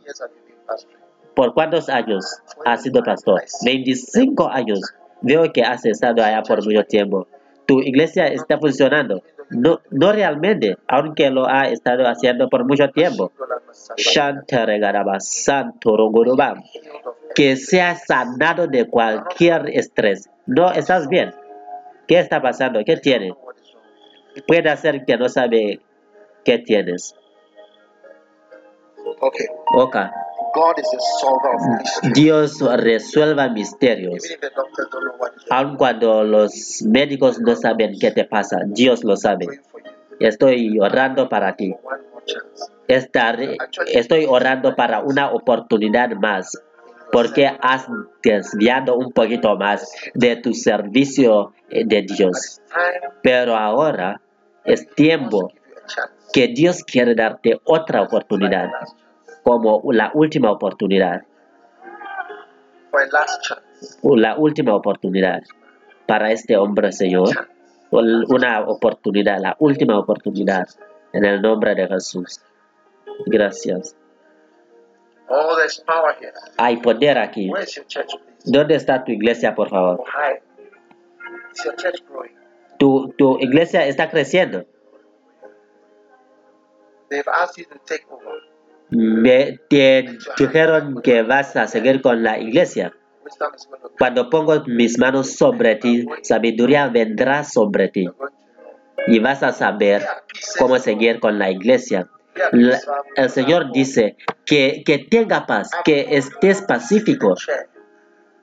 ¿Por 1.36 1.54
cuántos 1.54 1.90
años 1.90 2.26
has 2.64 2.84
sido 2.84 3.04
pastor? 3.04 3.44
25 3.66 4.48
años. 4.48 4.80
Veo 5.22 5.52
que 5.52 5.64
has 5.64 5.86
estado 5.86 6.24
allá 6.24 6.44
por 6.44 6.64
mucho 6.64 6.84
tiempo. 6.84 7.28
Tu 7.66 7.82
iglesia 7.82 8.28
está 8.28 8.58
funcionando. 8.58 9.22
No, 9.56 9.82
no 9.92 10.12
realmente, 10.12 10.78
aunque 10.88 11.30
lo 11.30 11.48
ha 11.48 11.68
estado 11.70 12.08
haciendo 12.08 12.50
por 12.50 12.66
mucho 12.66 12.90
tiempo. 12.90 13.32
Que 17.36 17.56
sea 17.56 17.96
sanado 17.96 18.68
de 18.68 18.88
cualquier 18.88 19.70
estrés. 19.70 20.30
No 20.46 20.72
estás 20.72 21.08
bien. 21.10 21.34
¿Qué 22.08 22.20
está 22.20 22.42
pasando? 22.42 22.84
¿Qué 22.86 22.98
tiene? 22.98 23.32
what 23.32 23.56
is 23.58 23.74
wrong. 23.74 24.46
Puede 24.48 24.78
ser 24.78 25.06
que 25.06 25.18
no 25.18 25.28
sabe 25.28 25.80
qué 26.44 26.60
tienes. 26.60 27.16
Okay. 29.20 29.46
Ok. 29.76 29.96
God 29.96 30.25
mysteries. 31.68 32.14
Dios 32.14 32.60
resuelva 32.62 33.50
misterios. 33.50 34.24
Aun 35.50 35.76
cuando 35.78 36.24
los 36.24 36.82
médicos 36.88 37.40
no 37.40 37.56
saben 37.56 37.98
qué 38.00 38.12
te 38.12 38.26
pasa, 38.26 38.58
Dios 38.68 39.04
lo 39.04 39.16
sabe. 39.18 39.48
Estoy 40.20 40.80
orando 40.80 41.28
para 41.30 41.56
ti. 41.56 41.76
Estaré- 42.88 43.58
estoy 43.88 44.26
orando 44.28 44.76
para 44.76 45.02
una 45.02 45.32
oportunidad 45.32 46.10
más, 46.12 46.52
porque 47.12 47.48
has 47.62 47.88
desviado 48.24 48.96
un 48.96 49.12
poquito 49.12 49.56
más 49.58 49.92
de 50.14 50.36
tu 50.38 50.54
servicio 50.54 51.54
eh, 51.70 51.84
de 51.86 52.04
Dios. 52.04 52.62
Pero 53.22 53.56
ahora 53.56 54.22
es 54.64 54.88
tiempo 54.96 55.52
que 56.34 56.48
Dios 56.48 56.84
quiere 56.84 57.16
darte 57.16 57.60
otra 57.64 58.02
oportunidad. 58.02 58.70
Como 59.46 59.80
la 59.94 60.10
última 60.16 60.52
oportunidad, 60.52 61.22
la 64.04 64.38
última 64.38 64.76
oportunidad 64.76 65.44
para 66.08 66.32
este 66.32 66.58
hombre, 66.58 66.92
Señor. 66.92 67.30
Una 67.92 68.62
oportunidad, 68.68 69.38
la 69.40 69.56
última 69.60 70.00
oportunidad, 70.00 70.68
en 71.14 71.26
el 71.26 71.42
nombre 71.42 71.76
de 71.76 71.88
Jesús. 71.88 72.42
Gracias. 73.28 73.96
Oh, 75.30 75.56
there's 75.56 75.80
power 75.82 76.16
here. 76.20 76.34
Hay 76.58 76.78
poder 76.78 77.18
aquí. 77.20 77.52
¿Dónde 78.46 78.76
está 78.76 79.04
tu 79.04 79.12
iglesia, 79.12 79.54
por 79.54 79.70
favor? 79.70 80.04
Hi. 80.08 80.40
Is 81.54 81.64
your 81.64 81.76
church 81.76 82.04
growing? 82.08 82.36
Tu, 82.80 83.14
tu 83.18 83.38
iglesia 83.40 83.86
está 83.86 84.10
creciendo. 84.10 84.66
Me, 88.90 89.60
te 89.70 90.18
dijeron 90.38 91.02
que 91.02 91.24
vas 91.24 91.56
a 91.56 91.68
seguir 91.68 92.02
con 92.02 92.24
la 92.24 92.40
iglesia. 92.40 92.94
Cuando 93.98 94.30
pongo 94.30 94.64
mis 94.68 95.00
manos 95.00 95.32
sobre 95.36 95.76
ti, 95.76 96.06
sabiduría 96.22 96.88
vendrá 96.88 97.44
sobre 97.44 97.90
ti 97.90 98.08
y 99.08 99.20
vas 99.20 99.42
a 99.44 99.52
saber 99.52 100.04
cómo 100.60 100.78
seguir 100.78 101.20
con 101.20 101.40
la 101.40 101.50
iglesia. 101.50 102.08
La- 102.52 102.80
el 103.16 103.30
Señor 103.30 103.72
dice 103.72 104.18
que, 104.46 104.84
que 104.86 105.00
tenga 105.00 105.46
paz, 105.46 105.72
que 105.84 106.06
estés 106.12 106.62
pacífico, 106.62 107.34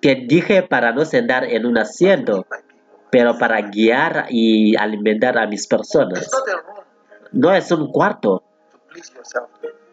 que 0.01 0.15
dije 0.27 0.63
para 0.63 0.93
no 0.93 1.05
sentar 1.05 1.45
en 1.45 1.67
un 1.67 1.79
asiento, 1.79 2.47
pero 3.11 3.39
para 3.39 3.61
guiar 3.61 4.27
y 4.31 4.75
alimentar 4.77 5.39
a 5.39 5.47
mis 5.47 5.67
personas. 5.67 6.29
No 7.31 7.55
es 7.55 7.71
un 7.71 7.93
cuarto 7.93 8.43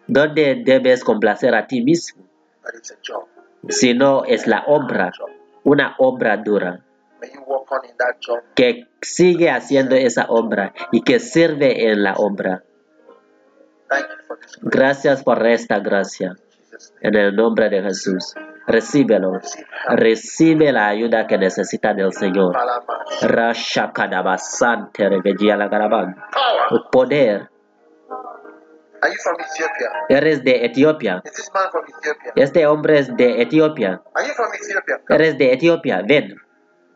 donde 0.10 0.62
debes 0.66 1.04
complacer 1.04 1.54
a 1.56 1.68
ti 1.68 1.82
mismo, 1.82 2.26
job. 3.08 3.26
sino 3.68 4.26
es 4.26 4.48
la 4.48 4.64
obra, 4.68 5.12
una 5.64 5.96
obra 6.00 6.38
dura. 6.38 6.84
Que 8.56 8.88
sigue 9.02 9.52
haciendo 9.52 9.96
esa 9.96 10.26
obra 10.30 10.74
y 10.92 11.02
que 11.02 11.20
sirve 11.20 11.92
en 11.92 12.04
la 12.04 12.14
obra. 12.14 12.64
Gracias 14.62 15.24
por 15.24 15.46
esta 15.46 15.80
gracia. 15.80 16.36
En 17.02 17.16
el 17.16 17.36
nombre 17.36 17.70
de 17.70 17.82
Jesús. 17.82 18.34
Recíbelo. 18.66 19.40
Recibe 19.90 20.72
la 20.72 20.88
ayuda 20.88 21.28
que 21.28 21.38
necesita 21.38 21.94
del 21.94 22.14
Señor. 22.14 22.56
Poder. 26.92 27.50
Are 29.02 29.10
you 29.12 29.18
from 29.24 29.36
Ethiopia? 29.40 29.90
Eres 30.10 30.44
de 30.44 30.66
Etiopía. 30.66 31.22
Is 31.26 31.32
this 31.34 31.52
man 31.54 31.70
from 31.72 31.84
Ethiopia? 31.88 32.34
Este 32.36 32.66
hombre 32.68 33.00
es 33.00 33.16
de 33.16 33.42
Etiopía. 33.42 34.02
Are 34.16 34.28
you 34.28 34.34
from 34.34 34.50
Ethiopia? 34.54 35.02
Eres 35.10 35.38
de 35.38 35.54
Etiopía. 35.54 36.02
Ven. 36.08 36.36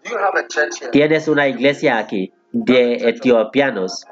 Do 0.03 0.09
you 0.11 0.17
have 0.17 0.35
a 0.37 0.47
church 0.47 0.79
here? 0.79 0.91
Tienes 0.91 1.27
una 1.27 1.47
iglesia 1.47 1.97
aquí 1.97 2.33
de 2.51 2.95
etiopianos. 3.09 4.05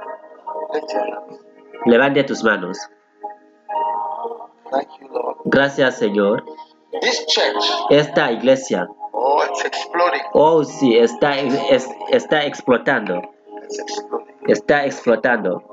Lift 0.73 0.91
your 0.93 1.01
hands. 1.01 1.39
Levante 1.85 2.23
tus 2.23 2.43
manos. 2.43 2.77
Thank 4.71 4.87
you, 5.01 5.07
Lord. 5.09 5.37
Gracias, 5.45 5.97
Señor. 5.97 6.43
This 7.01 7.25
church, 7.25 7.63
Esta 7.89 8.31
iglesia, 8.31 8.87
oh, 9.13 9.43
it's 9.49 9.63
exploding. 9.65 10.21
oh 10.33 10.63
sí, 10.63 10.97
está, 10.97 11.37
es- 11.39 11.89
está 12.09 12.45
explotando. 12.45 13.21
It's 13.63 13.79
exploding. 13.79 14.35
Está 14.47 14.85
explotando. 14.85 15.70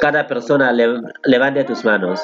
Cada 0.00 0.26
persona 0.26 0.72
le- 0.72 1.00
levante 1.24 1.64
tus 1.64 1.84
manos. 1.84 2.20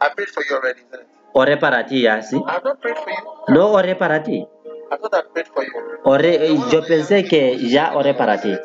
I 0.00 0.08
prayed 0.14 0.28
for 0.30 0.44
you 0.48 0.56
already, 0.56 0.80
isn't 0.80 0.94
it? 1.00 1.06
Oré 1.34 1.56
para 1.56 1.84
ti, 1.86 2.02
¿ya? 2.02 2.22
¿sí? 2.22 2.36
I 2.36 2.42
have 2.50 2.62
not 2.64 2.80
prayed 2.80 2.96
for 2.96 3.10
you. 3.10 3.54
No 3.54 3.72
oré 3.72 3.94
para 3.96 4.22
ti. 4.22 4.46
I 4.90 4.96
thought 4.96 5.14
I 5.14 5.22
prayed 5.32 5.46
for 5.52 5.64
you. 5.64 5.72
Oré, 6.04 6.56
yo 6.70 6.82
pensé 6.86 7.24
que 7.24 7.58
ya 7.68 7.94
oré 7.96 8.14
para 8.14 8.40
ti. 8.40 8.56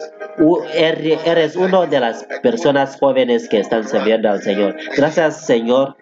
Er- 0.73 1.19
Eres 1.25 1.55
uno 1.55 1.85
de 1.87 1.99
las 1.99 2.23
personas 2.41 2.97
jóvenes 2.99 3.49
que 3.49 3.59
están 3.59 3.87
sirviendo 3.87 4.29
al 4.29 4.41
Señor. 4.41 4.75
Gracias, 4.95 5.45
Señor, 5.45 5.95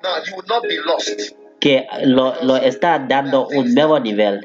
Que 1.62 1.88
lo, 2.04 2.34
lo 2.44 2.58
está 2.58 3.00
dando 3.00 3.48
un 3.48 3.74
nuevo 3.74 3.98
nivel. 4.00 4.42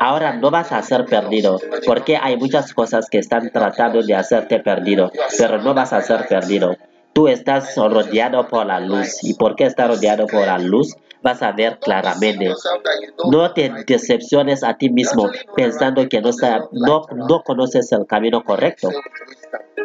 Ahora 0.00 0.34
no 0.34 0.50
vas 0.50 0.72
a 0.72 0.82
ser 0.82 1.06
perdido, 1.06 1.58
porque 1.86 2.18
hay 2.20 2.36
muchas 2.36 2.74
cosas 2.74 3.08
que 3.08 3.18
están 3.18 3.50
tratando 3.50 4.02
de 4.02 4.14
hacerte 4.14 4.60
perdido, 4.60 5.10
pero 5.38 5.62
no 5.62 5.72
vas 5.72 5.94
a 5.94 6.02
ser 6.02 6.26
perdido. 6.28 6.76
Tú 7.14 7.28
estás 7.28 7.74
rodeado 7.76 8.46
por 8.48 8.66
la 8.66 8.80
luz, 8.80 9.22
y 9.22 9.34
porque 9.34 9.64
estás 9.64 9.88
rodeado 9.88 10.26
por 10.26 10.46
la 10.46 10.58
luz, 10.58 10.94
vas 11.22 11.42
a 11.42 11.52
ver 11.52 11.78
claramente. 11.78 12.52
No 13.30 13.52
te 13.52 13.72
decepciones 13.86 14.62
a 14.62 14.76
ti 14.76 14.90
mismo 14.90 15.30
pensando 15.56 16.08
que 16.08 16.20
no, 16.20 16.30
no, 16.72 17.02
no 17.12 17.42
conoces 17.42 17.92
el 17.92 18.06
camino 18.06 18.42
correcto, 18.44 18.90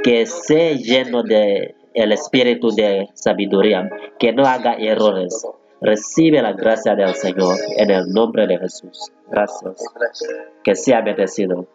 que 0.04 0.26
sé 0.26 0.78
lleno 0.78 1.24
de 1.24 1.76
el 1.94 2.12
espíritu 2.12 2.72
de 2.72 3.10
sabiduría, 3.14 3.90
que 4.20 4.34
no 4.34 4.46
haga 4.46 4.76
errores. 4.76 5.46
Recibe 5.84 6.42
la 6.42 6.54
gracia 6.54 6.96
del 6.96 7.14
Señor 7.14 7.58
en 7.78 7.92
el 7.92 8.08
nombre 8.08 8.48
de 8.48 8.58
Jesús. 8.58 9.12
Gracias. 9.28 9.84
Que 10.64 10.76
sea 10.76 11.02
bendecido. 11.02 11.68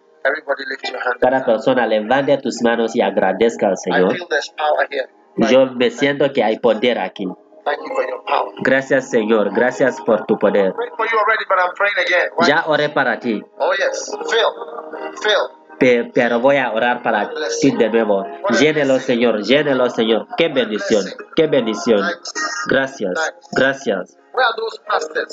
Cada 1.20 1.44
persona 1.44 1.86
levante 1.86 2.39
tus 2.39 2.62
manos 2.62 2.97
y 2.97 3.02
agradezca 3.02 3.68
al 3.68 3.76
Señor. 3.76 4.16
Yo 5.36 5.66
me 5.66 5.90
siento 5.90 6.32
que 6.32 6.43
hay 6.43 6.59
poder 6.59 6.98
aquí. 6.98 7.26
Thank 7.64 7.80
you 7.86 7.94
for 7.94 8.09
your 8.09 8.24
power. 8.24 8.55
Gracias 8.62 9.10
Señor, 9.10 9.52
gracias 9.55 10.01
por 10.01 10.24
tu 10.24 10.39
poder. 10.39 10.72
Ya 12.47 12.64
oré 12.66 12.89
para 12.89 13.20
ti, 13.20 13.43
Oh 13.59 13.72
yes. 13.72 14.16
Phil. 14.30 15.20
Phil. 15.22 15.57
Pe- 15.79 16.11
pero 16.15 16.41
voy 16.41 16.57
a 16.57 16.73
orar 16.73 17.03
para 17.03 17.31
ti 17.61 17.71
de 17.71 17.89
nuevo. 17.91 18.27
Llénelo 18.59 18.99
Señor, 18.99 19.43
llénelo 19.43 19.89
Señor. 19.91 20.27
Qué 20.37 20.49
bendición, 20.49 21.05
qué 21.37 21.47
bendición. 21.47 22.03
Gracias, 22.69 23.33
gracias. 23.53 24.17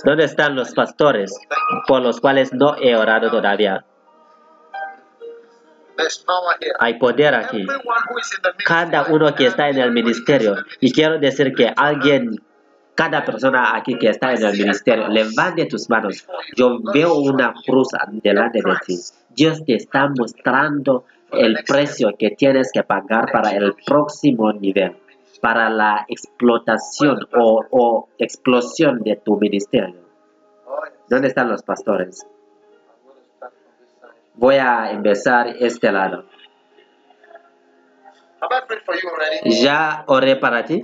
¿Dónde 0.04 0.24
están 0.26 0.56
los 0.56 0.74
pastores 0.74 1.38
por 1.88 2.02
los 2.02 2.20
cuales 2.20 2.54
no 2.54 2.76
he 2.82 2.96
orado 2.96 3.30
todavía? 3.30 3.86
Hay 6.80 6.98
poder 7.00 7.36
aquí. 7.36 7.66
Cada 8.66 9.04
uno 9.10 9.34
que 9.36 9.46
está 9.48 9.70
en 9.70 9.78
el 9.78 9.92
ministerio. 9.92 10.56
Y 10.82 10.92
quiero 10.92 11.20
decir 11.20 11.54
que 11.54 11.72
alguien, 11.76 12.42
cada 12.96 13.24
persona 13.26 13.76
aquí 13.76 13.98
que 13.98 14.10
está 14.10 14.34
en 14.34 14.44
el 14.44 14.58
ministerio, 14.58 15.08
levante 15.10 15.66
tus 15.66 15.90
manos. 15.90 16.26
Yo 16.56 16.80
veo 16.94 17.16
una 17.16 17.54
cruz 17.66 17.90
delante 18.24 18.62
de 18.62 18.76
ti. 18.86 18.98
Dios 19.30 19.64
te 19.66 19.76
está 19.76 20.08
mostrando 20.08 21.04
el 21.32 21.64
precio 21.68 22.16
que 22.18 22.32
tienes 22.32 22.72
que 22.72 22.84
pagar 22.84 23.32
para 23.32 23.52
el 23.52 23.76
próximo 23.86 24.54
nivel, 24.54 24.96
para 25.42 25.70
la 25.70 26.06
explotación 26.08 27.28
o, 27.36 27.66
o 27.70 28.08
explosión 28.18 29.02
de 29.02 29.18
tu 29.18 29.38
ministerio. 29.38 30.06
¿Dónde 31.10 31.28
están 31.28 31.50
los 31.50 31.64
pastores? 31.64 32.26
Voy 34.36 34.56
a 34.56 34.92
empezar 34.92 35.48
este 35.60 35.92
lado. 35.92 36.26
Ya 39.46 40.04
oré 40.08 40.36
para 40.36 40.66
ti, 40.66 40.84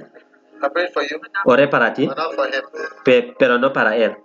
I 0.63 0.69
prayed 0.69 0.89
for 0.93 1.03
you, 1.03 1.19
oré 1.45 1.67
para 1.67 1.93
ti, 1.93 2.05
but 2.07 2.17
not 2.17 2.33
for 2.35 2.45
him. 2.47 2.63
pe- 3.03 3.33
pero 3.37 3.57
no 3.57 3.71
para 3.73 3.95
él. 3.97 4.15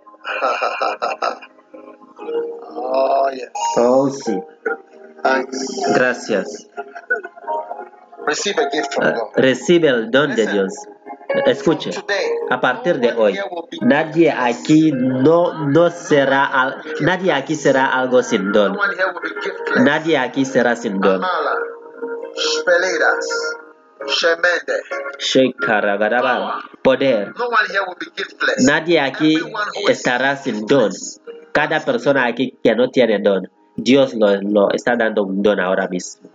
oh 2.69 3.29
yes. 3.33 3.49
Oh, 3.77 4.09
sí. 4.09 4.39
Thanks. 5.23 5.57
Gracias. 5.95 6.67
Receive 8.27 8.59
a 8.59 8.69
gift 8.69 8.93
from 8.93 9.05
Ah, 9.07 9.11
God. 9.13 9.31
recibe 9.35 9.87
el 9.87 10.11
don 10.11 10.35
de 10.35 10.45
Dios. 10.47 10.73
Escuche, 11.45 11.91
Today, 11.91 12.31
a 12.49 12.59
partir 12.61 12.99
de 12.99 13.11
hoy, 13.13 13.37
nadie 13.81 14.31
aquí 14.31 14.91
no, 14.93 15.65
no 15.67 15.89
será, 15.89 16.45
al- 16.45 16.83
nadie 17.01 17.31
aquí 17.33 17.55
será 17.55 17.85
algo 17.93 18.23
sin 18.23 18.51
don. 18.51 18.75
one 18.77 18.95
here 18.95 19.11
will 19.13 19.21
be 19.21 19.29
giftless. 19.41 19.83
Nadie 19.83 20.17
aquí 20.17 20.45
será 20.45 20.75
sin 20.75 20.99
don. 20.99 21.15
Amala, 21.23 21.55
Poder. 26.81 27.33
Nadie 28.65 28.99
aquí 28.99 29.37
estará 29.87 30.35
sin 30.37 30.65
don. 30.65 30.91
Cada 31.51 31.79
persona 31.79 32.25
aquí 32.25 32.57
que 32.63 32.75
no 32.75 32.89
tiene 32.89 33.19
don, 33.19 33.49
Dios 33.75 34.13
lo, 34.13 34.41
lo 34.41 34.71
está 34.71 34.95
dando 34.95 35.23
un 35.23 35.41
don 35.41 35.59
ahora 35.59 35.87
mismo. 35.87 36.29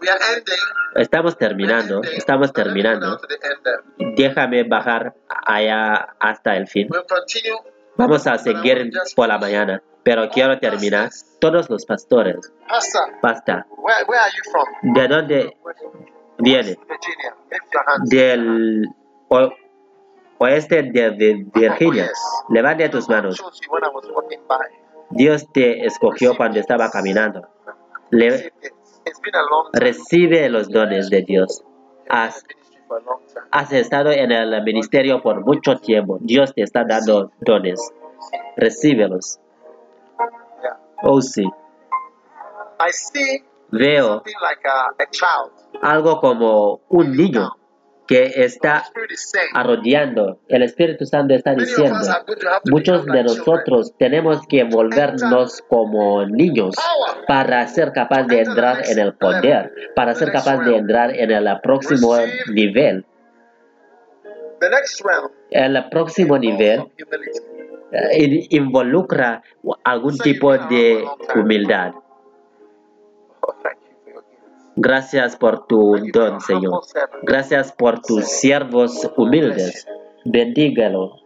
Estamos 0.95 1.37
terminando, 1.37 2.03
estamos 2.03 2.53
terminando. 2.53 3.19
Déjame 4.17 4.65
bajar 4.65 5.15
allá 5.29 6.15
hasta 6.19 6.57
el 6.57 6.67
fin. 6.67 6.89
Vamos 7.97 8.27
a 8.27 8.39
seguir 8.39 8.91
por 9.15 9.29
la 9.29 9.39
mañana, 9.39 9.83
pero 10.03 10.29
quiero 10.31 10.59
terminar. 10.59 11.11
Todos 11.41 11.69
los 11.69 11.85
pastores, 11.85 12.53
from? 14.53 14.95
¿De 14.95 15.09
dónde 15.09 15.57
oeste 20.39 20.83
de, 20.83 21.11
de 21.13 21.47
Virginia. 21.55 22.11
Levante 22.49 22.89
tus 22.89 23.09
manos. 23.09 23.43
Dios 25.11 25.47
te 25.53 25.87
escogió 25.87 26.37
cuando 26.37 26.59
estaba 26.59 26.91
caminando. 26.91 27.47
Le- 28.11 28.53
recibe 29.73 30.49
los 30.49 30.69
dones 30.69 31.11
de 31.11 31.23
Dios. 31.23 31.63
Has, 33.51 33.73
estado 33.73 34.11
en 34.11 34.33
el 34.33 34.63
ministerio 34.63 35.23
por 35.23 35.45
mucho 35.45 35.79
tiempo. 35.79 36.19
Dios 36.21 36.53
te 36.55 36.63
está 36.63 36.85
dando 36.85 37.31
dones. 37.41 37.81
Recíbelos. 38.57 39.39
Oh 41.03 41.21
sí. 41.21 41.45
Veo 43.71 44.23
algo 45.81 46.21
como 46.21 46.81
un 46.89 47.17
niño 47.17 47.51
que 48.07 48.25
está 48.37 48.85
arrodillando. 49.55 50.39
El 50.49 50.63
Espíritu 50.65 51.07
Santo 51.07 51.35
está 51.35 51.55
diciendo, 51.55 51.99
muchos 52.71 53.07
de 53.07 53.23
nosotros 53.23 53.95
tenemos 53.97 54.45
que 54.49 54.65
volvernos 54.65 55.63
como 55.69 56.27
niños 56.27 56.75
para 57.29 57.67
ser 57.69 57.93
capaz 57.93 58.25
de 58.25 58.41
entrar 58.41 58.83
en 58.91 58.99
el 58.99 59.15
poder, 59.15 59.73
para 59.95 60.15
ser 60.15 60.33
capaz 60.33 60.59
de 60.65 60.77
entrar 60.77 61.15
en 61.17 61.31
el 61.31 61.49
próximo 61.63 62.17
nivel. 62.53 63.07
El 65.51 65.89
próximo 65.91 66.39
nivel 66.39 66.85
eh, 67.93 68.25
in- 68.25 68.47
involucra 68.51 69.43
algún 69.85 70.19
tipo 70.19 70.57
de 70.57 71.05
humildad. 71.35 71.93
Gracias 74.77 75.37
por 75.37 75.67
tu 75.67 75.97
don, 76.13 76.41
Señor. 76.41 76.83
Gracias 77.23 77.73
por 77.73 78.01
tus 78.01 78.27
siervos 78.27 79.11
humildes. 79.17 79.87
Bendígalo. 80.25 81.19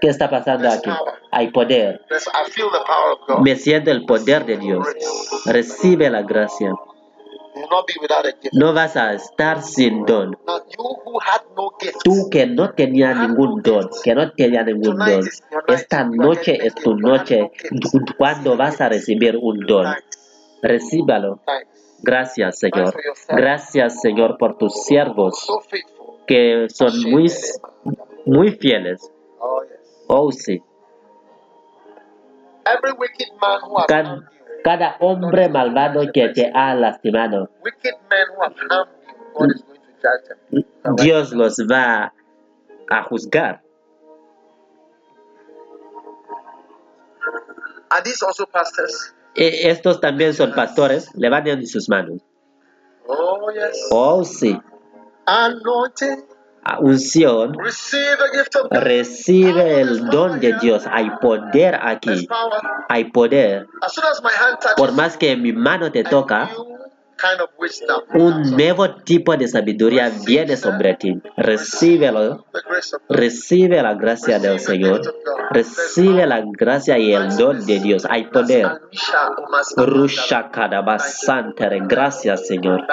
¿Qué 0.00 0.08
está 0.08 0.30
pasando 0.30 0.70
aquí? 0.70 0.90
Hay 1.30 1.50
poder. 1.50 2.00
Me 3.42 3.56
siento 3.56 3.90
el 3.90 4.06
poder 4.06 4.46
de 4.46 4.56
Dios. 4.56 4.86
Recibe 5.46 6.10
la 6.10 6.22
gracia. 6.22 6.74
No 8.52 8.72
vas 8.72 8.96
a 8.96 9.14
estar 9.14 9.62
sin 9.62 10.04
don. 10.04 10.38
Tú 12.04 12.28
que 12.30 12.46
no 12.46 12.70
tenías 12.70 13.16
ningún 13.16 13.62
don, 13.62 13.90
que 14.02 14.14
no 14.14 14.30
tenías 14.32 14.64
ningún 14.66 14.96
don, 14.96 15.28
esta 15.68 16.04
noche 16.04 16.58
es 16.62 16.74
tu 16.76 16.94
noche 16.96 17.50
cuando 18.16 18.56
vas 18.56 18.80
a 18.80 18.88
recibir 18.88 19.36
un 19.40 19.60
don. 19.60 19.86
Recíbalo. 20.62 21.40
Gracias, 22.02 22.58
Señor. 22.58 22.94
Gracias, 23.28 24.00
Señor, 24.00 24.38
por 24.38 24.56
tus 24.56 24.84
siervos 24.84 25.46
que 26.28 26.68
son 26.68 26.92
muy, 27.10 27.26
muy 28.26 28.52
fieles. 28.52 29.10
Oh, 30.06 30.30
sí. 30.30 30.62
Cada, 34.62 34.96
hombre 35.00 35.48
malvado 35.48 36.02
que 36.12 36.28
te 36.28 36.52
ha 36.54 36.74
lastimado, 36.74 37.50
Dios 40.96 41.32
los 41.32 41.58
va 41.60 42.12
a 42.90 43.02
juzgar. 43.04 43.62
Are 47.90 48.02
these 48.02 48.22
also 48.22 48.44
pastors? 48.46 49.14
E- 49.38 49.70
Estos 49.70 50.00
también 50.00 50.34
son 50.34 50.52
pastores. 50.52 51.10
Levanten 51.14 51.66
sus 51.66 51.88
manos. 51.88 52.20
Oh, 53.06 53.50
yes. 53.52 53.88
Oh, 53.90 54.24
sí. 54.24 54.60
Anointing. 55.26 56.24
A 56.64 56.80
Unción. 56.80 57.56
Recibe 58.70 59.80
el 59.80 60.06
don 60.08 60.40
de 60.40 60.54
Dios. 60.60 60.84
Hay 60.90 61.08
poder 61.20 61.78
aquí. 61.80 62.28
Hay 62.88 63.04
poder. 63.10 63.66
Por 64.76 64.92
más 64.92 65.16
que 65.16 65.36
mi 65.36 65.52
mano 65.52 65.90
te 65.90 66.04
toca, 66.04 66.50
new 67.18 67.28
kind 67.28 67.40
of 67.40 67.50
wisdom. 67.58 68.02
un 68.14 68.56
nuevo 68.56 68.94
tipo 69.02 69.36
de 69.36 69.48
sabiduría 69.48 70.10
viene 70.24 70.56
sobre 70.56 70.94
ti. 70.94 71.20
Recíbelo. 71.36 72.46
Recibe 73.08 73.82
la 73.82 73.94
gracia 73.94 74.38
del 74.38 74.60
Señor. 74.60 75.02
Recibe 75.50 76.26
la 76.26 76.42
gracia 76.44 76.98
y 76.98 77.12
el 77.12 77.36
don 77.36 77.64
de 77.66 77.80
Dios. 77.80 78.06
Hay 78.08 78.26
poder. 78.26 78.66
Gracias, 81.88 82.46
Señor. 82.46 82.86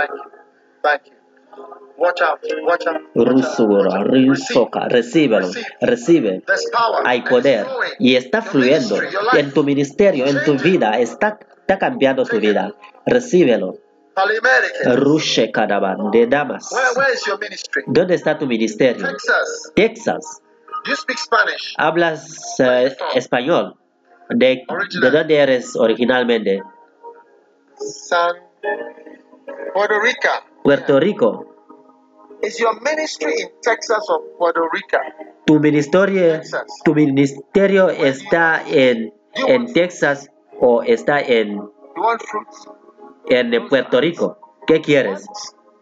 Rusura, 3.16 4.04
Risoka. 4.04 4.88
Recíbelo. 4.90 5.50
Recibe. 5.82 6.44
Hay 7.06 7.22
poder. 7.22 7.66
Y 8.00 8.16
está 8.16 8.42
fluyendo 8.42 8.98
en 9.34 9.54
tu 9.54 9.64
ministerio, 9.64 10.26
en 10.26 10.44
tu 10.44 10.56
vida. 10.56 11.00
Está, 11.00 11.40
está 11.60 11.80
cambiando 11.80 12.26
tu 12.26 12.40
vida. 12.40 12.74
Recíbelo. 13.06 13.85
Rushe 14.95 15.52
Kadaban 15.52 16.11
de 16.11 16.27
Damas. 16.27 16.72
Where, 16.72 16.94
where 16.95 17.14
is 17.14 17.26
your 17.26 17.38
ministry? 17.38 17.84
¿Dónde 17.88 18.16
está 18.16 18.38
tu 18.38 18.45
ministerio? 18.45 19.06
Texas. 19.08 19.72
Texas. 19.76 20.42
You 20.85 20.95
speak 20.95 21.18
Spanish. 21.18 21.76
¿Hablas 21.77 22.60
eh, 22.60 22.95
español? 23.16 23.76
¿De, 24.30 24.64
¿De 25.02 25.11
dónde 25.11 25.35
eres 25.38 25.76
originalmente? 25.76 26.61
San 27.76 28.35
Puerto 29.74 30.00
Rico. 30.00 30.30
Puerto 30.64 31.00
Rico. 31.00 31.45
Is 32.42 32.60
your 32.60 32.80
ministry 32.82 33.34
in 33.42 33.50
Texas 33.61 34.08
or 34.10 34.22
Puerto 34.38 34.61
Rico? 34.72 34.98
Tu 35.45 35.60
ministerio, 35.60 36.42
tu 36.84 36.94
ministerio 36.94 37.90
está 37.90 38.64
en, 38.68 39.14
en 39.48 39.74
Texas 39.74 40.30
o 40.60 40.84
está 40.84 41.19
en, 41.19 41.56
You 41.95 42.03
want 42.03 42.22
fruits? 42.22 42.68
En 43.30 43.68
Puerto 43.68 44.00
Rico. 44.00 44.38
¿Qué 44.68 44.82
quieres? 44.82 45.26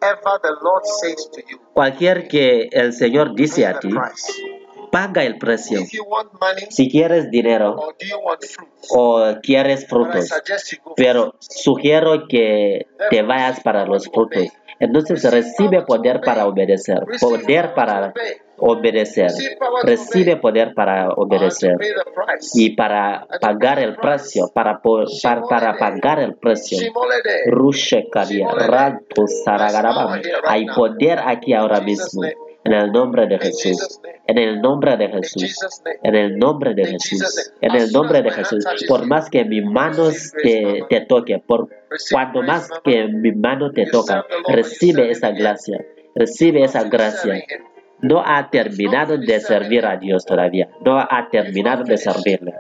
Whatever 0.01 0.41
the 0.41 0.49
Lord 0.61 0.83
says 0.85 1.30
to 1.31 1.39
you, 1.49 1.59
Cualquier 1.73 2.27
que 2.27 2.67
el 2.72 2.91
Señor 2.91 3.35
dice 3.35 3.65
a 3.65 3.80
ti, 3.80 3.89
paga 4.91 5.23
el 5.23 5.38
precio. 5.38 5.80
If 5.80 5.91
you 5.93 6.03
want 6.03 6.31
money 6.33 6.65
Si 6.69 6.89
quieres 6.89 7.31
dinero 7.31 7.75
o 8.89 9.23
quieres 9.41 9.88
frutos, 9.88 10.30
pero 10.95 11.35
sugiero 11.39 12.27
que 12.27 12.88
te 13.09 13.22
vayas 13.22 13.61
para 13.61 13.85
los 13.85 14.09
frutos. 14.09 14.49
Entonces 14.80 15.23
recibe 15.31 15.83
poder 15.83 16.19
para 16.22 16.45
obedecer, 16.45 16.99
poder 17.22 17.73
para 17.73 18.13
obedecer, 18.57 19.32
recibe 19.83 20.38
poder 20.38 20.73
para 20.73 21.09
obedecer 21.11 21.75
y 22.53 22.75
para 22.75 23.27
pagar 23.41 23.80
el 23.80 23.95
precio, 23.95 24.49
para, 24.53 24.82
para, 24.82 25.41
para 25.41 25.77
pagar 25.77 26.19
el 26.19 26.35
precio. 26.35 26.77
Hay 30.45 30.65
poder 30.67 31.19
aquí 31.25 31.53
ahora 31.53 31.82
mismo. 31.82 32.23
En 32.65 32.72
el 32.72 32.91
nombre 32.93 33.27
de 33.27 33.40
Jesús. 33.40 33.99
En 34.25 34.38
el 34.38 34.61
nombre 34.61 34.95
de 34.95 35.09
Jesús. 35.09 35.57
En 36.01 36.15
el 36.15 36.38
nombre 36.38 36.73
de 36.73 36.85
Jesús. 36.85 37.51
En 37.59 37.75
el 37.75 37.91
nombre 37.91 38.22
de 38.22 38.32
Jesús. 38.32 38.65
Por 38.88 39.06
más 39.06 39.30
que 39.30 39.43
mi 39.43 39.61
mano 39.61 40.09
te, 40.41 40.85
te 40.90 41.01
toque, 41.01 41.40
por 41.45 41.67
cuando 42.11 42.41
más 42.41 42.69
que 42.83 43.07
mi 43.07 43.32
mano 43.33 43.72
te 43.72 43.85
toca, 43.85 44.25
recibe 44.48 45.11
esa 45.11 45.32
gracia. 45.32 45.85
Recibe 46.15 46.64
esa 46.64 46.83
gracia. 46.83 47.43
No 47.99 48.22
ha 48.25 48.49
terminado 48.49 49.17
de 49.17 49.39
servir 49.39 49.85
a 49.85 49.97
Dios 49.97 50.25
todavía. 50.25 50.69
No 50.81 50.99
ha 50.99 51.30
terminado 51.31 51.83
de 51.83 51.97
servirle. 51.97 52.53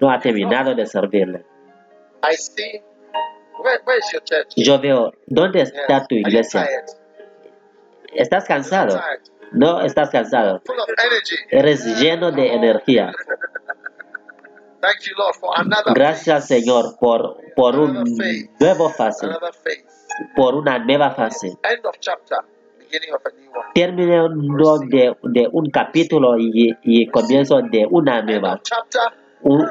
No 0.00 0.10
ha 0.10 0.18
terminado 0.18 0.74
de 0.74 0.86
servirle. 0.86 1.44
Yo 4.56 4.80
veo, 4.80 5.12
¿dónde 5.26 5.62
está 5.62 6.06
tu 6.06 6.14
iglesia? 6.14 6.68
¿Estás 8.14 8.44
cansado? 8.44 9.00
No 9.52 9.80
estás 9.82 10.10
cansado. 10.10 10.62
Eres 11.50 11.84
lleno 12.00 12.30
de 12.32 12.54
energía. 12.54 13.12
Thank 14.80 15.00
you, 15.00 15.14
Lord, 15.18 15.34
for 15.34 15.52
another 15.56 15.92
Gracias, 15.92 16.46
Señor, 16.46 16.96
por, 17.00 17.36
por 17.56 17.76
un 17.76 18.04
nuevo 18.60 18.90
fase, 18.90 19.26
por 20.36 20.54
una 20.54 20.78
nueva 20.78 21.10
fase. 21.10 21.58
Término 23.74 24.78
de, 24.78 25.16
de 25.22 25.48
un 25.52 25.70
capítulo 25.70 26.38
y, 26.38 26.76
y 26.82 27.06
comienzo 27.08 27.60
de 27.62 27.86
una 27.88 28.22
nueva. 28.22 28.60
Un 29.42 29.64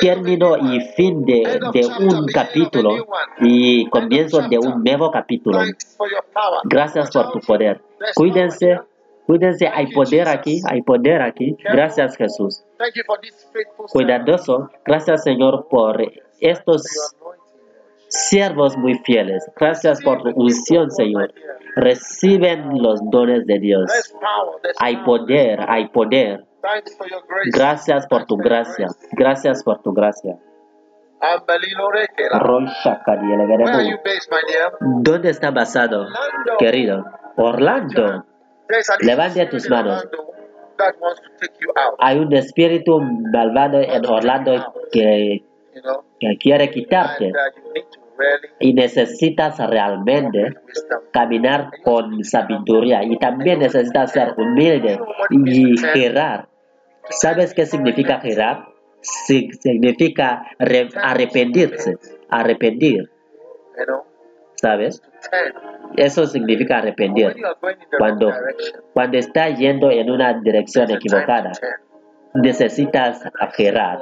término 0.00 0.56
y 0.56 0.80
fin 0.96 1.24
de, 1.26 1.60
de 1.72 1.86
un 2.00 2.26
capítulo 2.26 3.06
y 3.40 3.86
comienzo 3.90 4.40
de 4.48 4.58
un 4.58 4.82
nuevo 4.82 5.10
capítulo. 5.10 5.60
Gracias 6.64 7.10
por 7.10 7.32
tu 7.32 7.40
poder. 7.40 7.82
Cuídense, 8.14 8.80
cuídense, 9.26 9.68
hay 9.68 9.92
poder 9.92 10.28
aquí, 10.28 10.62
hay 10.66 10.80
poder 10.82 11.20
aquí. 11.20 11.56
Gracias, 11.64 12.16
Jesús. 12.16 12.62
Thank 12.78 12.94
you 12.94 13.02
for 13.06 13.18
this 13.20 13.46
faithful 13.52 13.88
servant, 13.88 13.92
Cuidadoso, 13.92 14.70
gracias, 14.84 15.22
Señor, 15.22 15.66
por 15.68 16.00
estos 16.40 16.82
siervos 18.08 18.76
muy 18.76 18.94
fieles. 18.98 19.50
Gracias 19.56 20.02
por 20.02 20.22
tu 20.22 20.30
unción, 20.30 20.90
Señor. 20.90 21.32
Reciben 21.76 22.82
los 22.82 23.00
dones 23.10 23.46
de 23.46 23.58
Dios. 23.58 23.92
Hay 24.80 24.96
poder, 25.04 25.60
hay 25.68 25.88
poder. 25.88 26.46
Gracias 27.52 28.06
por 28.06 28.24
tu 28.24 28.38
gracia. 28.38 28.88
Gracias 29.12 29.62
por 29.62 29.82
tu 29.82 29.92
gracia. 29.92 30.38
¿Dónde 34.80 35.30
está 35.30 35.50
basado, 35.50 36.06
querido? 36.58 37.04
Orlando. 37.36 38.24
Levante 39.00 39.44
tus 39.46 39.68
manos. 39.68 40.08
Hay 41.98 42.18
un 42.18 42.32
espíritu 42.34 43.00
malvado 43.00 43.80
en 43.80 44.06
Orlando 44.06 44.72
que, 44.90 45.44
que 46.18 46.38
quiere 46.38 46.70
quitarte 46.70 47.32
y 48.60 48.72
necesitas 48.74 49.58
realmente 49.58 50.54
caminar 51.12 51.70
con 51.84 52.22
sabiduría 52.24 53.02
y 53.04 53.18
también 53.18 53.58
necesitas 53.60 54.12
ser 54.12 54.34
humilde 54.36 54.98
y 55.30 55.76
girar. 55.92 56.48
¿Sabes 57.10 57.54
qué 57.54 57.66
significa 57.66 58.20
girar? 58.20 58.66
Significa 59.00 60.46
re- 60.58 60.88
arrepentirse, 61.00 61.96
arrepentir, 62.28 63.10
¿sabes? 64.56 65.02
Eso 65.96 66.26
significa 66.26 66.78
arrepentir. 66.78 67.34
Cuando, 67.98 68.32
cuando 68.94 69.18
está 69.18 69.48
yendo 69.50 69.90
en 69.90 70.10
una 70.10 70.34
dirección 70.40 70.90
equivocada, 70.90 71.52
necesitas 72.34 73.22
girar. 73.56 73.98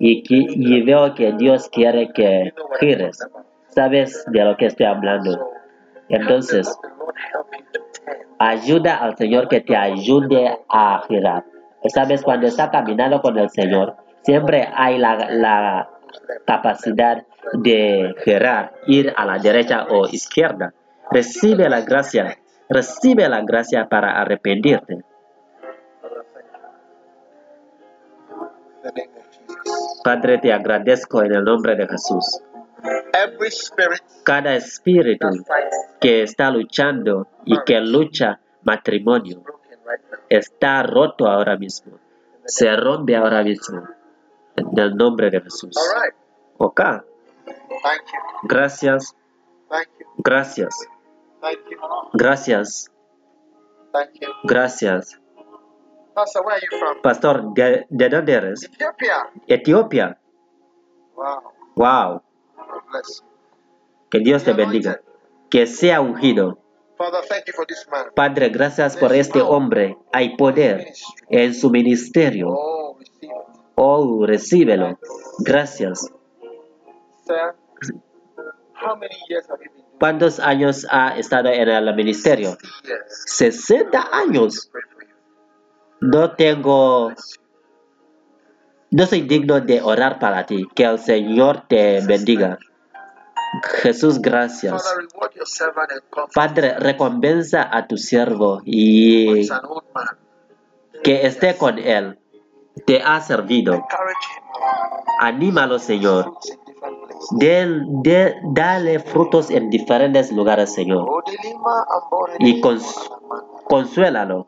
Y, 0.00 0.22
y 0.28 0.82
veo 0.82 1.14
que 1.14 1.32
Dios 1.32 1.68
quiere 1.70 2.12
que 2.12 2.52
gires. 2.80 3.18
¿Sabes 3.68 4.24
de 4.28 4.44
lo 4.44 4.56
que 4.56 4.66
estoy 4.66 4.86
hablando? 4.86 5.50
Entonces. 6.08 6.78
Ayuda 8.38 8.96
al 8.96 9.16
Señor 9.16 9.48
que 9.48 9.60
te 9.60 9.76
ayude 9.76 10.58
a 10.68 11.02
girar. 11.08 11.44
Sabes, 11.86 12.22
cuando 12.22 12.46
está 12.46 12.70
caminando 12.70 13.20
con 13.20 13.36
el 13.38 13.50
Señor, 13.50 13.96
siempre 14.22 14.68
hay 14.74 14.98
la, 14.98 15.28
la 15.30 15.90
capacidad 16.46 17.24
de 17.52 18.14
girar, 18.24 18.72
ir 18.86 19.12
a 19.16 19.24
la 19.24 19.38
derecha 19.38 19.86
o 19.90 20.06
izquierda. 20.06 20.72
Recibe 21.10 21.68
la 21.68 21.80
gracia, 21.82 22.38
recibe 22.68 23.28
la 23.28 23.42
gracia 23.42 23.88
para 23.88 24.20
arrepentirte. 24.20 25.02
Padre, 30.02 30.38
te 30.38 30.52
agradezco 30.52 31.22
en 31.22 31.34
el 31.34 31.44
nombre 31.44 31.76
de 31.76 31.86
Jesús. 31.88 32.40
Cada 34.24 34.54
espíritu 34.54 35.28
que 36.00 36.22
está 36.22 36.50
luchando 36.50 37.26
y 37.44 37.56
que 37.64 37.80
lucha 37.80 38.40
matrimonio 38.62 39.42
está 40.28 40.82
roto 40.82 41.26
ahora 41.26 41.56
mismo. 41.56 41.98
Se 42.44 42.74
rompe 42.76 43.16
ahora 43.16 43.42
mismo. 43.42 43.82
En 44.56 44.78
el 44.78 44.96
nombre 44.96 45.30
de 45.30 45.40
Jesús. 45.40 45.76
Ok. 46.58 46.80
Gracias, 48.42 49.14
gracias, 50.18 50.88
gracias, 52.12 52.90
gracias. 54.44 55.20
Pastor, 56.18 56.42
where 56.42 56.56
are 56.56 56.60
you 56.60 56.78
from? 56.78 57.00
Pastor, 57.00 57.54
¿de, 57.54 57.86
de 57.88 58.08
dónde 58.08 58.32
eres? 58.32 58.64
Ethiopia. 58.64 59.30
Etiopía. 59.46 60.18
Wow. 61.14 61.52
Wow. 61.76 62.22
Bless. 62.90 63.22
Que 64.10 64.18
Dios 64.18 64.42
te 64.42 64.52
bendiga. 64.52 65.00
Que 65.48 65.68
sea 65.68 66.00
ungido. 66.00 66.58
Father, 66.96 67.20
thank 67.28 67.46
you 67.46 67.52
for 67.54 67.64
this 67.66 67.86
man. 67.88 68.06
Padre, 68.16 68.48
gracias 68.48 68.96
por 68.96 69.12
este 69.14 69.40
hombre. 69.40 69.96
Hay 70.12 70.36
poder 70.36 70.88
en 71.28 71.54
su 71.54 71.70
ministerio. 71.70 72.48
Oh. 72.50 72.98
Oh, 73.76 74.26
recíbelo. 74.26 74.98
Gracias. 75.38 76.10
Sir, 77.24 77.54
how 78.74 78.96
many 78.96 79.14
years 79.28 79.46
have 79.48 79.60
you 79.60 79.70
been 79.70 79.84
doing 79.84 79.98
¿Cuántos 80.00 80.40
años 80.40 80.84
ha 80.90 81.16
estado 81.16 81.50
en 81.50 81.68
el 81.68 81.94
ministerio? 81.94 82.56
60 82.56 82.88
years. 82.88 83.24
60 83.26 84.08
años. 84.12 84.70
No 86.00 86.32
tengo, 86.36 87.12
no 88.90 89.06
soy 89.06 89.22
digno 89.22 89.60
de 89.60 89.82
orar 89.82 90.18
para 90.18 90.46
ti. 90.46 90.66
Que 90.74 90.84
el 90.84 90.98
Señor 90.98 91.64
te 91.68 92.00
bendiga. 92.06 92.58
Jesús, 93.82 94.20
gracias. 94.20 94.82
Padre, 96.34 96.78
recompensa 96.78 97.68
a 97.70 97.86
tu 97.86 97.96
siervo 97.96 98.60
y 98.64 99.46
que 101.02 101.26
esté 101.26 101.56
con 101.56 101.78
él. 101.78 102.18
Te 102.86 103.02
ha 103.02 103.20
servido. 103.20 103.84
Anímalo, 105.18 105.78
Señor. 105.80 106.34
Dale 108.52 108.98
frutos 109.00 109.50
en 109.50 109.68
diferentes 109.70 110.30
lugares, 110.30 110.72
Señor. 110.74 111.08
Y 112.38 112.60
cons- 112.60 113.10
consuélalo. 113.64 114.46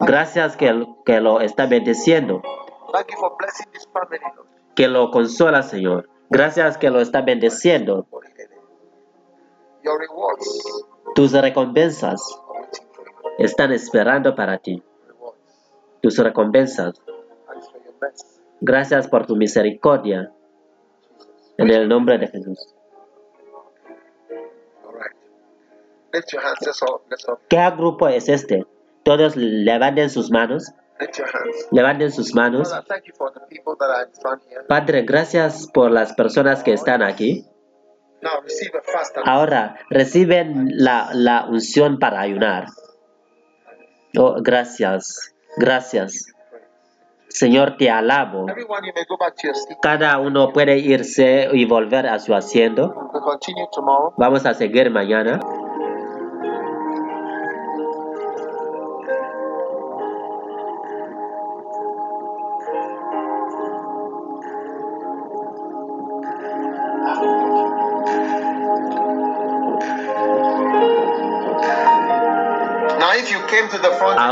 Gracias 0.00 0.56
que, 0.56 0.86
que 1.04 1.20
lo 1.20 1.40
está 1.40 1.66
Lord. 1.66 2.42
Que 4.74 4.88
lo 4.88 5.10
consuela, 5.10 5.62
Señor. 5.62 6.08
Gracias 6.30 6.78
que 6.78 6.90
lo 6.90 7.00
está 7.00 7.22
rewards 9.98 10.86
Tus 11.14 11.32
recompensas 11.32 12.20
están 13.38 13.72
esperando 13.72 14.34
para 14.34 14.58
ti. 14.58 14.82
Tus 16.00 16.18
recompensas. 16.18 17.00
Gracias 18.60 19.08
por 19.08 19.26
tu 19.26 19.36
misericordia. 19.36 20.32
En 21.56 21.70
el 21.70 21.88
nombre 21.88 22.18
de 22.18 22.28
Jesús. 22.28 22.74
¿Qué 27.48 27.70
grupo 27.76 28.08
es 28.08 28.28
este? 28.28 28.66
Todos 29.04 29.36
levanten 29.36 30.10
sus 30.10 30.30
manos. 30.30 30.72
Levanten 31.70 32.10
sus 32.10 32.34
manos. 32.34 32.74
Padre, 34.68 35.02
gracias 35.02 35.68
por 35.72 35.90
las 35.90 36.12
personas 36.14 36.62
que 36.62 36.72
están 36.72 37.02
aquí. 37.02 37.46
Ahora 39.24 39.78
reciben 39.90 40.70
la, 40.72 41.10
la 41.12 41.46
unción 41.48 41.98
para 41.98 42.20
ayunar. 42.20 42.66
Oh, 44.16 44.36
gracias, 44.42 45.34
gracias. 45.56 46.34
Señor, 47.28 47.76
te 47.76 47.90
alabo. 47.90 48.46
Cada 49.82 50.18
uno 50.18 50.52
puede 50.52 50.78
irse 50.78 51.48
y 51.52 51.66
volver 51.66 52.06
a 52.06 52.18
su 52.18 52.34
asiento. 52.34 52.94
Vamos 54.16 54.46
a 54.46 54.54
seguir 54.54 54.90
mañana. 54.90 55.38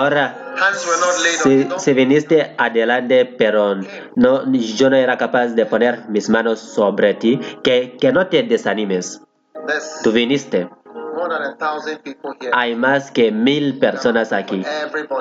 Ahora. 0.07 0.55
Don't 1.69 1.81
si 1.81 1.93
viniste 1.93 2.55
adelante, 2.57 3.27
pero 3.27 3.75
no, 4.15 4.53
yo 4.53 4.89
no 4.89 4.97
era 4.97 5.19
capaz 5.19 5.49
de 5.49 5.67
poner 5.67 6.09
mis 6.09 6.31
manos 6.31 6.61
sobre 6.61 7.15
ti, 7.15 7.41
que, 7.65 7.97
que 8.01 8.13
no 8.13 8.29
te 8.29 8.45
desanimes. 8.45 9.21
Tú 10.05 10.13
viniste. 10.13 10.71
Hay 12.53 12.77
más 12.77 13.11
que 13.11 13.33
mil 13.33 13.81
personas 13.81 14.33
aquí. 14.33 14.65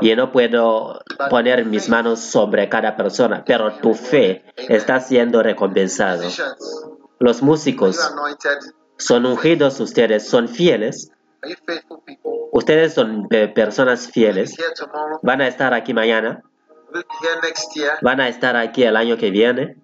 Y 0.01 0.15
no 0.15 0.31
puedo 0.31 1.01
poner 1.31 1.65
mis 1.65 1.89
manos 1.89 2.19
sobre 2.19 2.69
cada 2.69 2.95
persona, 2.95 3.43
pero 3.43 3.73
tu 3.79 3.95
fe 3.95 4.43
está 4.69 4.99
siendo 4.99 5.41
recompensado. 5.41 6.29
Los 7.17 7.41
músicos 7.41 8.13
son 8.97 9.25
ungidos, 9.25 9.79
ustedes 9.79 10.27
son 10.27 10.47
fieles, 10.47 11.11
Ustedes 12.51 12.93
son 12.93 13.27
eh, 13.31 13.47
personas 13.47 14.09
fieles, 14.09 14.55
van 15.21 15.41
a 15.41 15.47
estar 15.47 15.73
aquí 15.73 15.93
mañana, 15.93 16.43
van 18.01 18.21
a 18.21 18.27
estar 18.29 18.55
aquí 18.55 18.83
el 18.83 18.95
año 18.95 19.17
que 19.17 19.29
viene, 19.29 19.77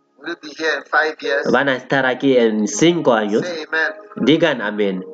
van 1.51 1.69
a 1.69 1.75
estar 1.75 2.06
aquí 2.06 2.38
en 2.38 2.67
cinco 2.67 3.14
años. 3.14 3.43
Digan 4.15 4.61
amén. 4.61 5.06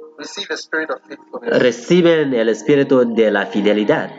Reciben 1.42 2.34
el 2.34 2.50
espíritu 2.50 3.14
de 3.14 3.32
la 3.32 3.45
fidelidad. 3.45 4.11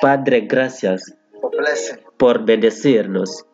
Padre, 0.00 0.40
gracias 0.42 1.14
por 2.16 2.44
bendecirnos, 2.44 3.44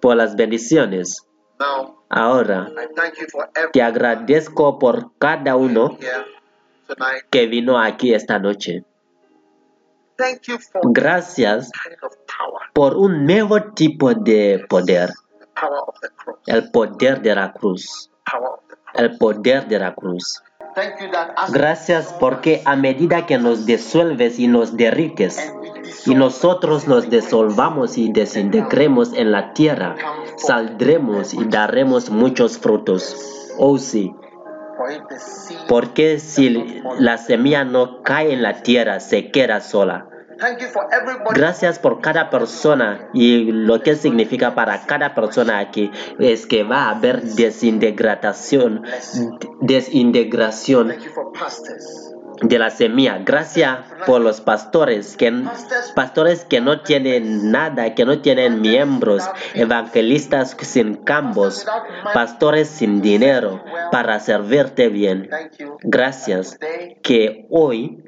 por 0.00 0.16
las 0.16 0.36
bendiciones. 0.36 1.26
Ahora, 2.08 2.70
te 3.72 3.82
agradezco 3.82 4.78
por 4.78 5.16
cada 5.18 5.56
uno 5.56 5.96
que 7.30 7.46
vino 7.46 7.78
aquí 7.78 8.14
esta 8.14 8.38
noche. 8.38 8.84
Thank 10.16 10.42
you 10.48 10.58
for 10.58 10.82
Gracias 10.92 11.70
por 12.74 12.96
un 12.96 13.24
nuevo 13.24 13.72
tipo 13.72 14.12
de 14.12 14.64
poder, 14.68 15.10
el 16.46 16.70
poder 16.70 17.22
de 17.22 17.34
la 17.34 17.52
cruz, 17.52 18.10
el 18.94 19.16
poder 19.16 19.66
de 19.68 19.78
la 19.78 19.94
cruz. 19.94 20.42
Gracias 21.52 22.14
porque 22.20 22.62
a 22.64 22.76
medida 22.76 23.26
que 23.26 23.38
nos 23.38 23.66
disuelves 23.66 24.38
y 24.38 24.46
nos 24.46 24.76
derrites 24.76 25.38
we 25.60 25.69
y 26.06 26.14
nosotros 26.14 26.86
nos 26.86 27.10
disolvamos 27.10 27.98
y 27.98 28.12
desintegremos 28.12 29.12
en 29.12 29.32
la 29.32 29.52
tierra, 29.52 29.96
saldremos 30.36 31.34
y 31.34 31.44
daremos 31.44 32.10
muchos 32.10 32.58
frutos. 32.58 33.52
Oh 33.58 33.78
sí, 33.78 34.14
porque 35.68 36.18
si 36.18 36.82
la 36.98 37.18
semilla 37.18 37.64
no 37.64 38.02
cae 38.02 38.32
en 38.32 38.42
la 38.42 38.62
tierra, 38.62 39.00
se 39.00 39.30
queda 39.30 39.60
sola. 39.60 40.06
Gracias 41.34 41.78
por 41.78 42.00
cada 42.00 42.30
persona 42.30 43.10
y 43.12 43.52
lo 43.52 43.82
que 43.82 43.94
significa 43.94 44.54
para 44.54 44.86
cada 44.86 45.14
persona 45.14 45.58
aquí 45.58 45.90
es 46.18 46.46
que 46.46 46.62
va 46.62 46.84
a 46.84 46.90
haber 46.96 47.20
desintegración, 47.20 48.82
desintegración 49.60 50.94
De 52.42 52.58
la 52.58 52.70
semilla. 52.70 53.18
Gracias 53.24 53.78
por 54.06 54.20
los 54.20 54.40
pastores 54.40 55.16
que, 55.16 55.32
pastores 55.94 56.44
que 56.44 56.60
no 56.60 56.80
tienen 56.80 57.50
nada, 57.50 57.94
que 57.94 58.04
no 58.04 58.20
tienen 58.20 58.60
miembros, 58.60 59.22
evangelistas 59.54 60.56
sin 60.60 60.96
campos, 60.96 61.66
pastores 62.14 62.68
sin 62.68 63.02
dinero 63.02 63.62
para 63.92 64.20
servirte 64.20 64.88
bien. 64.88 65.28
Gracias 65.82 66.58
que 67.02 67.46
hoy 67.50 68.02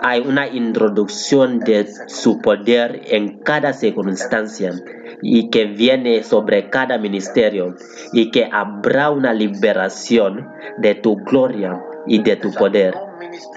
hay 0.00 0.20
una 0.20 0.48
introducción 0.48 1.60
de 1.60 1.86
su 2.06 2.40
poder 2.40 3.02
en 3.08 3.40
cada 3.40 3.74
circunstancia 3.74 4.72
y 5.20 5.50
que 5.50 5.66
viene 5.66 6.22
sobre 6.22 6.70
cada 6.70 6.96
ministerio 6.96 7.76
y 8.12 8.30
que 8.30 8.48
habrá 8.50 9.10
una 9.10 9.34
liberación 9.34 10.48
de 10.78 10.94
tu 10.94 11.16
gloria 11.16 11.82
y 12.06 12.22
de 12.22 12.36
tu 12.36 12.52
poder. 12.52 12.94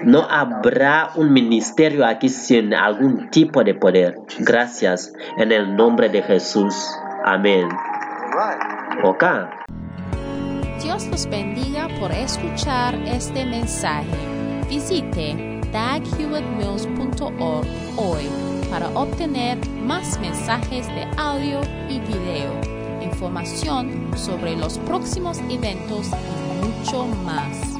No 0.04 0.26
habrá 0.28 1.10
un 1.16 1.32
ministerio 1.32 2.04
aquí 2.06 2.28
sin 2.28 2.74
algún 2.74 3.30
tipo 3.30 3.62
de 3.64 3.74
poder. 3.74 4.18
Gracias 4.38 5.12
en 5.38 5.52
el 5.52 5.76
nombre 5.76 6.08
de 6.08 6.22
Jesús. 6.22 6.74
Amén. 7.24 7.68
Ok. 9.04 9.24
Dios 10.82 11.06
los 11.08 11.28
bendiga 11.28 11.88
por 12.00 12.10
escuchar 12.12 12.94
este 13.06 13.44
mensaje. 13.44 14.08
Visite 14.68 15.60
daghewittmills.org 15.72 17.66
hoy 17.96 18.28
para 18.70 18.88
obtener 18.90 19.58
más 19.68 20.18
mensajes 20.20 20.86
de 20.88 21.06
audio 21.16 21.60
y 21.88 21.98
video, 22.00 22.52
información 23.02 24.10
sobre 24.16 24.56
los 24.56 24.78
próximos 24.78 25.38
eventos 25.50 26.08
y 26.08 26.66
mucho 26.66 27.06
más. 27.24 27.79